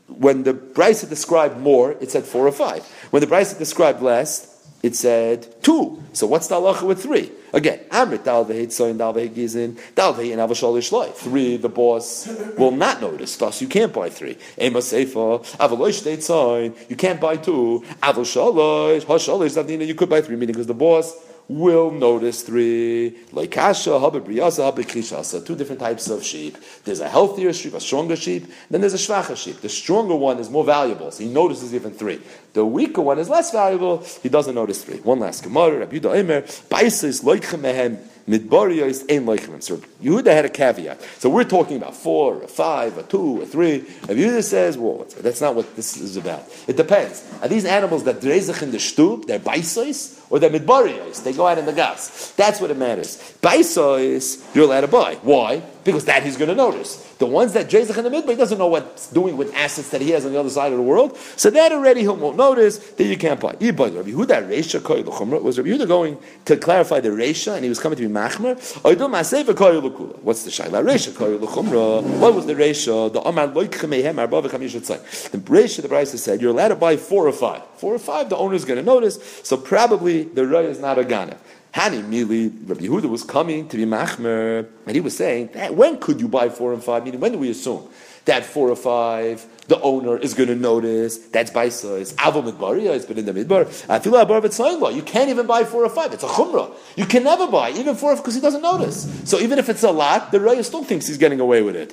when 0.09 0.43
the 0.43 0.53
Brisa 0.53 1.09
described 1.09 1.59
more, 1.59 1.93
it 1.93 2.11
said 2.11 2.25
four 2.25 2.49
or 2.49 2.53
five. 2.53 2.85
When 3.11 3.21
the 3.21 3.29
Brisa 3.29 3.57
described 3.57 4.03
less, 4.03 4.52
it 4.83 4.97
said 4.97 5.63
two. 5.63 6.03
So 6.13 6.27
what's 6.27 6.49
the 6.49 6.57
halacha 6.57 6.83
with 6.83 7.03
three? 7.03 7.31
Again, 7.53 7.81
Amrit 7.91 8.25
dal 8.25 8.45
vehitzoin 8.45 8.99
dal 8.99 9.15
vehigizin 9.15 9.79
dal 9.95 10.15
vehin 10.15 10.39
avashol 10.39 11.15
Three, 11.15 11.57
the 11.57 11.69
boss 11.69 12.29
will 12.59 12.71
not 12.73 13.01
notice. 13.01 13.37
Thus, 13.37 13.61
you 13.61 13.69
can't 13.69 13.93
buy 13.93 14.11
three. 14.11 14.39
Ema 14.59 14.81
seifa 14.81 15.45
avalosh 15.59 16.03
deitzoin. 16.03 16.75
You 16.89 16.97
can't 16.97 17.21
buy 17.21 17.37
two. 17.37 17.85
Avasholish 18.03 19.05
hasholish 19.05 19.57
davnina. 19.57 19.87
You 19.87 19.95
could 19.95 20.09
buy 20.09 20.21
three, 20.21 20.37
meaning 20.37 20.55
because 20.55 20.67
the 20.67 20.75
boss 20.75 21.15
will 21.53 21.91
notice 21.91 22.43
three. 22.43 23.17
Like 23.33 23.51
kasha, 23.51 23.91
hababriyasa, 23.91 24.73
habakishasa. 24.73 25.45
Two 25.45 25.55
different 25.55 25.81
types 25.81 26.09
of 26.09 26.25
sheep. 26.25 26.57
There's 26.85 27.01
a 27.01 27.09
healthier 27.09 27.53
sheep, 27.53 27.75
a 27.75 27.81
stronger 27.81 28.17
sheep. 28.17 28.47
Then 28.71 28.81
there's 28.81 28.95
a 28.95 28.97
shvacha 28.97 29.37
sheep. 29.37 29.61
The 29.61 29.69
stronger 29.69 30.17
one 30.17 30.39
is 30.39 30.51
more 30.51 30.65
valuable, 30.65 31.11
so 31.11 31.25
he 31.25 31.29
notices 31.29 31.75
even 31.75 31.93
three. 31.93 32.21
The 32.53 32.65
weaker 32.65 33.01
one 33.01 33.19
is 33.19 33.29
less 33.29 33.51
valuable. 33.51 33.99
He 34.23 34.29
doesn't 34.29 34.55
notice 34.55 34.85
three. 34.85 34.99
One 34.99 35.21
last 35.21 35.43
gemara. 35.43 35.79
Rabbi 35.81 35.99
Yudah 35.99 36.19
Emer. 36.21 36.43
Baisis 36.43 37.23
mehem 37.23 37.99
midbariyos 38.29 39.03
ein 39.11 39.25
loichem. 39.25 39.63
So 39.63 39.77
Yehuda 40.03 40.33
had 40.33 40.45
a 40.45 40.49
caveat. 40.49 41.01
So 41.19 41.29
we're 41.29 41.45
talking 41.45 41.77
about 41.77 41.95
four, 41.97 42.43
a 42.43 42.49
five, 42.49 42.99
a 42.99 43.03
two, 43.03 43.43
a 43.43 43.47
three. 43.47 43.81
Rabbi 44.03 44.15
Yehuda 44.15 44.45
says, 44.45 44.79
well, 44.79 45.07
that's 45.21 45.41
not 45.41 45.55
what 45.55 45.77
this 45.77 45.97
is 45.97 46.17
about. 46.17 46.45
It 46.67 46.77
depends. 46.77 47.27
Are 47.43 47.49
these 47.49 47.65
animals 47.65 48.05
that 48.05 48.21
drezach 48.21 48.63
in 48.63 48.71
the 48.71 48.79
stub? 48.79 49.27
They're 49.27 49.39
baisos 49.39 50.21
or 50.31 50.39
they're 50.39 50.51
midbariyos. 50.51 51.23
They 51.25 51.33
go 51.33 51.47
out 51.47 51.59
in 51.59 51.67
the 51.67 51.73
gas. 51.73 52.33
That's 52.33 52.61
what 52.61 52.71
it 52.71 52.77
matters. 52.77 53.17
Baisos, 53.43 54.55
you're 54.55 54.65
allowed 54.65 54.83
to 54.83 54.89
buy. 54.89 55.17
Why? 55.23 55.63
Because 55.85 56.05
that 56.05 56.23
he's 56.23 56.37
going 56.37 56.49
to 56.49 56.55
notice. 56.55 56.97
The 57.19 57.27
ones 57.27 57.53
that 57.55 57.69
Jezach 57.69 57.97
in 57.99 58.05
the 58.05 58.11
midbar, 58.11 58.31
he 58.31 58.37
doesn't 58.37 58.59
know 58.59 58.69
what's 58.69 59.11
doing 59.11 59.37
with 59.37 59.55
assets 59.55 59.91
that 59.91 60.01
he 60.01 60.11
has 60.11 60.25
on 60.25 60.33
the 60.33 60.39
other 60.39 60.51
side 60.51 60.73
of 60.73 60.79
the 60.79 60.85
world. 60.85 61.17
So 61.37 61.51
that 61.51 61.73
already 61.73 62.03
he 62.03 62.09
won't 62.09 62.37
notice 62.37 62.79
that 62.79 63.05
you 63.05 63.17
can't 63.17 63.41
buy. 63.41 63.53
Rabbi 63.53 63.61
Yehuda 63.61 64.49
Reisha 64.49 65.43
Was 65.43 65.59
Rabbi 65.59 65.71
Yehuda 65.71 65.89
going 65.89 66.19
to 66.45 66.57
clarify 66.57 67.01
the 67.01 67.09
Reisha 67.11 67.55
and 67.55 67.65
he 67.65 67.69
was 67.69 67.81
coming 67.81 67.97
to 67.97 68.07
be 68.07 68.13
Machmer? 68.13 68.55
What's 68.83 70.45
the 70.45 70.51
Shaila? 70.51 70.85
Reisha 70.85 72.21
What 72.21 72.35
was 72.35 72.47
the 72.47 72.55
Reisha? 72.55 73.13
The 73.13 73.21
Amar 73.21 73.49
Loikhemehem 73.49 74.19
Arba 74.19 74.43
V'chamishat 74.43 75.31
The 75.31 75.39
Reisha, 75.39 75.83
the 75.83 75.89
Brisa 75.89 76.19
said, 76.19 76.41
you're 76.41 76.51
allowed 76.51 76.69
to 76.69 76.77
buy 76.77 76.97
four 76.97 77.27
or 77.27 77.33
five. 77.33 77.63
Four 77.77 77.95
or 77.95 77.99
five, 77.99 78.29
the 78.29 78.37
owner 78.37 78.55
is 78.55 78.65
going 78.65 78.79
to 78.79 78.85
notice. 78.85 79.19
So 79.43 79.57
probably 79.57 80.25
the 80.25 80.43
Raya 80.43 80.69
is 80.69 80.79
not 80.81 80.99
a 80.99 81.05
Gana. 81.05 81.37
Hani 81.73 82.03
Mili, 82.03 82.53
Rabbi 82.69 82.85
Yehuda 82.85 83.09
was 83.09 83.23
coming 83.25 83.67
to 83.69 83.77
be 83.79 83.87
Machmer, 83.87 84.69
and 84.87 84.95
he 84.95 85.01
was 85.01 85.17
saying, 85.17 85.49
when 85.75 85.99
could 85.99 86.21
you 86.21 86.29
buy 86.29 86.51
four 86.51 86.75
and 86.75 86.85
five? 86.85 87.05
Meaning, 87.05 87.21
when 87.21 87.33
do 87.33 87.39
we 87.39 87.51
assume 87.51 87.89
that 88.27 88.45
four 88.45 88.69
or 88.69 88.77
five 88.77 89.45
the 89.69 89.81
owner 89.81 90.17
is 90.17 90.35
going 90.35 90.49
to 90.49 90.57
notice. 90.57 91.19
That's 91.19 91.51
baisa. 91.51 92.01
It's 92.01 92.13
avo 92.15 92.43
midbaria. 92.43 92.95
It's 92.95 93.05
been 93.05 93.19
in 93.19 93.27
the 93.27 93.33
midbar. 93.33 93.67
Afila 93.87 94.27
abar 94.27 94.95
You 94.95 95.03
can't 95.03 95.31
even 95.31 95.47
buy 95.47 95.65
four 95.65 95.85
or 95.85 95.89
five. 95.89 96.13
It's 96.13 96.25
a 96.25 96.27
chumrah. 96.27 96.75
You 96.97 97.07
can 97.07 97.25
never 97.25 97.47
buy 97.47 97.71
even 97.71 97.95
four 97.95 98.17
because 98.17 98.35
he 98.35 98.41
doesn't 98.41 98.63
notice. 98.63 99.09
So 99.25 99.39
even 99.39 99.59
if 99.59 99.69
it's 99.69 99.83
a 99.83 99.91
lot, 99.91 100.33
the 100.33 100.39
raya 100.39 100.65
still 100.65 100.85
thinks 100.85 101.07
he's 101.07 101.19
getting 101.19 101.41
away 101.41 101.63
with 101.63 101.77
it. 101.77 101.93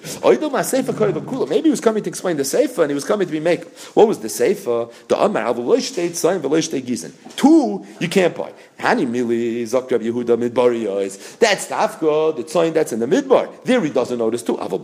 Maybe 1.49 1.63
he 1.63 1.69
was 1.69 1.81
coming 1.81 2.03
to 2.03 2.09
explain 2.09 2.37
the 2.37 2.43
seifa 2.43 2.79
and 2.79 2.91
he 2.91 2.95
was 2.95 3.05
coming 3.05 3.27
to 3.27 3.31
be 3.31 3.39
make. 3.39 3.65
What 3.95 4.07
was 4.07 4.19
the 4.19 4.27
seifa? 4.27 4.91
The 5.07 5.23
amar. 5.23 5.53
Two 7.35 7.85
you 7.99 8.09
can't 8.09 8.35
buy. 8.35 8.53
Hani 8.79 9.05
mili 9.05 9.63
zakrab 9.63 10.01
Yehuda 10.01 10.49
midbaria. 10.49 11.39
That's 11.39 11.65
the. 11.67 11.79
The 11.79 12.43
tzayin 12.43 12.73
that's 12.73 12.93
in 12.93 12.99
the 12.99 13.05
midbar. 13.05 13.63
There 13.63 13.81
he 13.81 13.89
doesn't 13.89 14.17
notice 14.17 14.43
too. 14.43 14.57
Avo 14.57 14.79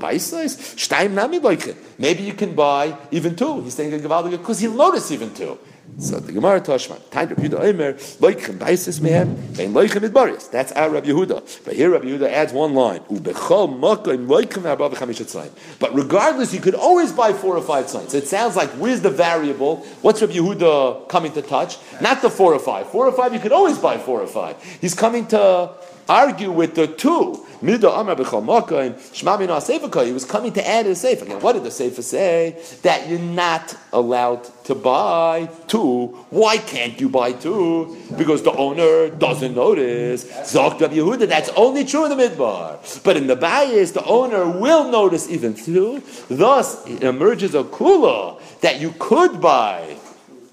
nami 1.12 1.76
Maybe 1.98 2.24
you 2.24 2.34
can 2.34 2.56
buy 2.56 2.85
buy 2.92 2.98
even 3.12 3.36
two. 3.36 3.62
He's 3.62 3.74
saying 3.74 4.02
because 4.02 4.60
he'll 4.60 4.74
notice 4.74 5.12
even 5.12 5.34
two. 5.34 5.58
So 6.00 6.20
the 6.20 6.32
Gemara 6.32 6.60
Toshman, 6.62 7.00
time 7.12 7.30
Rabbi 7.30 7.44
Yehuda 7.44 8.18
loichem 8.18 8.58
baisis 8.58 9.00
mehem, 9.00 9.36
vein 9.36 9.72
loichem 9.72 10.02
idbaris. 10.02 10.50
That's 10.50 10.72
our 10.72 10.90
Rabbi 10.90 11.08
Yehuda. 11.08 11.64
But 11.64 11.76
here 11.76 11.92
Rabbi 11.92 12.08
Yehuda 12.08 12.28
adds 12.28 12.52
one 12.52 12.74
line, 12.74 13.02
ubechol 13.02 13.80
makim 13.80 14.26
loichem. 14.26 15.50
But 15.80 15.94
regardless, 15.94 16.54
you 16.54 16.60
could 16.60 16.76
always 16.76 17.12
buy 17.12 17.34
four 17.34 17.56
or 17.56 17.62
five. 17.62 17.88
So 17.88 18.00
it 18.00 18.28
sounds 18.28 18.56
like 18.56 18.70
where's 18.72 19.02
the 19.02 19.12
variable? 19.12 19.78
What's 20.02 20.22
Rabbi 20.22 20.34
Yehuda 20.34 21.08
coming 21.08 21.32
to 21.34 21.42
touch? 21.42 21.78
Not 22.02 22.22
the 22.22 22.32
four 22.32 22.54
or 22.54 22.60
five. 22.60 22.90
Four 22.90 23.08
or 23.08 23.12
five, 23.12 23.34
you 23.34 23.40
could 23.40 23.54
always 23.54 23.78
buy 23.78 23.98
four 23.98 24.22
or 24.22 24.28
five. 24.28 24.62
He's 24.82 24.96
coming 24.96 25.28
to 25.28 25.72
argue 26.10 26.52
with 26.52 26.76
the 26.76 26.88
two. 26.88 27.45
Mida 27.62 27.90
Amar 27.92 28.16
B'chal 28.16 28.86
and 28.86 28.96
Shmamina 28.96 29.58
Seifaka. 29.60 30.06
He 30.06 30.12
was 30.12 30.26
coming 30.26 30.54
to 30.54 30.68
add 30.68 30.86
a. 30.88 30.92
Again, 30.92 31.40
what 31.42 31.54
did 31.54 31.64
the 31.64 31.72
sefer 31.72 32.02
say? 32.02 32.62
That 32.84 33.08
you're 33.10 33.20
not 33.20 33.78
allowed 33.94 34.44
to 34.66 34.76
buy 34.76 35.50
two. 35.68 36.08
Why 36.30 36.58
can't 36.58 37.00
you 37.00 37.10
buy 37.10 37.34
two? 37.34 37.98
Because 38.18 38.44
the 38.44 38.52
owner 38.52 39.10
doesn't 39.10 39.56
notice. 39.56 40.26
Zok 40.26 40.80
Yehuda. 40.80 41.28
That's 41.28 41.50
only 41.50 41.86
true 41.86 42.06
in 42.06 42.18
the 42.18 42.24
midbar. 42.24 43.04
But 43.04 43.18
in 43.18 43.28
the 43.28 43.36
bayis, 43.36 43.94
the 43.94 44.04
owner 44.06 44.50
will 44.50 44.92
notice 44.92 45.30
even 45.30 45.54
two. 45.54 46.02
Thus, 46.30 46.86
it 46.88 47.04
emerges 47.04 47.56
a 47.56 47.64
kula 47.64 48.40
that 48.62 48.80
you 48.82 48.94
could 49.00 49.40
buy 49.42 49.98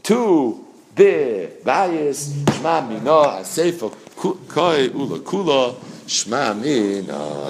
two 0.02 0.64
the 0.94 1.48
bayis 1.64 2.32
shma 2.44 2.86
mina 2.86 3.42
sefer 3.44 3.88
kai 4.48 4.88
ula 4.88 5.18
kula 5.20 5.74
shma 6.12 6.52
mina 6.54 7.42